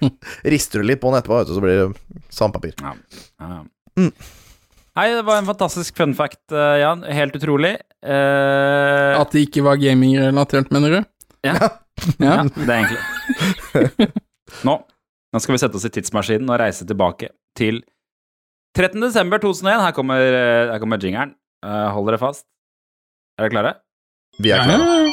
Rister 0.45 0.83
du 0.83 0.89
litt 0.91 0.99
på 1.01 1.09
den 1.13 1.21
etterpå, 1.23 1.39
vet 1.41 1.49
du, 1.49 1.55
så 1.57 1.63
blir 1.63 1.79
det 1.81 2.21
sandpapir. 2.35 2.75
Ja. 2.83 2.93
Ja. 3.41 3.63
Mm. 3.97 4.11
Nei, 4.97 5.07
det 5.13 5.23
var 5.27 5.37
en 5.39 5.45
fantastisk 5.49 5.97
fun 5.97 6.13
fact, 6.17 6.39
eh, 6.51 6.79
Jan. 6.81 7.03
Helt 7.05 7.35
utrolig. 7.37 7.75
Eh, 8.05 9.13
At 9.17 9.33
det 9.33 9.43
ikke 9.47 9.63
var 9.65 9.77
gamingrelatert, 9.81 10.71
mener 10.73 10.99
du? 10.99 11.03
Ja. 11.47 11.57
Ja. 12.21 12.35
ja, 12.37 12.43
det 12.53 12.67
er 12.69 12.75
egentlig 12.77 14.07
Nå, 14.67 14.73
nå 15.34 15.41
skal 15.43 15.55
vi 15.57 15.61
sette 15.61 15.78
oss 15.80 15.86
i 15.88 15.91
tidsmaskinen 15.93 16.49
og 16.53 16.59
reise 16.61 16.88
tilbake 16.88 17.32
til 17.57 17.82
13. 18.78 18.99
desember 19.01 19.41
2001. 19.43 19.82
Her 19.88 19.95
kommer, 19.97 20.21
eh, 20.21 20.71
her 20.71 20.80
kommer 20.80 21.01
jingeren. 21.01 21.36
Eh, 21.65 21.88
hold 21.95 22.07
dere 22.07 22.21
fast. 22.21 22.45
Er 23.38 23.47
dere 23.47 23.53
klare? 23.55 23.73
Vi 24.39 24.51
er 24.53 24.63
klare. 24.63 25.09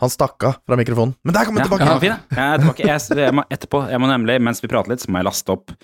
Han 0.00 0.08
stakk 0.12 0.44
av 0.48 0.54
fra 0.64 0.76
mikrofonen. 0.80 1.12
Men 1.28 1.36
der 1.36 1.44
kom 1.48 1.58
han 1.58 1.66
Ja, 1.66 1.68
tilbake! 1.68 1.84
ja, 1.84 1.98
fin, 2.00 2.12
ja. 2.14 2.18
Jeg 2.38 2.54
er 2.54 2.62
tilbake. 2.62 2.86
Jeg, 2.88 3.18
jeg 3.26 3.34
må 3.36 3.42
etterpå, 3.52 3.80
jeg 3.90 4.00
må 4.00 4.08
nemlig, 4.08 4.36
mens 4.40 4.62
vi 4.64 4.70
prater 4.72 4.94
litt, 4.94 5.02
så 5.04 5.12
må 5.12 5.20
jeg 5.20 5.28
laste 5.28 5.52
opp 5.52 5.74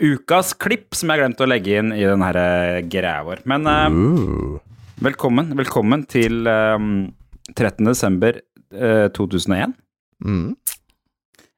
ukas 0.00 0.52
klipp 0.54 0.94
som 0.94 1.10
jeg 1.10 1.18
har 1.18 1.24
glemt 1.24 1.42
å 1.42 1.48
legge 1.50 1.80
inn 1.80 1.90
i 1.94 2.04
den 2.06 2.22
her 2.22 2.38
eh, 2.38 2.80
greia 2.86 3.22
vår. 3.26 3.42
Men 3.50 3.66
eh, 3.66 3.88
Uh. 3.90 4.60
velkommen, 5.02 5.50
velkommen 5.58 6.04
til 6.06 6.46
um, 6.46 7.10
13. 7.56 7.84
desember 7.90 8.38
eh, 8.72 9.08
2001. 9.16 9.74
Mm. 10.22 10.54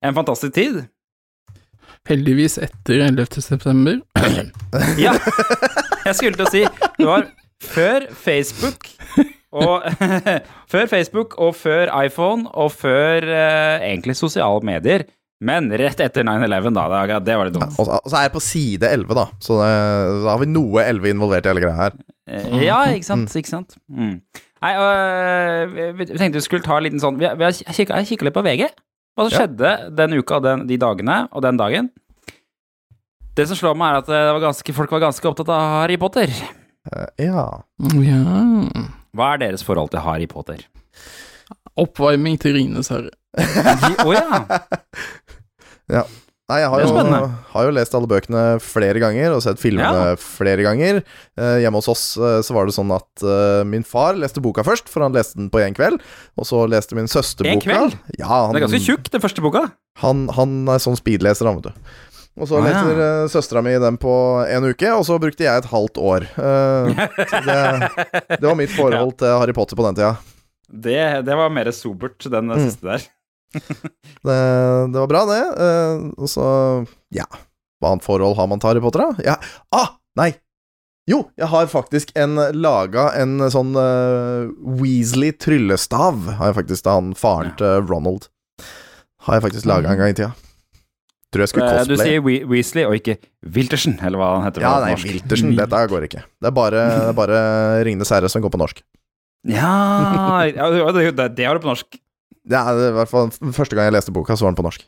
En 0.05 0.17
fantastisk 0.17 0.55
tid. 0.57 0.83
Heldigvis 2.09 2.59
etter 2.61 3.05
11. 3.07 3.41
september. 3.45 4.01
Ja, 4.99 5.13
jeg 6.05 6.15
skulle 6.19 6.35
til 6.35 6.45
å 6.45 6.51
si 6.51 6.63
Det 6.99 7.07
var 7.07 7.29
før 7.63 8.09
Facebook 8.19 8.89
og 9.55 9.85
Før 10.73 10.89
Facebook 10.91 11.37
og 11.39 11.53
før 11.55 11.93
iPhone 12.03 12.49
og 12.51 12.73
før 12.75 13.23
eh, 13.29 13.85
egentlig 13.93 14.17
sosiale 14.19 14.65
medier. 14.67 15.05
Men 15.41 15.67
rett 15.77 15.99
etter 16.01 16.23
9-11, 16.25 16.71
da. 16.77 16.85
Det, 17.07 17.19
det 17.27 17.35
var 17.37 17.49
litt 17.49 17.57
dumt. 17.57 17.75
Og 17.79 17.87
så 17.89 17.99
og 17.99 18.11
så 18.11 18.17
er 18.21 18.23
jeg 18.29 18.33
på 18.37 18.43
side 18.45 18.89
11, 18.89 19.15
da. 19.19 19.25
Så 19.43 19.57
det, 19.59 19.73
da 20.25 20.31
har 20.31 20.41
vi 20.41 20.47
noe 20.53 20.85
11 20.87 21.11
involvert 21.11 21.45
i 21.47 21.51
hele 21.53 21.65
greia 21.65 21.77
her. 21.81 21.97
Eh, 22.31 22.63
Ja, 22.65 22.79
ikke 22.95 23.05
sant. 23.09 23.35
Ikke 23.37 23.51
sant? 23.51 23.75
Mm. 23.91 24.21
Nei, 24.65 24.73
øh, 24.81 25.75
vi, 25.99 26.07
tenkte 26.15 26.39
vi 26.39 26.45
skulle 26.47 26.65
ta 26.65 26.79
en 26.79 26.87
liten 26.87 27.03
sånn 27.03 27.19
Vi, 27.21 27.27
vi 27.37 27.45
har 27.45 27.53
kikka, 27.53 27.99
jeg 28.01 28.09
kikka 28.15 28.25
litt 28.31 28.37
på 28.39 28.45
VG. 28.47 28.71
Hva 29.15 29.27
som 29.27 29.35
Ja. 29.35 29.43
skjedde 29.43 29.73
den 29.99 30.17
uka, 30.17 30.39
den, 30.41 30.65
de 30.71 30.79
dagene 30.81 31.19
og 31.31 31.43
den 31.45 31.59
dagen. 31.61 31.91
Det 33.37 33.49
som 33.51 33.59
slår 33.59 33.75
meg, 33.77 33.91
er 33.91 33.99
at 34.01 34.09
det 34.09 34.23
var 34.39 34.41
ganske, 34.47 34.73
folk 34.79 34.91
var 34.95 35.03
ganske 35.05 35.29
opptatt 35.29 35.51
av 35.53 35.67
Harry 35.83 35.99
Potter. 36.01 36.31
Eh, 36.95 37.27
ja. 37.27 37.45
Ja. 38.01 38.23
Hva 39.15 39.35
er 39.35 39.43
deres 39.45 39.63
forhold 39.67 39.91
til 39.93 40.01
Harry 40.07 40.27
Potter? 40.31 40.63
Oppvarming 41.77 42.39
til 42.41 42.55
Ringenes 42.57 42.89
herre. 42.95 43.11
Å 43.35 44.13
ja. 44.15 44.41
Nei, 45.89 46.59
jeg 46.61 46.69
har 46.69 46.83
jo, 46.85 46.89
har 47.55 47.65
jo 47.65 47.71
lest 47.73 47.95
alle 47.97 48.09
bøkene 48.11 48.41
flere 48.61 49.01
ganger 49.01 49.33
og 49.33 49.41
sett 49.41 49.57
filmene 49.63 50.11
Ja. 50.11 50.17
flere 50.21 50.61
ganger. 50.67 50.99
Eh, 51.41 51.55
hjemme 51.65 51.81
hos 51.81 51.89
oss 51.89 52.03
eh, 52.21 52.43
så 52.45 52.53
var 52.53 52.69
det 52.69 52.75
sånn 52.77 52.93
at 52.93 53.25
eh, 53.25 53.63
min 53.65 53.83
far 53.89 54.13
leste 54.21 54.43
boka 54.45 54.61
først, 54.67 54.91
for 54.93 55.07
han 55.07 55.17
leste 55.17 55.39
den 55.41 55.49
på 55.49 55.63
én 55.65 55.73
kveld. 55.77 56.03
Og 56.37 56.45
så 56.45 56.61
leste 56.69 56.99
min 56.99 57.09
søster 57.09 57.49
En 57.49 57.63
kveld? 57.65 57.97
Ja, 58.21 58.29
han, 58.29 58.53
Det 58.53 58.61
er 58.61 58.67
ganske 58.67 58.83
tjukk, 58.85 59.09
den 59.15 59.25
første 59.25 59.41
boka. 59.45 59.65
Han, 60.05 60.27
han 60.37 60.69
er 60.69 60.85
sånn 60.85 61.01
speedleser, 61.01 61.49
han, 61.49 61.63
vet 61.63 61.73
du. 61.73 61.97
Og 62.35 62.49
så 62.51 62.59
Å, 62.59 62.67
ja. 62.67 62.75
leser 62.75 63.01
uh, 63.01 63.25
søstera 63.31 63.61
mi 63.65 63.73
den 63.81 63.97
på 64.03 64.13
en 64.45 64.69
uke, 64.69 64.93
og 64.99 65.05
så 65.09 65.17
brukte 65.23 65.47
jeg 65.47 65.63
et 65.65 65.71
halvt 65.73 65.97
år. 66.03 66.29
Eh, 66.35 67.05
det, 67.49 67.59
det 68.37 68.45
var 68.45 68.57
mitt 68.61 68.75
forhold 68.75 69.17
til 69.23 69.33
Harry 69.41 69.57
Potter 69.57 69.79
på 69.81 69.87
den 69.89 69.97
tida. 69.97 70.13
Det, 70.69 71.01
det 71.25 71.37
var 71.41 71.49
mer 71.55 71.73
sobert, 71.73 72.21
den 72.27 72.53
Mm. 72.53 72.65
siste 72.69 72.85
der. 72.91 73.09
Det, 74.25 74.39
det 74.95 75.01
var 75.03 75.11
bra, 75.11 75.25
det. 75.29 75.43
Eh, 75.67 76.07
og 76.17 76.31
så 76.31 76.47
Ja. 77.15 77.27
Hva 77.83 77.93
annet 77.93 78.07
forhold 78.07 78.39
har 78.39 78.49
man 78.49 78.63
til 78.63 78.71
Harry 78.71 78.81
Potter, 78.81 79.03
da? 79.05 79.25
Ja. 79.27 79.35
Ah, 79.75 79.97
nei! 80.17 80.31
Jo, 81.11 81.19
jeg 81.37 81.51
har 81.53 81.67
faktisk 81.69 82.15
en 82.17 82.39
laga 82.57 83.11
en 83.21 83.37
sånn 83.53 83.75
uh, 83.77 84.49
Weasley 84.81 85.35
tryllestav. 85.37 86.23
Har 86.39 86.49
jeg 86.49 86.57
faktisk 86.63 86.87
da 86.87 86.95
han 86.97 87.11
faren 87.19 87.53
til 87.61 87.85
Ronald. 87.91 88.31
Har 89.27 89.37
jeg 89.37 89.45
faktisk 89.51 89.69
laga 89.69 89.93
en 89.93 90.01
gang 90.01 90.15
i 90.15 90.17
tida. 90.17 90.33
Tror 91.35 91.45
jeg 91.45 91.53
skulle 91.53 91.69
cosplaye. 91.69 91.91
Du 91.91 92.01
sier 92.01 92.25
We 92.25 92.39
Weasley 92.49 92.87
og 92.89 92.97
ikke 92.97 93.19
Wiltersen, 93.57 93.99
eller 94.01 94.21
hva 94.21 94.31
han 94.37 94.47
heter 94.47 94.65
Ja, 94.65 94.75
nei, 94.81 94.95
norsk. 94.95 95.11
Wiltersen. 95.11 95.53
Dette 95.59 95.81
går 95.91 96.07
ikke. 96.09 96.25
Det 96.41 96.51
er 96.51 96.57
bare, 96.57 96.85
bare 97.19 97.41
Ringenes 97.85 98.13
herre 98.15 98.31
som 98.33 98.45
går 98.45 98.55
på 98.55 98.61
norsk. 98.63 98.81
Ja, 99.51 100.47
ja 100.49 100.71
det, 100.73 101.11
det, 101.19 101.29
det 101.37 101.49
har 101.49 101.59
du 101.59 101.65
på 101.65 101.73
norsk. 101.73 101.99
Det 102.45 102.59
er 102.61 102.81
i 102.91 102.95
hvert 102.99 103.09
fall 103.11 103.31
første 103.57 103.77
gang 103.77 103.89
jeg 103.89 103.97
leste 103.97 104.13
boka, 104.15 104.37
så 104.37 104.45
var 104.47 104.53
den 104.55 104.59
på 104.61 104.67
norsk. 104.67 104.83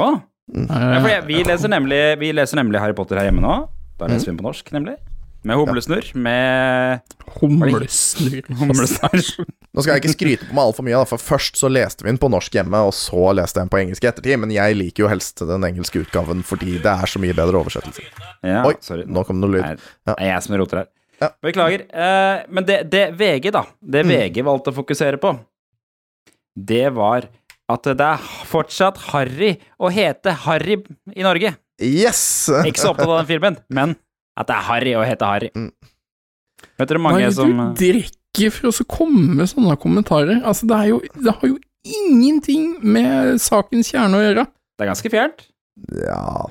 Å? 0.00 0.06
Mm. 0.54 0.68
Ja, 0.68 1.00
for 1.00 1.08
jeg, 1.10 1.24
vi, 1.28 1.40
leser 1.48 1.70
nemlig, 1.72 1.98
vi 2.20 2.30
leser 2.36 2.58
nemlig 2.60 2.80
Harry 2.82 2.96
Potter 2.96 3.20
her 3.20 3.28
hjemme 3.30 3.44
nå. 3.44 3.56
Da 4.00 4.08
leser 4.10 4.28
vi 4.28 4.32
den 4.34 4.40
på 4.42 4.46
norsk, 4.48 4.72
nemlig. 4.74 4.96
Med 5.44 5.58
humlesnurr. 5.60 6.06
Med 6.16 7.02
Humlesnurr. 7.36 8.46
humlesnurr. 8.48 9.44
Nå 9.74 9.82
skal 9.84 9.90
jeg 9.96 10.02
ikke 10.04 10.12
skryte 10.14 10.46
på 10.48 10.56
meg 10.56 10.62
altfor 10.70 10.86
mye, 10.86 10.96
da, 10.96 11.08
for 11.10 11.20
først 11.20 11.58
så 11.60 11.68
leste 11.68 12.04
vi 12.06 12.08
den 12.12 12.20
på 12.22 12.30
norsk 12.32 12.56
hjemme, 12.56 12.80
og 12.88 12.94
så 12.96 13.26
leste 13.36 13.58
jeg 13.60 13.66
den 13.66 13.72
på 13.74 13.80
engelsk 13.82 14.06
i 14.06 14.08
ettertid, 14.10 14.38
men 14.40 14.52
jeg 14.54 14.76
liker 14.78 15.04
jo 15.04 15.10
helst 15.12 15.42
den 15.44 15.66
engelske 15.68 16.00
utgaven 16.04 16.40
fordi 16.46 16.78
det 16.84 16.92
er 16.94 17.10
så 17.10 17.20
mye 17.22 17.36
bedre 17.36 17.60
oversettelse. 17.60 18.04
Ja, 18.46 18.62
Oi, 18.68 18.74
sorry. 18.84 19.04
nå 19.04 19.24
kom 19.28 19.40
det 19.42 19.48
noe 19.50 19.56
lyd. 19.58 19.84
Det 20.08 20.16
er 20.16 20.30
jeg 20.32 20.46
som 20.46 20.56
roter 20.60 20.80
her. 20.84 20.90
Ja. 21.22 21.28
Beklager. 21.44 21.84
Eh, 21.92 22.44
men 22.50 22.66
det, 22.68 22.78
det 22.92 23.04
VG, 23.20 23.50
da, 23.54 23.64
det 23.80 24.04
Mm. 24.08 24.14
VG 24.16 24.40
valgte 24.48 24.72
å 24.72 24.78
fokusere 24.80 25.20
på, 25.22 25.34
det 26.54 26.86
var 26.94 27.28
at 27.72 27.86
det 27.96 28.06
er 28.06 28.24
fortsatt 28.48 28.98
harry 29.10 29.54
å 29.80 29.88
hete 29.92 30.34
Harry 30.44 30.76
i 31.14 31.24
Norge. 31.24 31.54
Yes! 31.80 32.50
Ikke 32.62 32.82
så 32.82 32.92
opptatt 32.92 33.08
av 33.08 33.22
den 33.22 33.30
filmen, 33.30 33.56
men 33.72 33.94
at 34.38 34.50
det 34.50 34.56
er 34.56 34.66
harry 34.68 34.92
å 34.98 35.04
hete 35.06 35.28
Harry. 35.28 35.50
Mm. 35.56 35.70
Vet 36.78 36.90
dere 36.90 37.02
mange 37.02 37.22
Nei, 37.22 37.30
det 37.30 37.36
som 37.36 37.54
du 37.54 37.78
drikker 37.80 38.52
for 38.54 38.70
å 38.70 38.86
komme 38.90 39.38
med 39.40 39.50
sånne 39.50 39.76
kommentarer? 39.80 40.42
Altså, 40.42 40.68
det 40.68 40.76
er 40.76 40.90
jo 40.90 41.00
Det 41.14 41.34
har 41.38 41.50
jo 41.50 41.58
ingenting 41.84 42.76
med 42.82 43.40
sakens 43.42 43.92
kjerne 43.92 44.18
å 44.18 44.24
gjøre. 44.24 44.46
Det 44.74 44.84
er 44.86 44.90
ganske 44.90 45.12
fjernt. 45.12 45.48
Ja 46.04 46.46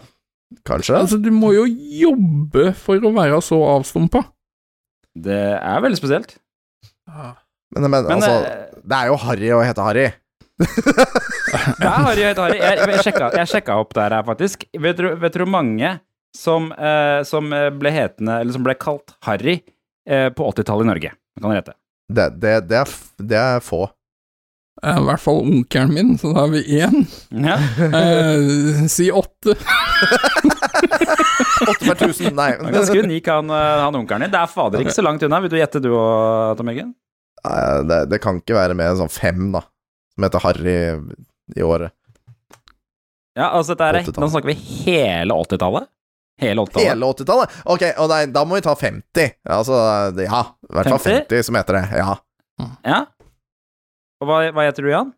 Kanskje? 0.68 0.96
Altså, 0.96 1.18
du 1.18 1.32
må 1.34 1.50
jo 1.56 1.64
jobbe 1.68 2.72
for 2.78 3.04
å 3.04 3.12
være 3.16 3.40
så 3.44 3.58
avstumpa. 3.74 4.22
Det 5.14 5.40
er 5.58 5.82
veldig 5.84 6.00
spesielt. 6.00 6.36
Men, 7.74 7.90
men, 7.90 8.04
Men, 8.06 8.12
altså 8.18 8.32
eh, 8.46 8.80
Det 8.84 8.98
er 9.00 9.10
jo 9.10 9.18
harry 9.24 9.52
å 9.56 9.62
hete 9.66 9.86
Harry. 9.88 10.08
Det 10.64 11.88
er 11.88 12.04
Harry 12.08 12.26
å 12.26 12.32
hete 12.32 12.46
Harry. 12.46 12.60
Jeg, 12.62 12.82
jeg, 12.94 13.06
sjekka, 13.08 13.30
jeg 13.40 13.52
sjekka 13.52 13.78
opp 13.82 13.96
der 13.98 14.18
her, 14.18 14.26
faktisk. 14.28 14.68
Vet 14.86 15.00
du, 15.02 15.10
vet 15.22 15.34
du 15.34 15.44
hvor 15.44 15.54
mange 15.56 15.96
som, 16.38 16.72
eh, 16.78 17.22
som 17.30 17.50
ble 17.50 17.94
hetende, 17.94 18.40
eller 18.42 18.56
som 18.56 18.66
ble 18.66 18.78
kalt 18.80 19.16
Harry 19.28 19.60
eh, 20.10 20.30
på 20.34 20.52
80-tallet 20.54 20.88
i 20.88 20.92
Norge? 20.94 21.14
Kan 21.42 21.50
dere 21.50 21.64
hete? 21.64 21.78
Det, 22.14 22.30
det, 22.42 22.56
det, 22.70 22.84
er, 22.84 22.96
det 23.34 23.40
er 23.42 23.64
få. 23.64 23.88
Eh, 24.84 24.98
I 25.00 25.06
hvert 25.08 25.22
fall 25.22 25.40
onkelen 25.44 25.94
min, 25.94 26.16
så 26.20 26.34
da 26.34 26.44
har 26.44 26.52
vi 26.54 26.64
én. 26.82 27.06
Ja. 27.32 27.58
Eh, 28.04 28.88
si 28.92 29.12
åtte. 29.12 29.56
Åtte 31.64 31.86
per 31.86 31.96
tusen, 31.96 32.34
nei. 32.36 32.50
Ganske 32.60 33.04
unik, 33.06 33.28
han, 33.32 33.50
eh, 33.54 33.84
han 33.86 33.96
onkelen 33.96 34.26
din. 34.26 34.34
Det 34.34 34.42
er 34.42 34.52
fader 34.52 34.84
ikke 34.84 34.96
så 34.96 35.06
langt 35.06 35.24
unna. 35.24 35.40
Vil 35.44 35.54
du 35.54 35.58
gjette 35.60 35.82
du 35.84 35.92
òg, 35.94 36.58
Tom 36.60 36.72
Eggen? 36.74 36.92
Det, 37.44 38.00
det 38.12 38.20
kan 38.24 38.40
ikke 38.40 38.56
være 38.56 38.78
mer 38.78 38.94
enn 38.94 39.02
sånn 39.04 39.12
fem, 39.12 39.50
da. 39.56 39.64
Som 40.14 40.28
heter 40.28 40.44
Harry 40.46 40.78
i 41.58 41.66
året. 41.66 41.94
Ja, 43.34 43.50
altså 43.58 43.74
dette 43.74 44.04
er, 44.04 44.22
Nå 44.22 44.30
snakker 44.30 44.52
vi 44.52 44.58
hele 44.86 45.34
80-tallet. 45.34 45.90
Hele 46.42 46.66
80-tallet. 46.66 46.90
Hele 46.92 47.10
80-tallet? 47.14 47.56
Ok, 47.74 47.86
og 48.02 48.12
nei, 48.12 48.22
da 48.34 48.44
må 48.46 48.58
vi 48.58 48.66
ta 48.66 48.76
50. 48.78 49.36
Altså, 49.56 49.80
ja. 50.22 50.44
I 50.70 50.78
hvert 50.78 50.92
fall 50.94 51.02
50? 51.02 51.18
50, 51.30 51.48
som 51.50 51.58
heter 51.58 51.80
det. 51.80 51.84
Ja. 52.02 52.14
Ja. 52.86 53.00
Og 54.22 54.30
hva, 54.30 54.40
hva 54.54 54.68
heter 54.68 54.86
du, 54.86 54.92
Jan? 54.94 55.12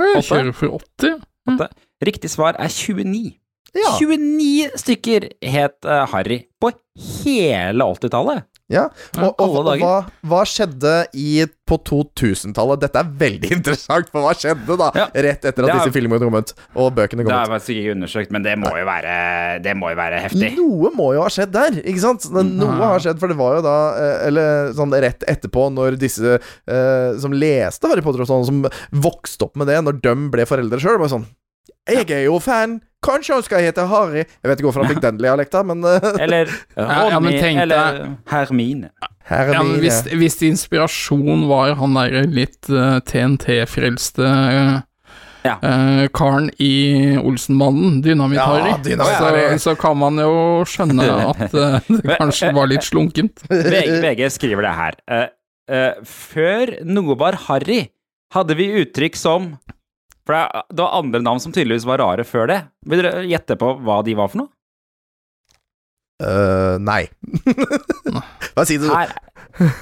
Jeg 0.00 0.26
kjører 0.26 0.52
for 0.56 0.78
80. 1.00 1.64
Riktig 2.04 2.30
svar 2.32 2.58
er 2.60 2.72
29. 2.72 3.34
Ja. 3.74 3.94
29 3.98 4.78
stykker 4.78 5.28
het 5.42 5.88
uh, 5.88 6.04
Harry 6.12 6.44
på 6.62 6.70
hele 7.24 7.88
80-tallet. 7.96 8.44
Ja. 8.72 8.86
Og, 9.20 9.34
og, 9.44 9.56
og 9.60 9.66
hva, 9.82 9.96
hva 10.24 10.38
skjedde 10.48 10.92
i, 11.20 11.44
på 11.68 11.76
2000-tallet? 11.84 12.80
Dette 12.80 13.02
er 13.02 13.10
veldig 13.20 13.50
interessant, 13.58 14.08
for 14.12 14.24
hva 14.24 14.32
skjedde 14.38 14.76
da? 14.80 14.88
Ja. 14.96 15.06
Rett 15.26 15.44
etter 15.50 15.66
at 15.66 15.70
er- 15.74 15.82
disse 15.82 15.92
filmene 15.94 16.22
kom 16.24 16.38
ut, 16.40 16.54
og 16.80 16.88
bøkene 16.96 17.26
kom 17.26 17.28
ut. 17.28 17.34
Det 17.34 17.40
er 17.42 17.52
faktisk 17.52 17.74
ikke 17.76 17.94
undersøkt, 17.98 18.32
men 18.34 18.46
det 18.46 18.56
må 18.62 18.72
jo 18.78 18.86
være, 18.88 19.14
det 19.66 19.76
må 19.76 19.92
jo 19.92 20.00
være 20.00 20.22
heftig. 20.24 20.50
Noe 20.56 20.94
må 20.96 21.10
jo 21.18 21.22
ha 21.26 21.30
skjedd 21.36 21.52
der, 21.54 21.78
ikke 21.84 22.04
sant? 22.06 22.28
Noe 22.32 22.80
har 22.80 23.04
skjedd, 23.04 23.20
for 23.20 23.32
det 23.34 23.38
var 23.42 23.58
jo 23.60 23.64
da 23.68 23.76
eh, 24.00 24.16
Eller 24.30 24.72
sånn 24.80 24.96
rett 25.04 25.28
etterpå, 25.28 25.68
når 25.76 26.00
disse 26.00 26.36
eh, 26.40 27.08
som 27.20 27.36
leste 27.36 27.90
Harry 27.92 28.04
Potter 28.04 28.24
og 28.24 28.30
sånn, 28.32 28.48
som 28.48 28.64
vokste 29.04 29.48
opp 29.50 29.60
med 29.60 29.68
det, 29.70 29.80
når 29.84 30.00
de 30.04 30.16
ble 30.32 30.48
foreldre 30.48 30.80
sjøl, 30.80 30.98
var 31.04 31.12
sånn 31.12 31.28
Jeg 31.90 32.08
er 32.10 32.24
jo 32.28 32.38
fan! 32.40 32.78
Kanskje 33.04 33.34
han 33.36 33.42
skal 33.44 33.60
hete 33.66 33.84
Harry? 33.90 34.22
Jeg 34.24 34.48
vet 34.48 34.60
ikke 34.60 34.70
hvorfor 34.70 34.84
han 34.86 34.94
fikk 34.94 35.02
den 35.04 35.18
dialekta, 35.20 35.60
men 35.68 35.84
eh, 35.84 36.06
Eller 36.24 36.48
ja, 36.48 36.86
men 36.88 37.12
Ronny, 37.18 37.34
tenk 37.42 37.60
eller 37.66 37.98
Hermine. 38.30 38.88
Hermine. 39.28 39.52
Ja, 39.58 39.60
men 39.66 39.82
hvis, 39.82 39.98
hvis 40.16 40.38
inspirasjon 40.48 41.44
var 41.50 41.74
han 41.80 41.94
derre 41.98 42.22
litt 42.32 42.70
uh, 42.72 42.96
TNT-frelste 43.04 44.24
uh, 44.24 44.80
Ja. 45.44 45.58
uh, 45.60 46.06
karen 46.16 46.48
i 46.56 46.70
Olsenbanden, 47.20 47.98
Dynamitt-Harry, 48.04 48.70
Ja, 48.72 48.78
Dynamitt-Harry. 48.86 49.44
så, 49.58 49.74
så 49.74 49.76
kan 49.84 50.00
man 50.00 50.16
jo 50.24 50.32
skjønne 50.68 51.04
at 51.34 51.52
eh, 51.52 51.92
det 52.00 52.16
kanskje 52.16 52.48
var 52.56 52.70
litt 52.72 52.88
slunkent. 52.88 53.44
VG, 53.52 53.98
VG 54.00 54.24
skriver 54.32 54.64
det 54.64 54.72
her. 54.80 54.96
Eh, 55.12 55.26
eh, 55.68 56.00
før 56.08 56.72
noe 56.88 57.16
var 57.20 57.36
harry, 57.50 57.82
hadde 58.32 58.56
vi 58.56 58.70
uttrykk 58.80 59.20
som 59.20 59.52
For 60.24 60.36
det 60.36 60.64
det 60.72 60.80
var 60.84 60.94
andre 61.02 61.20
navn 61.20 61.40
som 61.42 61.52
tydeligvis 61.52 61.84
var 61.88 62.00
rare 62.00 62.24
før 62.24 62.48
det. 62.48 62.60
Vil 62.88 63.02
dere 63.04 63.24
gjette 63.28 63.56
på 63.60 63.74
hva 63.84 63.98
de 64.06 64.14
var 64.16 64.30
for 64.32 64.44
noe? 64.44 64.50
Uh, 66.22 66.78
nei. 66.80 67.02
Hva 68.54 68.64
sier 68.68 68.80
du? 68.80 68.88
Her. 68.88 69.10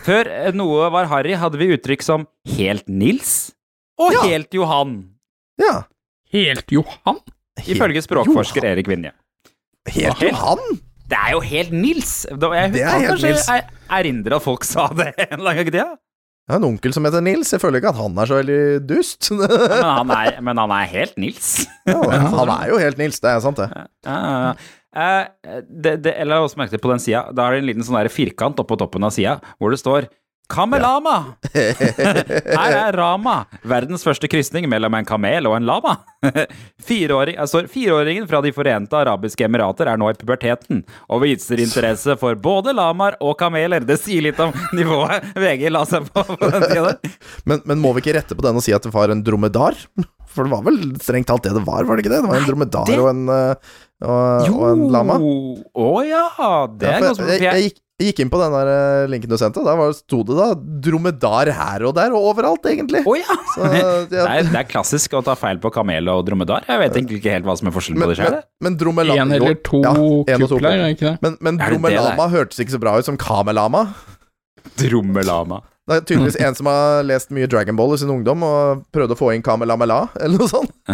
Før 0.04 0.28
eh, 0.32 0.50
noe 0.56 0.88
var 0.92 1.06
harry, 1.10 1.34
hadde 1.38 1.60
vi 1.60 1.68
uttrykk 1.76 2.02
som 2.04 2.24
Helt 2.56 2.88
Nils 2.90 3.52
og 4.00 4.16
Ja. 4.16 4.22
Helt 4.26 4.56
Johan. 4.56 4.96
Ja. 5.60 5.84
Helt 6.32 6.72
Johan? 6.72 7.20
Ifølge 7.62 8.02
språkforsker 8.02 8.64
Erik 8.72 8.88
Vinje. 8.88 9.12
Helt 9.92 10.18
Helt- 10.18 10.32
Johan? 10.32 10.80
Det 11.12 11.18
er 11.20 11.34
jo 11.34 11.40
helt 11.44 11.72
Nils! 11.76 12.12
Jeg 12.24 12.38
Det 12.40 12.48
er 12.80 12.88
helt 12.88 13.08
kanskje 13.10 13.28
Nils. 13.34 13.48
Jeg 13.52 13.64
erindre 13.92 14.38
at 14.38 14.44
folk 14.46 14.64
sa 14.64 14.86
det 14.96 15.10
en 15.26 15.34
eller 15.36 15.50
annen 15.52 15.58
gang 15.60 15.68
i 15.68 15.74
tida. 15.74 15.88
Jeg 16.42 16.56
har 16.56 16.58
en 16.58 16.68
onkel 16.72 16.92
som 16.94 17.06
heter 17.06 17.22
Nils. 17.22 17.52
Jeg 17.54 17.62
føler 17.62 17.78
ikke 17.78 17.92
at 17.92 17.98
han 18.02 18.16
er 18.18 18.28
så 18.28 18.38
veldig 18.40 18.60
dust. 18.88 19.28
Men 19.30 19.84
han 19.86 20.10
er, 20.10 20.38
men 20.42 20.58
han 20.58 20.72
er 20.74 20.88
helt 20.90 21.18
Nils. 21.20 21.52
Ja, 21.92 21.98
han 22.34 22.50
er 22.50 22.70
jo 22.70 22.78
helt 22.82 22.98
Nils, 22.98 23.20
det 23.22 23.30
er 23.30 23.42
sant, 23.44 23.58
det. 23.62 23.68
Ja, 23.74 24.16
ja, 24.16 24.38
ja. 24.48 24.54
Eh, 24.92 25.62
det, 25.64 25.94
det, 26.04 26.12
eller 26.20 26.36
jeg 26.36 26.42
har 26.42 26.48
også 26.48 26.60
merket 26.60 26.82
på 26.82 26.90
den 26.90 27.00
sida. 27.02 27.22
Da 27.32 27.46
er 27.46 27.56
det 27.56 27.62
en 27.62 27.68
liten 27.70 27.86
sånn 27.86 28.10
firkant 28.12 28.60
oppå 28.60 28.76
toppen 28.80 29.06
av 29.06 29.14
sida 29.14 29.38
hvor 29.56 29.72
det 29.72 29.80
står 29.80 30.10
Kamelama! 30.52 31.14
Her 31.54 32.74
er 32.76 32.96
Rama, 32.98 33.38
verdens 33.68 34.04
første 34.04 34.28
krysning 34.30 34.66
mellom 34.70 34.94
en 34.98 35.06
kamel 35.08 35.48
og 35.48 35.56
en 35.56 35.66
lama. 35.68 35.94
Fireåring, 36.86 37.38
altså, 37.40 37.64
fireåringen 37.70 38.28
fra 38.30 38.42
De 38.44 38.52
forente 38.54 38.96
arabiske 38.98 39.46
emirater 39.46 39.88
er 39.90 39.98
nå 40.00 40.10
i 40.12 40.16
puberteten 40.18 40.82
og 41.08 41.22
viser 41.24 41.62
interesse 41.62 42.16
for 42.20 42.36
både 42.42 42.74
lamaer 42.76 43.16
og 43.24 43.36
kameler. 43.40 43.84
Det 43.88 43.96
sier 44.02 44.24
litt 44.28 44.40
om 44.44 44.52
nivået 44.78 45.32
VG 45.38 45.68
la 45.72 45.84
seg 45.88 46.08
på 46.12 46.24
på 46.32 46.38
den 46.52 46.66
tida 46.68 46.84
der. 46.92 47.14
Men, 47.48 47.62
men 47.68 47.80
må 47.82 47.94
vi 47.96 48.04
ikke 48.04 48.16
rette 48.20 48.36
på 48.38 48.44
den 48.44 48.58
og 48.60 48.64
si 48.64 48.74
at 48.76 48.84
det 48.86 48.92
var 48.94 49.12
en 49.14 49.24
dromedar? 49.26 49.78
For 50.32 50.46
det 50.48 50.52
var 50.54 50.62
vel 50.68 50.78
strengt 51.02 51.28
talt 51.28 51.44
det 51.44 51.52
det 51.56 51.64
var, 51.66 51.84
var 51.88 51.96
det 51.98 52.04
ikke 52.06 52.12
det? 52.14 52.22
Det 52.24 52.30
var 52.30 52.40
en 52.42 52.48
dromedar 52.48 52.88
det- 52.88 53.00
og 53.02 53.08
en, 53.10 53.24
og, 53.32 54.46
jo. 54.48 54.54
og 54.58 54.68
en 54.70 54.84
lama. 54.94 55.16
Å 55.20 55.90
ja, 56.08 56.22
det 56.72 56.88
Ja, 56.88 56.94
er 56.96 57.02
for 57.02 57.20
godt 57.22 57.28
jeg, 57.34 57.42
jeg, 57.42 57.48
jeg, 57.48 57.66
gikk, 57.70 57.80
Jeg 58.02 58.10
gikk 58.10 58.20
inn 58.24 58.30
på 58.32 58.38
den 58.40 58.50
der 58.56 58.68
eh, 58.72 59.06
linken 59.12 59.30
du 59.30 59.36
sendte. 59.38 59.62
Der 59.62 59.76
var- 59.78 59.92
sto 59.94 60.24
det 60.26 60.34
da 60.34 60.48
dromedar 60.58 61.50
her 61.54 61.84
og 61.86 61.94
der, 61.94 62.10
og 62.18 62.32
overalt, 62.32 62.66
egentlig. 62.66 63.04
Oh, 63.06 63.14
ja! 63.14 63.36
Så, 63.54 63.68
Det 64.10 64.18
er, 64.18 64.42
det 64.50 64.58
er 64.64 64.66
klassisk 64.66 65.14
å 65.14 65.22
ta 65.22 65.36
feil 65.38 65.60
på 65.62 65.70
kamel 65.72 66.10
og 66.10 66.24
dromedar. 66.26 66.66
Jeg 66.66 66.82
vet 66.82 66.98
egentlig 66.98 67.20
ikke 67.22 67.36
helt 67.36 67.46
hva 67.46 67.54
som 67.60 67.70
er 67.70 67.76
forskjellen 67.78 68.02
Men, 68.02 68.10
på 68.10 68.16
det 68.16 68.22
men, 68.26 68.32
sjøl. 68.34 68.46
men 68.66 68.78
dromela- 68.82 69.18
En 69.22 69.36
eller 69.38 69.54
to 69.62 69.82
Ja, 69.86 69.94
en 70.34 70.46
kupler, 70.50 70.72
er 70.88 70.96
ikke 70.96 71.12
det? 71.12 71.16
Men, 71.22 71.38
men 71.40 71.60
det 71.60 71.68
det 71.68 71.76
dromelama 71.78 72.26
hørtes 72.34 72.58
ikke 72.64 72.74
så 72.74 72.82
bra 72.82 72.98
ut 72.98 73.06
som 73.06 73.16
kamelama. 73.20 73.86
Dromelama. 74.82 75.62
Det 75.82 75.96
er 75.96 76.04
tydeligvis 76.06 76.36
en 76.46 76.54
som 76.54 76.68
har 76.70 77.02
lest 77.02 77.32
mye 77.34 77.48
Dragon 77.50 77.74
Ball 77.78 77.94
i 77.96 77.98
sin 77.98 78.10
ungdom 78.14 78.44
og 78.46 78.84
prøvde 78.94 79.16
å 79.16 79.18
få 79.18 79.32
inn 79.34 79.42
kamelamela, 79.42 80.04
eller 80.22 80.38
noe 80.38 80.50
sånt. 80.50 80.70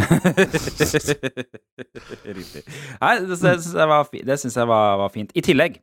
Riktig. 2.24 2.62
Nei, 3.00 3.12
det, 3.20 3.28
det, 3.28 3.38
syns 3.42 3.68
jeg 3.76 4.24
det 4.26 4.38
syns 4.40 4.56
jeg 4.56 4.70
var, 4.70 4.96
var 5.02 5.12
fint. 5.12 5.32
I 5.36 5.44
tillegg 5.44 5.76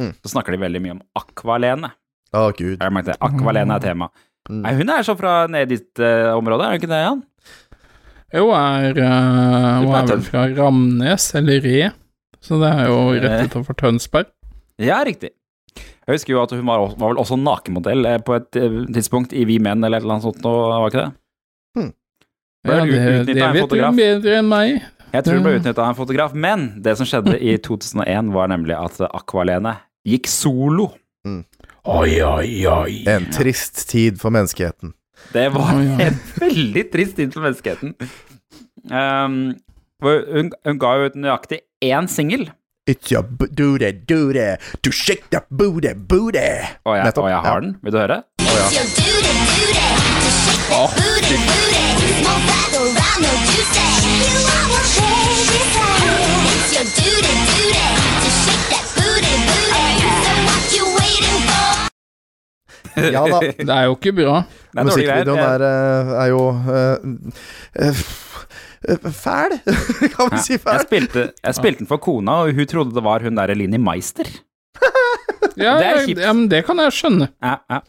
Mm. 0.00 0.12
så 0.24 0.32
snakker 0.32 0.54
de 0.56 0.62
veldig 0.62 0.80
mye 0.80 0.94
om 0.96 1.00
Akvalene. 1.20 1.90
Å, 2.32 2.46
gud. 2.56 2.78
Har 2.80 2.94
du? 2.94 3.10
Akvalene 3.26 3.76
er 3.76 3.82
tema. 3.84 4.08
Mm. 4.48 4.62
Nei, 4.64 4.72
hun 4.78 4.92
er 4.94 5.04
så 5.04 5.16
fra 5.18 5.34
nede 5.50 5.66
i 5.66 5.76
ditt 5.76 6.00
uh, 6.00 6.32
område, 6.38 6.64
er 6.64 6.72
hun 6.72 6.80
ikke 6.80 6.90
det, 6.90 7.00
Jan? 7.04 7.20
Jo, 8.30 8.46
er, 8.54 8.94
uh, 8.96 9.82
hun 9.82 9.96
er 9.98 10.08
vel 10.08 10.22
fra 10.24 10.46
Ramnes, 10.54 11.26
eller 11.36 11.60
Re, 11.66 11.90
så 12.40 12.60
det 12.62 12.70
er 12.70 12.88
jo 12.88 13.00
rett 13.20 13.50
utenfor 13.50 13.76
Tønsberg. 13.82 14.30
Ja, 14.80 15.02
riktig. 15.04 15.34
Jeg 15.76 16.16
husker 16.16 16.34
jo 16.34 16.40
at 16.42 16.52
hun 16.54 16.64
var, 16.66 16.82
var 16.98 17.12
vel 17.12 17.20
også 17.20 17.36
nakenmodell 17.38 18.06
eh, 18.08 18.22
på 18.26 18.34
et 18.34 18.56
eh, 18.58 18.78
tidspunkt 18.90 19.34
i 19.36 19.44
Vi 19.46 19.60
Menn 19.62 19.84
eller 19.84 20.00
et 20.00 20.06
eller 20.06 20.16
annet 20.16 20.26
sånt, 20.26 20.40
var 20.42 20.88
ikke 20.88 21.04
det? 21.04 21.10
Ble 22.66 22.78
Ja, 22.80 22.86
det, 22.88 23.36
det 23.36 23.50
vet 23.54 23.70
du 23.70 23.76
bedre 24.00 24.40
enn 24.40 24.48
meg. 24.50 24.80
Jeg 25.10 25.26
tror 25.26 25.38
hun 25.38 25.46
ble 25.46 25.54
utnytta 25.58 25.84
av 25.84 25.92
en 25.92 25.98
fotograf, 25.98 26.34
men 26.34 26.66
det 26.82 26.96
som 26.98 27.08
skjedde 27.08 27.36
i 27.38 27.54
2001, 27.68 28.32
var 28.34 28.50
nemlig 28.52 28.76
at 28.78 28.98
Akvalene 29.10 29.76
gikk 30.06 30.28
solo. 30.30 30.92
Oi, 31.84 32.22
oi, 32.22 32.66
oi. 32.66 33.04
En 33.08 33.30
trist 33.32 33.88
tid 33.90 34.20
for 34.20 34.30
menneskeheten. 34.34 34.92
Det 35.34 35.48
var 35.52 35.74
Å, 35.76 35.80
en 36.00 36.16
veldig 36.40 36.84
trist 36.92 37.16
tid 37.20 37.32
for 37.34 37.40
menneskeheten. 37.44 37.94
Um, 38.88 39.34
hvor 40.00 40.16
hun, 40.32 40.48
hun 40.64 40.78
ga 40.80 40.90
jo 40.96 41.04
ut 41.10 41.16
nøyaktig 41.20 41.60
én 41.84 42.08
singel. 42.08 42.48
It's 42.88 43.12
your 43.12 43.22
booty, 43.22 43.92
duty 43.92 44.56
to 44.82 44.90
shake 44.90 45.28
the 45.30 45.42
booty, 45.50 45.94
booty. 45.94 46.38
Å, 46.40 46.96
jeg, 46.96 47.04
Nettopp, 47.04 47.24
og 47.26 47.30
jeg 47.30 47.36
ja. 47.36 47.42
har 47.44 47.60
den. 47.66 47.76
Vil 47.84 47.92
du 47.92 47.98
høre? 48.00 48.22
Ja 50.70 50.86
da. 62.96 63.40
Det 63.58 63.68
er 63.76 63.84
jo 63.88 63.94
ikke 63.96 64.12
bra. 64.16 64.40
Musikkvideoen 64.80 65.42
er, 65.44 65.64
eh, 65.66 66.10
er 66.24 66.28
jo 66.32 66.42
eh, 66.74 67.86
eh, 67.86 68.02
fæl, 69.12 69.56
kan 70.14 70.30
vi 70.32 70.42
si 70.44 70.54
Jeg 70.56 70.62
fæl. 70.64 70.84
spilte, 70.86 71.24
jeg 71.44 71.54
spilte 71.58 71.82
den 71.84 71.90
for 71.90 72.00
kona, 72.02 72.40
og 72.44 72.54
hun 72.56 72.66
trodde 72.70 72.94
det 72.96 73.04
var 73.04 73.24
hun 73.26 73.36
derre 73.38 73.54
Linni 73.58 73.78
Meister. 73.82 74.28
Ja, 75.56 75.76
Det 75.80 75.86
er 75.90 76.04
kjipt. 76.06 76.20
ja, 76.24 76.32
men 76.32 76.48
det 76.50 76.64
kan 76.66 76.78
jeg 76.80 76.92
skjønne. 76.96 77.30
Ja, 77.42 77.56
ja. 77.70 77.80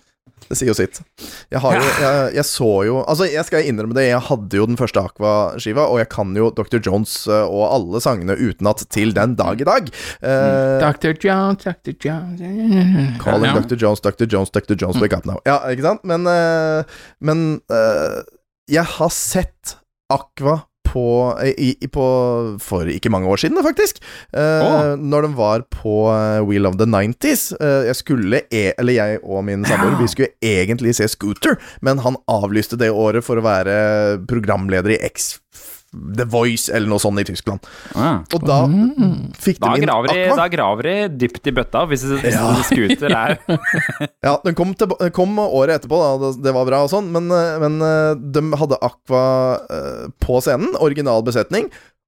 Det 0.52 0.58
sier 0.60 0.72
jo 0.72 0.76
sitt. 0.76 1.00
Jeg 1.52 1.62
har 1.64 1.78
jo 1.78 1.84
jeg, 1.88 2.32
jeg 2.36 2.48
så 2.50 2.70
jo 2.88 2.98
Altså, 3.06 3.28
jeg 3.32 3.48
skal 3.48 3.68
innrømme 3.70 3.96
det, 3.96 4.10
jeg 4.10 4.24
hadde 4.28 4.60
jo 4.60 4.68
den 4.68 4.80
første 4.80 5.00
Aqua-skiva, 5.00 5.86
og 5.88 6.02
jeg 6.02 6.10
kan 6.12 6.34
jo 6.36 6.50
Dr. 6.56 6.82
Jones 6.84 7.14
eh, 7.32 7.46
og 7.48 7.64
alle 7.70 8.02
sangene 8.04 8.36
utenat 8.36 8.84
til 8.92 9.14
den 9.16 9.38
dag 9.40 9.62
i 9.62 9.68
dag. 9.68 9.88
Uh, 10.20 10.82
Dr. 10.84 11.16
Jones, 11.24 11.64
Dr. 11.64 11.96
Jones 12.04 12.42
Calling 13.22 13.52
Ja. 13.52 13.62
Dr. 13.62 13.78
Jones, 13.80 14.04
Dr. 14.04 14.28
Jones, 14.28 14.52
Dr. 14.52 14.76
Jones, 14.76 15.00
wake 15.02 15.16
up 15.16 15.28
now. 15.30 15.40
Ja, 15.48 15.62
ikke 15.72 15.88
sant? 15.88 16.04
Men, 16.08 16.28
uh, 16.28 16.84
men 17.24 17.62
uh, 17.72 18.22
jeg 18.72 18.86
har 18.98 19.14
sett 19.16 19.78
Aqua 20.12 20.62
på, 20.92 21.06
i, 21.48 21.72
i, 21.74 21.90
på 21.92 22.06
For 22.62 22.90
ikke 22.92 23.12
mange 23.14 23.30
år 23.32 23.44
siden, 23.46 23.60
faktisk. 23.64 24.02
Eh, 24.36 24.66
oh. 24.66 24.94
Når 25.00 25.28
den 25.28 25.38
var 25.40 25.66
på 25.72 25.96
eh, 26.12 26.42
Wheel 26.48 26.68
of 26.68 26.78
the 26.82 26.88
90s. 26.90 27.52
Eh, 27.60 27.88
jeg 27.90 28.00
skulle, 28.02 28.44
e 28.52 28.64
eller 28.78 28.98
jeg 28.98 29.22
og 29.24 29.46
min 29.48 29.66
samboer, 29.68 30.00
vi 30.02 30.10
skulle 30.12 30.34
egentlig 30.44 30.96
se 31.00 31.08
Scooter, 31.12 31.58
men 31.82 32.04
han 32.04 32.20
avlyste 32.32 32.80
det 32.80 32.92
året 32.92 33.26
for 33.26 33.40
å 33.40 33.46
være 33.46 33.78
programleder 34.30 34.98
i 34.98 35.02
X 35.12 35.36
The 35.92 36.24
Voice, 36.32 36.70
eller 36.72 36.88
noe 36.88 37.02
sånt 37.04 37.20
i 37.20 37.26
Tyskland. 37.28 37.66
Ah. 38.00 38.22
Og 38.32 38.46
da 38.48 38.62
fikk 39.36 39.60
Da 39.60 39.74
de 39.74 39.82
inn 39.82 39.86
graver, 39.90 40.14
de, 40.14 40.22
Aqua. 40.30 40.38
da 40.40 40.46
graver 40.54 40.88
de 40.88 40.94
dypt 41.26 41.50
i 41.52 41.54
bøtta, 41.58 41.82
hvis, 41.92 42.06
hvis 42.22 42.38
Ja. 42.38 42.48
scooter 42.64 43.12
er 43.12 43.36
Ja, 44.26 44.38
den 44.46 44.56
kom, 44.56 44.72
til, 44.80 44.88
kom 45.12 45.36
året 45.44 45.82
etterpå, 45.82 46.00
da. 46.00 46.12
Det, 46.24 46.32
det 46.48 46.54
var 46.56 46.70
bra 46.70 46.80
og 46.86 46.92
sånn, 46.94 47.12
men, 47.12 47.28
eh, 47.36 47.58
men 47.60 47.76
eh, 47.84 48.16
de 48.16 48.46
hadde 48.62 48.80
Aqua 48.88 49.26
eh, 49.68 50.06
på 50.24 50.40
scenen. 50.46 50.72
Original 50.80 51.24
besetning. 51.28 51.68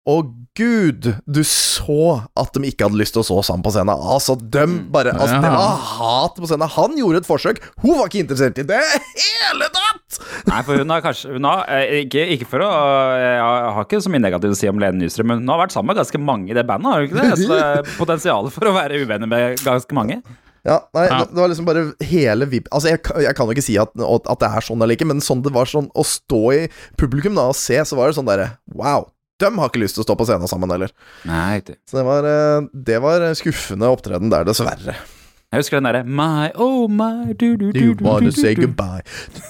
Og 0.10 0.34
gud, 0.58 1.06
du 1.24 1.40
så 1.48 2.26
at 2.36 2.52
de 2.58 2.68
ikke 2.68 2.90
hadde 2.90 3.00
lyst 3.00 3.16
til 3.16 3.24
å 3.24 3.26
så 3.26 3.38
sammen 3.48 3.64
på 3.64 3.72
scenen. 3.72 3.96
Altså, 3.96 4.36
dem 4.36 4.82
bare 4.92 5.14
Altså, 5.16 5.40
det 5.40 5.52
var 5.54 5.80
hat 5.80 6.36
på 6.36 6.50
scenen. 6.50 6.68
Han 6.76 6.98
gjorde 7.00 7.22
et 7.24 7.30
forsøk. 7.30 7.62
Hun 7.80 7.96
var 7.96 8.12
ikke 8.12 8.20
interessert 8.26 8.60
i 8.60 8.68
det 8.68 8.82
hele 8.84 9.70
tatt! 9.72 10.20
Nei, 10.50 10.60
for 10.68 10.84
hun 10.84 10.92
har 10.92 11.02
kanskje 11.06 11.32
hun 11.38 11.48
har, 11.48 11.64
eh, 11.72 12.04
ikke, 12.04 12.26
ikke 12.36 12.50
for 12.52 12.66
å 12.66 12.70
Jeg 13.18 13.40
har 13.42 13.82
ikke 13.88 14.04
så 14.04 14.12
mye 14.12 14.26
negativt 14.26 14.58
å 14.58 14.60
si 14.60 14.70
om 14.70 14.82
Lene 14.84 15.00
Nystrøm, 15.00 15.32
men 15.32 15.42
hun 15.42 15.54
har 15.56 15.64
vært 15.64 15.76
sammen 15.76 15.94
med 15.94 16.02
ganske 16.04 16.22
mange 16.22 16.52
i 16.52 16.58
det 16.58 16.68
bandet, 16.68 16.92
har 16.92 17.00
hun 17.00 17.08
ikke 17.08 17.24
det? 17.24 17.40
Så 17.40 18.06
det 18.12 18.20
er 18.20 18.54
for 18.60 18.70
å 18.70 18.76
være 18.76 19.00
uvenner 19.02 19.30
med 19.32 19.64
ganske 19.64 19.96
mange. 19.96 20.20
Ja, 20.68 20.78
nei, 20.96 21.08
Ja. 21.08 21.24
Det, 21.24 21.34
det 21.34 21.42
var 21.42 21.50
liksom 21.52 21.66
bare 21.68 21.88
hele 22.08 22.48
vib... 22.52 22.68
Altså, 22.72 22.92
jeg, 22.94 23.02
jeg 23.24 23.36
kan 23.36 23.48
jo 23.48 23.56
ikke 23.56 23.66
si 23.66 23.80
at, 23.80 23.92
at 23.96 24.44
det 24.44 24.52
er 24.52 24.68
sånn 24.68 24.84
eller 24.84 24.96
ikke, 24.96 25.08
men 25.10 25.24
sånn 25.24 25.44
det 25.44 25.52
var 25.56 25.68
sånn 25.72 25.90
å 25.96 26.06
stå 26.08 26.44
i 26.56 26.62
publikum 27.00 27.36
da 27.40 27.50
og 27.52 27.58
se, 27.60 27.80
så 27.88 28.00
var 28.00 28.12
det 28.12 28.20
sånn 28.20 28.30
derre 28.30 28.54
Wow! 28.76 29.10
De 29.42 29.50
har 29.58 29.70
ikke 29.72 29.82
lyst 29.82 29.98
til 29.98 30.04
å 30.04 30.08
stå 30.08 30.16
på 30.20 30.28
scenen 30.30 30.48
sammen 30.52 30.70
heller. 30.72 30.92
Nei, 31.26 31.58
riktig. 31.58 31.80
Så 31.90 31.98
det 32.00 32.06
var, 32.08 32.28
eh, 32.30 32.68
det 32.92 33.00
var 33.04 33.26
skuffende 33.40 33.90
opptreden 33.90 34.30
der, 34.34 34.46
dessverre. 34.48 34.96
Jeg 35.54 35.62
husker 35.62 35.78
den 35.78 35.86
derre 35.86 36.00
My, 36.10 36.48
oh 36.58 36.88
my, 36.90 37.34
du, 37.38 37.52
Do 37.62 37.68
du, 37.76 37.78
you 37.80 37.96
wanna 38.02 38.32
say 38.34 38.56
goodbye? 38.58 39.04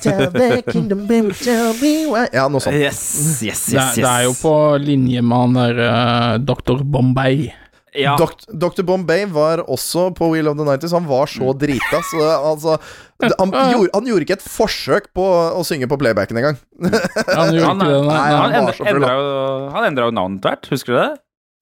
Tell 0.04 0.26
the 0.32 0.62
kingdom, 0.74 1.06
baby, 1.08 1.32
tell 1.32 1.72
me 1.80 1.94
why 2.12 2.26
Ja, 2.36 2.50
noe 2.52 2.60
sånt. 2.64 2.76
Yes, 2.76 3.00
yes, 3.40 3.62
yes. 3.72 3.72
Det, 3.72 3.80
er- 3.80 4.02
det 4.02 4.10
er 4.12 4.24
jo 4.28 4.34
på 4.36 4.54
linje 4.84 5.22
med 5.24 5.38
han 5.46 5.56
der 5.62 5.80
uh, 5.80 6.38
Dr. 6.44 6.84
Bombay. 6.84 7.54
Ja. 7.96 8.14
Dr. 8.18 8.84
Bombay 8.86 9.26
var 9.30 9.64
også 9.70 10.10
på 10.18 10.30
Wheel 10.32 10.50
of 10.50 10.58
the 10.58 10.66
Nighties. 10.68 10.94
Han 10.96 11.06
var 11.10 11.30
så 11.32 11.54
drita, 11.58 12.02
så 12.10 12.22
altså 12.36 12.78
han, 13.22 13.54
gjorde, 13.74 13.90
han 13.94 14.10
gjorde 14.10 14.28
ikke 14.28 14.38
et 14.40 14.46
forsøk 14.46 15.10
på 15.16 15.26
å 15.54 15.64
synge 15.68 15.90
på 15.92 16.00
playbacken 16.02 16.40
engang. 16.42 16.60
Han 16.82 17.54
gjorde 17.54 17.70
Han, 17.70 17.84
ikke 17.84 17.90
det, 17.92 18.02
nei. 18.10 18.20
Han, 18.20 18.40
han 18.42 19.90
endra, 19.90 20.06
jo, 20.08 20.10
jo 20.10 20.18
navnet 20.20 20.44
tvert, 20.46 20.70
husker 20.74 20.96
du 20.96 21.00
det? 21.00 21.10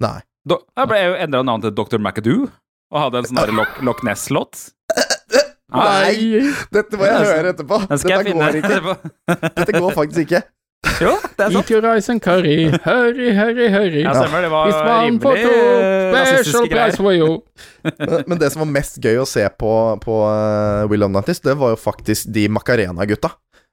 Nei. 0.07 0.17
Do, 0.47 0.57
han 0.79 0.89
ble 0.89 1.01
jo 1.03 1.17
endra 1.27 1.43
navnet 1.45 1.69
til 1.69 1.75
Dr. 1.77 1.99
McAdoo, 2.01 2.47
og 2.91 3.03
hadde 3.05 3.21
en 3.21 3.29
sånn 3.29 3.57
Loch, 3.59 3.75
Loch 3.85 4.05
Ness-låt. 4.07 4.69
Nei! 5.71 6.47
Dette 6.73 6.97
må 6.99 7.07
jeg 7.07 7.27
høre 7.29 7.53
etterpå. 7.53 7.77
Dette 7.87 8.09
går 8.09 8.31
ikke. 8.33 8.49
etterpå. 8.59 8.95
Dette 9.61 9.75
går 9.77 9.93
faktisk 9.95 10.25
ikke. 10.25 10.41
Jo, 11.01 11.11
det 11.37 11.45
er 11.45 11.51
sant. 11.53 11.57
Eat 11.61 11.71
your 11.73 11.81
rice 11.85 12.09
and 12.09 12.21
curry, 12.25 12.71
hurry, 12.85 13.27
hurry, 13.37 13.67
hurry. 13.73 14.01
Ja, 14.01 14.13
stemmer. 14.17 14.41
Det 14.41 14.49
var 14.51 14.65
Hvis 14.65 14.79
man 14.81 15.19
får 15.21 15.35
rimelig 15.35 15.45
to, 15.45 15.51
special 15.51 16.37
rasistiske 16.37 16.61
price 16.61 16.73
greier. 16.73 16.95
for 16.97 17.11
you. 17.13 17.43
Men- 17.99 18.23
Men 18.27 18.37
det 18.41 18.51
som 18.51 18.63
var 18.65 18.71
mest 18.79 18.97
gøy 19.01 19.17
å 19.21 19.27
se 19.29 19.45
på, 19.61 19.71
på 20.01 20.15
uh, 20.25 20.87
Will 20.89 21.03
of 21.05 21.11
Nantis 21.13 21.39
det 21.45 21.53
var 21.57 21.69
jo 21.75 21.77
faktisk 21.77 22.31
de 22.33 22.47
Macarena-gutta. 22.49 23.29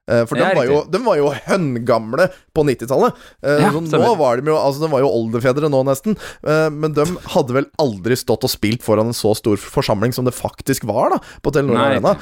Eh, 0.09 0.23
for 0.25 0.35
de 0.39 0.41
var, 0.57 0.65
jo, 0.65 0.79
riktig. 0.81 0.91
de 0.95 1.01
var 1.05 1.19
jo 1.19 1.29
høngamle 1.45 2.25
på 2.57 2.63
90-tallet. 2.65 3.13
Eh, 3.45 3.59
Ja, 3.61 3.71
så 3.71 3.99
nå 4.01 4.15
var 4.17 4.39
de 4.41 4.49
jo 4.49 4.57
Altså, 4.59 4.81
de 4.83 4.89
var 4.91 5.03
jo 5.03 5.11
oldefedre 5.13 5.69
nå, 5.69 5.83
nesten. 5.85 6.17
Eh, 6.43 6.69
men 6.73 6.93
de 6.97 7.05
hadde 7.35 7.53
vel 7.55 7.67
aldri 7.79 8.17
stått 8.19 8.43
og 8.47 8.51
spilt 8.51 8.81
foran 8.85 9.11
en 9.11 9.17
så 9.17 9.35
stor 9.37 9.55
forsamling 9.61 10.13
som 10.15 10.25
det 10.25 10.33
faktisk 10.33 10.87
var, 10.89 11.13
da, 11.15 11.19
på 11.45 11.53
Telenor. 11.53 11.77
Arena. 11.79 12.15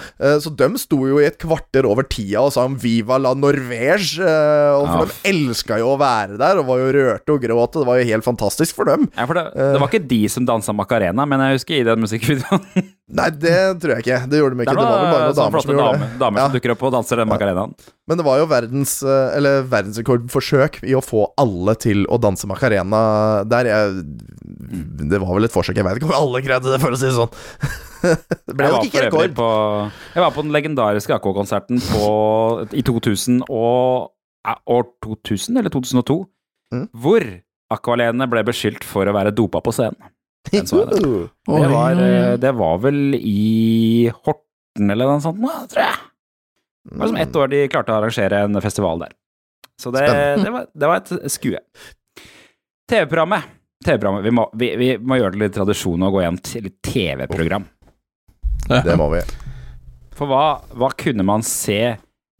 Så 0.43 0.51
de 0.55 0.67
sto 0.81 0.99
jo 1.07 1.21
i 1.21 1.25
et 1.29 1.37
kvarter 1.41 1.87
over 1.87 2.03
tida 2.03 2.41
og 2.43 2.51
sa 2.53 2.65
om 2.67 2.75
'Viva 2.77 3.17
la 3.21 3.33
Norvège'. 3.33 4.19
og 4.21 4.87
for 4.87 4.97
Ja. 4.97 5.05
de 5.05 5.31
elska 5.31 5.79
jo 5.79 5.95
å 5.95 5.99
være 5.99 6.37
der, 6.37 6.57
og 6.59 6.65
var 6.67 6.77
jo 6.79 6.91
rørte 6.93 7.29
og 7.33 7.41
gråt. 7.41 7.75
og 7.75 7.81
Det 7.85 7.87
var 7.87 7.97
jo 8.01 8.05
helt 8.11 8.23
fantastisk 8.25 8.75
for 8.75 8.85
dem. 8.85 9.09
Ja, 9.17 9.25
for 9.25 9.33
det, 9.33 9.45
det 9.55 9.79
var 9.79 9.87
ikke 9.87 10.07
de 10.07 10.27
som 10.27 10.45
dansa 10.45 10.73
Macarena, 10.75 11.25
men 11.25 11.39
jeg 11.39 11.57
husker 11.59 11.79
i 11.79 11.83
den 11.83 11.99
musikkvideoen. 12.01 12.93
Nei, 13.07 13.29
det 13.31 13.51
tror 13.79 13.93
jeg 13.95 14.03
ikke. 14.03 14.17
Det 14.27 14.39
gjorde 14.41 14.57
de 14.57 14.59
Det 14.59 14.65
ikke. 14.67 14.73
Det 14.75 14.83
var 14.83 14.97
vel 14.99 15.11
bare 15.13 15.27
noen 15.27 15.35
damer 15.37 15.37
som 15.37 15.53
flotte 15.53 15.71
gjorde 15.71 15.83
damer, 15.87 16.09
det. 16.11 16.19
damer 16.19 16.39
Ja. 16.41 16.45
som 16.49 16.55
dukker 16.57 16.71
opp 16.73 16.81
og 16.83 16.91
danser 16.91 17.21
den 17.21 17.29
Macarenaen. 17.31 17.75
Men 18.07 18.17
det 18.19 18.25
var 18.27 18.37
jo 18.41 18.47
verdens 18.51 18.93
eh, 19.03 19.37
Eller 19.37 19.61
verdensrekordforsøk 19.71 20.81
i 20.83 20.95
å 20.97 21.01
få 21.03 21.21
alle 21.39 21.75
til 21.79 22.03
å 22.11 22.17
danse 22.19 22.49
Macarena 22.51 22.99
der. 23.47 23.69
Jeg, 23.71 24.03
det 25.07 25.21
var 25.23 25.31
vel 25.37 25.47
et 25.47 25.55
forsøk. 25.55 25.79
Jeg 25.79 25.87
vet 25.87 26.01
ikke 26.01 26.09
om 26.11 26.17
alle 26.19 26.41
greide 26.43 26.67
det, 26.73 26.81
for 26.83 26.91
å 26.91 26.99
si 26.99 27.07
det 27.07 27.15
sånn. 27.15 27.31
det 28.51 28.57
ble 28.59 28.71
nok 28.75 28.89
ikke 28.89 29.05
rekord. 29.07 29.33
på, 29.39 29.47
jeg 30.13 30.25
var 30.25 30.35
på 30.35 30.43
den 30.45 30.53
legendariske 30.57 31.15
AK-konserten 31.15 31.79
i 32.75 32.83
2000 32.85 33.39
og 33.47 34.11
år 34.67 34.83
2000 35.07 35.57
eller 35.63 35.71
2002, 35.73 36.25
Mm. 36.67 36.89
hvor 36.99 37.23
Aqualene 37.71 38.25
ble 38.27 38.41
beskyldt 38.43 38.83
for 38.83 39.07
å 39.07 39.13
være 39.15 39.31
dopa 39.31 39.61
på 39.63 39.71
scenen. 39.71 39.95
Den 40.51 40.67
så 40.69 40.81
jeg 40.83 40.89
der. 40.93 41.07
Det 41.47 41.69
var, 41.73 42.01
eh, 42.03 42.33
det 42.41 42.51
var 42.55 42.77
vel 42.83 43.15
i 43.17 44.11
Horten 44.25 44.91
eller 44.93 45.09
noe 45.09 45.23
sånt, 45.23 45.41
tror 45.71 45.83
jeg. 45.83 45.97
Det 46.87 46.99
var 47.01 47.07
som 47.11 47.17
ett 47.19 47.35
år 47.35 47.49
de 47.51 47.61
klarte 47.67 47.91
å 47.91 47.97
arrangere 47.99 48.43
en 48.45 48.61
festival 48.63 49.01
der. 49.03 49.11
Så 49.81 49.91
det, 49.93 50.05
det, 50.43 50.51
var, 50.53 50.67
det 50.73 50.87
var 50.89 51.01
et 51.01 51.31
skue. 51.33 51.59
TV-programmet. 52.89 53.43
TV-programmet. 53.85 54.23
Vi, 54.23 54.31
må- 54.31 54.49
vi, 54.57 54.69
vi 54.79 54.87
må 54.97 55.17
gjøre 55.19 55.35
det 55.35 55.41
litt 55.43 55.57
tradisjon 55.57 56.05
å 56.07 56.11
gå 56.13 56.21
igjen 56.23 56.39
til 56.43 56.69
TV-program. 56.87 57.67
Det 58.67 58.95
må 58.99 59.09
vi. 59.13 59.21
For 60.17 60.29
hva, 60.31 60.45
hva 60.73 60.89
kunne 60.97 61.23
man 61.27 61.43
se 61.45 61.81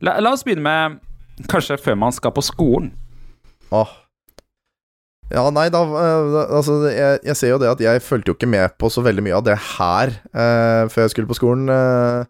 la, 0.02 0.16
la 0.24 0.32
oss 0.34 0.44
begynne 0.48 0.64
med 0.66 1.46
kanskje 1.52 1.78
før 1.82 2.00
man 2.02 2.16
skal 2.16 2.34
på 2.34 2.42
skolen. 2.46 2.90
Åh. 3.76 3.92
Ja, 5.34 5.50
nei, 5.52 5.68
da 5.74 5.82
eh, 5.84 6.28
da- 6.34 6.48
Altså, 6.56 6.78
jeg, 6.88 7.20
jeg 7.28 7.36
ser 7.36 7.50
jo 7.52 7.58
det 7.60 7.68
at 7.74 7.82
jeg 7.84 8.02
fulgte 8.06 8.32
jo 8.32 8.36
ikke 8.38 8.48
med 8.50 8.78
på 8.80 8.88
så 8.94 9.04
veldig 9.04 9.24
mye 9.26 9.36
av 9.36 9.44
det 9.44 9.58
her 9.78 10.14
eh, 10.32 10.88
før 10.94 11.04
jeg 11.04 11.12
skulle 11.16 11.28
på 11.32 11.36
skolen. 11.40 11.68
eh, 11.74 12.24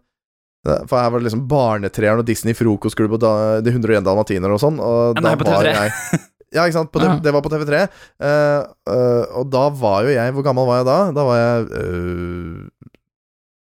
for 0.88 0.98
her 0.98 1.10
var 1.14 1.20
det 1.22 1.28
liksom 1.30 1.46
Barnetreeren 1.48 2.18
og 2.20 2.26
Disney 2.28 2.52
frokostklubb 2.58 3.14
og 3.16 3.20
da, 3.22 3.30
De 3.64 3.70
101 3.72 4.02
dalmatiner 4.04 4.50
og 4.52 4.60
sånn. 4.60 4.80
Og 4.82 5.14
det 5.16 5.22
da 5.24 5.36
var 5.54 5.64
jeg 5.70 5.92
Ja, 6.56 6.64
ikke 6.64 6.78
sant. 6.78 6.90
På 6.92 6.98
det, 7.00 7.08
det 7.22 7.32
var 7.36 7.42
på 7.44 7.50
TV3. 7.52 7.78
eh, 8.24 8.62
eh, 8.88 9.24
og 9.36 9.50
da 9.52 9.66
var 9.68 10.06
jo 10.08 10.14
jeg 10.16 10.32
Hvor 10.32 10.44
gammel 10.46 10.64
var 10.68 10.78
jeg 10.80 10.86
da? 10.88 10.98
Da 11.12 11.24
var 11.28 11.36
jeg 11.42 11.66
øh, 11.76 12.68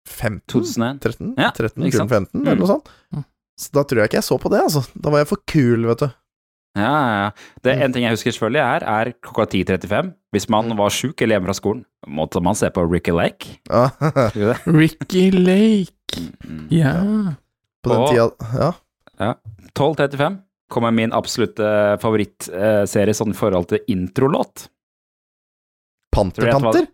15? 0.09 0.41
2001. 0.49 1.01
13? 1.05 1.35
Ja, 1.39 1.51
13 1.55 1.85
ikke 1.89 2.01
sant? 2.01 2.11
15, 2.11 2.41
eller 2.41 2.55
Mm. 2.57 2.63
noe 2.63 2.71
sånt. 2.71 2.89
Mm. 3.15 3.25
Så 3.59 3.73
da 3.75 3.83
tror 3.85 3.99
jeg 4.01 4.09
ikke 4.11 4.19
jeg 4.23 4.27
så 4.29 4.39
på 4.41 4.51
det, 4.51 4.61
altså. 4.63 4.83
Da 4.97 5.11
var 5.11 5.19
jeg 5.21 5.29
for 5.29 5.43
kul, 5.47 5.85
vet 5.91 5.99
du. 6.07 6.09
Ja, 6.77 6.82
ja, 6.93 7.23
ja. 7.24 7.31
Det 7.65 7.77
Mm. 7.77 7.82
En 7.82 7.93
ting 7.93 8.05
jeg 8.05 8.12
husker 8.12 8.31
selvfølgelig 8.32 8.61
er, 8.61 8.85
er 8.86 9.12
klokka 9.23 9.47
10.35. 9.47 10.12
Hvis 10.32 10.49
man 10.49 10.77
var 10.77 10.89
sjuk 10.90 11.20
eller 11.23 11.36
hjemme 11.39 11.47
fra 11.49 11.55
skolen, 11.57 11.85
måtte 12.07 12.40
man 12.43 12.55
se 12.55 12.69
på 12.70 12.85
Ricky 12.93 13.11
Lake. 13.11 13.59
Ja, 13.70 13.89
det? 14.35 14.57
Ricky 14.66 15.31
Lake. 15.32 15.95
Mm. 16.45 16.69
Ja. 16.70 16.93
på 17.82 17.90
den 17.90 17.99
Og- 18.03 18.09
tida 18.12 18.74
Ja. 19.19 19.35
12.35 19.74 20.39
kommer 20.70 20.90
min 20.93 21.12
absolutte 21.12 21.99
favorittserie 22.03 23.15
sånn 23.15 23.31
i 23.31 23.36
forhold 23.39 23.69
til 23.69 23.78
introlåt. 23.89 24.69
Pantertanter? 26.15 26.86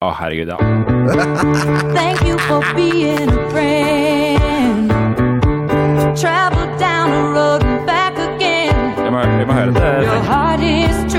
Å, 0.00 0.08
oh. 0.08 0.14
Herregud, 0.16 0.48
ja. 0.48 0.56
Thank 1.96 2.22
you 2.24 2.38
for 2.46 2.62
being 2.74 3.28
a 3.28 3.50
friend. 3.50 4.90
Travel 6.16 6.66
down 6.78 7.10
the 7.10 7.22
road 7.36 7.62
må, 9.20 9.38
vi 9.38 9.44
må 9.44 9.52
høre 9.52 9.66
det. 9.66 11.09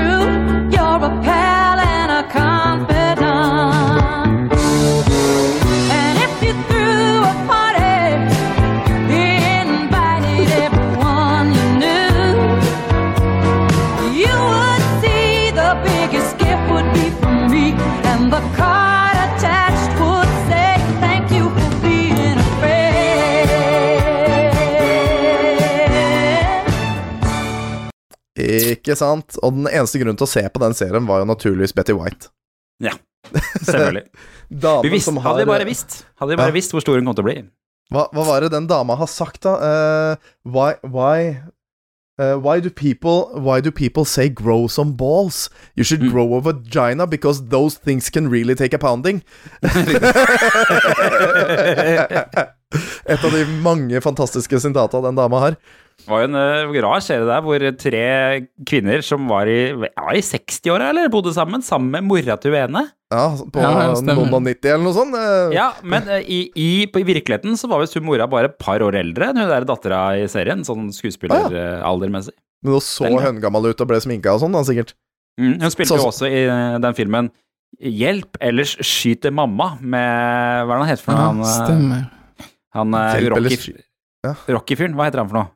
Ikke 28.74 28.96
sant? 28.98 29.38
Og 29.42 29.54
den 29.56 29.68
eneste 29.70 30.00
grunnen 30.02 30.18
til 30.20 30.26
å 30.28 30.32
se 30.32 30.42
på 30.52 30.62
den 30.62 30.74
serien 30.78 31.06
var 31.08 31.22
jo 31.22 31.28
naturligvis 31.30 31.74
Betty 31.76 31.94
White. 31.96 32.30
Ja, 32.82 32.94
selvfølgelig. 33.62 34.06
Vi 34.84 34.90
visste, 34.92 35.08
som 35.08 35.18
har 35.22 35.30
hadde 35.30 35.44
vi 35.46 35.48
bare 35.48 35.64
visst 35.64 36.02
Hadde 36.20 36.34
vi 36.34 36.36
bare 36.42 36.50
Ja. 36.52 36.56
visst 36.58 36.74
hvor 36.74 36.82
stor 36.84 36.98
hun 36.98 37.06
kom 37.08 37.14
til 37.16 37.24
å 37.24 37.28
bli. 37.30 37.36
Hva, 37.92 38.02
hva 38.12 38.24
var 38.26 38.44
det 38.44 38.50
den 38.52 38.66
dama 38.68 38.96
har 39.00 39.08
sagt, 39.08 39.42
da? 39.46 39.52
Uh, 39.56 40.32
why 40.48 40.74
why, 40.84 41.36
eh, 42.18 42.34
why 42.34 42.60
do 42.60 42.70
people 42.70 43.30
Why 43.40 43.60
do 43.60 43.70
people 43.70 44.04
say 44.04 44.28
grow 44.28 44.68
some 44.68 44.92
balls? 44.96 45.48
You 45.76 45.84
should 45.84 46.02
Mm. 46.02 46.10
grow 46.12 46.34
a 46.36 46.40
vagina 46.40 47.06
because 47.06 47.48
those 47.48 47.76
things 47.78 48.10
can 48.10 48.28
really 48.30 48.54
take 48.54 48.74
a 48.74 48.78
pounding. 48.78 49.22
Et 53.04 53.24
av 53.24 53.30
de 53.34 53.44
mange 53.62 54.00
fantastiske 54.04 54.60
sintata 54.62 55.00
den 55.04 55.16
dama 55.18 55.40
har. 55.42 55.56
Det 56.02 56.08
var 56.08 56.22
jo 56.22 56.28
en 56.30 56.38
uh, 56.38 56.72
rar 56.82 57.02
serie 57.04 57.26
der 57.28 57.42
hvor 57.44 57.64
tre 57.78 58.04
kvinner 58.66 59.02
som 59.04 59.26
var 59.28 59.46
i, 59.50 59.58
ja, 59.84 60.06
i 60.16 60.22
60-åra, 60.24 60.88
eller 60.90 61.10
bodde 61.12 61.34
sammen, 61.36 61.62
sammen 61.62 61.90
med 61.92 62.06
mora 62.08 62.36
til 62.40 62.54
hun 62.54 62.62
ene. 62.62 62.86
Ja, 63.12 63.24
på 63.52 63.60
Ja, 63.60 63.70
ja, 63.92 63.96
noen 64.08 64.32
og 64.32 64.42
nitti 64.46 64.70
eller 64.72 64.84
noe 64.86 64.96
sånt. 64.96 65.12
eh. 65.18 65.52
Ja, 65.56 65.66
men 65.84 66.06
eh, 66.08 66.22
i, 66.24 66.38
i, 66.56 66.68
på, 66.88 67.02
i 67.02 67.06
virkeligheten 67.10 67.58
så 67.60 67.68
var 67.68 67.82
visst 67.82 67.98
hun 67.98 68.06
mora 68.08 68.24
bare 68.30 68.48
et 68.48 68.56
par 68.62 68.80
år 68.86 68.96
eldre 69.02 69.28
enn 69.30 69.42
hun 69.42 69.50
der 69.52 69.66
dattera 69.68 70.00
i 70.16 70.24
serien, 70.32 70.64
sånn 70.64 70.88
skuespilleraldermessig. 70.96 72.32
Men 72.64 72.76
hun 72.78 72.84
så 72.86 73.10
høngammal 73.20 73.68
ja. 73.68 73.74
ut 73.74 73.84
og 73.84 73.90
ble 73.90 74.00
sminka 74.00 74.32
og 74.36 74.40
sånn, 74.44 74.56
da, 74.56 74.62
sikkert. 74.64 74.94
Mm, 75.40 75.58
hun 75.60 75.70
spilte 75.74 75.92
Så- 75.92 76.00
jo 76.00 76.08
også 76.10 76.28
i 76.30 76.42
eh, 76.46 76.78
den 76.82 76.94
filmen 76.98 77.30
Hjelp, 77.80 78.36
ellers 78.44 78.74
skyter 78.84 79.32
mamma 79.32 79.70
med 79.80 80.66
Hva 80.68 80.74
er 80.74 80.76
det 80.76 80.82
han 80.82 80.90
heter 80.90 81.04
for 81.06 81.16
noe? 81.16 81.22
Ja, 81.24 81.32
eh, 81.40 81.54
stemmer. 81.56 82.02
han 82.76 82.96
Rocky-fyren. 83.32 83.80
ja. 84.28 84.34
Rocky-fyren, 84.52 84.94
hva 84.98 85.06
heter 85.08 85.22
han 85.22 85.30
for 85.30 85.38
noe? 85.40 85.48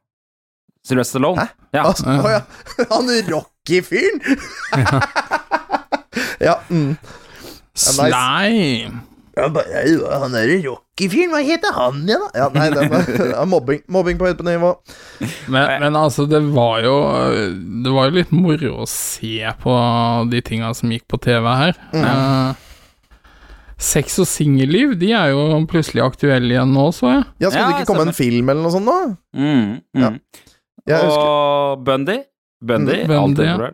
Sylvester 0.86 1.18
Stallone? 1.18 1.44
Hæ? 1.44 1.48
Ja. 1.76 1.82
Altså, 1.90 2.04
ja. 2.08 2.40
Han 2.94 3.10
Rocky-fyren! 3.28 4.20
ja. 6.40 6.56
Mm. 6.70 6.96
Slime. 7.76 9.02
Ja, 9.36 9.50
han 10.22 10.32
er 10.38 10.48
Rocky-fyren, 10.64 11.28
hva 11.34 11.42
heter 11.44 11.74
han 11.76 11.98
igjen, 12.08 12.22
da? 12.24 12.28
Ja, 12.40 12.46
nei, 12.54 12.70
det 12.72 12.86
var 12.88 13.44
mobbing. 13.52 13.82
Mobbing 13.92 14.16
på 14.16 14.30
høyt 14.30 14.40
nivå. 14.46 14.70
Men, 15.52 15.74
men 15.82 15.98
altså, 16.00 16.24
det 16.30 16.40
var 16.54 16.80
jo 16.86 16.94
Det 17.84 17.92
var 17.92 18.08
jo 18.08 18.14
litt 18.16 18.32
moro 18.32 18.70
å 18.80 18.86
se 18.88 19.42
på 19.60 19.74
de 20.32 20.40
tinga 20.46 20.72
som 20.78 20.88
gikk 20.94 21.04
på 21.12 21.20
TV 21.20 21.50
her. 21.60 21.76
Eh, 21.92 22.64
sex 23.76 24.16
og 24.24 24.28
singelliv, 24.30 24.94
de 24.96 25.12
er 25.12 25.34
jo 25.34 25.44
plutselig 25.68 26.00
aktuelle 26.06 26.54
igjen 26.56 26.72
nå, 26.72 26.86
så 26.96 27.10
jeg. 27.12 27.24
Ja, 27.44 27.50
Skal 27.52 27.60
Ja, 27.60 27.66
det 27.68 27.82
ikke 27.82 27.90
komme 27.92 28.06
en 28.08 28.16
film 28.16 28.48
eller 28.54 28.64
noe 28.64 28.72
sånt 28.72 28.88
nå? 28.88 28.98
Mm, 29.36 29.74
mm. 30.00 30.20
Ja. 30.88 31.02
Og 31.04 31.84
Bundy. 31.84 32.22
Bundy, 32.64 33.02
Mm, 33.02 33.08
Bundy, 33.10 33.20
alltid 33.20 33.44
ja. 33.50 33.56
bra. 33.60 33.68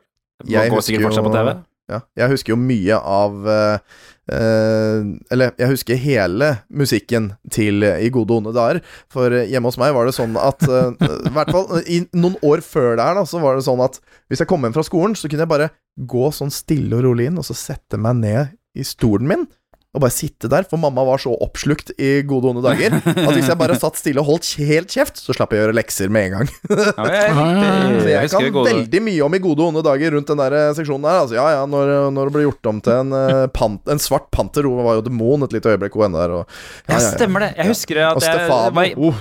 Jeg 0.50 0.70
Går 0.74 0.80
sikkert 0.82 1.06
fortsatt 1.06 1.22
på 1.28 1.30
jo- 1.30 1.38
TV. 1.38 1.54
Ja, 1.90 1.98
jeg 2.16 2.30
husker 2.30 2.54
jo 2.54 2.58
mye 2.60 2.96
av 2.96 3.48
eh, 3.50 3.96
eh, 4.32 5.02
Eller 5.34 5.50
jeg 5.58 5.70
husker 5.72 5.98
hele 5.98 6.52
musikken 6.70 7.32
til 7.52 7.82
eh, 7.86 8.04
I 8.06 8.12
gode 8.14 8.38
onde 8.38 8.54
dager. 8.54 8.80
For 9.12 9.34
eh, 9.34 9.48
hjemme 9.50 9.70
hos 9.70 9.78
meg 9.80 9.94
var 9.96 10.06
det 10.08 10.14
sånn 10.16 10.38
at 10.40 10.62
eh, 10.68 10.92
I 11.28 11.34
hvert 11.34 11.52
fall 11.52 11.82
i 11.82 12.02
noen 12.14 12.38
år 12.46 12.62
før 12.64 12.94
der, 12.94 13.18
da, 13.18 13.26
så 13.28 13.42
var 13.42 13.58
det 13.58 13.66
sånn 13.66 13.82
at 13.84 13.98
hvis 14.30 14.44
jeg 14.44 14.50
kom 14.50 14.62
hjem 14.64 14.76
fra 14.76 14.86
skolen, 14.86 15.18
så 15.18 15.28
kunne 15.28 15.44
jeg 15.44 15.52
bare 15.52 15.72
gå 16.08 16.30
sånn 16.32 16.54
stille 16.54 16.96
og 16.96 17.04
rolig 17.08 17.28
inn, 17.28 17.40
og 17.42 17.46
så 17.46 17.56
sette 17.58 17.98
meg 18.00 18.22
ned 18.22 18.54
i 18.78 18.86
stolen 18.86 19.28
min. 19.28 19.44
Og 19.92 20.00
bare 20.00 20.14
sitte 20.14 20.48
der, 20.48 20.64
for 20.64 20.80
mamma 20.80 21.02
var 21.04 21.20
så 21.20 21.34
oppslukt 21.44 21.90
i 22.00 22.22
gode 22.24 22.48
og 22.48 22.54
onde 22.54 22.62
dager 22.64 22.94
at 22.96 23.34
hvis 23.36 23.50
jeg 23.50 23.58
bare 23.60 23.74
satt 23.76 23.98
stille 24.00 24.22
og 24.22 24.28
holdt 24.30 24.48
helt 24.64 24.88
kjeft, 24.88 25.20
så 25.20 25.34
slapp 25.36 25.52
jeg 25.52 25.60
å 25.60 25.66
gjøre 25.66 25.76
lekser 25.76 26.08
med 26.12 26.30
en 26.30 26.36
gang. 26.38 26.52
Ja, 26.72 27.04
jeg, 27.12 27.34
riktig. 27.36 27.98
Så 28.32 28.40
jeg 28.40 28.52
kan 28.54 28.56
veldig 28.70 29.02
mye 29.04 29.26
om 29.26 29.36
i 29.36 29.40
gode 29.44 29.60
og 29.66 29.68
onde 29.74 29.82
dager 29.84 30.16
rundt 30.16 30.32
den 30.32 30.40
der 30.40 30.56
eh, 30.56 30.70
seksjonen 30.78 31.04
der. 31.04 31.18
Altså, 31.26 31.36
ja, 31.36 31.44
ja, 31.58 31.66
når, 31.68 31.92
når 32.16 32.30
det 32.30 32.34
ble 32.38 32.44
gjort 32.46 32.70
om 32.72 32.80
til 32.86 33.02
en, 33.02 33.12
pan, 33.52 33.76
en 33.92 34.00
svart 34.00 34.30
panter, 34.32 34.64
hun 34.64 34.80
var 34.86 34.96
jo 34.96 35.04
demon 35.10 35.44
et 35.44 35.58
lite 35.58 35.74
øyeblikk, 35.74 35.98
hun 36.00 36.16
der. 36.16 36.38
Og, 36.40 36.56
Ja, 36.88 36.96
ja, 36.96 36.96
ja, 36.96 37.12
stemmer 37.12 37.44
det. 37.44 37.50
Jeg 37.60 37.72
husker 37.74 38.00
at 38.06 38.28
jeg 38.30 38.48
var, 38.48 38.80
Uh, 39.02 39.20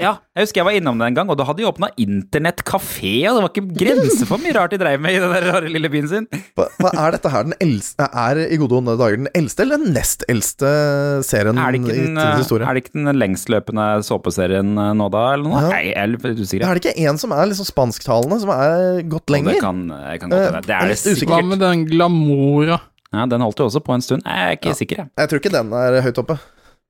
Ja, 0.00 0.14
jeg 0.36 0.46
husker 0.46 0.60
jeg 0.60 0.66
var 0.70 0.76
innom 0.78 0.98
det 1.02 1.10
en 1.10 1.16
gang, 1.18 1.30
og 1.32 1.38
da 1.38 1.44
hadde 1.48 1.62
de 1.62 1.66
åpna 1.68 1.90
internettkafé, 2.00 3.12
og 3.30 3.36
det 3.36 3.42
var 3.44 3.50
ikke 3.50 3.78
grenser 3.82 4.28
for 4.28 4.42
mye 4.42 4.54
rart 4.56 4.74
de 4.74 4.78
dreiv 4.80 5.02
med 5.02 5.16
i 5.16 5.20
den 5.22 5.34
der 5.34 5.46
rare 5.50 5.70
lille 5.72 5.90
byen 5.92 6.08
sin. 6.10 6.26
hva, 6.58 6.68
hva 6.80 6.92
er 7.06 7.16
dette 7.16 7.32
her? 7.32 7.46
Den 7.50 7.56
eldste, 7.62 8.06
er 8.06 8.42
i 8.46 8.58
gode 8.60 8.76
og 8.76 8.82
onde 8.84 8.96
dager 9.00 9.20
den 9.24 9.30
eldste 9.36 9.64
eller 9.66 9.79
den 9.80 9.92
nest 9.96 10.22
eldste 10.30 10.70
serien 11.26 11.58
Er 11.58 11.72
det 11.74 11.80
i 11.80 11.88
eh, 11.88 11.94
tidens 11.96 12.38
historie? 12.44 12.66
er 12.68 12.76
det 12.78 12.84
ikke 12.84 12.94
den 12.98 13.18
lengstløpende 13.20 13.86
såpeserien 14.06 14.70
eh, 14.78 14.92
nå, 15.00 15.08
da, 15.12 15.24
eller 15.34 15.48
noe? 15.48 15.62
Ja. 15.64 15.72
Nei, 15.72 15.82
jeg 15.90 15.96
er 16.02 16.12
litt 16.14 16.26
usikker. 16.44 16.66
Er 16.68 16.78
det 16.78 16.84
ikke 16.84 17.08
en 17.08 17.18
som 17.18 17.32
er 17.36 17.50
liksom 17.50 17.68
spansktalende, 17.72 18.40
som 18.44 18.52
er 18.54 19.02
gått 19.10 19.32
lenger? 19.34 19.56
Det 19.58 19.64
kan, 19.64 19.82
kan 19.90 20.30
godt 20.36 20.46
hende. 20.46 20.62
Det 20.68 20.76
Eh, 20.76 20.84
er 20.84 20.88
det 20.94 20.98
sikkert. 21.02 21.28
Hva 21.34 21.42
med 21.50 21.60
den 21.64 21.84
glamoura? 21.90 22.80
Ja, 23.10 23.24
den 23.26 23.42
holdt 23.42 23.58
jo 23.58 23.66
også 23.66 23.80
på 23.82 23.92
en 23.96 24.02
stund. 24.06 24.22
Jeg 24.24 24.46
er 24.52 24.56
ikke 24.60 24.74
sikker, 24.78 24.96
jeg. 25.02 25.10
Jeg 25.18 25.28
tror 25.32 25.40
ikke 25.42 25.50
den 25.56 25.72
er 25.74 26.00
høyt 26.04 26.18
oppe. 26.22 26.38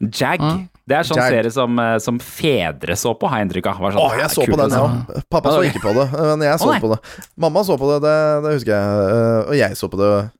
Jag. 0.00 0.40
Ja. 0.40 0.50
Det 0.88 0.96
er 0.96 1.04
sånn 1.06 1.18
Jag. 1.20 1.32
serie 1.34 1.50
som, 1.52 1.78
eh, 1.78 1.98
som 2.00 2.18
fedre 2.24 2.94
så 2.96 3.12
på, 3.20 3.28
har 3.28 3.38
jeg 3.42 3.46
inntrykk 3.50 3.66
av. 3.68 3.76
Sånn, 3.92 3.98
Åh, 4.00 4.14
jeg 4.16 4.24
"Ah, 4.24 4.28
så 4.32 4.44
på 4.48 4.56
den, 4.56 4.70
å 4.70 4.72
se 4.72 4.80
ja. 4.80 5.22
Pappa 5.30 5.50
så 5.52 5.60
ikke 5.68 5.82
på 5.84 5.92
det, 5.94 6.06
men 6.16 6.40
jeg 6.48 6.58
så 6.58 6.70
Å, 6.72 6.80
på 6.80 6.88
det. 6.94 6.98
Mamma 7.36 7.60
så 7.68 7.76
på 7.78 7.90
det, 7.92 7.98
det, 8.06 8.14
det 8.46 8.54
husker 8.56 8.72
jeg. 8.72 9.10
eh, 9.12 9.48
Og 9.50 9.54
jeg 9.60 9.76
så 9.76 9.88
på 9.92 10.00
det. 10.00 10.30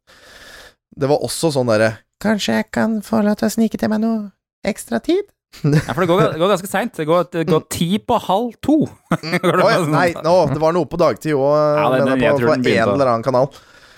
Det 1.01 1.09
var 1.13 1.19
også 1.23 1.53
sånn 1.55 1.69
derre 1.69 1.91
Kanskje 2.21 2.59
jeg 2.61 2.71
kan 2.77 2.99
få 3.05 3.23
lov 3.25 3.37
til 3.41 3.49
å 3.49 3.53
snike 3.55 3.79
til 3.81 3.89
meg 3.93 4.03
noe 4.05 4.31
ekstra 4.67 5.01
tid? 5.03 5.25
Ja, 5.65 5.93
for 5.97 6.05
det 6.05 6.09
går, 6.13 6.21
det 6.35 6.39
går 6.39 6.53
ganske 6.53 6.69
seint. 6.71 6.93
Det 6.95 7.07
går, 7.09 7.25
det 7.33 7.47
går 7.49 7.65
ti 7.75 7.89
på 7.99 8.19
halv 8.23 8.53
to. 8.63 8.77
Det 9.19 9.41
Oi, 9.43 9.73
sånn- 9.75 9.91
nei, 9.97 10.13
no, 10.23 10.37
det 10.53 10.61
var 10.63 10.77
noe 10.77 10.87
på 10.87 11.01
dagtid 11.01 11.35
òg, 11.35 11.57
Ja, 11.81 11.89
men 11.91 12.07
på, 12.07 12.37
på 12.47 12.55
en 12.55 12.69
eller 12.69 13.11
annen 13.17 13.25
kanal. 13.27 13.49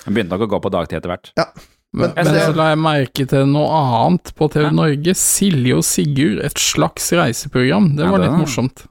Den 0.07 0.17
begynte 0.17 0.33
nok 0.39 0.47
å 0.47 0.51
gå 0.55 0.63
på 0.65 0.73
dagtid 0.73 0.99
etter 1.03 1.13
hvert. 1.13 1.33
Ja. 1.39 1.49
Men- 1.93 2.15
men 2.17 2.25
men- 2.25 2.39
så 2.41 2.55
la 2.57 2.71
jeg 2.71 2.79
merke 2.81 3.27
til 3.29 3.45
noe 3.51 3.69
annet 4.07 4.31
på 4.39 4.49
TV 4.55 4.71
Norge. 4.73 5.13
Silje 5.21 5.77
og 5.77 5.85
Sigurd, 5.85 6.41
et 6.47 6.57
slags 6.57 7.11
reiseprogram. 7.13 7.91
Det 7.99 8.07
Ja, 8.07 8.11
var 8.15 8.23
det 8.25 8.31
litt 8.31 8.41
morsomt. 8.47 8.87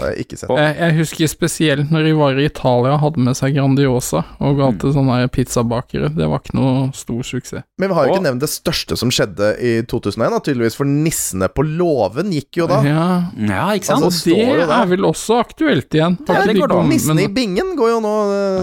Har 0.00 0.10
jeg 0.14 0.24
ikke 0.26 0.38
sett. 0.40 0.50
Jeg, 0.56 0.76
jeg 0.80 0.94
husker 0.98 1.28
spesielt 1.30 1.90
når 1.92 2.04
de 2.08 2.12
var 2.18 2.38
i 2.40 2.44
Italia 2.48 2.92
og 2.96 3.00
hadde 3.04 3.18
med 3.26 3.36
seg 3.38 3.54
Grandiosa 3.54 4.24
og 4.40 4.56
ga 4.58 4.70
Mm. 4.70 4.78
sånne 4.94 5.16
her 5.20 5.28
pizzabakere. 5.28 6.08
Det 6.16 6.28
var 6.28 6.40
ikke 6.40 6.54
noe 6.56 6.90
stor 6.96 7.22
suksess. 7.22 7.62
Men 7.78 7.88
vi 7.90 7.94
har 7.94 8.06
jo 8.06 8.14
ikke 8.14 8.22
nevnt 8.28 8.40
det 8.40 8.50
største 8.50 8.96
som 8.96 9.10
skjedde 9.10 9.50
i 9.60 9.72
2001, 9.82 10.30
da, 10.30 10.38
tydeligvis, 10.40 10.76
for 10.76 10.84
Nissene 10.90 11.48
på 11.52 11.62
låven 11.66 12.30
gikk 12.32 12.56
jo 12.62 12.66
da. 12.66 12.80
Ja, 12.82 13.06
Ja, 13.38 13.66
ikke 13.76 13.86
sant? 13.90 14.04
Altså, 14.04 14.30
og 14.32 14.56
det 14.60 14.68
er 14.80 14.86
vel 14.86 15.06
også 15.10 15.40
aktuelt 15.44 15.90
igjen. 15.94 16.18
Ja, 16.28 16.44
det 16.46 16.56
går 16.56 16.68
da. 16.68 16.82
Nissene 16.88 17.24
i 17.24 17.28
bingen 17.28 17.76
går 17.76 17.90
jo 17.96 18.00
nå. 18.00 18.14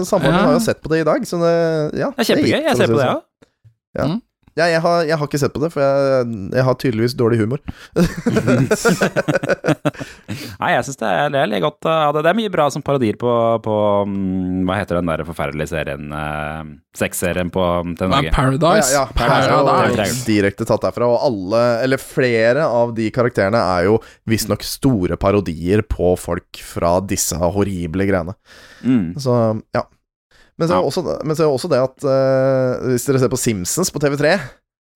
Samboeren 0.04 0.34
Ja. 0.34 0.44
har 0.46 0.52
jo 0.58 0.64
sett 0.64 0.82
på 0.82 0.88
det 0.90 1.00
i 1.00 1.04
dag, 1.04 1.22
så 1.26 1.38
det 1.40 1.98
Ja. 1.98 2.10
Det 2.10 2.28
er 2.28 2.34
kjempegøy. 2.34 2.52
gikk, 2.58 2.64
Jeg 2.68 2.76
ser 2.76 2.86
på 2.86 2.96
det, 2.98 3.06
ja. 3.06 3.20
ja. 3.96 4.06
Ja, 4.06 4.20
jeg 4.58 4.80
har, 4.82 5.04
jeg 5.06 5.16
har 5.20 5.28
ikke 5.28 5.38
sett 5.40 5.54
på 5.54 5.60
det, 5.62 5.70
for 5.74 5.82
jeg, 5.84 6.26
jeg 6.56 6.64
har 6.66 6.76
tydeligvis 6.82 7.14
dårlig 7.18 7.38
humor. 7.42 7.60
Nei, 10.58 10.70
jeg 10.74 10.84
syns 10.88 10.98
det 11.00 11.08
er, 11.08 11.36
er 11.38 11.62
godt 11.62 11.80
det. 11.86 11.94
Det 12.18 12.30
er 12.32 12.38
mye 12.40 12.52
bra 12.52 12.66
som 12.74 12.82
parodier 12.84 13.16
på, 13.20 13.32
på 13.64 13.74
mm, 14.10 14.66
Hva 14.68 14.78
heter 14.80 14.98
den 14.98 15.10
der 15.12 15.22
forferdelige 15.28 15.70
serien? 15.70 16.10
Uh, 16.10 16.64
Sexserien 16.98 17.50
på 17.54 17.62
TNG. 17.98 18.32
Paradise. 18.34 18.90
Ja, 18.94 19.04
ja, 19.04 19.04
Paradise. 19.14 19.68
Paradise. 19.68 20.24
direkte 20.26 20.66
tatt 20.68 20.82
derfra, 20.88 21.06
og 21.12 21.22
alle, 21.28 21.62
eller 21.84 22.02
flere 22.02 22.66
av 22.66 22.94
de 22.96 23.06
karakterene 23.14 23.60
er 23.76 23.86
jo 23.90 24.00
visstnok 24.28 24.66
store 24.66 25.18
parodier 25.20 25.84
på 25.86 26.16
folk 26.18 26.62
fra 26.64 26.98
disse 27.04 27.38
horrible 27.38 28.08
greiene. 28.08 28.34
Mm. 28.82 29.14
Så, 29.20 29.38
ja. 29.76 29.86
Men 30.58 30.68
så 30.68 30.74
er 30.74 30.80
Ja. 30.82 30.86
også, 30.90 31.02
men 31.24 31.36
så 31.38 31.44
er 31.46 31.52
også 31.54 31.68
det 31.70 31.78
at 31.78 32.04
uh, 32.04 32.88
Hvis 32.90 33.04
dere 33.06 33.18
ser 33.22 33.28
på 33.30 33.38
Simpsons 33.38 33.90
på 33.94 34.00
TV3 34.02 34.38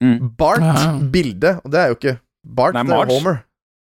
Mm. 0.02 0.32
Bart, 0.36 0.58
Ja. 0.58 0.98
bildet 0.98 1.60
Og 1.64 1.70
det 1.70 1.78
er 1.78 1.86
jo 1.92 1.94
ikke 1.94 2.16
Bart, 2.56 2.74
Nei, 2.74 2.82
det 2.82 2.90
er 2.96 3.06
Homer. 3.12 3.36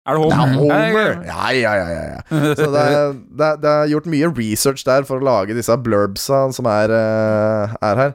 Er 0.08 0.16
det 0.16 0.22
Homer? 0.24 0.54
Homer. 0.58 1.10
Ja, 1.28 1.50
ja, 1.54 1.74
ja, 1.78 1.88
ja, 1.92 2.02
ja. 2.16 2.54
Så 2.58 2.66
det 2.72 2.80
er, 2.82 3.12
det, 3.12 3.46
er, 3.46 3.56
det 3.62 3.70
er 3.70 3.90
gjort 3.92 4.06
mye 4.10 4.30
research 4.34 4.82
der 4.88 5.04
for 5.06 5.20
å 5.20 5.24
lage 5.28 5.54
disse 5.54 5.76
blurbsa 5.78 6.40
som 6.56 6.66
er, 6.66 6.90
eh, 6.90 7.76
er 7.86 8.00
her. 8.02 8.14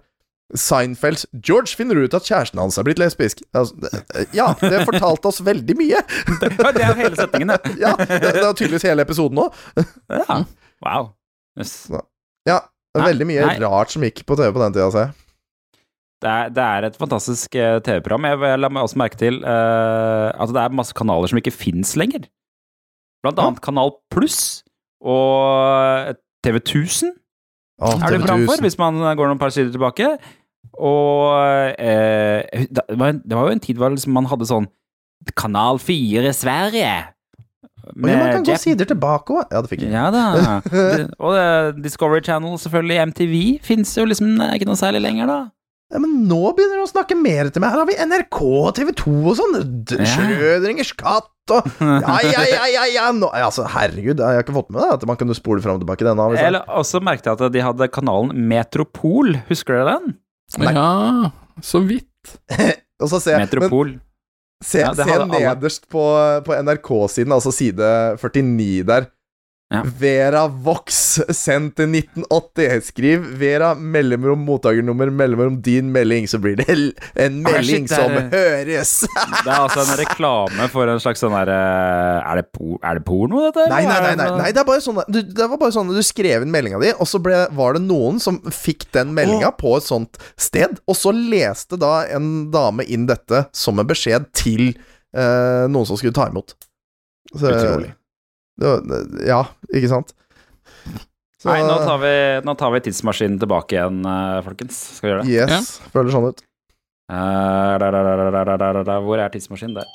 Seinfeld 0.54 1.24
George 1.46 1.72
finner 1.80 1.96
ut 2.04 2.14
at 2.18 2.28
kjæresten 2.28 2.60
hans 2.60 2.78
er 2.78 2.84
blitt 2.84 3.00
lesbisk. 3.00 3.40
Altså, 3.56 3.78
det- 3.80 4.28
ja, 4.36 4.50
det 4.60 4.84
fortalte 4.86 5.32
oss 5.32 5.40
veldig 5.46 5.78
mye. 5.80 6.02
Det 6.42 6.52
er 6.84 6.92
jo 6.92 7.00
hele 7.00 7.16
setningen, 7.16 7.54
det. 7.56 7.78
Ja, 7.80 7.94
det, 7.96 8.20
det 8.20 8.44
er 8.44 8.52
tydeligvis 8.54 8.84
hele 8.90 9.06
episoden 9.08 9.40
òg. 9.46 9.56
Ja. 10.12 10.42
Wow. 10.84 11.14
Yes. 11.58 11.88
Ja, 12.50 12.60
det 12.94 13.00
er 13.00 13.04
Nei, 13.08 13.10
veldig 13.10 13.26
mye 13.26 13.46
nei. 13.50 13.54
rart 13.64 13.90
som 13.90 14.04
gikk 14.06 14.22
på 14.30 14.36
TV 14.38 14.52
på 14.54 14.62
den 14.62 14.76
tida, 14.76 14.90
ser 14.94 15.08
jeg. 15.08 15.16
Det 16.24 16.32
er, 16.32 16.52
det 16.56 16.64
er 16.64 16.86
et 16.88 17.00
fantastisk 17.00 17.56
eh, 17.60 17.80
TV-program. 17.84 18.28
Jeg, 18.30 18.40
jeg 18.54 18.60
la 18.62 18.70
meg 18.72 18.86
også 18.86 19.00
merke 19.02 19.18
til 19.20 19.42
uh, 19.44 20.30
at 20.30 20.54
det 20.56 20.62
er 20.62 20.78
masse 20.78 20.96
kanaler 20.96 21.32
som 21.32 21.40
ikke 21.42 21.52
fins 21.52 21.98
lenger. 22.00 22.30
Blant 23.26 23.42
annet 23.42 23.64
Kanal 23.66 23.96
Pluss 24.14 24.62
og 25.04 26.14
TV 26.46 26.62
1000 26.62 27.12
oh, 27.82 27.98
er 27.98 28.14
det 28.14 28.22
for, 28.30 28.62
hvis 28.64 28.80
man 28.80 29.02
går 29.02 29.32
noen 29.32 29.42
par 29.42 29.52
sider 29.56 29.74
tilbake. 29.74 30.14
Og 30.78 31.34
uh, 31.34 32.40
det, 32.54 32.86
var 32.94 33.18
det 33.18 33.36
var 33.36 33.50
jo 33.50 33.58
en 33.58 33.66
tid 33.66 33.82
hvor 33.82 33.92
liksom 33.92 34.16
man 34.16 34.30
hadde 34.32 34.48
sånn 34.48 34.70
Kanal 35.40 35.82
4 35.82 36.32
Sverige. 36.38 36.94
Ja, 37.84 38.18
man 38.18 38.32
kan 38.38 38.46
gå 38.48 38.56
sider 38.62 38.88
tilbake 38.88 39.34
òg. 39.36 39.44
Ja, 39.52 39.62
det 39.66 39.70
fikk 39.74 39.82
jeg. 39.84 39.92
Ja 39.92 40.06
da. 40.14 40.62
Det- 40.72 41.10
Og 41.20 41.82
Discovery 41.84 42.22
Channel, 42.24 42.56
selvfølgelig. 42.58 43.02
MTV 43.12 43.36
fins 43.66 43.92
jo 43.98 44.06
liksom 44.06 44.38
ikke 44.54 44.66
noe 44.70 44.80
særlig 44.80 45.02
lenger, 45.04 45.28
da. 45.28 45.40
Ja, 45.94 46.00
men 46.02 46.24
nå 46.26 46.40
begynner 46.58 46.80
du 46.80 46.86
å 46.88 46.90
snakke 46.90 47.14
mer 47.20 47.52
til 47.54 47.62
meg. 47.62 47.70
Her 47.70 47.84
har 47.84 47.86
vi 47.86 47.94
NRK 48.02 48.40
og 48.42 48.72
TV 48.74 48.94
2 48.98 49.12
og 49.30 49.36
sånn. 49.38 49.58
Ja. 49.94 50.08
Schrødingers 50.10 50.94
katt 50.98 51.30
og 51.54 51.68
Ja, 51.84 52.16
ja, 52.24 52.42
ja, 52.50 52.64
ja, 52.72 52.86
ja. 52.90 53.12
Nå, 53.14 53.30
altså, 53.36 53.68
herregud, 53.70 54.18
jeg 54.18 54.26
har 54.26 54.42
ikke 54.42 54.56
fått 54.56 54.72
med 54.72 54.80
meg 54.80 54.88
det, 54.90 54.94
at 54.96 55.06
man 55.12 55.20
kunne 55.20 55.36
spole 55.38 55.62
fram 55.62 55.76
og 55.78 55.84
tilbake 55.84 56.08
denne. 56.08 56.26
Liksom. 56.34 56.48
Eller 56.48 56.66
også 56.82 57.02
merket 57.04 57.30
jeg 57.30 57.38
at 57.38 57.54
de 57.54 57.62
hadde 57.68 57.90
kanalen 57.94 58.34
Metropol. 58.50 59.36
Husker 59.52 59.84
dere 59.84 60.00
den? 60.00 60.16
Ja, 60.74 61.30
så 61.62 61.84
vidt. 61.86 62.38
Og 63.04 63.10
så 63.12 63.20
ser 63.22 63.36
jeg 63.38 63.46
Metropol. 63.50 63.98
Se, 64.64 64.82
Ja, 64.84 64.94
se 64.96 65.18
nederst 65.30 65.90
på, 65.92 66.04
på 66.46 66.56
NRK-siden, 66.64 67.32
altså 67.36 67.52
side 67.52 67.92
49 68.22 68.88
der. 68.88 69.10
Ja. 69.74 69.82
Vera 69.98 70.44
Vox, 70.48 70.98
sendt 71.34 71.76
til 71.80 71.88
1980. 71.90 72.84
Skriv 72.86 73.24
Vera 73.40 73.72
mellomrom 73.74 74.44
mottakernummer 74.46 75.10
mellomrom 75.10 75.56
din 75.66 75.88
melding, 75.96 76.28
så 76.30 76.38
blir 76.44 76.60
det 76.60 76.68
en 77.16 77.40
Ah, 77.48 77.52
melding 77.56 77.88
shit, 77.88 77.90
det 77.90 77.98
som 77.98 78.12
er- 78.20 78.30
høres. 78.30 78.92
Det 79.02 79.50
er 79.50 79.58
altså 79.58 79.82
en 79.88 79.98
reklame 80.04 80.70
for 80.70 80.88
en 80.94 81.02
slags 81.02 81.24
sånn 81.24 81.34
derre 81.34 81.58
er, 81.58 82.42
det 82.44 82.46
er 82.84 83.00
det 83.00 83.06
porno, 83.08 83.42
dette? 83.48 83.66
Nei, 83.72 83.82
nei, 83.90 83.98
nei, 84.06 84.14
nei, 84.20 84.30
nei 84.44 84.52
det, 84.54 84.62
er 84.62 84.68
bare 84.70 84.84
sånn, 84.86 85.02
du, 85.10 85.22
det 85.26 85.50
var 85.50 85.58
bare 85.58 85.74
sånn 85.74 85.90
at 85.90 85.98
du 85.98 86.06
skrev 86.06 86.46
inn 86.46 86.54
meldinga 86.54 86.80
di, 86.84 86.94
og 86.94 87.10
så 87.10 87.22
ble, 87.24 87.42
var 87.58 87.74
det 87.80 87.82
noen 87.88 88.22
som 88.22 88.38
fikk 88.54 88.86
den 88.94 89.16
meldinga 89.18 89.50
på 89.58 89.74
et 89.80 89.88
sånt 89.90 90.22
sted, 90.38 90.78
og 90.86 90.96
så 91.00 91.12
leste 91.16 91.80
da 91.82 92.04
en 92.14 92.52
dame 92.54 92.86
inn 92.86 93.08
dette 93.10 93.48
som 93.58 93.82
en 93.82 93.90
beskjed 93.90 94.30
til 94.38 94.70
eh, 95.18 95.66
noen 95.70 95.86
som 95.90 95.98
skulle 95.98 96.14
ta 96.14 96.30
imot. 96.30 96.54
Så, 97.34 97.50
Utrolig 97.50 97.94
ja, 98.62 99.42
ikke 99.74 99.90
sant? 99.92 100.14
Så, 101.44 101.50
Nei, 101.50 101.60
nå 101.68 101.76
tar, 101.82 101.98
vi, 102.00 102.16
nå 102.48 102.54
tar, 102.56 102.72
vi, 102.72 102.80
tidsmaskinen 102.86 103.36
tilbake 103.42 103.76
igjen, 103.76 104.00
eh, 104.08 104.38
folkens. 104.46 104.78
Skal 104.96 105.08
vi 105.08 105.12
gjøre 105.12 105.26
det? 105.26 105.34
Yes, 105.34 105.74
ja. 105.82 105.90
føler 105.92 106.14
sånn 106.14 106.30
ut. 106.32 106.40
Uh, 107.12 107.74
da, 107.82 107.90
da, 107.92 108.80
da, 108.88 108.96
Hvor 109.04 109.20
er 109.20 109.34
tidsmaskinen? 109.34 109.76
Der. 109.76 109.90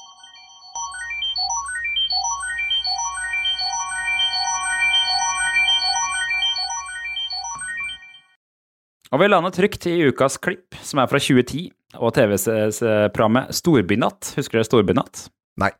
Og 9.08 9.22
vi 9.22 9.28
lander 9.30 9.54
trygt 9.56 9.88
i 9.88 9.96
ukas 10.10 10.36
klipp, 10.36 10.76
som 10.84 11.00
er 11.00 11.08
fra 11.08 11.16
2010, 11.16 11.70
og 11.96 12.12
TV-programmet 12.12 13.48
eh, 13.48 13.56
Storbynatt. 13.56 14.34
Husker 14.36 14.60
dere 14.60 14.68
Storbynatt? 14.68 15.30
Nei. 15.64 15.72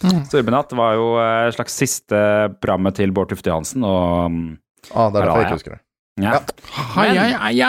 Storbynatt 0.00 0.72
var 0.74 0.96
jo 0.98 1.08
eh, 1.20 1.46
et 1.48 1.54
slags 1.56 1.76
siste 1.78 2.18
programmet 2.62 2.96
til 2.98 3.12
Bård 3.14 3.30
Tufte 3.30 3.52
Johansen 3.52 3.84
og 3.86 4.30
mm, 4.32 4.44
Ah, 4.90 5.08
det 5.14 5.20
er 5.20 5.26
derfor 5.28 5.38
jeg 5.38 5.46
ikke 5.46 5.58
husker 5.60 5.74
det. 5.76 5.82
ja. 6.18 6.32
Ja, 7.06 7.26
ja, 7.30 7.50
ja. 7.54 7.68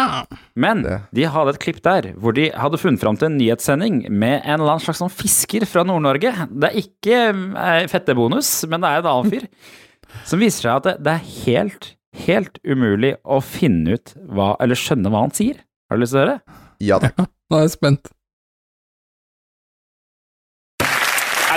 Men 0.58 0.82
de 1.14 1.28
hadde 1.30 1.54
et 1.54 1.60
klipp 1.62 1.78
der 1.86 2.08
hvor 2.18 2.34
de 2.34 2.48
hadde 2.58 2.80
funnet 2.82 3.04
fram 3.04 3.20
til 3.22 3.30
en 3.30 3.38
nyhetssending 3.38 4.00
med 4.10 4.40
en 4.42 4.56
eller 4.58 4.74
annen 4.74 4.82
slags 4.84 4.98
sånn 5.04 5.14
fisker 5.14 5.68
fra 5.70 5.84
Nord-Norge. 5.86 6.32
Det 6.50 6.72
er 6.72 6.80
ikke 6.82 7.20
eh, 7.30 7.86
fettebonus, 7.92 8.50
men 8.72 8.82
det 8.82 8.90
er 8.90 9.04
en 9.06 9.12
annen 9.14 9.30
fyr. 9.36 9.46
Som 10.30 10.42
viser 10.42 10.66
seg 10.66 10.74
at 10.82 10.90
det, 10.90 10.96
det 11.06 11.14
er 11.14 11.30
helt, 11.46 11.92
helt 12.26 12.58
umulig 12.66 13.14
å 13.24 13.38
finne 13.46 13.96
ut 14.00 14.16
hva, 14.34 14.56
eller 14.62 14.78
skjønne 14.80 15.14
hva 15.14 15.24
han 15.28 15.38
sier. 15.38 15.62
Har 15.90 16.02
du 16.02 16.04
lyst 16.08 16.18
til 16.18 16.24
å 16.24 16.26
høre? 16.26 16.40
Ja 16.84 16.98
da. 17.04 17.14
Nå 17.22 17.60
er 17.62 17.68
jeg 17.68 17.76
spent. 17.78 18.10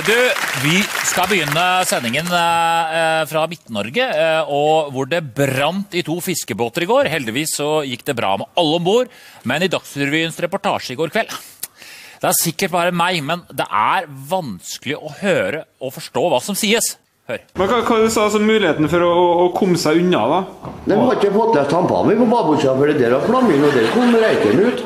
Du, 0.05 0.13
vi 0.61 0.83
skal 1.09 1.25
begynne 1.31 1.63
sendingen 1.89 2.27
eh, 2.29 3.23
fra 3.31 3.47
Midt-Norge, 3.49 4.05
eh, 4.05 4.51
og 4.53 4.91
hvor 4.93 5.09
det 5.09 5.23
brant 5.33 5.95
i 5.97 6.03
to 6.05 6.19
fiskebåter 6.21 6.85
i 6.85 6.89
går. 6.91 7.09
Heldigvis 7.09 7.55
så 7.57 7.81
gikk 7.87 8.05
det 8.05 8.17
bra 8.19 8.35
med 8.37 8.51
alle 8.61 8.77
om 8.77 8.85
bord, 8.85 9.15
men 9.49 9.65
i 9.65 9.71
Dagsrevyens 9.73 10.37
reportasje 10.45 10.93
i 10.93 10.99
går 11.01 11.15
kveld 11.15 11.33
Det 11.33 12.29
er 12.29 12.37
sikkert 12.37 12.75
bare 12.75 12.93
meg, 12.93 13.23
men 13.25 13.47
det 13.49 13.65
er 13.65 14.05
vanskelig 14.29 14.99
å 15.01 15.15
høre 15.23 15.65
og 15.81 15.95
forstå 15.97 16.27
hva 16.29 16.43
som 16.45 16.59
sies. 16.59 16.93
Hør. 17.31 17.41
Men 17.57 17.73
hva, 17.73 17.81
hva 17.89 17.99
du 18.05 18.13
sa 18.13 18.27
altså 18.29 18.43
muligheten 18.45 18.93
for 18.93 19.01
å, 19.07 19.09
å, 19.17 19.33
å 19.47 19.51
komme 19.57 19.81
seg 19.81 20.03
unna, 20.03 20.27
da? 20.29 20.43
Nei, 20.85 20.93
Vi 20.93 21.01
har 21.01 21.17
ikke 21.17 21.33
fått 21.39 21.57
lest 21.57 21.73
tampene 21.73 22.19
på 22.21 22.29
babordsida, 22.37 22.77
for 22.77 22.93
det 22.93 23.01
der 23.01 23.17
har 23.17 23.25
flammet 23.25 23.57
inn, 23.57 23.65
og 23.65 23.81
der 23.81 23.89
kom 23.97 24.13
røyken 24.13 24.61
ut. 24.61 24.85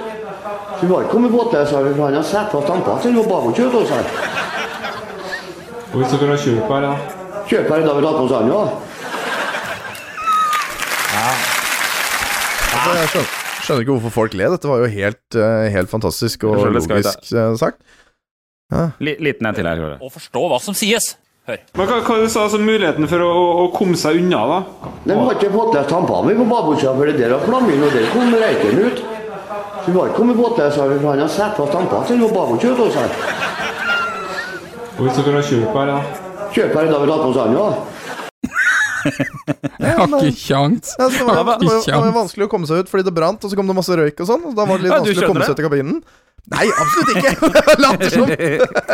Så 0.78 0.86
vi 0.86 0.94
har 0.94 1.02
ikke 1.02 1.16
kommet 1.18 1.34
fått 1.34 1.58
for 1.74 1.90
han 2.06 2.20
har 2.22 2.30
satt 2.30 2.54
fast 2.54 2.70
tampene 2.70 3.02
sine 3.02 3.18
på 3.18 3.26
babordsida 3.26 3.74
hos 3.74 3.90
oss 3.90 3.98
her. 3.98 4.59
Og 5.90 5.98
hvis 5.98 6.12
dere 6.14 6.30
har 6.30 6.38
kjøpe 6.38 6.70
her, 6.70 6.84
da? 6.86 6.92
Kjøp 7.50 7.70
her 7.72 7.80
i 7.82 7.86
dag 7.86 7.96
vi 7.96 8.02
tatt 8.04 8.18
på 8.18 8.26
oss 8.26 8.34
han, 8.36 8.50
ja. 8.50 8.60
Altså, 12.70 12.92
jeg 12.94 13.08
skjønner, 13.10 13.32
skjønner 13.64 13.82
ikke 13.84 13.96
hvorfor 13.96 14.14
folk 14.14 14.36
ler. 14.38 14.52
Dette 14.54 14.70
var 14.70 14.84
jo 14.84 14.90
helt, 14.92 15.24
eh, 15.34 15.66
helt 15.74 15.90
fantastisk 15.90 16.46
og 16.46 16.60
det 16.60 16.70
logisk 16.76 17.32
eh, 17.34 17.56
sagt. 17.58 17.82
Ja. 18.70 18.84
liten 19.02 19.48
en 19.50 19.56
til 19.56 19.66
her. 19.66 19.82
Å 19.98 20.12
forstå 20.14 20.44
hva 20.52 20.60
som 20.62 20.76
sies. 20.78 21.16
Hør. 21.50 21.58
Men 21.74 21.88
hva, 21.88 21.96
hva 22.06 22.18
du 22.20 22.28
sa 22.30 22.44
altså 22.46 22.60
muligheten 22.62 23.08
for 23.10 23.24
å, 23.26 23.30
å, 23.64 23.64
komme 23.74 23.98
seg 23.98 24.20
unna, 24.20 24.44
da? 24.46 24.58
Nei, 25.08 25.16
Vi 25.16 25.18
har 25.18 25.34
ikke 25.34 25.50
fått 25.56 25.74
lest 25.74 25.90
tampene 25.90 26.30
vi 26.30 26.38
på 26.38 26.46
babordsida, 26.52 26.94
for 26.94 27.10
det 27.10 27.16
der 27.18 27.34
har 27.34 27.42
flammet 27.42 27.74
inn, 27.74 27.82
og 27.88 27.96
der 27.96 28.06
kom 28.14 28.30
røyken 28.30 28.84
ut. 28.84 29.02
Så 29.80 29.88
vi 29.88 29.96
har 29.96 30.12
ikke 30.12 30.20
kommet 30.20 30.38
fått 30.38 30.62
lest, 30.62 30.78
for 30.78 31.10
han 31.10 31.24
har 31.24 31.34
satt 31.34 31.58
fast 31.58 31.74
tampene 31.74 32.06
sine 32.06 32.28
på 32.28 32.36
babordsida 32.36 32.78
hos 32.78 32.94
oss 32.94 33.00
her. 33.00 33.69
Og 35.00 35.06
hvis 35.06 35.16
dere 35.16 35.38
har 35.38 35.46
kjøpere, 35.48 35.92
da? 35.96 36.00
Kjøpere, 36.52 36.76
her 36.76 36.84
i 36.84 36.92
dag 36.92 37.00
vi 37.00 37.06
tatt 37.08 37.22
på 37.24 37.28
oss 37.30 37.38
han, 37.40 37.54
da. 37.56 37.68
Jeg 39.80 39.94
har 39.96 40.10
ikke 40.12 40.32
kjangs. 40.36 40.90
Ja, 40.98 41.06
det, 41.08 41.22
var, 41.24 41.38
det, 41.40 41.68
var, 41.70 41.78
det 41.86 42.00
var 42.04 42.10
vanskelig 42.18 42.44
å 42.44 42.50
komme 42.52 42.68
seg 42.68 42.82
ut 42.82 42.90
fordi 42.92 43.06
det 43.06 43.14
brant, 43.16 43.40
og 43.40 43.48
så 43.48 43.56
kom 43.56 43.70
det 43.70 43.76
masse 43.78 43.96
røyk 43.96 44.20
og 44.20 44.28
sånn. 44.28 44.44
Og 44.50 44.58
da 44.58 44.66
var 44.68 44.76
det 44.76 44.84
litt 44.84 44.92
Ja, 44.92 44.98
vanskelig 45.00 45.24
å 45.24 45.30
komme 45.30 45.46
seg 45.48 45.56
ut 45.56 45.62
i 45.62 45.64
kabinen. 45.64 46.02
Nei, 46.52 46.66
absolutt 46.68 47.12
ikke! 47.14 47.32
Jeg 47.70 47.80
later 47.80 48.12
som. 48.12 48.34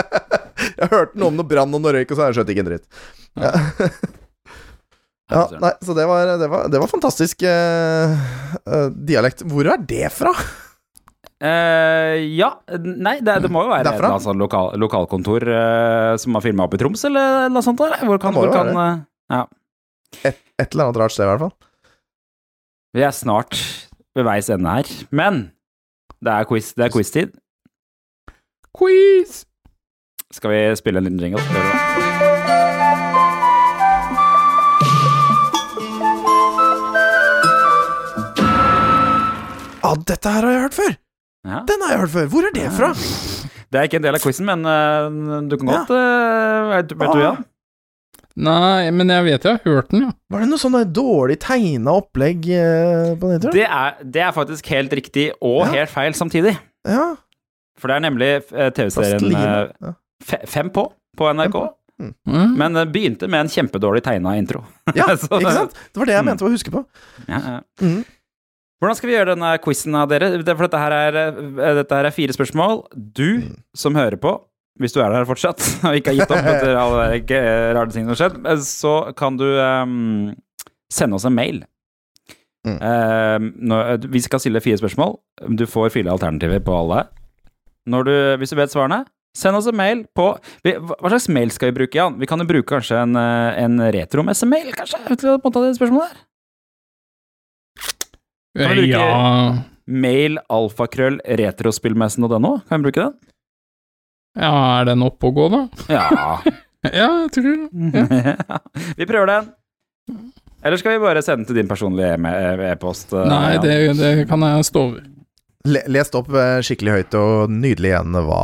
Jeg 0.78 0.90
hørte 0.92 1.18
noe 1.18 1.32
om 1.32 1.40
noe 1.40 1.50
brann 1.50 1.74
og 1.74 1.82
noe 1.82 1.96
røyk, 1.98 2.12
og 2.12 2.14
så 2.14 2.22
har 2.22 2.30
jeg 2.30 2.38
skjøtt 2.38 2.52
ikke 2.54 2.62
en 2.62 2.70
dritt. 2.70 2.86
Ja. 3.42 3.50
Ja, 5.26 5.42
nei, 5.58 5.72
så 5.82 5.94
det 5.98 6.06
var, 6.06 6.30
det 6.38 6.46
var, 6.52 6.68
det 6.70 6.78
var 6.78 6.90
fantastisk 6.90 7.42
uh, 7.42 8.14
uh, 8.62 8.88
dialekt. 8.94 9.42
Hvor 9.50 9.66
er 9.74 9.82
det 9.82 10.06
fra? 10.14 10.30
Eh, 11.36 12.16
ja, 12.32 12.48
nei, 12.80 13.18
det, 13.20 13.34
det 13.44 13.50
må 13.52 13.66
jo 13.66 13.72
være 13.74 13.92
et 13.92 14.22
sånn 14.24 14.38
lokal, 14.40 14.70
lokalkontor 14.80 15.44
uh, 15.44 16.14
som 16.16 16.38
har 16.38 16.44
filma 16.46 16.64
opp 16.64 16.76
i 16.78 16.80
Troms, 16.80 17.02
eller 17.04 17.50
noe 17.52 17.64
sånt. 17.64 17.82
Eller? 17.84 18.06
Hvor 18.08 18.20
kan, 18.22 18.32
Det 18.32 18.40
må 18.40 18.46
hvor 18.46 18.54
kan 18.56 18.72
eh, 18.72 19.02
Ja. 19.34 19.42
Et, 20.24 20.38
et 20.56 20.70
eller 20.70 20.86
annet 20.86 21.00
rart 21.02 21.12
sted, 21.12 21.26
i 21.26 21.30
hvert 21.34 21.44
fall. 21.44 21.52
Vi 22.96 23.04
er 23.04 23.12
snart 23.12 23.58
ved 24.16 24.24
veis 24.24 24.48
ende 24.48 24.78
her. 24.78 24.88
Men 25.12 25.50
det 26.24 26.32
er 26.32 26.48
quiz, 26.48 26.72
det 26.78 26.88
er 26.88 26.94
quiz-tid. 26.94 27.36
Quiz! 28.76 29.42
Skal 30.32 30.52
vi 30.52 30.60
spille 30.80 31.02
en 31.02 31.10
liten 31.10 31.20
jingle? 31.20 31.44
Ja, 39.84 39.92
dette 40.02 40.32
her 40.32 40.42
har 40.42 40.56
jeg 40.56 40.64
hørt 40.64 40.80
før! 40.80 40.96
Ja. 41.46 41.60
Den 41.68 41.82
har 41.84 41.92
jeg 41.94 42.00
hørt 42.04 42.12
før! 42.16 42.26
Hvor 42.32 42.46
er 42.48 42.54
det 42.56 42.70
fra? 42.74 42.92
Det 43.70 43.78
er 43.80 43.88
ikke 43.88 43.98
en 43.98 44.04
del 44.06 44.14
av 44.16 44.22
quizen, 44.22 44.46
men 44.46 44.62
uh, 44.62 45.42
du 45.50 45.56
kan 45.58 45.66
godt 45.72 45.88
eh, 45.90 46.66
Vet, 46.70 46.92
vet 47.00 47.12
du, 47.16 47.20
Jan? 47.24 47.40
Nei, 48.46 48.90
men 48.94 49.10
jeg 49.10 49.24
vet 49.26 49.46
jeg 49.48 49.56
har 49.58 49.62
hørt 49.78 49.90
den, 49.90 50.04
ja. 50.06 50.12
Var 50.30 50.44
det 50.44 50.48
noe 50.52 50.60
sånn 50.60 50.76
dårlig 50.94 51.38
tegna 51.42 51.94
opplegg 51.98 52.46
uh, 52.52 53.14
på 53.18 53.30
den? 53.32 53.46
Det 53.56 53.64
er, 53.66 53.96
det 54.04 54.22
er 54.26 54.34
faktisk 54.36 54.68
helt 54.74 54.94
riktig 54.98 55.30
og 55.40 55.64
Ja. 55.64 55.70
helt 55.80 55.92
feil 55.94 56.14
samtidig. 56.18 56.54
Ja. 56.86 57.08
For 57.80 57.90
det 57.90 57.96
er 57.98 58.04
nemlig 58.06 58.30
TV-serien 58.76 59.94
Fem 60.48 60.70
på 60.72 60.86
på 61.16 61.28
NRK. 61.32 61.56
Mm. 61.96 62.56
Men 62.60 62.74
det 62.76 62.86
begynte 62.92 63.28
med 63.32 63.46
en 63.46 63.50
kjempedårlig 63.52 64.02
tegna 64.04 64.34
intro. 64.36 64.62
Ja, 64.96 65.08
Så 65.20 65.38
ikke 65.40 65.52
sant? 65.56 65.72
Det 65.92 66.00
var 66.02 66.08
det 66.10 66.16
jeg 66.18 66.24
Mm. 66.24 66.28
mente 66.30 66.44
å 66.44 66.50
huske 66.52 66.72
på. 66.74 66.82
Ja, 67.26 67.38
ja. 67.40 67.58
Mhm. 67.80 68.04
Hvordan 68.80 68.98
skal 68.98 69.08
vi 69.08 69.14
gjøre 69.16 69.32
denne 69.32 69.54
quizen 69.64 69.94
av 69.96 70.10
dere? 70.10 70.28
For 70.44 70.66
dette 70.66 70.80
her, 70.82 70.92
er, 70.92 71.16
eh, 71.16 71.76
dette 71.80 71.96
her 71.96 72.08
er 72.08 72.14
fire 72.14 72.36
spørsmål. 72.36 72.82
Du 72.94 73.54
som 73.76 73.96
hører 73.96 74.18
på, 74.20 74.34
hvis 74.80 74.92
du 74.92 75.00
er 75.00 75.14
der 75.14 75.28
fortsatt 75.28 75.62
og 75.86 75.96
ikke 75.96 76.12
har 76.12 76.18
gitt 76.20 76.34
opp 76.34 76.50
etter 76.52 76.76
alle 76.76 77.06
de 77.16 77.40
rare 77.76 77.88
tingene 77.92 78.12
som 78.12 78.16
har 78.16 78.20
skjedd, 78.20 78.42
eh, 78.44 78.60
så 78.66 78.94
kan 79.16 79.40
du 79.40 79.46
um, 79.48 80.34
sende 80.92 81.16
oss 81.16 81.24
en 81.28 81.36
mail. 81.36 81.64
Mm. 82.66 82.78
Ehm, 82.82 83.50
når, 83.62 84.08
vi 84.10 84.20
skal 84.24 84.42
stille 84.42 84.60
fire 84.60 84.78
spørsmål. 84.80 85.14
Du 85.54 85.68
får 85.70 85.92
fire 85.94 86.10
alternativer 86.10 86.58
på 86.66 86.74
alle. 86.74 87.04
Når 87.86 88.08
du, 88.08 88.14
hvis 88.40 88.50
du 88.50 88.58
vet 88.58 88.72
svarene, 88.72 89.04
send 89.36 89.58
oss 89.58 89.68
en 89.70 89.76
mail 89.76 90.00
på 90.16 90.32
Hva 90.64 91.10
slags 91.12 91.28
mail 91.30 91.52
skal 91.54 91.70
vi 91.70 91.76
bruke, 91.76 91.94
Jan? 91.94 92.16
Vi 92.18 92.26
kan 92.26 92.42
jo 92.42 92.48
bruke 92.48 92.66
kanskje 92.74 92.98
en, 92.98 93.14
eh, 93.20 93.62
en 93.62 93.78
retro-messe-mail, 93.94 94.72
kanskje? 94.74 94.98
Til 95.14 95.36
å 95.36 95.38
ta 95.38 95.52
ha 95.60 95.66
det 95.68 95.76
spørsmålet 95.78 96.10
der. 96.10 96.24
Kan 98.56 98.72
vi 98.72 98.82
bruke 98.82 98.90
Ja, 98.90 99.62
mail 99.86 100.38
alfakrøll 100.52 101.20
retrospillmessen.no? 101.40 102.52
Kan 102.68 102.82
vi 102.82 102.88
bruke 102.90 103.06
den? 103.08 103.16
ja 104.36 104.52
er 104.80 104.84
den 104.90 105.00
oppe 105.06 105.30
å 105.30 105.34
gå, 105.36 105.46
da? 105.52 105.62
Ja. 105.92 106.06
Ja, 106.86 107.06
jeg 107.24 107.30
tror 107.34 107.46
det. 107.50 107.66
Ja. 107.96 108.58
vi 109.00 109.06
prøver 109.08 109.26
den. 109.26 109.46
Eller 110.62 110.78
skal 110.78 110.92
vi 110.94 111.00
bare 111.02 111.22
sende 111.24 111.40
den 111.42 111.48
til 111.48 111.56
din 111.58 111.66
personlige 111.70 112.12
e- 112.14 112.68
e-post? 112.68 113.10
eh, 113.16 113.24
Nei, 113.26 113.56
ja. 113.56 113.62
det, 113.64 113.72
det 113.98 114.10
kan 114.30 114.44
jeg 114.46 114.66
stå 114.68 114.82
over. 114.84 115.00
Le, 115.66 115.80
lest 115.90 116.14
opp 116.14 116.28
eh, 116.30 116.60
skikkelig 116.62 116.92
høyt 117.00 117.16
og 117.18 117.50
nydelig 117.50 117.90
igjen 117.90 118.14
hva 118.28 118.38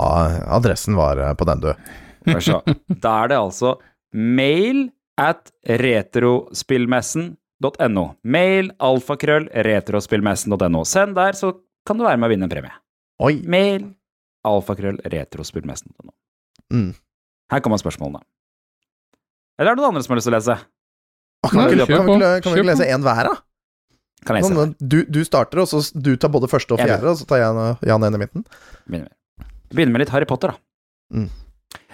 adressen 0.58 0.98
var 0.98 1.20
eh, 1.22 1.30
på 1.38 1.46
den, 1.46 1.62
du. 1.62 1.70
Da 3.04 3.12
er 3.22 3.30
det 3.30 3.38
altså 3.38 3.76
mail 4.10 4.88
at 5.22 5.52
retrospillmessen.no. 7.62 8.04
Mail 8.24 8.70
alfakrøll 8.82 9.48
retrospillmessen.no. 9.66 10.84
Send 10.88 11.14
der, 11.16 11.32
så 11.38 11.52
kan 11.86 11.98
du 11.98 12.04
være 12.04 12.18
med 12.18 12.28
å 12.28 12.32
vinne 12.32 12.44
en 12.48 12.52
premie. 12.52 12.72
Oi. 13.22 13.40
Mail 13.46 13.88
alfakrøll 14.46 14.98
retrospillmessen.no. 15.04 16.12
Mm. 16.72 16.92
Her 17.52 17.60
kommer 17.60 17.78
spørsmålene. 17.78 18.22
Eller 19.60 19.72
er 19.72 19.76
det 19.76 19.82
noen 19.82 19.92
andre 19.92 20.02
som 20.02 20.14
har 20.14 20.20
lyst 20.20 20.28
til 20.28 20.34
å 20.34 20.38
lese? 20.38 20.58
Kan, 21.42 21.50
vi, 21.52 21.56
Nei, 21.58 21.66
ikke- 21.74 21.86
kan, 21.86 22.06
vi, 22.06 22.12
på. 22.12 22.16
ikke- 22.16 22.42
kan 22.42 22.52
vi 22.52 22.60
ikke 22.60 22.70
lese 22.70 22.86
én 22.88 23.02
hver, 23.02 23.24
da? 23.28 23.36
Kan 24.24 24.36
jeg 24.36 24.44
lese? 24.44 24.74
Du, 24.80 25.04
du 25.04 25.24
starter, 25.24 25.58
og 25.58 25.68
så 25.68 25.82
du 26.00 26.16
tar 26.16 26.30
både 26.30 26.48
første 26.48 26.72
og 26.72 26.78
fjerde, 26.78 27.04
og 27.10 27.16
så 27.18 27.26
tar 27.26 27.38
jeg 27.42 27.88
Jan 27.88 28.04
en 28.04 28.14
i 28.14 28.18
midten. 28.18 28.44
Begynner 28.88 29.90
med 29.92 30.00
litt 30.04 30.10
Harry 30.14 30.24
Potter, 30.24 30.52
da. 30.54 30.58
Mm. 31.12 31.28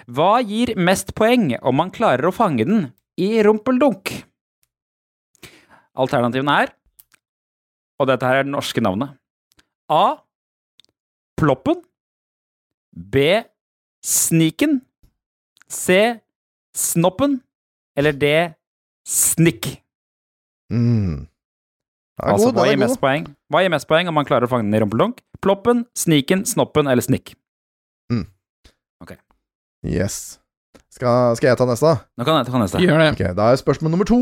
Hva 0.09 0.41
gir 0.41 0.73
mest 0.75 1.13
poeng 1.15 1.51
om 1.61 1.75
man 1.75 1.91
klarer 1.91 2.25
å 2.29 2.33
fange 2.33 2.65
den 2.65 2.93
i 3.17 3.41
rumpeldunk? 3.43 4.23
Alternativene 5.99 6.55
er, 6.63 6.73
og 7.99 8.07
dette 8.07 8.27
her 8.27 8.41
er 8.41 8.47
det 8.47 8.53
norske 8.53 8.81
navnet, 8.83 9.17
A. 9.89 10.19
Ploppen. 11.39 11.81
B. 12.93 13.41
Sniken. 14.05 14.81
C. 15.69 16.19
Snoppen. 16.75 17.39
Eller 17.97 18.13
D. 18.15 18.53
Snikk. 19.07 19.71
Mm. 20.69 21.25
Altså, 22.19 22.49
god, 22.49 22.57
hva 22.57 22.65
er 22.67 22.73
gir 22.75 22.81
mest 22.83 22.99
poeng? 23.01 23.25
Hva 23.49 23.63
gir 23.63 23.71
mest 23.73 23.87
poeng 23.89 24.09
om 24.11 24.17
man 24.19 24.27
klarer 24.27 24.45
å 24.45 24.51
fange 24.51 24.67
den 24.67 24.75
i 24.75 24.81
rumpeldunk? 24.83 25.23
Ploppen, 25.43 25.85
sniken, 25.97 26.43
snoppen 26.47 26.89
eller 26.91 27.05
snikk? 27.05 27.33
Mm. 28.11 28.25
Ok. 29.03 29.15
Yes. 29.87 30.37
Skal, 30.99 31.35
skal 31.39 31.47
jeg 31.53 31.57
ta 31.61 31.65
neste? 31.69 31.91
Nå 32.19 32.25
kan 32.27 32.41
jeg 32.41 32.49
ta 32.51 32.59
neste. 32.59 32.79
Gjør 32.83 32.99
det. 32.99 33.09
Ok, 33.15 33.21
Da 33.37 33.45
er 33.53 33.59
spørsmål 33.61 33.93
nummer 33.93 34.07
to. 34.09 34.17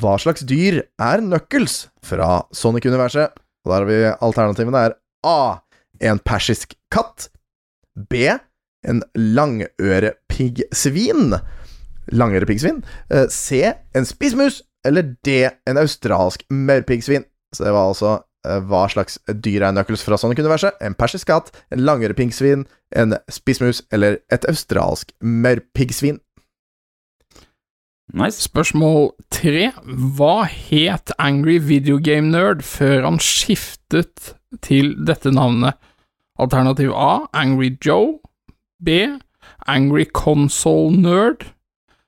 Hva 0.00 0.14
slags 0.16 0.40
dyr 0.48 0.78
er 1.04 1.20
Knuckles 1.20 1.74
fra 2.00 2.46
Sonic-universet? 2.56 3.36
Og 3.66 3.68
Der 3.68 3.76
har 3.76 3.88
vi 3.90 3.98
alternativene 4.24 4.86
er 4.88 4.94
A. 5.28 5.60
En 6.00 6.18
persisk 6.24 6.72
katt. 6.94 7.28
B. 8.08 8.24
En 8.88 9.02
langørepiggsvin. 10.08 11.34
Langørepiggsvin. 12.16 12.80
Eh, 13.10 13.26
C. 13.28 13.74
En 13.94 14.06
spissmus. 14.08 14.62
Eller 14.86 15.14
D. 15.26 15.50
En 15.68 15.76
australsk 15.76 16.44
maurpiggsvin. 16.48 17.24
Så 17.54 17.64
det 17.64 17.72
var 17.76 17.88
altså 17.90 18.22
hva 18.68 18.86
slags 18.90 19.18
dyr 19.28 19.66
er 19.66 19.74
Knuckles 19.74 20.04
fra 20.04 20.18
Sonic-universet? 20.20 20.78
En 20.84 20.96
persisk 20.98 21.28
katt, 21.30 21.52
en 21.74 21.84
langørepiggsvin, 21.84 22.64
en 22.96 23.18
spissmus 23.32 23.82
eller 23.92 24.18
et 24.32 24.48
australsk 24.48 25.12
maurpiggsvin? 25.20 26.20
Nice. 28.14 28.40
Spørsmål 28.40 29.10
tre. 29.30 29.70
Hva 29.84 30.46
het 30.48 31.12
Angry 31.18 31.58
Video 31.60 31.98
Game 32.00 32.32
Nerd 32.32 32.64
før 32.64 33.04
han 33.04 33.18
skiftet 33.20 34.32
til 34.64 34.94
dette 35.04 35.30
navnet? 35.30 35.76
Alternativ 36.40 36.94
A 36.96 37.28
Angry 37.36 37.76
Joe. 37.84 38.18
B 38.80 39.20
Angry 39.66 40.06
Console 40.14 40.96
Nerd. 40.96 41.52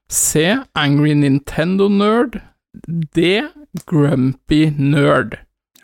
C 0.08 0.56
Angry 0.74 1.12
Nintendo 1.12 1.88
Nerd. 1.88 2.40
D 2.88 3.42
Grumpy 3.84 4.72
Nerd. 4.78 5.36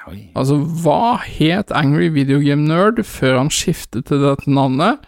Oi. 0.07 0.28
Altså, 0.39 0.61
hva 0.85 1.16
het 1.19 1.73
Angry 1.74 2.09
Video 2.15 2.39
Game 2.39 2.69
Nerd 2.69 3.01
før 3.07 3.41
han 3.41 3.51
skiftet 3.51 4.07
til 4.07 4.23
dette 4.23 4.51
navnet? 4.51 5.03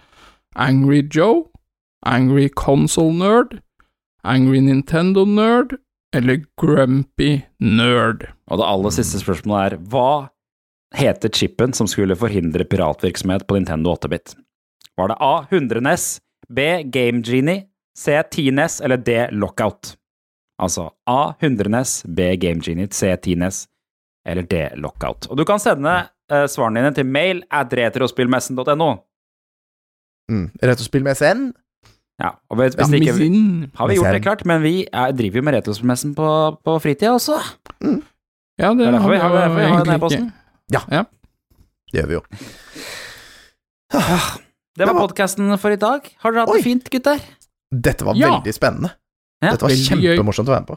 Angry 0.58 1.04
Joe? 1.14 1.44
Angry 2.06 2.48
Console 2.58 3.14
Nerd? 3.14 3.60
Angry 4.26 4.58
Nintendo 4.64 5.22
Nerd? 5.24 5.76
Eller 6.16 6.42
Grumpy 6.58 7.44
Nerd? 7.62 8.26
Og 8.50 8.58
det 8.58 8.66
aller 8.66 8.96
siste 8.96 9.22
spørsmålet 9.22 9.76
er 9.76 9.86
hva 9.92 10.10
heter 10.98 11.30
chipen 11.30 11.74
som 11.76 11.86
skulle 11.90 12.16
forhindre 12.18 12.66
piratvirksomhet 12.66 13.46
på 13.46 13.58
Nintendo 13.58 13.94
8-bit? 13.94 14.34
Var 14.98 15.12
det 15.12 15.18
A. 15.22 15.34
100 15.52 15.84
NES, 15.84 16.10
B. 16.50 16.68
Game 16.90 17.22
Genie, 17.22 17.68
C. 17.94 18.18
10 18.18 18.50
NES 18.56 18.80
eller 18.80 18.98
D. 18.98 19.28
Lockout? 19.30 19.94
Altså 20.58 20.90
A. 21.06 21.34
100 21.38 21.70
NES, 21.70 22.02
B. 22.08 22.34
Game 22.40 22.64
Genie, 22.64 22.88
C. 22.90 23.14
10 23.14 23.44
NES 23.44 23.68
eller 24.28 24.44
D. 24.48 24.60
Lockout. 24.76 25.26
Og 25.32 25.38
du 25.40 25.44
kan 25.48 25.60
sende 25.62 25.94
eh, 26.30 26.44
svarene 26.52 26.82
dine 26.82 26.92
til 26.96 27.06
mail 27.08 27.40
at 27.50 27.72
retrospillmessen.no. 27.78 28.90
Mm. 30.30 30.46
Retrospillmessen? 30.60 31.48
Ja, 32.20 32.32
og 32.50 32.58
hvis, 32.58 32.74
hvis 32.74 32.90
Ja, 32.90 32.98
ikke 32.98 33.12
har 33.78 33.88
vi 33.88 33.94
gjort 33.96 34.12
det 34.16 34.22
klart, 34.24 34.42
men 34.50 34.60
vi 34.64 34.74
er, 34.90 35.12
driver 35.16 35.38
jo 35.40 35.44
med 35.46 35.54
retrospillmessen 35.54 36.14
på, 36.18 36.26
på 36.66 36.74
fritida 36.82 37.12
også. 37.14 37.38
Ja, 38.58 38.72
det 38.74 38.88
Det 38.90 39.00
har 39.00 39.10
vi 39.12 39.20
har, 39.22 39.30
vi, 39.30 39.38
har 39.38 39.54
vi 39.54 39.62
har 39.62 39.84
den 39.84 39.94
egentlig 39.94 39.94
e-posten. 40.00 40.32
ja. 40.74 41.04
Det 41.88 42.02
gjør 42.02 42.08
vi 42.10 42.18
jo. 42.18 42.22
Det 44.78 44.86
var 44.86 44.94
podkasten 44.98 45.54
for 45.58 45.72
i 45.74 45.78
dag. 45.80 46.04
Har 46.22 46.34
dere 46.34 46.44
hatt 46.44 46.52
Oi. 46.52 46.58
det 46.60 46.66
fint, 46.66 46.90
gutter? 46.92 47.22
Dette 47.72 48.04
var 48.06 48.14
Ja. 48.18 48.34
veldig 48.36 48.52
spennende. 48.54 48.90
Ja, 49.42 49.52
Dette 49.54 49.62
var 49.64 49.70
kjempemorsomt 49.70 50.48
å 50.48 50.52
være 50.54 50.60
med 50.66 50.68
på. 50.74 50.76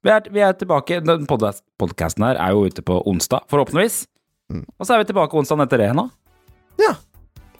Vi 0.00 0.10
er, 0.10 0.20
vi 0.32 0.40
er 0.40 0.52
tilbake. 0.56 1.00
Den 1.04 1.26
podkasten 1.28 2.24
her 2.24 2.38
er 2.40 2.54
jo 2.56 2.64
ute 2.70 2.82
på 2.82 3.00
onsdag, 3.06 3.44
forhåpentligvis. 3.52 4.06
Og 4.78 4.86
så 4.86 4.94
er 4.94 5.02
vi 5.02 5.10
tilbake 5.12 5.36
onsdagen 5.36 5.62
etter 5.66 5.82
det 5.84 5.90
nå, 5.94 6.08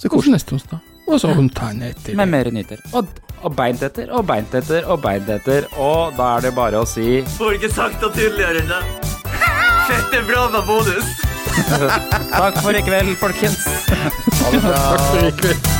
Så 0.01 0.09
koselig. 0.09 0.33
neste 0.39 0.55
onsdag. 0.57 0.79
Og 1.07 1.21
så 1.21 1.29
onsdagen 1.29 1.83
etter. 1.83 2.17
med 2.17 2.29
mer 2.29 2.49
nyheter. 2.51 2.81
Og, 2.95 3.07
og 3.43 3.57
beint 3.57 3.83
etter, 3.83 4.09
og 4.11 4.25
beint 4.27 4.55
etter, 4.55 4.87
og 4.89 5.03
beint 5.03 5.29
etter. 5.29 5.67
Og 5.77 6.17
da 6.17 6.37
er 6.37 6.47
det 6.49 6.55
bare 6.57 6.81
å 6.81 6.87
si 6.89 7.21
Får 7.37 7.59
ikke 7.59 7.71
sagt 7.75 8.01
det 8.01 8.12
tydeligere 8.17 8.62
enn 8.62 8.73
det. 8.73 9.11
Fette 9.91 10.23
bra 10.31 10.47
med 10.55 10.65
bonus. 10.71 11.12
takk 12.39 12.62
for 12.62 12.73
i 12.73 12.81
kveld, 12.87 13.12
folkens. 13.21 13.61
Ha 13.91 14.55
det 14.57 14.65
bra. 14.65 14.81
Takk 14.89 15.07
for 15.11 15.29
i 15.29 15.37
kveld. 15.43 15.80